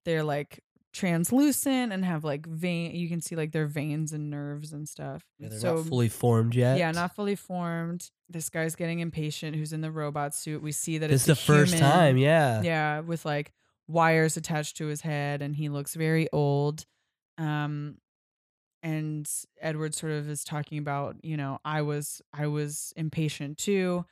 they're 0.06 0.24
like 0.24 0.64
translucent 0.94 1.94
and 1.94 2.04
have 2.04 2.24
like 2.26 2.46
vein 2.46 2.94
you 2.94 3.08
can 3.08 3.22
see 3.22 3.36
like 3.36 3.54
their 3.54 3.66
veins 3.66 4.12
and 4.12 4.30
nerves 4.30 4.74
and 4.74 4.90
stuff 4.90 5.24
yeah 5.40 5.48
they're 5.48 5.58
so 5.60 5.76
not 5.76 5.86
fully 5.86 6.10
formed 6.10 6.54
yet. 6.54 6.78
yeah 6.78 6.92
not 6.92 7.16
fully 7.16 7.36
formed 7.36 8.10
this 8.30 8.50
guy's 8.50 8.76
getting 8.76 9.00
impatient 9.00 9.56
who's 9.56 9.72
in 9.72 9.80
the 9.80 9.90
robot 9.92 10.36
suit 10.36 10.62
we 10.62 10.72
see 10.74 10.98
that 10.98 11.10
It's 11.10 11.28
it's, 11.28 11.40
the 11.40 11.46
first 11.46 11.74
human. 11.76 11.90
time. 11.92 12.18
Yeah. 12.18 12.62
yeah 12.62 13.00
with 13.00 13.24
like 13.24 13.54
wires 13.88 14.36
attached 14.36 14.78
to 14.78 14.88
his 14.88 15.00
head 15.02 15.42
and 15.42 15.56
he 15.56 15.70
looks 15.70 15.96
very 15.96 16.28
old 16.34 16.86
um 17.38 17.96
and 18.84 19.30
edward 19.62 19.94
sort 19.96 20.12
of 20.12 20.30
is 20.30 20.44
talking 20.44 20.78
about 20.78 21.16
you 21.24 21.38
know 21.38 21.60
i 21.64 21.82
was 21.82 22.22
i 22.34 22.48
was 22.48 22.92
impatient 22.98 23.58
too 23.58 24.06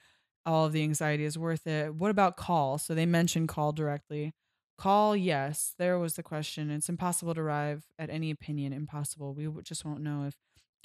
all 0.45 0.65
of 0.65 0.72
the 0.73 0.84
anxiety 0.84 1.26
is 1.26 1.38
worth 1.38 1.68
it 1.68 1.93
what 1.93 2.09
about 2.11 2.38
call 2.38 2.77
so 2.77 2.93
they 2.95 3.05
mention 3.05 3.47
call 3.47 3.72
directly 3.73 4.34
call 4.80 5.15
yes 5.15 5.76
there 5.77 5.99
was 5.99 6.15
the 6.15 6.23
question 6.23 6.72
it's 6.72 6.89
impossible 6.89 7.35
to 7.35 7.41
arrive 7.41 7.85
at 7.99 8.10
any 8.10 8.31
opinion 8.31 8.72
impossible. 8.73 9.34
We 9.34 9.47
just 9.64 9.84
won't 9.85 10.01
know 10.01 10.23
if 10.26 10.35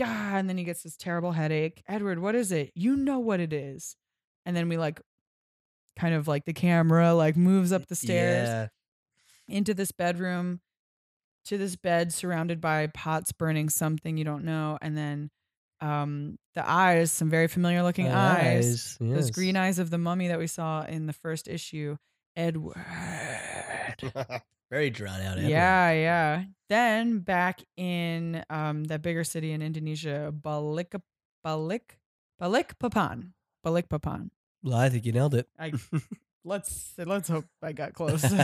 ah, 0.03 0.37
and 0.37 0.49
then 0.49 0.59
he 0.59 0.65
gets 0.65 0.83
this 0.83 0.97
terrible 0.97 1.33
headache. 1.33 1.83
Edward 1.89 2.19
what 2.19 2.35
is 2.35 2.51
it? 2.53 2.73
You 2.75 2.97
know 2.97 3.19
what 3.21 3.41
it 3.41 3.53
is. 3.53 3.97
And 4.45 4.57
then 4.57 4.69
we 4.69 4.77
like 4.77 5.01
kind 5.97 6.15
of 6.15 6.27
like 6.27 6.45
the 6.45 6.53
camera 6.53 7.15
like 7.15 7.37
moves 7.37 7.73
up 7.73 7.87
the 7.87 7.95
stairs 7.95 8.49
Yeah. 8.49 8.66
into 9.49 9.75
this 9.75 9.93
bedroom 9.93 10.61
to 11.45 11.57
this 11.59 11.77
bed 11.77 12.12
surrounded 12.12 12.61
by 12.61 12.89
pots 12.89 13.31
burning 13.33 13.69
something 13.69 14.16
you 14.16 14.25
don't 14.25 14.45
know 14.45 14.79
and 14.83 14.97
then 14.97 15.31
um 15.81 16.37
the 16.55 16.69
eyes 16.69 17.12
some 17.12 17.29
very 17.31 17.47
familiar 17.49 17.83
looking 17.83 18.09
eyes, 18.09 18.97
those 18.99 19.27
yes. 19.27 19.31
green 19.31 19.57
eyes 19.57 19.79
of 19.79 19.91
the 19.91 19.99
mummy 19.99 20.29
that 20.29 20.39
we 20.39 20.47
saw 20.47 20.85
in 20.85 21.07
the 21.07 21.12
first 21.12 21.47
issue 21.49 21.97
edward 22.36 22.77
Very 24.70 24.90
drawn 24.90 25.20
out. 25.20 25.39
Edward. 25.39 25.51
yeah 25.51 25.93
yeah 25.93 26.44
then 26.69 27.19
back 27.20 27.62
in 27.77 28.43
um 28.51 28.85
that 28.85 29.02
bigger 29.02 29.23
city 29.24 29.52
in 29.52 29.62
indonesia 29.62 30.32
balik 30.35 30.94
balik 31.44 31.98
balikpapan 32.40 33.31
balikpapan 33.65 34.31
Well, 34.62 34.77
I 34.78 34.89
think 34.89 35.05
you 35.05 35.12
nailed 35.12 35.35
it. 35.35 35.47
i 35.59 35.73
let's 36.44 36.94
let's 36.98 37.28
hope 37.28 37.44
i 37.62 37.73
got 37.73 37.93
close 37.94 38.24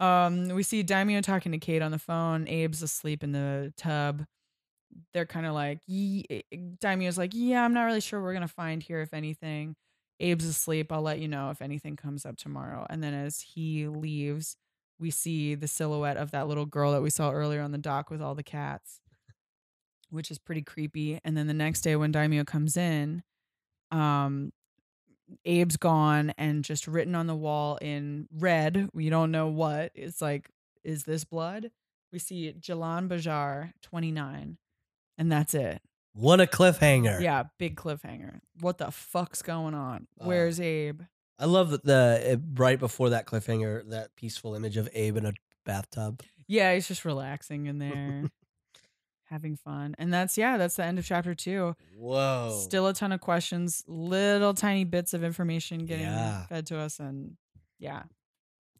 Um, 0.00 0.48
we 0.48 0.64
see 0.64 0.82
Daimio 0.82 1.22
talking 1.22 1.52
to 1.52 1.58
Kate 1.58 1.80
on 1.80 1.92
the 1.92 2.00
phone. 2.00 2.48
Abe's 2.48 2.82
asleep 2.82 3.22
in 3.22 3.30
the 3.30 3.72
tub. 3.76 4.24
They're 5.14 5.24
kind 5.24 5.46
of 5.46 5.54
like, 5.54 5.78
Daimio's 5.88 7.16
like, 7.16 7.30
yeah, 7.32 7.64
I'm 7.64 7.72
not 7.72 7.84
really 7.84 8.00
sure 8.02 8.20
we're 8.20 8.34
gonna 8.34 8.48
find 8.48 8.82
here, 8.82 9.00
if 9.02 9.14
anything. 9.14 9.76
Abe's 10.20 10.46
asleep. 10.46 10.92
I'll 10.92 11.02
let 11.02 11.18
you 11.18 11.28
know 11.28 11.50
if 11.50 11.60
anything 11.60 11.96
comes 11.96 12.24
up 12.24 12.36
tomorrow. 12.36 12.86
And 12.88 13.02
then 13.02 13.14
as 13.14 13.40
he 13.40 13.88
leaves, 13.88 14.56
we 14.98 15.10
see 15.10 15.54
the 15.54 15.68
silhouette 15.68 16.16
of 16.16 16.30
that 16.30 16.46
little 16.48 16.66
girl 16.66 16.92
that 16.92 17.02
we 17.02 17.10
saw 17.10 17.30
earlier 17.30 17.60
on 17.60 17.72
the 17.72 17.78
dock 17.78 18.10
with 18.10 18.22
all 18.22 18.34
the 18.34 18.42
cats, 18.42 19.00
which 20.10 20.30
is 20.30 20.38
pretty 20.38 20.62
creepy. 20.62 21.20
And 21.24 21.36
then 21.36 21.46
the 21.46 21.54
next 21.54 21.80
day 21.80 21.96
when 21.96 22.12
Daimio 22.12 22.46
comes 22.46 22.76
in, 22.76 23.22
um, 23.90 24.52
Abe's 25.46 25.76
gone 25.76 26.32
and 26.38 26.64
just 26.64 26.86
written 26.86 27.14
on 27.14 27.26
the 27.26 27.34
wall 27.34 27.76
in 27.82 28.28
red. 28.32 28.88
We 28.92 29.08
don't 29.10 29.30
know 29.30 29.48
what. 29.48 29.90
It's 29.94 30.22
like, 30.22 30.48
is 30.84 31.04
this 31.04 31.24
blood? 31.24 31.70
We 32.12 32.18
see 32.18 32.54
Jalan 32.58 33.08
Bajar 33.08 33.72
29. 33.82 34.58
And 35.18 35.32
that's 35.32 35.54
it. 35.54 35.80
What 36.14 36.40
a 36.40 36.46
cliffhanger. 36.46 37.20
Yeah, 37.20 37.44
big 37.58 37.76
cliffhanger. 37.76 38.40
What 38.60 38.78
the 38.78 38.90
fuck's 38.90 39.42
going 39.42 39.74
on? 39.74 40.06
Uh, 40.20 40.24
Where's 40.24 40.60
Abe? 40.60 41.02
I 41.38 41.46
love 41.46 41.70
that 41.70 41.84
the 41.84 42.34
uh, 42.34 42.36
right 42.54 42.78
before 42.78 43.10
that 43.10 43.26
cliffhanger, 43.26 43.88
that 43.90 44.14
peaceful 44.16 44.54
image 44.54 44.76
of 44.76 44.88
Abe 44.94 45.16
in 45.16 45.26
a 45.26 45.32
bathtub. 45.66 46.22
Yeah, 46.46 46.72
he's 46.74 46.86
just 46.86 47.04
relaxing 47.04 47.66
in 47.66 47.78
there, 47.78 48.24
having 49.24 49.56
fun. 49.56 49.94
And 49.98 50.12
that's 50.14 50.38
yeah, 50.38 50.56
that's 50.58 50.76
the 50.76 50.84
end 50.84 50.98
of 50.98 51.04
chapter 51.04 51.34
two. 51.34 51.74
Whoa! 51.98 52.56
Still 52.62 52.86
a 52.86 52.94
ton 52.94 53.12
of 53.12 53.20
questions, 53.20 53.82
little 53.88 54.54
tiny 54.54 54.84
bits 54.84 55.12
of 55.14 55.24
information 55.24 55.86
getting 55.86 56.06
Yeah. 56.06 56.46
fed 56.46 56.66
to 56.66 56.78
us, 56.78 57.00
and 57.00 57.36
yeah, 57.80 58.04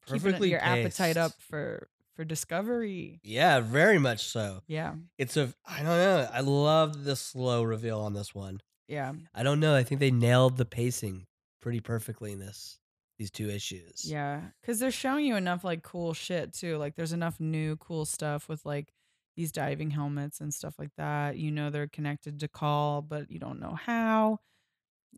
keeping 0.07 0.21
perfectly 0.21 0.51
your 0.51 0.61
appetite 0.63 1.17
up 1.17 1.33
for 1.49 1.89
for 2.15 2.25
discovery. 2.25 3.21
Yeah, 3.23 3.61
very 3.61 3.99
much 3.99 4.25
so. 4.25 4.63
Yeah, 4.67 4.95
It's 5.19 5.37
a 5.37 5.53
I 5.67 5.79
don't 5.79 5.87
know. 5.87 6.29
I 6.33 6.41
love 6.41 7.05
the 7.05 7.17
slow 7.17 7.63
reveal 7.63 8.01
on 8.01 8.13
this 8.15 8.35
one. 8.35 8.61
yeah, 8.89 9.13
I 9.35 9.43
don't 9.43 9.61
know. 9.61 9.75
I 9.75 9.83
think 9.83 10.01
they 10.01 10.11
nailed 10.11 10.57
the 10.57 10.65
pacing 10.65 11.27
pretty 11.61 11.81
perfectly 11.81 12.33
in 12.33 12.39
this 12.39 12.79
these 13.19 13.31
two 13.31 13.49
issues. 13.49 14.05
yeah. 14.11 14.41
Because 14.61 14.81
they're 14.81 14.91
showing 14.91 15.25
you 15.25 15.37
enough 15.37 15.63
like 15.65 15.83
cool 15.83 16.15
shit 16.15 16.53
too. 16.53 16.77
Like 16.79 16.97
there's 16.97 17.13
enough 17.13 17.39
new 17.39 17.77
cool 17.77 18.05
stuff 18.05 18.49
with 18.49 18.65
like 18.67 18.93
these 19.37 19.53
diving 19.53 19.91
helmets 19.91 20.41
and 20.41 20.53
stuff 20.53 20.75
like 20.79 20.91
that. 20.97 21.37
You 21.37 21.51
know 21.53 21.71
they're 21.71 21.87
connected 21.87 22.41
to 22.41 22.49
Call, 22.49 23.03
but 23.03 23.31
you 23.31 23.39
don't 23.39 23.61
know 23.61 23.75
how. 23.75 24.39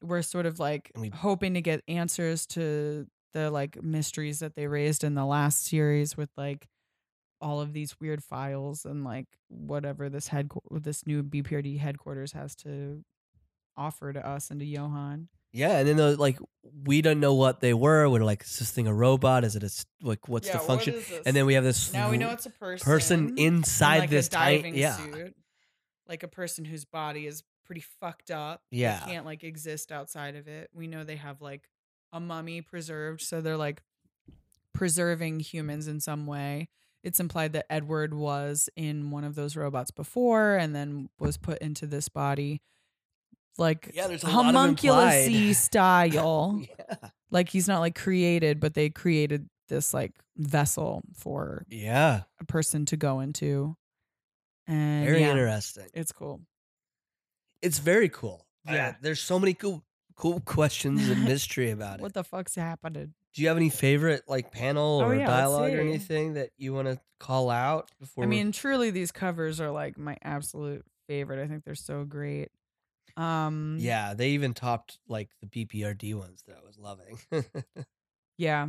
We're 0.03 0.21
sort 0.23 0.45
of 0.47 0.59
like 0.61 0.93
we- 0.95 1.09
hoping 1.09 1.55
to 1.55 1.63
get 1.63 1.83
answers 1.89 2.47
to 2.49 3.07
the 3.33 3.51
like 3.51 3.83
mysteries 3.83 4.41
that 4.41 4.55
they 4.55 4.67
raised 4.67 5.03
in 5.05 5.15
the 5.15 5.25
last 5.25 5.65
series 5.67 6.17
with 6.19 6.29
like 6.37 6.67
all 7.41 7.61
of 7.61 7.73
these 7.73 8.01
weird 8.01 8.23
files 8.23 8.85
and 8.85 9.05
like 9.05 9.27
whatever 9.49 10.09
this 10.09 10.29
head 10.29 10.51
this 10.71 11.07
new 11.07 11.23
BPRD 11.23 11.79
headquarters 11.79 12.33
has 12.33 12.55
to 12.57 13.05
offer 13.77 14.13
to 14.13 14.27
us 14.27 14.51
and 14.51 14.61
to 14.61 14.67
Johann. 14.67 15.29
Yeah, 15.53 15.79
and 15.79 15.89
then 15.89 15.97
the, 15.97 16.17
like 16.17 16.39
we 16.85 17.01
don't 17.01 17.21
know 17.21 17.35
what 17.35 17.61
they 17.61 17.73
were. 17.73 18.09
We're 18.09 18.25
like, 18.25 18.43
is 18.43 18.59
this 18.59 18.71
thing 18.71 18.87
a 18.87 18.95
robot? 18.95 19.45
Is 19.45 19.57
it 19.57 19.63
a 19.63 19.71
like 20.03 20.29
what's 20.29 20.51
the 20.51 20.59
function? 20.59 20.97
and 21.25 21.35
then 21.35 21.47
we 21.47 21.55
have 21.55 21.65
this 21.65 21.93
now 21.93 22.11
we 22.11 22.19
know 22.19 22.31
it's 22.31 22.47
a 22.47 22.51
person. 22.51 22.85
person 22.85 23.29
in, 23.31 23.55
inside 23.55 24.01
like, 24.01 24.11
this 24.11 24.29
diving 24.29 24.75
yeah. 24.75 24.97
suit, 24.97 25.35
like 26.09 26.23
a 26.23 26.29
person 26.29 26.65
whose 26.65 26.85
body 26.85 27.27
is 27.27 27.43
pretty 27.65 27.85
fucked 28.01 28.31
up. 28.31 28.63
They 28.71 28.79
Yeah. 28.79 29.01
can't 29.01 29.25
like 29.25 29.45
exist 29.45 29.93
outside 29.93 30.37
of 30.37 30.47
it. 30.47 30.71
We 30.75 30.87
know 30.87 31.05
they 31.05 31.17
have 31.17 31.41
like 31.41 31.69
a 32.13 32.21
mummy 32.21 32.61
preserved, 32.61 33.23
so 33.23 33.41
they're 33.41 33.57
like 33.57 33.83
preserving 34.73 35.41
humans 35.41 35.89
in 35.89 36.01
some 36.01 36.27
way. 36.27 36.69
It's 37.07 37.21
implied 37.21 37.53
that 37.53 37.67
Edward 37.71 38.13
was 38.13 38.69
in 38.75 39.11
one 39.13 39.23
of 39.23 39.37
those 39.37 39.55
robots 39.57 39.93
before 39.93 40.57
and 40.57 40.75
then 40.75 41.09
was 41.21 41.37
put 41.37 41.59
into 41.59 41.87
this 41.87 42.09
body. 42.09 42.61
Like 43.59 43.93
Yeah, 43.95 44.09
there's 44.09 44.25
a 44.25 44.27
homunculus 44.27 45.59
style. 45.59 46.61
yeah. 46.63 46.97
like 47.31 47.49
he's 47.49 47.69
not 47.69 47.79
like 47.79 47.95
created, 47.95 48.59
but 48.59 48.75
they 48.75 48.91
created 48.91 49.49
this 49.69 49.95
like 49.95 50.13
vessel 50.37 51.03
for 51.15 51.65
Yeah, 51.69 52.23
a 52.41 52.45
person 52.45 52.85
to 52.87 52.97
go 52.97 53.21
into. 53.21 53.77
And 54.67 55.07
very 55.07 55.21
yeah, 55.21 55.31
interesting. 55.31 55.87
It's 55.95 56.11
cool. 56.11 56.41
It's 57.63 57.79
very 57.79 58.09
cool. 58.09 58.47
Yeah. 58.67 58.89
Uh, 58.89 58.93
there's 59.01 59.21
so 59.21 59.39
many 59.39 59.55
cool 59.55 59.85
cool 60.17 60.41
questions 60.41 61.09
and 61.09 61.25
mystery 61.29 61.71
about 61.71 62.01
it. 62.01 62.03
What 62.03 62.15
the 62.15 62.25
fuck's 62.25 62.57
happening? 62.57 63.15
Do 63.37 63.43
you 63.43 63.49
have 63.49 63.59
any 63.59 63.69
favorite 63.69 64.23
like 64.29 64.51
panel 64.51 65.01
Oh, 65.03 65.09
or 65.09 65.15
yeah, 65.15 65.27
dialogue 65.27 65.75
or 65.75 65.81
anything 65.81 66.35
that 66.35 66.53
you 66.57 66.73
want 66.73 66.89
to 66.89 66.99
call 67.21 67.51
out 67.51 67.91
before? 68.01 68.25
I 68.25 68.27
mean, 68.27 68.51
truly, 68.51 68.91
these 68.91 69.13
covers 69.13 69.61
are 69.61 69.71
like 69.71 69.99
my 69.99 70.17
absolute 70.23 70.87
favorite. 71.07 71.45
I 71.45 71.47
think 71.47 71.63
they're 71.63 71.75
so 71.75 72.05
great. 72.05 72.49
Um, 73.15 73.77
yeah, 73.79 74.15
they 74.15 74.31
even 74.31 74.55
topped 74.55 74.99
like 75.07 75.29
the 75.43 75.49
BPRD 75.49 76.15
ones 76.15 76.45
that 76.47 76.57
I 76.57 76.67
was 76.67 76.79
loving. 76.79 77.19
yeah. 78.39 78.69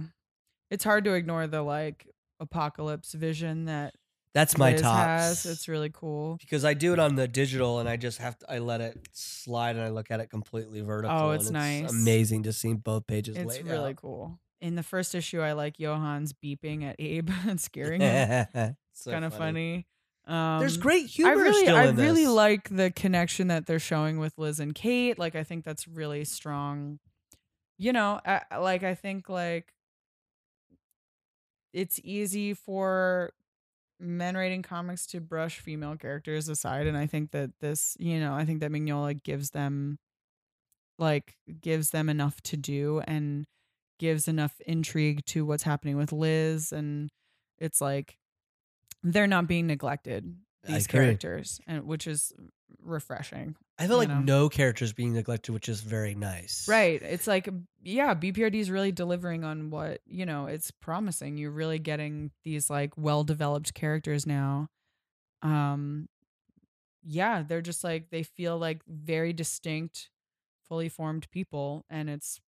It's 0.70 0.84
hard 0.84 1.06
to 1.06 1.14
ignore 1.14 1.48
the 1.48 1.62
like 1.62 2.06
apocalypse 2.42 3.14
vision 3.14 3.66
that 3.66 3.96
That's 4.34 4.58
my 4.58 4.74
top. 4.74 5.32
It's 5.32 5.70
really 5.70 5.92
cool. 5.94 6.36
because 6.42 6.66
I 6.66 6.74
do 6.74 6.92
it 6.92 7.00
on 7.00 7.16
the 7.16 7.26
digital 7.30 7.80
and 7.80 7.88
I 7.88 7.96
just 7.96 8.18
have 8.18 8.38
to 8.40 8.52
I 8.52 8.60
let 8.60 8.82
it 8.82 8.98
slide 9.14 9.78
and 9.78 9.86
I 9.86 9.92
look 9.92 10.12
at 10.12 10.20
it 10.20 10.30
completely 10.30 10.82
vertical. 10.82 11.16
Oh, 11.18 11.30
and 11.32 11.42
it's 11.42 11.52
nice. 11.52 11.90
Amazing 11.90 12.44
to 12.44 12.52
see 12.52 12.74
both 12.74 13.08
pages 13.08 13.38
It's 13.38 13.62
really 13.64 13.92
out. 13.92 13.96
cool. 13.96 14.40
In 14.60 14.76
the 14.76 14.84
first 14.84 15.14
issue, 15.14 15.40
I 15.42 15.54
like 15.54 15.78
Johann's 15.78 16.34
beeping 16.34 16.84
at 16.84 16.96
Abe 17.00 17.30
and 17.48 17.60
scaring 17.60 18.02
him. 18.02 18.48
It's 18.56 19.04
So 19.04 19.12
kind 19.12 19.26
of 19.26 19.34
funny. 19.34 19.86
Um, 20.26 20.60
There's 20.60 20.78
great 20.78 21.06
humor 21.06 21.30
I 21.32 21.34
really, 21.36 21.68
I 21.70 21.90
really 21.92 22.26
this. 22.26 22.34
like 22.34 22.70
the 22.70 22.92
connection 22.92 23.48
that 23.48 23.66
they're 23.68 23.80
showing 23.80 24.18
with 24.20 24.34
Liz 24.38 24.60
and 24.60 24.74
Kate. 24.76 25.18
Like, 25.20 25.36
I 25.36 25.44
think 25.44 25.64
that's 25.64 25.88
really 25.88 26.26
strong. 26.26 27.00
You 27.78 27.94
know, 27.94 28.20
I, 28.26 28.58
like 28.58 28.84
I 28.84 28.96
think 28.96 29.30
like 29.30 29.72
it's 31.74 32.00
easy 32.04 32.54
for 32.54 33.34
men 34.00 34.36
writing 34.36 34.64
comics 34.64 35.06
to 35.08 35.22
brush 35.22 35.60
female 35.60 35.96
characters 35.96 36.50
aside, 36.50 36.88
and 36.88 36.98
I 36.98 37.06
think 37.08 37.32
that 37.32 37.52
this, 37.62 37.96
you 38.00 38.20
know, 38.20 38.34
I 38.34 38.46
think 38.46 38.60
that 38.62 38.72
Mignola 38.72 39.22
gives 39.22 39.52
them, 39.52 40.00
like, 40.98 41.36
gives 41.62 41.92
them 41.92 42.10
enough 42.10 42.42
to 42.44 42.58
do 42.58 43.02
and 43.08 43.46
gives 44.00 44.28
enough 44.28 44.60
intrigue 44.66 45.26
to 45.28 45.46
what's 45.46 45.64
happening 45.64 45.98
with 45.98 46.12
Liz, 46.12 46.72
and 46.72 47.10
it's 47.60 47.82
like 47.82 48.18
they're 49.04 49.28
not 49.28 49.48
being 49.48 49.68
neglected 49.68 50.36
these 50.64 50.88
characters 50.88 51.60
and 51.68 51.86
which 51.86 52.08
is 52.08 52.34
refreshing 52.84 53.56
I 53.80 53.88
feel 53.88 53.98
like 53.98 54.10
know. 54.10 54.20
no 54.20 54.50
characters 54.50 54.92
being 54.92 55.14
neglected, 55.14 55.52
which 55.54 55.70
is 55.70 55.82
very 55.82 56.16
nice. 56.16 56.68
right 56.68 57.02
it's 57.02 57.28
like 57.28 57.48
yeah 57.84 58.14
bprd 58.14 58.54
is 58.56 58.70
really 58.70 58.92
delivering 58.92 59.44
on 59.44 59.70
what 59.70 60.02
you 60.06 60.26
know 60.26 60.48
it's 60.48 60.72
promising 60.72 61.38
you're 61.38 61.52
really 61.52 61.80
getting 61.80 62.32
these 62.44 62.70
like 62.70 62.94
well 62.98 63.24
developed 63.24 63.74
characters 63.74 64.26
now 64.26 64.68
um 65.42 66.10
yeah 67.04 67.44
they're 67.48 67.62
just 67.62 67.84
like 67.84 68.10
they 68.10 68.24
feel 68.24 68.58
like 68.58 68.82
very 68.88 69.32
distinct 69.32 70.10
fully 70.68 70.90
formed 70.90 71.30
people 71.32 71.86
and 71.90 72.10
it's 72.10 72.42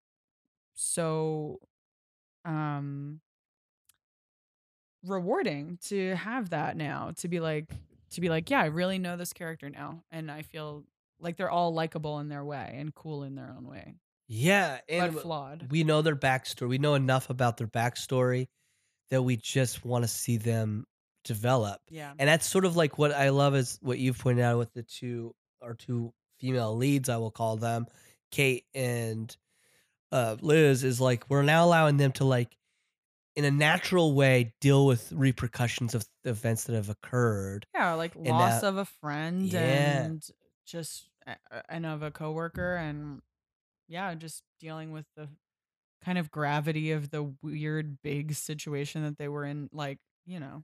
so 0.80 1.60
um 2.46 3.20
rewarding 5.06 5.78
to 5.82 6.16
have 6.16 6.52
that 6.52 6.78
now 6.78 7.12
to 7.18 7.28
be 7.28 7.40
like 7.40 7.70
to 8.12 8.22
be 8.22 8.30
like 8.30 8.50
yeah 8.50 8.62
i 8.62 8.66
really 8.66 9.00
know 9.00 9.18
this 9.18 9.34
character 9.34 9.70
now 9.70 10.04
and 10.12 10.30
i 10.30 10.42
feel 10.42 10.84
like 11.20 11.36
they're 11.36 11.50
all 11.50 11.74
likable 11.74 12.20
in 12.20 12.30
their 12.30 12.44
way 12.46 12.76
and 12.78 12.94
cool 12.94 13.24
in 13.24 13.34
their 13.36 13.54
own 13.58 13.68
way 13.68 13.96
Yeah, 14.28 14.80
and 14.88 15.14
but 15.14 15.22
flawed 15.24 15.68
we 15.72 15.84
know 15.84 16.02
their 16.02 16.16
backstory. 16.16 16.68
We 16.70 16.78
know 16.78 16.94
enough 16.94 17.30
about 17.30 17.58
their 17.58 17.68
backstory 17.68 18.48
that 19.10 19.24
we 19.24 19.36
just 19.38 19.84
want 19.84 20.04
to 20.04 20.08
see 20.08 20.38
them 20.38 20.86
develop. 21.24 21.80
yeah 21.90 22.14
And 22.20 22.30
that's 22.30 22.46
sort 22.46 22.66
of 22.66 22.76
like 22.76 22.98
what 23.00 23.12
I 23.14 23.30
love 23.30 23.56
is 23.56 23.80
what 23.82 23.98
you've 23.98 24.20
pointed 24.20 24.44
out 24.44 24.58
with 24.60 24.74
the 24.74 24.84
two 24.84 25.34
our 25.62 25.74
two 25.74 26.14
female 26.40 26.76
leads, 26.76 27.10
I 27.10 27.18
will 27.18 27.32
call 27.32 27.58
them, 27.58 27.88
Kate 28.32 28.66
and 28.76 29.36
uh, 30.12 30.38
Liz, 30.42 30.84
is 30.84 31.00
like 31.02 31.30
we're 31.30 31.42
now 31.44 31.66
allowing 31.66 31.98
them 31.98 32.12
to 32.14 32.26
like 32.26 32.56
in 33.36 33.46
a 33.46 33.52
natural 33.52 34.14
way 34.16 34.54
deal 34.62 34.86
with 34.88 35.12
repercussions 35.12 35.94
of 35.94 36.06
events 36.24 36.64
that 36.66 36.74
have 36.76 36.90
occurred. 36.90 37.66
yeah 37.76 37.94
like 37.94 38.16
and 38.16 38.28
loss 38.28 38.62
that- 38.62 38.68
of 38.68 38.78
a 38.78 38.86
friend 38.86 39.44
Yeah. 39.52 39.60
and 40.06 40.24
just 40.66 41.08
uh, 41.28 41.36
and 41.70 41.86
of 41.86 42.02
a 42.04 42.10
coworker 42.12 42.76
and 42.76 43.22
yeah 43.88 44.14
just 44.16 44.44
dealing 44.60 44.92
with 44.92 45.06
the 45.16 45.28
kind 46.04 46.18
of 46.18 46.32
gravity 46.32 46.92
of 46.92 47.10
the 47.12 47.34
weird 47.44 48.02
big 48.02 48.34
situation 48.34 49.04
that 49.04 49.18
they 49.18 49.28
were 49.28 49.46
in 49.46 49.70
like 49.72 50.00
you 50.26 50.40
know 50.40 50.64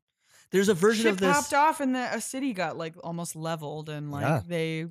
There's 0.52 0.70
a 0.70 0.74
version 0.74 1.08
of 1.08 1.18
this. 1.18 1.34
popped 1.36 1.54
off 1.54 1.80
and 1.80 1.94
the 1.96 2.16
a 2.16 2.22
city 2.22 2.54
got 2.54 2.78
like 2.78 2.96
almost 3.04 3.36
leveled 3.36 3.90
and 3.90 4.12
like 4.12 4.24
Yeah. 4.24 4.42
they 4.48 4.86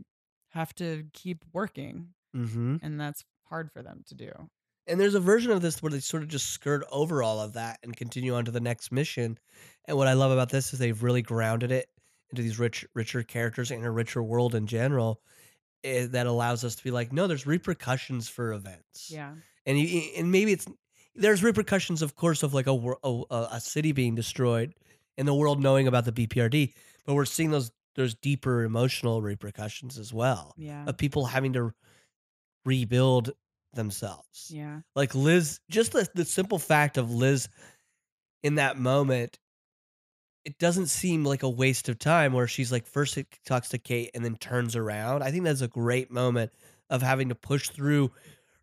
have 0.50 0.74
to 0.76 1.04
keep 1.12 1.44
working 1.52 2.08
hmm 2.34 2.76
and 2.82 3.00
that's 3.00 3.24
hard 3.44 3.70
for 3.72 3.82
them 3.82 4.02
to 4.08 4.14
do 4.14 4.30
And 4.86 5.00
there's 5.00 5.14
a 5.14 5.20
version 5.20 5.52
of 5.52 5.62
this 5.62 5.82
where 5.82 5.90
they 5.90 6.00
sort 6.00 6.22
of 6.22 6.28
just 6.28 6.50
skirt 6.50 6.84
over 6.90 7.22
all 7.22 7.40
of 7.40 7.52
that 7.54 7.78
and 7.82 7.96
continue 7.96 8.34
on 8.34 8.44
to 8.46 8.50
the 8.50 8.60
next 8.60 8.90
mission. 8.92 9.38
And 9.86 9.96
what 9.96 10.08
I 10.08 10.14
love 10.14 10.32
about 10.32 10.50
this 10.50 10.72
is 10.72 10.78
they've 10.78 11.02
really 11.02 11.22
grounded 11.22 11.70
it 11.70 11.88
into 12.30 12.42
these 12.42 12.58
rich, 12.58 12.84
richer 12.94 13.22
characters 13.22 13.70
and 13.70 13.84
a 13.84 13.90
richer 13.90 14.22
world 14.22 14.54
in 14.54 14.66
general. 14.66 15.20
eh, 15.84 16.06
that 16.06 16.26
allows 16.26 16.64
us 16.64 16.76
to 16.76 16.84
be 16.84 16.90
like, 16.90 17.12
no, 17.12 17.26
there's 17.26 17.46
repercussions 17.46 18.28
for 18.28 18.52
events. 18.52 19.10
yeah 19.10 19.34
and 19.66 19.78
you, 19.78 20.10
and 20.16 20.30
maybe 20.32 20.52
it's 20.52 20.66
there's 21.14 21.42
repercussions, 21.44 22.02
of 22.02 22.16
course, 22.16 22.42
of 22.42 22.54
like 22.54 22.66
a 22.66 22.94
a, 23.04 23.48
a 23.52 23.60
city 23.60 23.92
being 23.92 24.14
destroyed 24.14 24.74
and 25.18 25.28
the 25.28 25.34
world 25.34 25.60
knowing 25.60 25.86
about 25.86 26.04
the 26.04 26.12
BPRD, 26.12 26.72
but 27.04 27.14
we're 27.14 27.24
seeing 27.26 27.50
those 27.50 27.70
those 27.94 28.14
deeper 28.14 28.64
emotional 28.64 29.20
repercussions 29.20 29.98
as 29.98 30.14
well 30.14 30.54
yeah 30.56 30.86
of 30.86 30.96
people 30.96 31.26
having 31.26 31.52
to 31.52 31.72
rebuild 32.64 33.32
themselves 33.74 34.48
yeah 34.50 34.80
like 34.94 35.14
Liz, 35.14 35.60
just 35.70 35.92
the, 35.92 36.06
the 36.14 36.24
simple 36.24 36.58
fact 36.58 36.98
of 36.98 37.10
Liz 37.10 37.48
in 38.42 38.56
that 38.56 38.76
moment, 38.76 39.38
it 40.44 40.58
doesn't 40.58 40.86
seem 40.88 41.24
like 41.24 41.42
a 41.44 41.48
waste 41.48 41.88
of 41.88 41.98
time 41.98 42.32
where 42.32 42.48
she's 42.48 42.72
like 42.72 42.86
first 42.86 43.16
it 43.16 43.26
talks 43.46 43.68
to 43.70 43.78
Kate 43.78 44.10
and 44.14 44.24
then 44.24 44.36
turns 44.36 44.74
around. 44.76 45.22
I 45.22 45.30
think 45.30 45.44
that's 45.44 45.60
a 45.60 45.68
great 45.68 46.10
moment 46.10 46.50
of 46.90 47.00
having 47.00 47.28
to 47.28 47.34
push 47.34 47.70
through 47.70 48.10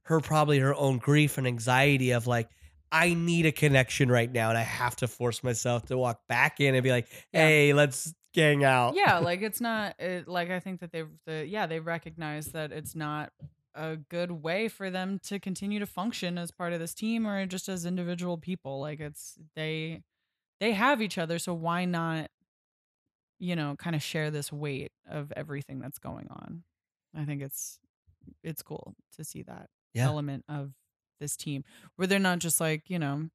her 0.03 0.19
probably 0.19 0.59
her 0.59 0.75
own 0.75 0.97
grief 0.97 1.37
and 1.37 1.47
anxiety 1.47 2.11
of 2.11 2.27
like 2.27 2.49
I 2.91 3.13
need 3.13 3.45
a 3.45 3.51
connection 3.51 4.11
right 4.11 4.31
now 4.31 4.49
and 4.49 4.57
I 4.57 4.63
have 4.63 4.95
to 4.97 5.07
force 5.07 5.43
myself 5.43 5.85
to 5.85 5.97
walk 5.97 6.21
back 6.27 6.59
in 6.59 6.75
and 6.75 6.83
be 6.83 6.91
like, 6.91 7.07
Yeah. 7.31 7.47
"Hey, 7.47 7.73
let's 7.73 8.13
gang 8.33 8.63
out." 8.63 8.95
yeah 8.95 9.17
like 9.29 9.41
it's 9.41 9.61
not 9.61 9.95
it, 9.99 10.27
like 10.27 10.51
i 10.51 10.59
think 10.59 10.81
that 10.81 10.91
they've 10.91 11.09
the 11.25 11.47
yeah 11.47 11.65
they 11.65 11.79
recognize 11.79 12.47
that 12.47 12.71
it's 12.71 12.93
not 12.95 13.31
a 13.75 13.97
good 13.97 14.31
way 14.31 14.67
for 14.67 14.89
them 14.89 15.19
to 15.19 15.39
continue 15.39 15.79
to 15.79 15.85
function 15.85 16.37
as 16.37 16.51
part 16.51 16.73
of 16.73 16.79
this 16.79 16.93
team 16.93 17.27
or 17.27 17.45
just 17.45 17.69
as 17.69 17.85
individual 17.85 18.37
people 18.37 18.79
like 18.79 18.99
it's 18.99 19.37
they 19.55 20.01
they 20.59 20.73
have 20.73 21.01
each 21.01 21.17
other 21.17 21.39
so 21.39 21.53
why 21.53 21.85
not 21.85 22.29
you 23.39 23.55
know 23.55 23.75
kind 23.77 23.95
of 23.95 24.03
share 24.03 24.31
this 24.31 24.51
weight 24.51 24.91
of 25.09 25.31
everything 25.35 25.79
that's 25.79 25.99
going 25.99 26.27
on 26.29 26.63
i 27.15 27.23
think 27.25 27.41
it's 27.41 27.79
it's 28.43 28.61
cool 28.61 28.95
to 29.15 29.23
see 29.23 29.43
that 29.43 29.69
Yeah. 29.93 30.05
element 30.05 30.43
of 30.49 30.73
this 31.19 31.35
team 31.37 31.63
where 31.95 32.07
they're 32.07 32.19
not 32.19 32.39
just 32.39 32.59
like 32.59 32.89
you 32.89 32.99
know 32.99 33.29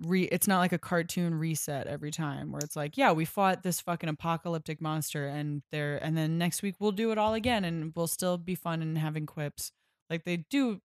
re 0.00 0.24
it's 0.24 0.46
not 0.46 0.58
like 0.58 0.72
a 0.72 0.78
cartoon 0.78 1.34
reset 1.34 1.86
every 1.86 2.10
time 2.10 2.52
where 2.52 2.60
it's 2.62 2.76
like 2.76 2.96
yeah 2.96 3.10
we 3.12 3.24
fought 3.24 3.62
this 3.62 3.80
fucking 3.80 4.08
apocalyptic 4.08 4.80
monster 4.80 5.26
and 5.26 5.62
there 5.72 5.96
and 6.04 6.16
then 6.16 6.38
next 6.38 6.62
week 6.62 6.74
we'll 6.78 6.92
do 6.92 7.10
it 7.10 7.18
all 7.18 7.34
again 7.34 7.64
and 7.64 7.92
we'll 7.96 8.06
still 8.06 8.36
be 8.38 8.54
fun 8.54 8.82
and 8.82 8.96
having 8.98 9.26
quips 9.26 9.72
like 10.10 10.24
they 10.24 10.36
do 10.50 10.80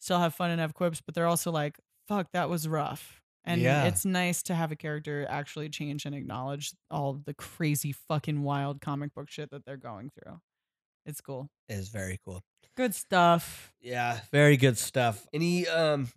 still 0.00 0.18
have 0.18 0.34
fun 0.34 0.50
and 0.50 0.60
have 0.60 0.74
quips 0.74 1.00
but 1.00 1.14
they're 1.14 1.26
also 1.26 1.50
like 1.52 1.78
fuck 2.08 2.26
that 2.32 2.48
was 2.48 2.66
rough 2.66 3.20
and 3.44 3.60
Yeah. 3.60 3.84
it's 3.84 4.04
nice 4.04 4.42
to 4.44 4.54
have 4.54 4.72
a 4.72 4.76
character 4.76 5.26
actually 5.28 5.68
change 5.68 6.04
and 6.06 6.14
acknowledge 6.14 6.72
all 6.90 7.12
the 7.24 7.34
crazy 7.34 7.92
fucking 7.92 8.42
wild 8.42 8.80
comic 8.80 9.14
book 9.14 9.30
shit 9.30 9.50
that 9.50 9.64
they're 9.64 9.76
going 9.76 10.10
through 10.10 10.40
it's 11.06 11.20
cool 11.20 11.48
It 11.68 11.74
is 11.74 11.88
very 11.90 12.18
cool. 12.24 12.42
good 12.76 12.94
stuff 12.94 13.72
Yeah, 13.80 14.20
very 14.32 14.56
good 14.56 14.78
stuff. 14.78 15.26
Any 15.32 15.66
um 15.68 16.08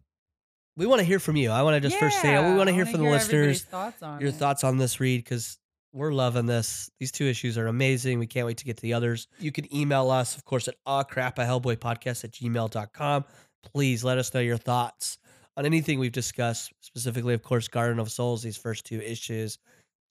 we 0.77 0.85
want 0.85 0.99
to 0.99 1.06
hear 1.06 1.19
from 1.19 1.35
you. 1.35 1.52
I 1.52 1.64
want 1.64 1.81
to 1.81 1.88
just 1.88 1.99
first 1.99 2.22
say 2.22 2.34
we 2.49 2.56
want 2.56 2.68
to 2.68 2.73
hear 2.73 2.85
from 2.85 3.02
the 3.02 3.10
listeners 3.10 3.64
thoughts 3.64 4.02
your 4.02 4.30
it. 4.30 4.35
thoughts 4.35 4.64
on 4.64 4.77
this 4.77 4.99
read 4.99 5.23
because 5.23 5.57
we're 5.93 6.11
loving 6.11 6.45
this. 6.45 6.89
These 6.99 7.11
two 7.11 7.26
issues 7.26 7.57
are 7.57 7.68
amazing. 7.68 8.19
We 8.19 8.27
can't 8.27 8.45
wait 8.45 8.57
to 8.57 8.65
get 8.65 8.77
to 8.77 8.81
the 8.81 8.93
others. 8.93 9.27
You 9.39 9.52
can 9.52 9.73
email 9.73 10.11
us, 10.11 10.35
of 10.35 10.43
course, 10.43 10.68
at 10.68 10.76
awcrap 10.85 11.39
at 11.39 11.47
hellboypodcast 11.47 12.26
at 12.26 12.31
gmail.com. 12.31 13.26
Please 13.64 14.03
let 14.03 14.18
us 14.18 14.34
know 14.34 14.41
your 14.41 14.57
thoughts 14.57 15.18
on 15.57 15.65
anything 15.65 15.99
we've 15.99 16.11
discussed, 16.11 16.73
specifically, 16.81 17.34
of 17.34 17.41
course, 17.41 17.69
Garden 17.69 17.99
of 17.99 18.11
Souls, 18.11 18.43
these 18.43 18.57
first 18.57 18.85
two 18.85 18.99
issues, 18.99 19.57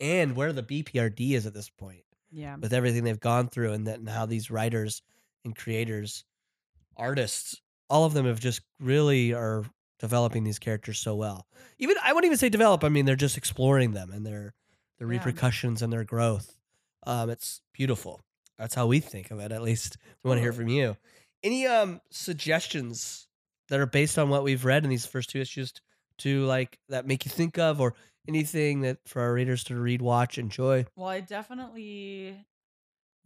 and 0.01 0.35
where 0.35 0.53
the 0.55 0.63
BPRD 0.63 1.33
is 1.33 1.47
at 1.47 1.55
this 1.55 1.69
point 1.69 2.01
yeah 2.35 2.57
with 2.57 2.73
everything 2.73 3.05
they've 3.05 3.21
gone 3.21 3.49
through 3.49 3.73
and, 3.73 3.87
that, 3.87 3.99
and 3.99 4.09
how 4.09 4.27
these 4.27 4.51
writers 4.51 5.03
and 5.45 5.55
creators, 5.55 6.25
artists, 6.97 7.61
all 7.89 8.05
of 8.05 8.15
them 8.15 8.27
have 8.27 8.41
just 8.41 8.63
really 8.81 9.33
are 9.35 9.65
developing 9.99 10.45
these 10.45 10.59
characters 10.59 10.99
so 10.99 11.15
well. 11.15 11.47
Even 11.79 11.97
I 12.03 12.13
wouldn't 12.13 12.27
even 12.27 12.39
say 12.39 12.49
develop. 12.49 12.85
I 12.85 12.89
mean, 12.89 13.05
they're 13.05 13.17
just 13.17 13.37
exploring 13.37 13.93
them 13.93 14.11
and 14.13 14.25
their 14.27 14.55
their 14.99 15.11
Yeah. 15.13 15.19
repercussions 15.19 15.83
and 15.83 15.93
their 15.93 16.05
growth. 16.05 16.57
Um, 17.07 17.31
it's 17.31 17.61
beautiful. 17.73 18.21
That's 18.59 18.75
how 18.75 18.87
we 18.87 19.01
think 19.01 19.31
of 19.31 19.41
it. 19.41 19.51
At 19.53 19.63
least 19.63 19.97
we 20.23 20.29
want 20.29 20.39
to 20.39 20.43
hear 20.43 20.53
from 20.53 20.69
you. 20.69 20.97
Any 21.43 21.67
um 21.67 22.01
suggestions 22.11 23.27
that 23.69 23.81
are 23.81 23.87
based 23.87 24.19
on 24.19 24.29
what 24.29 24.45
we've 24.45 24.65
read 24.65 24.85
in 24.85 24.91
these 24.91 25.07
first 25.07 25.31
two 25.31 25.41
issues 25.41 25.73
to 26.19 26.45
like 26.45 26.79
that 26.89 27.07
make 27.07 27.25
you 27.25 27.31
think 27.31 27.59
of, 27.59 27.81
or 27.81 27.95
anything 28.29 28.81
that 28.83 28.99
for 29.07 29.21
our 29.23 29.33
readers 29.33 29.65
to 29.65 29.77
read, 29.77 30.01
watch, 30.03 30.39
enjoy? 30.39 30.85
Well, 30.97 31.09
I 31.09 31.21
definitely 31.21 32.37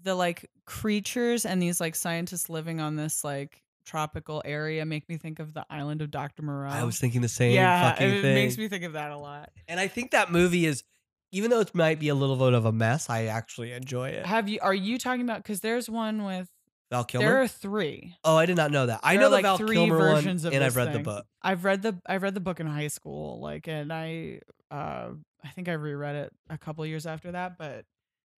the 0.02 0.14
like 0.14 0.48
creatures 0.64 1.44
and 1.44 1.60
these 1.60 1.80
like 1.80 1.94
scientists 1.96 2.48
living 2.48 2.80
on 2.80 2.96
this 2.96 3.24
like 3.24 3.62
tropical 3.88 4.42
area 4.44 4.84
make 4.84 5.08
me 5.08 5.16
think 5.16 5.38
of 5.38 5.54
the 5.54 5.64
island 5.70 6.02
of 6.02 6.10
Dr. 6.10 6.42
Moreau. 6.42 6.68
I 6.68 6.84
was 6.84 6.98
thinking 6.98 7.22
the 7.22 7.28
same 7.28 7.54
yeah, 7.54 7.90
fucking 7.90 8.08
it 8.08 8.22
thing. 8.22 8.34
makes 8.34 8.58
me 8.58 8.68
think 8.68 8.84
of 8.84 8.92
that 8.92 9.10
a 9.10 9.16
lot. 9.16 9.50
And 9.66 9.80
I 9.80 9.88
think 9.88 10.10
that 10.12 10.30
movie 10.30 10.66
is, 10.66 10.84
even 11.32 11.50
though 11.50 11.60
it 11.60 11.74
might 11.74 11.98
be 11.98 12.08
a 12.08 12.14
little 12.14 12.36
bit 12.36 12.52
of 12.54 12.64
a 12.64 12.72
mess, 12.72 13.08
I 13.08 13.24
actually 13.24 13.72
enjoy 13.72 14.10
it. 14.10 14.26
Have 14.26 14.48
you 14.48 14.58
are 14.62 14.74
you 14.74 14.98
talking 14.98 15.22
about 15.22 15.44
cuz 15.44 15.60
there's 15.60 15.88
one 15.88 16.24
with 16.24 16.48
Val 16.90 17.04
Kilmer. 17.04 17.26
there 17.26 17.42
are 17.42 17.48
3. 17.48 18.16
oh, 18.24 18.36
I 18.36 18.46
did 18.46 18.56
not 18.56 18.70
know 18.70 18.86
that. 18.86 19.00
I 19.02 19.16
know 19.16 19.28
the 19.28 19.36
like, 19.36 19.42
Val 19.42 19.58
three 19.58 19.76
Kilmer 19.76 19.98
one, 19.98 20.14
versions 20.16 20.44
of 20.44 20.52
and 20.52 20.62
I've 20.64 20.76
read 20.76 20.92
the 20.92 21.00
book. 21.00 21.26
I've 21.42 21.64
read 21.64 21.82
the 21.82 21.98
I've 22.06 22.22
read 22.22 22.34
the 22.34 22.40
book 22.40 22.60
in 22.60 22.66
high 22.66 22.88
school 22.88 23.40
like 23.40 23.68
and 23.68 23.92
I 23.92 24.40
uh 24.70 25.10
I 25.44 25.48
think 25.54 25.68
I 25.68 25.72
reread 25.72 26.16
it 26.16 26.32
a 26.50 26.58
couple 26.58 26.84
years 26.86 27.06
after 27.06 27.32
that, 27.32 27.58
but 27.58 27.84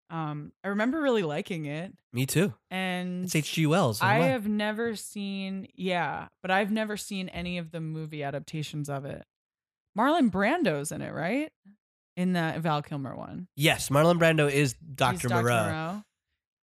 um 0.10 0.52
I 0.64 0.70
remember 0.70 1.02
really 1.02 1.24
liking 1.24 1.66
it 1.66 1.94
Me 2.14 2.26
too. 2.26 2.54
and 2.72 3.26
It's 3.26 3.36
H.G. 3.36 3.68
Wells. 3.68 4.02
I 4.02 4.16
have 4.20 4.48
never 4.48 4.96
seen, 4.96 5.68
yeah, 5.76 6.28
but 6.42 6.50
I've 6.52 6.72
never 6.72 6.98
seen 6.98 7.30
any 7.30 7.58
of 7.58 7.72
the 7.72 7.80
movie 7.80 8.24
adaptations 8.24 8.90
of 8.90 9.06
it. 9.06 9.24
Marlon 9.98 10.32
Brando's 10.32 10.92
in 10.92 11.02
it, 11.02 11.14
right? 11.14 11.52
In 12.18 12.34
the 12.34 12.56
Val 12.60 12.82
Kilmer 12.82 13.16
one. 13.16 13.48
Yes, 13.56 13.90
Marlon 13.90 14.18
Brando 14.20 14.48
is 14.52 14.74
He's 14.74 14.96
Dr. 14.96 15.30
Moreau. 15.30 16.04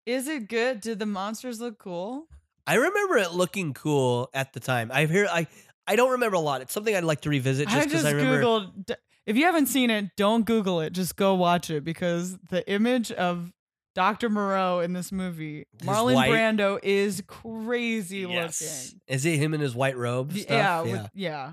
Is 0.05 0.27
it 0.27 0.47
good? 0.49 0.81
Did 0.81 0.99
the 0.99 1.05
monsters 1.05 1.59
look 1.61 1.79
cool? 1.79 2.27
I 2.67 2.75
remember 2.75 3.17
it 3.17 3.31
looking 3.31 3.73
cool 3.73 4.29
at 4.33 4.53
the 4.53 4.59
time. 4.59 4.91
I 4.93 5.05
hear 5.05 5.27
I 5.31 5.47
I 5.87 5.95
don't 5.95 6.11
remember 6.11 6.35
a 6.35 6.39
lot. 6.39 6.61
It's 6.61 6.73
something 6.73 6.95
I'd 6.95 7.03
like 7.03 7.21
to 7.21 7.29
revisit 7.29 7.67
just 7.67 7.77
I 7.77 7.83
because 7.85 8.01
just 8.03 8.05
I 8.05 8.11
remember. 8.11 8.41
googled. 8.41 8.95
If 9.25 9.35
you 9.37 9.45
haven't 9.45 9.67
seen 9.67 9.89
it, 9.89 10.15
don't 10.17 10.45
Google 10.45 10.81
it. 10.81 10.93
Just 10.93 11.15
go 11.15 11.33
watch 11.33 11.69
it 11.69 11.83
because 11.83 12.37
the 12.49 12.67
image 12.69 13.11
of 13.11 13.51
Dr. 13.95 14.29
Moreau 14.29 14.81
in 14.81 14.93
this 14.93 15.11
movie, 15.11 15.65
His 15.79 15.87
Marlon 15.87 16.13
white- 16.15 16.29
Brando, 16.29 16.79
is 16.83 17.23
crazy 17.27 18.19
Yes. 18.19 18.61
looking. 18.61 19.01
Is 19.07 19.25
it 19.25 19.37
him 19.37 19.53
in 19.53 19.61
his 19.61 19.73
white 19.75 19.97
robe? 19.97 20.33
Stuff? 20.33 20.49
Yeah, 20.49 20.83
yeah. 20.83 20.91
with- 20.91 21.09
yeah. 21.13 21.51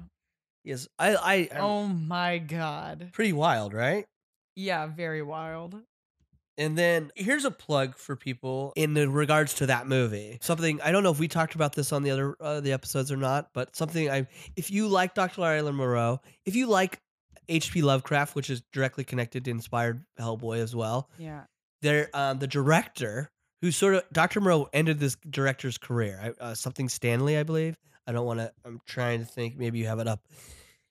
yes. 0.65 0.89
I 0.99 1.15
I 1.16 1.35
I'm 1.55 1.61
Oh 1.65 1.86
my 1.89 2.39
god. 2.39 3.11
pretty 3.12 3.32
wild, 3.32 3.73
right? 3.74 4.07
Yeah, 4.57 4.86
very 4.86 5.23
wild. 5.23 5.81
And 6.59 6.77
then 6.77 7.11
here's 7.16 7.47
a 7.47 7.51
plug 7.51 7.97
for 7.97 8.15
people 8.15 8.74
in 8.77 8.93
the 8.93 9.09
regards 9.09 9.55
to 9.55 9.66
that 9.66 9.86
movie. 9.86 10.36
Something 10.43 10.81
I 10.82 10.93
don't 10.93 11.03
know 11.03 11.11
if 11.11 11.19
we 11.19 11.27
talked 11.28 11.55
about 11.55 11.74
this 11.74 11.93
on 11.93 12.03
the 12.03 12.11
other 12.11 12.36
uh, 12.40 12.61
the 12.61 12.73
episodes 12.73 13.11
or 13.11 13.16
not, 13.16 13.49
but 13.55 13.74
something 13.74 14.11
I 14.11 14.27
if 14.57 14.70
you 14.70 14.89
like 14.89 15.15
Dr. 15.15 15.43
Island 15.43 15.77
Moreau, 15.78 16.20
if 16.44 16.55
you 16.55 16.66
like 16.66 17.01
H.P. 17.48 17.82
Lovecraft, 17.82 18.35
which 18.35 18.51
is 18.51 18.62
directly 18.73 19.05
connected 19.05 19.44
to 19.44 19.51
inspired 19.51 20.05
Hellboy 20.19 20.59
as 20.59 20.74
well, 20.77 21.09
Yeah. 21.19 21.43
there 21.82 22.09
um, 22.14 22.39
the 22.39 22.47
director 22.47 23.31
who 23.60 23.70
sort 23.70 23.94
of 23.94 24.02
Dr. 24.12 24.40
Moreau 24.40 24.69
ended 24.73 24.98
this 24.98 25.16
director's 25.28 25.78
career. 25.78 26.35
I, 26.40 26.43
uh, 26.44 26.55
something 26.55 26.89
Stanley, 26.89 27.36
I 27.36 27.43
believe. 27.43 27.77
I 28.06 28.12
don't 28.12 28.27
want 28.27 28.40
to. 28.40 28.52
I'm 28.64 28.81
trying 28.86 29.20
to 29.20 29.24
think. 29.24 29.56
Maybe 29.56 29.78
you 29.78 29.86
have 29.86 30.01
it 30.01 30.09
up. 30.09 30.20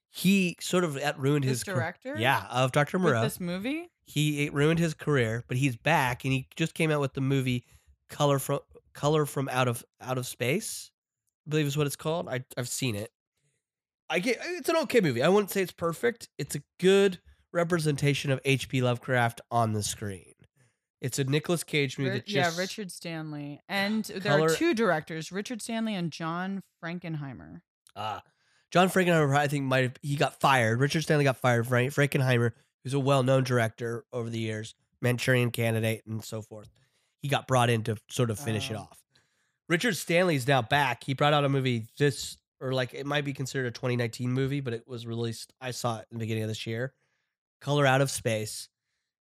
He 0.10 0.57
sort 0.60 0.84
of 0.84 0.98
at 0.98 1.18
ruined 1.19 1.44
This 1.45 1.60
his 1.60 1.64
director? 1.64 2.15
yeah, 2.18 2.45
of 2.49 2.72
Dr. 2.72 2.98
With 2.98 3.03
Moreau 3.14 3.22
this 3.23 3.40
movie? 3.40 3.90
he 4.06 4.45
it 4.45 4.53
ruined 4.53 4.80
his 4.80 4.94
career, 4.94 5.44
but 5.48 5.57
he's 5.57 5.76
back 5.78 6.23
and 6.26 6.34
he 6.34 6.48
just 6.56 6.73
came 6.73 6.91
out 6.91 6.99
with 6.99 7.14
the 7.14 7.22
movie 7.22 7.65
Color 8.10 8.40
from 8.40 8.60
Color 8.94 9.26
from 9.26 9.48
Out 9.49 9.68
of 9.69 9.84
Out 10.02 10.18
of 10.18 10.26
Space. 10.28 10.91
I 11.48 11.49
believe 11.49 11.65
is 11.65 11.78
what 11.78 11.88
it's 11.88 11.95
called. 11.95 12.28
I 12.28 12.44
I've 12.57 12.68
seen 12.69 12.95
it. 12.95 13.11
I 14.12 14.20
get 14.20 14.38
it's 14.42 14.68
an 14.70 14.76
okay 14.78 15.00
movie. 15.02 15.24
I 15.24 15.30
wouldn't 15.30 15.52
say 15.52 15.62
it's 15.62 15.72
perfect. 15.72 16.28
It's 16.38 16.56
a 16.56 16.62
good 16.80 17.20
representation 17.54 18.30
of 18.32 18.40
H.P. 18.46 18.82
Lovecraft 18.82 19.42
on 19.50 19.74
the 19.74 19.84
screen. 19.84 20.34
It's 21.02 21.18
a 21.18 21.24
Nicolas 21.24 21.64
Cage 21.64 21.98
movie 21.98 22.20
just 22.20 22.30
yeah, 22.30 22.52
Richard 22.62 22.92
Stanley. 22.92 23.60
And 23.68 24.04
there 24.06 24.20
Color- 24.38 24.52
are 24.52 24.56
two 24.56 24.74
directors, 24.76 25.32
Richard 25.32 25.62
Stanley 25.62 25.96
and 25.96 26.12
John 26.12 26.62
Frankenheimer. 26.84 27.62
Ah, 27.96 28.22
John 28.70 28.88
Frankenheimer, 28.90 29.36
I 29.36 29.48
think 29.48 29.66
might 29.66 29.84
have 29.84 29.94
he 30.02 30.16
got 30.16 30.40
fired. 30.40 30.80
Richard 30.80 31.02
Stanley 31.04 31.24
got 31.24 31.38
fired. 31.38 31.66
Frank 31.68 31.92
Frankenheimer, 31.94 32.52
who's 32.84 32.94
a 32.94 33.00
well-known 33.00 33.44
director 33.44 34.06
over 34.14 34.30
the 34.30 34.38
years, 34.40 34.76
Manchurian 35.02 35.50
Candidate, 35.52 36.04
and 36.06 36.24
so 36.24 36.42
forth. 36.42 36.70
He 37.22 37.28
got 37.30 37.48
brought 37.48 37.70
in 37.70 37.84
to 37.86 37.98
sort 38.10 38.30
of 38.30 38.38
finish 38.40 38.70
it 38.70 38.76
Oh. 38.76 38.82
off. 38.82 39.00
Richard 39.70 39.96
Stanley's 39.98 40.48
now 40.48 40.62
back. 40.62 41.04
He 41.06 41.14
brought 41.14 41.34
out 41.34 41.46
a 41.46 41.50
movie 41.50 41.88
this, 41.98 42.38
or 42.62 42.74
like 42.74 42.94
it 42.94 43.06
might 43.06 43.26
be 43.26 43.34
considered 43.34 43.66
a 43.68 43.72
2019 43.72 44.32
movie, 44.32 44.62
but 44.62 44.74
it 44.74 44.88
was 44.88 45.06
released. 45.08 45.52
I 45.60 45.72
saw 45.72 45.98
it 46.00 46.08
in 46.12 46.18
the 46.18 46.24
beginning 46.24 46.44
of 46.44 46.50
this 46.50 46.66
year. 46.68 46.94
Color 47.60 47.86
Out 47.86 48.02
of 48.02 48.10
Space, 48.10 48.70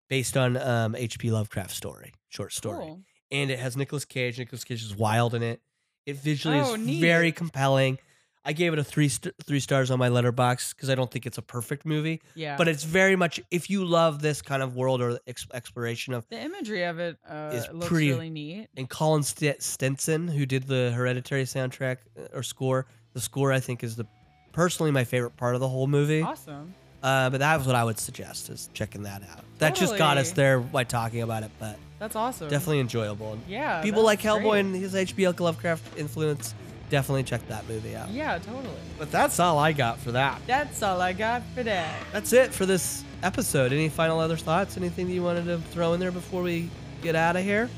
based 0.09 0.36
on 0.36 0.56
um, 0.56 0.94
H.P. 0.94 1.31
Lovecraft 1.31 1.70
story, 1.70 2.12
short 2.28 2.52
story 2.52 2.85
Cool. 2.85 3.01
and 3.31 3.51
it 3.51 3.59
has 3.59 3.77
Nicolas 3.77 4.05
Cage. 4.05 4.39
Nicolas 4.39 4.65
Cage 4.65 4.82
is 4.82 4.94
wild 4.97 5.35
in 5.35 5.43
it. 5.43 5.60
It 6.06 6.16
visually 6.16 6.60
Oh, 6.60 6.74
is 6.74 6.81
neat. 6.81 7.01
very 7.01 7.32
compelling. 7.32 7.98
I 8.44 8.52
gave 8.55 8.73
it 8.73 8.78
a 8.78 8.85
three 8.85 9.09
st- 9.10 9.35
three 9.44 9.60
stars 9.60 9.90
on 9.90 9.98
my 9.98 10.09
Letterboxd 10.09 10.74
because 10.74 10.89
I 10.89 10.94
don't 10.94 11.10
think 11.10 11.27
it's 11.27 11.36
a 11.36 11.43
perfect 11.43 11.85
movie, 11.85 12.23
Yeah. 12.35 12.56
but 12.56 12.66
it's 12.66 12.82
very 12.85 13.15
much 13.16 13.40
if 13.51 13.69
you 13.69 13.85
love 13.85 14.23
this 14.23 14.40
kind 14.40 14.62
of 14.62 14.74
world 14.74 15.02
or 15.02 15.19
ex- 15.27 15.47
exploration 15.52 16.15
of. 16.15 16.27
the 16.31 16.40
imagery 16.40 16.85
of 16.85 16.98
it 16.98 17.19
uh, 17.28 17.51
Is 17.52 17.69
looks 17.73 17.89
pretty- 17.89 18.10
really 18.10 18.31
neat. 18.31 18.69
And 18.77 18.89
Colin 18.89 19.23
St- 19.23 19.60
Stetson, 19.62 20.28
who 20.28 20.47
did 20.47 20.62
the 20.62 20.93
Hereditary 20.94 21.44
soundtrack 21.44 21.98
uh, 22.19 22.28
or 22.32 22.43
score, 22.43 22.86
the 23.18 23.22
score 23.24 23.52
I 23.52 23.58
think 23.60 23.82
is 23.82 23.96
the 23.96 24.06
personally 24.52 24.92
my 24.92 25.02
favorite 25.04 25.36
part 25.36 25.54
of 25.54 25.60
the 25.60 25.68
whole 25.68 25.88
movie. 25.88 26.22
Awesome. 26.22 26.72
Uh, 27.02 27.30
but 27.30 27.38
that 27.38 27.56
was 27.58 27.66
what 27.66 27.76
I 27.76 27.84
would 27.84 27.98
suggest 27.98 28.48
is 28.48 28.70
checking 28.74 29.02
that 29.04 29.22
out. 29.30 29.44
That 29.58 29.74
just 29.74 29.96
got 29.98 30.18
us 30.18 30.32
there 30.32 30.58
by 30.60 30.84
talking 30.84 31.22
about 31.22 31.42
it, 31.42 31.50
but 31.58 31.76
That's 31.98 32.16
awesome. 32.16 32.48
definitely 32.48 32.80
enjoyable. 32.80 33.38
Yeah. 33.48 33.82
people 33.82 34.02
like 34.04 34.20
Hellboy 34.20 34.50
great. 34.50 34.60
and 34.60 34.74
his 34.74 34.94
H.P. 34.94 35.28
Lovecraft 35.28 35.96
influence, 35.98 36.54
definitely 36.90 37.22
check 37.24 37.46
that 37.48 37.68
movie 37.68 37.94
out. 37.94 38.08
Yeah, 38.10 38.38
totally. 38.38 38.74
But 38.98 39.10
that's 39.12 39.38
all 39.38 39.58
I 39.58 39.72
got 39.72 39.98
for 39.98 40.12
that. 40.12 40.40
That's 40.46 40.82
all 40.82 41.00
I 41.00 41.12
got 41.12 41.42
for 41.54 41.62
that. 41.64 41.94
That's 42.12 42.32
it 42.32 42.52
for 42.52 42.66
this 42.66 43.04
episode. 43.22 43.72
Any 43.72 43.88
final 43.88 44.18
other 44.18 44.36
thoughts? 44.36 44.76
Anything 44.76 45.06
that 45.06 45.12
you 45.12 45.22
wanted 45.22 45.44
to 45.46 45.58
throw 45.70 45.92
in 45.94 46.00
there 46.00 46.12
before 46.12 46.42
we 46.42 46.68
get 47.02 47.14
out 47.14 47.36
of 47.36 47.44
here? 47.44 47.68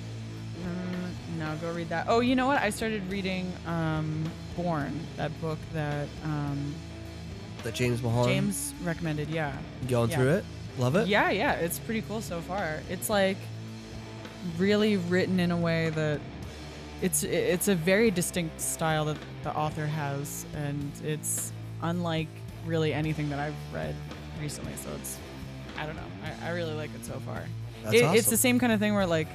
Mm, 0.63 1.39
no, 1.39 1.57
go 1.61 1.73
read 1.73 1.89
that. 1.91 2.07
Oh, 2.09 2.21
you 2.21 2.37
know 2.37 2.47
what? 2.47 2.63
I 2.63 2.71
started 2.71 3.03
reading 3.11 3.53
um, 3.67 4.25
Borne, 4.57 4.99
that 5.17 5.39
book 5.41 5.59
that 5.73 6.09
um, 6.25 6.75
That 7.63 7.75
James 7.75 8.03
Mulholland 8.03 8.33
James 8.33 8.75
recommended. 8.83 9.29
Yeah. 9.29 9.53
going 9.89 10.11
yeah. 10.11 10.17
through 10.17 10.31
it. 10.31 10.45
Love 10.79 10.97
it. 10.97 11.09
Yeah, 11.09 11.31
yeah, 11.31 11.53
it's 11.55 11.79
pretty 11.79 12.03
cool 12.03 12.21
so 12.21 12.41
far. 12.41 12.81
It's 12.89 13.11
like 13.11 13.37
really 14.57 14.97
written 14.97 15.41
in 15.41 15.51
a 15.51 15.57
way 15.57 15.91
that 15.91 16.21
it's 17.03 17.23
it's 17.25 17.69
a 17.69 17.75
very 17.75 18.11
distinct 18.11 18.61
style 18.61 19.05
that 19.07 19.17
the 19.43 19.55
author 19.55 19.87
has, 19.87 20.47
and 20.55 20.91
it's 21.05 21.53
unlike 21.83 22.29
really 22.67 22.93
anything 22.93 23.29
that 23.31 23.39
I've 23.39 23.55
read 23.73 23.95
recently. 24.41 24.73
So 24.77 24.91
it's 24.99 25.19
I 25.79 25.87
don't 25.87 25.97
know. 25.97 26.03
I, 26.43 26.49
I 26.49 26.51
really 26.53 26.75
like 26.75 26.91
it 26.95 27.05
so 27.05 27.21
far. 27.21 27.43
It- 27.93 28.17
It's 28.17 28.29
the 28.31 28.37
same 28.37 28.59
kind 28.59 28.73
of 28.73 28.81
thing 28.81 28.95
where 28.95 29.07
like. 29.07 29.29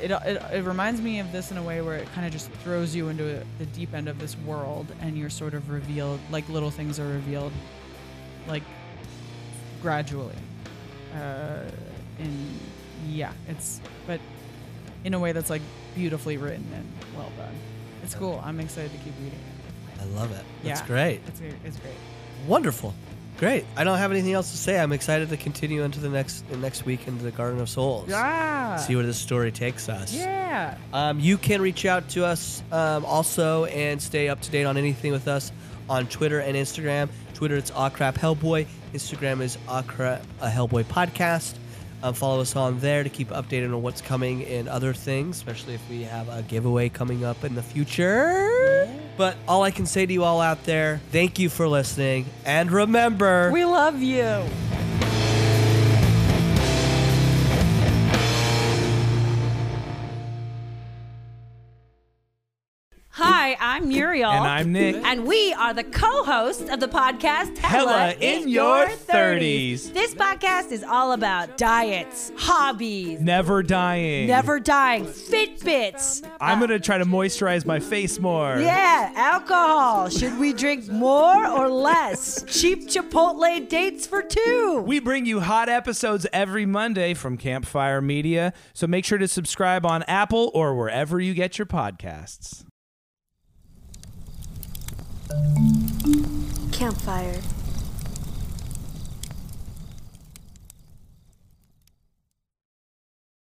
It, 0.00 0.10
it, 0.10 0.42
it 0.52 0.64
reminds 0.64 1.00
me 1.00 1.18
of 1.18 1.32
this 1.32 1.50
in 1.50 1.56
a 1.56 1.62
way 1.62 1.80
where 1.80 1.96
it 1.96 2.06
kind 2.12 2.24
of 2.26 2.32
just 2.32 2.50
throws 2.62 2.94
you 2.94 3.08
into 3.08 3.42
the 3.58 3.66
deep 3.66 3.94
end 3.94 4.08
of 4.08 4.18
this 4.20 4.36
world 4.38 4.86
and 5.00 5.18
you're 5.18 5.30
sort 5.30 5.54
of 5.54 5.70
revealed 5.70 6.20
like 6.30 6.48
little 6.48 6.70
things 6.70 7.00
are 7.00 7.06
revealed 7.08 7.52
like 8.46 8.62
gradually 9.82 10.34
uh, 11.14 11.62
in 12.18 12.58
yeah 13.08 13.32
it's 13.48 13.80
but 14.06 14.20
in 15.04 15.14
a 15.14 15.18
way 15.18 15.32
that's 15.32 15.50
like 15.50 15.62
beautifully 15.94 16.36
written 16.36 16.66
and 16.74 16.86
well 17.16 17.30
done 17.36 17.54
it's 18.02 18.14
cool 18.14 18.40
i'm 18.44 18.60
excited 18.60 18.90
to 18.92 18.98
keep 18.98 19.14
reading 19.20 19.38
it 19.38 20.00
I 20.00 20.04
love 20.04 20.30
it. 20.30 20.44
That's 20.62 20.80
Yeah. 20.82 20.86
great. 20.86 21.20
it's, 21.26 21.40
great- 21.40 21.54
it's 21.64 21.76
great 21.80 21.94
Wonderful. 22.46 22.94
Great. 23.38 23.64
I 23.76 23.84
don't 23.84 23.98
have 23.98 24.10
anything 24.10 24.32
else 24.32 24.50
to 24.50 24.56
say. 24.56 24.78
I'm 24.80 24.92
excited 24.92 25.28
to 25.28 25.36
continue 25.36 25.84
into 25.84 26.00
the 26.00 26.08
next 26.08 26.48
the 26.50 26.56
next 26.56 26.84
week 26.84 27.06
into 27.06 27.22
the 27.22 27.30
Garden 27.30 27.60
of 27.60 27.68
Souls. 27.68 28.08
yeah 28.08 28.76
See 28.76 28.96
where 28.96 29.06
this 29.06 29.16
story 29.18 29.52
takes 29.52 29.88
us. 29.88 30.12
yeah 30.12 30.76
Um, 30.92 31.20
you 31.20 31.38
can 31.38 31.62
reach 31.62 31.86
out 31.86 32.08
to 32.10 32.24
us 32.24 32.62
um, 32.72 33.04
also 33.04 33.66
and 33.66 34.02
stay 34.02 34.28
up 34.28 34.40
to 34.42 34.50
date 34.50 34.64
on 34.64 34.76
anything 34.76 35.12
with 35.12 35.28
us 35.28 35.52
on 35.88 36.06
Twitter 36.08 36.40
and 36.40 36.56
Instagram. 36.56 37.08
Twitter, 37.34 37.56
it's 37.56 37.70
Aw 37.70 37.88
Crap 37.90 38.16
Hellboy. 38.16 38.66
Instagram 38.92 39.40
is 39.40 39.56
Aw 39.68 39.82
Crap 39.82 40.22
a 40.40 40.48
Hellboy 40.48 40.84
Podcast. 40.84 41.54
Um, 42.02 42.14
follow 42.14 42.40
us 42.40 42.54
on 42.54 42.78
there 42.80 43.02
to 43.02 43.08
keep 43.08 43.30
updated 43.30 43.74
on 43.74 43.82
what's 43.82 44.00
coming 44.00 44.44
and 44.44 44.68
other 44.68 44.94
things, 44.94 45.36
especially 45.36 45.74
if 45.74 45.90
we 45.90 46.02
have 46.04 46.28
a 46.28 46.42
giveaway 46.42 46.88
coming 46.88 47.24
up 47.24 47.42
in 47.44 47.54
the 47.54 47.62
future. 47.62 48.88
But 49.16 49.36
all 49.48 49.64
I 49.64 49.72
can 49.72 49.84
say 49.84 50.06
to 50.06 50.12
you 50.12 50.22
all 50.22 50.40
out 50.40 50.62
there, 50.64 51.00
thank 51.10 51.40
you 51.40 51.48
for 51.48 51.66
listening. 51.66 52.26
And 52.44 52.70
remember, 52.70 53.50
we 53.50 53.64
love 53.64 54.00
you 54.00 54.44
I'm 63.60 63.88
Muriel. 63.88 64.30
And 64.30 64.46
I'm 64.46 64.72
Nick. 64.72 64.96
And 64.96 65.26
we 65.26 65.52
are 65.54 65.74
the 65.74 65.84
co 65.84 66.24
hosts 66.24 66.68
of 66.70 66.80
the 66.80 66.88
podcast 66.88 67.58
Hella 67.58 68.14
in 68.20 68.48
Your 68.48 68.86
30s. 68.86 69.92
This 69.92 70.14
podcast 70.14 70.70
is 70.72 70.82
all 70.84 71.12
about 71.12 71.56
diets, 71.58 72.30
hobbies, 72.36 73.20
Never 73.20 73.62
dying. 73.62 74.26
never 74.26 74.60
dying, 74.60 75.04
Fitbits. 75.04 76.24
I'm 76.40 76.58
going 76.58 76.70
to 76.70 76.80
try 76.80 76.98
to 76.98 77.04
moisturize 77.04 77.64
my 77.66 77.80
face 77.80 78.18
more. 78.18 78.58
Yeah, 78.58 79.12
alcohol. 79.16 80.08
Should 80.08 80.38
we 80.38 80.52
drink 80.52 80.88
more 80.88 81.46
or 81.46 81.68
less? 81.68 82.44
Cheap 82.46 82.88
Chipotle 82.88 83.68
dates 83.68 84.06
for 84.06 84.22
two. 84.22 84.84
We 84.86 85.00
bring 85.00 85.26
you 85.26 85.40
hot 85.40 85.68
episodes 85.68 86.26
every 86.32 86.66
Monday 86.66 87.14
from 87.14 87.36
Campfire 87.36 88.00
Media, 88.00 88.52
so 88.72 88.86
make 88.86 89.04
sure 89.04 89.18
to 89.18 89.28
subscribe 89.28 89.84
on 89.84 90.02
Apple 90.04 90.50
or 90.54 90.74
wherever 90.76 91.20
you 91.20 91.34
get 91.34 91.58
your 91.58 91.66
podcasts. 91.66 92.64
Campfire. 96.72 97.57